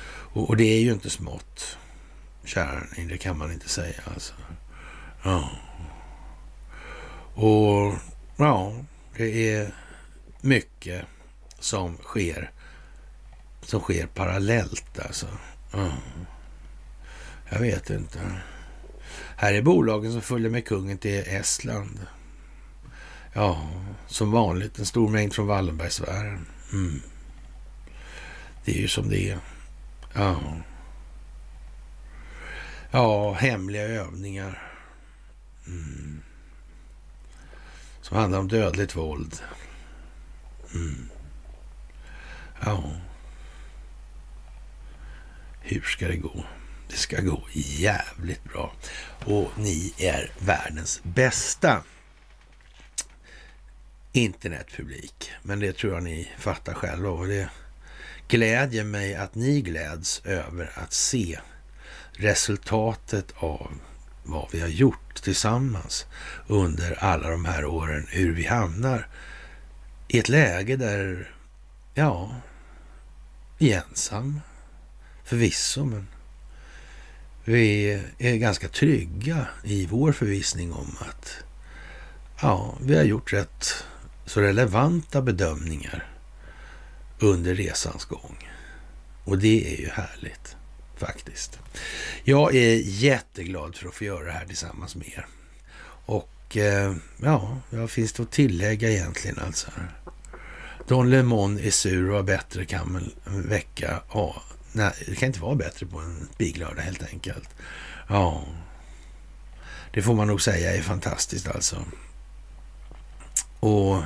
Och, 0.06 0.48
och 0.48 0.56
det 0.56 0.64
är 0.64 0.80
ju 0.80 0.92
inte 0.92 1.10
smått, 1.10 1.78
kära 2.44 2.82
ni, 2.96 3.04
det 3.04 3.18
kan 3.18 3.38
man 3.38 3.52
inte 3.52 3.68
säga 3.68 4.00
alltså. 4.14 4.34
Ja. 5.22 5.50
Och 7.34 7.94
ja, 8.36 8.84
det 9.16 9.54
är 9.54 9.74
mycket 10.40 11.04
som 11.58 11.96
sker 11.96 12.50
som 13.62 13.80
sker 13.80 14.06
parallellt 14.06 14.98
alltså. 14.98 15.26
Ja. 15.72 15.92
Jag 17.50 17.58
vet 17.58 17.90
inte. 17.90 18.20
Här 19.44 19.54
är 19.54 19.62
bolagen 19.62 20.12
som 20.12 20.22
följer 20.22 20.50
med 20.50 20.66
kungen 20.66 20.98
till 20.98 21.24
Estland. 21.26 22.06
Ja, 23.32 23.68
som 24.06 24.30
vanligt 24.30 24.78
en 24.78 24.86
stor 24.86 25.08
mängd 25.08 25.34
från 25.34 25.46
Wallenbergsfären. 25.46 26.46
Mm. 26.72 27.00
Det 28.64 28.72
är 28.72 28.80
ju 28.80 28.88
som 28.88 29.08
det 29.08 29.30
är. 29.30 29.38
Ja. 30.14 30.40
Ja, 32.90 33.32
hemliga 33.32 33.82
övningar. 33.82 34.72
Mm. 35.66 36.20
Som 38.00 38.16
handlar 38.16 38.38
om 38.38 38.48
dödligt 38.48 38.96
våld. 38.96 39.40
Mm. 40.74 41.08
Ja. 42.64 42.92
Hur 45.60 45.80
ska 45.80 46.08
det 46.08 46.16
gå? 46.16 46.44
Det 46.88 46.96
ska 46.96 47.20
gå 47.20 47.42
jävligt 47.52 48.44
bra. 48.44 48.72
Och 49.24 49.50
ni 49.56 49.94
är 49.98 50.32
världens 50.38 51.00
bästa 51.02 51.82
internetpublik. 54.12 55.30
Men 55.42 55.60
det 55.60 55.76
tror 55.76 55.94
jag 55.94 56.02
ni 56.02 56.30
fattar 56.38 56.74
själva. 56.74 57.10
Och 57.10 57.26
det 57.26 57.48
glädjer 58.28 58.84
mig 58.84 59.14
att 59.14 59.34
ni 59.34 59.60
gläds 59.60 60.22
över 60.24 60.72
att 60.74 60.92
se 60.92 61.38
resultatet 62.12 63.32
av 63.36 63.72
vad 64.22 64.48
vi 64.52 64.60
har 64.60 64.68
gjort 64.68 65.22
tillsammans 65.22 66.06
under 66.46 67.04
alla 67.04 67.30
de 67.30 67.44
här 67.44 67.64
åren. 67.64 68.06
Hur 68.10 68.34
vi 68.34 68.46
hamnar 68.46 69.08
i 70.08 70.18
ett 70.18 70.28
läge 70.28 70.76
där, 70.76 71.34
ja, 71.94 72.36
vi 73.58 73.72
är 73.72 73.82
ensamma. 73.90 74.40
Förvisso, 75.24 75.84
men 75.84 76.08
vi 77.44 77.92
är 78.18 78.36
ganska 78.36 78.68
trygga 78.68 79.46
i 79.64 79.86
vår 79.86 80.12
förvissning 80.12 80.72
om 80.72 80.96
att 81.00 81.36
ja, 82.42 82.78
vi 82.80 82.96
har 82.96 83.04
gjort 83.04 83.32
rätt 83.32 83.84
så 84.26 84.40
relevanta 84.40 85.22
bedömningar 85.22 86.10
under 87.18 87.54
resans 87.54 88.04
gång. 88.04 88.48
Och 89.24 89.38
det 89.38 89.74
är 89.74 89.80
ju 89.80 89.88
härligt 89.88 90.56
faktiskt. 90.96 91.58
Jag 92.24 92.54
är 92.54 92.76
jätteglad 92.84 93.76
för 93.76 93.88
att 93.88 93.94
få 93.94 94.04
göra 94.04 94.24
det 94.24 94.32
här 94.32 94.46
tillsammans 94.46 94.96
med 94.96 95.08
er. 95.08 95.26
Och 96.06 96.56
eh, 96.56 96.94
ja, 97.22 97.58
vad 97.70 97.90
finns 97.90 98.12
det 98.12 98.22
att 98.22 98.32
tillägga 98.32 98.90
egentligen 98.90 99.38
alltså? 99.38 99.70
Don 100.88 101.10
Lemon 101.10 101.58
är 101.58 101.70
sur 101.70 102.10
och 102.10 102.16
har 102.16 102.22
bättre 102.22 102.64
kan 102.64 103.10
en 103.24 103.48
vecka. 103.48 104.02
Ja, 104.12 104.42
nej, 104.74 104.92
det 105.06 105.14
kan 105.14 105.26
inte 105.26 105.40
vara 105.40 105.54
bättre 105.54 105.86
på 105.86 105.98
en 105.98 106.28
spiklördag 106.34 106.82
helt 106.82 107.02
enkelt. 107.02 107.48
Ja, 108.08 108.44
det 109.92 110.02
får 110.02 110.14
man 110.14 110.26
nog 110.26 110.42
säga 110.42 110.76
är 110.76 110.82
fantastiskt 110.82 111.48
alltså. 111.48 111.84
Och 113.60 114.02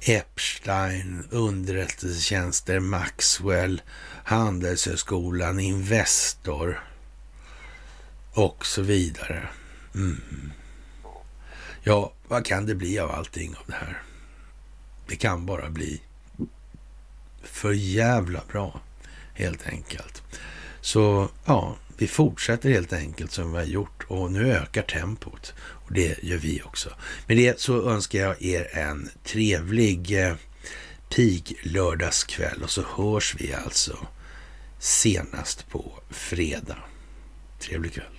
Epstein, 0.00 1.28
underrättelsetjänster, 1.30 2.80
Maxwell, 2.80 3.82
Handelshögskolan, 4.24 5.60
Investor 5.60 6.84
och 8.32 8.66
så 8.66 8.82
vidare. 8.82 9.48
Mm. 9.94 10.52
Ja, 11.82 12.12
vad 12.28 12.44
kan 12.44 12.66
det 12.66 12.74
bli 12.74 12.98
av 12.98 13.10
allting 13.10 13.54
av 13.56 13.62
det 13.66 13.72
här? 13.74 14.02
Det 15.06 15.16
kan 15.16 15.46
bara 15.46 15.70
bli 15.70 16.00
för 17.42 17.72
jävla 17.72 18.40
bra, 18.52 18.80
helt 19.34 19.66
enkelt. 19.66 20.22
Så 20.80 21.28
ja, 21.44 21.76
vi 21.96 22.06
fortsätter 22.06 22.70
helt 22.70 22.92
enkelt 22.92 23.32
som 23.32 23.52
vi 23.52 23.58
har 23.58 23.64
gjort 23.64 24.04
och 24.08 24.32
nu 24.32 24.52
ökar 24.52 24.82
tempot. 24.82 25.54
Och 25.58 25.92
det 25.92 26.22
gör 26.22 26.38
vi 26.38 26.62
också. 26.62 26.90
Med 27.26 27.36
det 27.36 27.60
så 27.60 27.90
önskar 27.90 28.18
jag 28.18 28.42
er 28.42 28.76
en 28.76 29.10
trevlig 29.24 30.26
eh, 30.26 30.34
pig-lördagskväll 31.08 32.62
och 32.62 32.70
så 32.70 32.82
hörs 32.96 33.34
vi 33.38 33.54
alltså 33.54 33.98
senast 34.78 35.68
på 35.68 35.92
fredag. 36.10 36.78
Trevlig 37.60 37.92
kväll. 37.92 38.13